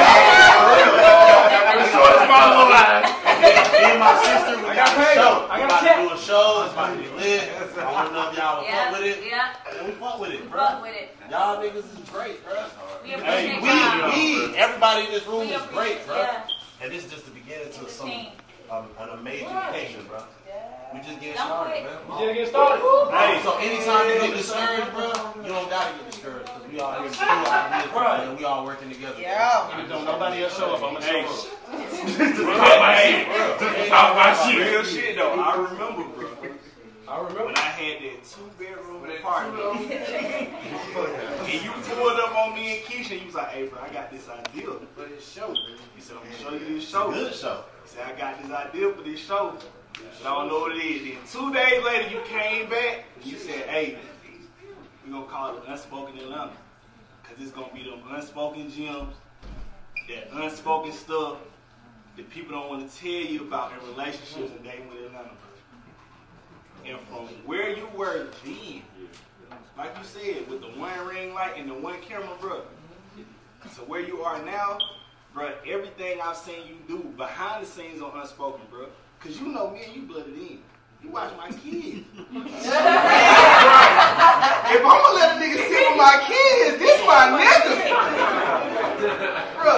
You 0.85 1.81
can 1.81 1.89
show 1.89 2.05
this 2.13 2.29
my 2.29 2.45
little 2.45 2.69
line. 2.69 3.03
Me 3.25 3.89
and 3.89 3.99
my 3.99 4.13
sister, 4.21 4.53
we 4.61 4.69
got 4.69 4.85
got 4.85 4.93
a 4.93 5.13
show. 5.17 5.33
I 5.49 5.57
We 5.57 5.65
got 5.65 5.81
about 5.81 5.81
to 5.81 5.89
do 5.97 6.13
a 6.13 6.17
show. 6.21 6.45
It's 6.65 6.73
about 6.73 6.93
to 6.93 6.97
be 7.01 7.09
lit. 7.17 7.49
I 7.49 8.03
don't 8.05 8.13
know 8.13 8.29
if 8.29 8.37
y'all 8.37 8.61
would 8.61 8.67
Yeah, 8.69 8.85
fuck 8.85 8.99
with 9.01 9.05
it. 9.09 9.17
yeah. 9.25 9.77
And 9.77 9.87
we 9.87 9.91
fuck 9.97 10.19
with 10.21 10.31
it, 10.31 10.49
bro. 10.51 10.59
Fuck 10.61 10.81
with 10.85 10.93
it. 10.95 11.09
Y'all 11.29 11.57
niggas 11.57 11.89
is 11.89 12.09
great, 12.13 12.37
bro. 12.45 12.53
We 13.03 13.09
Hey, 13.17 13.59
we, 13.61 13.67
y'all. 13.67 14.13
we, 14.13 14.55
everybody 14.55 15.05
in 15.05 15.11
this 15.11 15.25
room 15.27 15.39
We 15.41 15.53
is 15.57 15.61
great, 15.73 16.05
bro. 16.07 16.17
yeah. 16.17 16.45
And 16.85 16.93
this 16.93 17.01
is 17.03 17.09
just 17.11 17.25
the 17.25 17.31
beginning 17.31 17.73
to 17.73 17.89
some 17.89 18.07
team. 18.07 18.27
um, 18.69 18.85
an 18.99 19.09
amazing 19.17 19.47
occasion, 19.47 20.05
bro. 20.05 20.21
We 20.93 20.99
just 20.99 21.19
getting 21.19 21.33
started, 21.33 21.83
man. 21.83 21.97
We 22.05 22.13
just 22.13 22.21
getting 22.21 22.45
started. 22.45 22.83
Hey, 23.09 23.41
so 23.41 23.57
anytime 23.57 24.05
you 24.07 24.21
get 24.21 24.37
discouraged, 24.37 24.93
bro, 24.93 25.09
you 25.41 25.49
don't 25.49 25.67
gotta 25.67 25.97
get 25.97 26.05
discouraged 26.11 26.45
because 26.45 26.61
we 26.71 26.79
all 26.79 26.93
here 27.01 27.09
to 27.09 27.17
do 27.17 27.25
our 27.25 28.21
and 28.21 28.37
we 28.37 28.45
all 28.45 28.63
working 28.63 28.91
together. 28.91 29.19
Yeah. 29.19 29.67
Even 29.73 29.89
though 29.89 30.03
nobody 30.05 30.43
else 30.43 30.55
show 30.59 30.75
up, 30.75 30.83
I'm 30.83 30.93
gonna 30.93 31.07
show 31.07 31.25
up. 31.25 31.33
Talk 33.89 34.11
about 34.13 34.45
shit. 34.45 34.61
Real 34.71 34.83
shit 34.83 35.15
though. 35.15 35.39
I 35.41 35.55
remember, 35.55 36.03
bro. 36.13 36.29
I 37.07 37.17
remember 37.17 37.45
when 37.45 37.55
I 37.57 37.61
had 37.61 38.03
that 38.03 38.23
two 38.29 38.47
bedroom 38.59 39.09
apartment. 39.09 39.89
and 40.65 41.63
you 41.63 41.71
pulled 41.71 42.19
up 42.19 42.35
on 42.35 42.55
me 42.55 42.77
and 42.77 42.85
Keisha. 42.85 43.11
and 43.11 43.21
You 43.21 43.25
was 43.27 43.35
like, 43.35 43.49
"Hey, 43.49 43.67
bro, 43.67 43.79
I 43.81 43.89
got 43.93 44.11
this 44.11 44.27
idea 44.29 44.67
for 44.95 45.05
this 45.05 45.31
show." 45.31 45.53
He 45.95 46.01
said, 46.01 46.17
"I'm 46.17 46.23
gonna 46.23 46.37
show 46.37 46.53
you 46.53 46.75
this 46.75 46.89
show." 46.89 47.11
Good 47.11 47.33
show. 47.33 47.63
He 47.83 47.89
said, 47.89 48.03
"I 48.05 48.17
got 48.17 48.41
this 48.41 48.51
idea 48.51 48.93
for 48.93 49.01
this 49.01 49.19
show." 49.19 49.57
But 50.21 50.29
I 50.29 50.35
don't 50.35 50.47
know 50.49 50.59
what 50.59 50.75
it 50.75 50.83
is. 50.83 51.03
Then 51.03 51.17
two 51.31 51.53
days 51.53 51.83
later, 51.83 52.09
you 52.09 52.21
came 52.25 52.69
back 52.69 53.05
and 53.15 53.25
you 53.25 53.37
said, 53.37 53.67
hey, 53.69 53.97
we're 55.05 55.11
going 55.11 55.25
to 55.25 55.29
call 55.29 55.57
it 55.57 55.63
Unspoken 55.67 56.17
Atlanta. 56.17 56.51
Because 57.23 57.41
it's 57.41 57.51
going 57.51 57.69
to 57.69 57.75
be 57.75 57.83
them 57.83 58.01
unspoken 58.09 58.69
gems, 58.69 59.15
that 60.09 60.29
unspoken 60.33 60.91
stuff 60.91 61.37
that 62.17 62.29
people 62.29 62.51
don't 62.51 62.69
want 62.69 62.89
to 62.89 62.97
tell 62.97 63.09
you 63.09 63.41
about 63.41 63.71
in 63.71 63.87
relationships 63.89 64.51
and 64.51 64.63
dating 64.63 64.89
with 64.89 65.05
Atlanta. 65.05 65.31
And 66.85 66.99
from 67.07 67.27
where 67.45 67.69
you 67.75 67.87
were 67.95 68.27
then, 68.43 68.83
like 69.77 69.95
you 69.97 70.03
said, 70.03 70.49
with 70.49 70.61
the 70.61 70.67
one 70.79 71.07
ring 71.07 71.33
light 71.33 71.53
and 71.57 71.69
the 71.69 71.73
one 71.73 71.99
camera, 72.01 72.29
bro. 72.39 72.61
So 73.75 73.81
where 73.83 74.01
you 74.01 74.21
are 74.21 74.43
now, 74.43 74.77
bro, 75.33 75.53
everything 75.67 76.19
I've 76.23 76.37
seen 76.37 76.67
you 76.67 76.75
do 76.87 76.99
behind 77.17 77.65
the 77.65 77.69
scenes 77.69 78.01
on 78.01 78.11
Unspoken, 78.19 78.61
bro. 78.69 78.87
Cause 79.19 79.39
you 79.39 79.47
know 79.47 79.71
me 79.71 79.83
and 79.85 79.95
you 79.95 80.03
blooded 80.03 80.37
in. 80.37 80.59
You 81.03 81.09
watch 81.11 81.31
my 81.37 81.49
kids. 81.49 82.05
if 82.17 82.35
I'm 84.35 84.81
gonna 84.81 85.15
let 85.15 85.35
a 85.35 85.39
nigga 85.39 85.57
sit 85.67 85.89
with 85.89 85.97
my 85.97 86.23
kids, 86.27 86.77
this 86.79 87.01
my 87.05 87.27
nigga. 87.41 87.75
bro, 89.61 89.73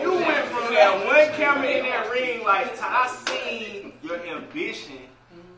you 0.00 0.12
went 0.26 0.46
from 0.46 0.74
that 0.74 1.06
one 1.06 1.28
camera 1.36 1.68
in 1.68 1.84
that 1.84 2.10
ring 2.10 2.44
like 2.44 2.74
to 2.76 2.84
I 2.84 3.06
seen 3.28 3.92
your 4.02 4.20
ambition 4.26 4.98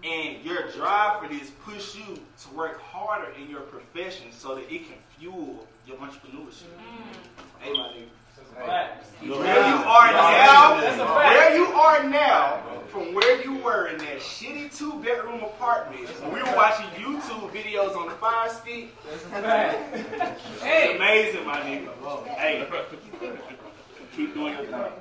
and 0.05 0.45
your 0.45 0.71
drive 0.73 1.23
for 1.23 1.29
this 1.29 1.51
push 1.65 1.97
you 1.97 2.21
work 2.55 2.81
harder 2.81 3.33
in 3.41 3.51
your 3.51 3.61
profession 3.63 4.27
so 4.31 4.55
that 4.55 4.73
it 4.73 4.87
can 4.87 4.97
fuel 5.19 5.67
your 5.87 5.97
entrepreneurship. 5.99 6.71
Mm. 6.79 7.61
Hey, 7.61 7.73
my 7.73 7.89
nigga. 7.89 8.09
Where 9.21 9.69
you 9.69 9.75
are 9.75 10.13
now, 10.13 10.77
where 11.17 11.57
you 11.57 11.65
are 11.67 12.09
now, 12.09 12.63
from 12.89 13.15
where 13.15 13.43
you 13.43 13.55
were 13.59 13.89
in 13.89 13.99
that 13.99 14.19
shitty 14.19 14.77
two 14.77 14.93
bedroom 15.03 15.43
apartment, 15.43 16.09
we 16.33 16.43
were 16.43 16.57
watching 16.57 16.87
YouTube 16.91 17.51
videos 17.51 17.97
on 17.97 18.09
the 18.09 18.15
Fire 18.15 18.49
Stick. 18.51 18.95
It's 19.13 19.25
amazing, 20.97 21.47
my 21.47 21.61
nigga. 21.61 22.27
Hey, 22.29 22.67
keep 24.17 24.35
doing 24.35 24.55
your 24.55 24.67
thing. 24.67 24.93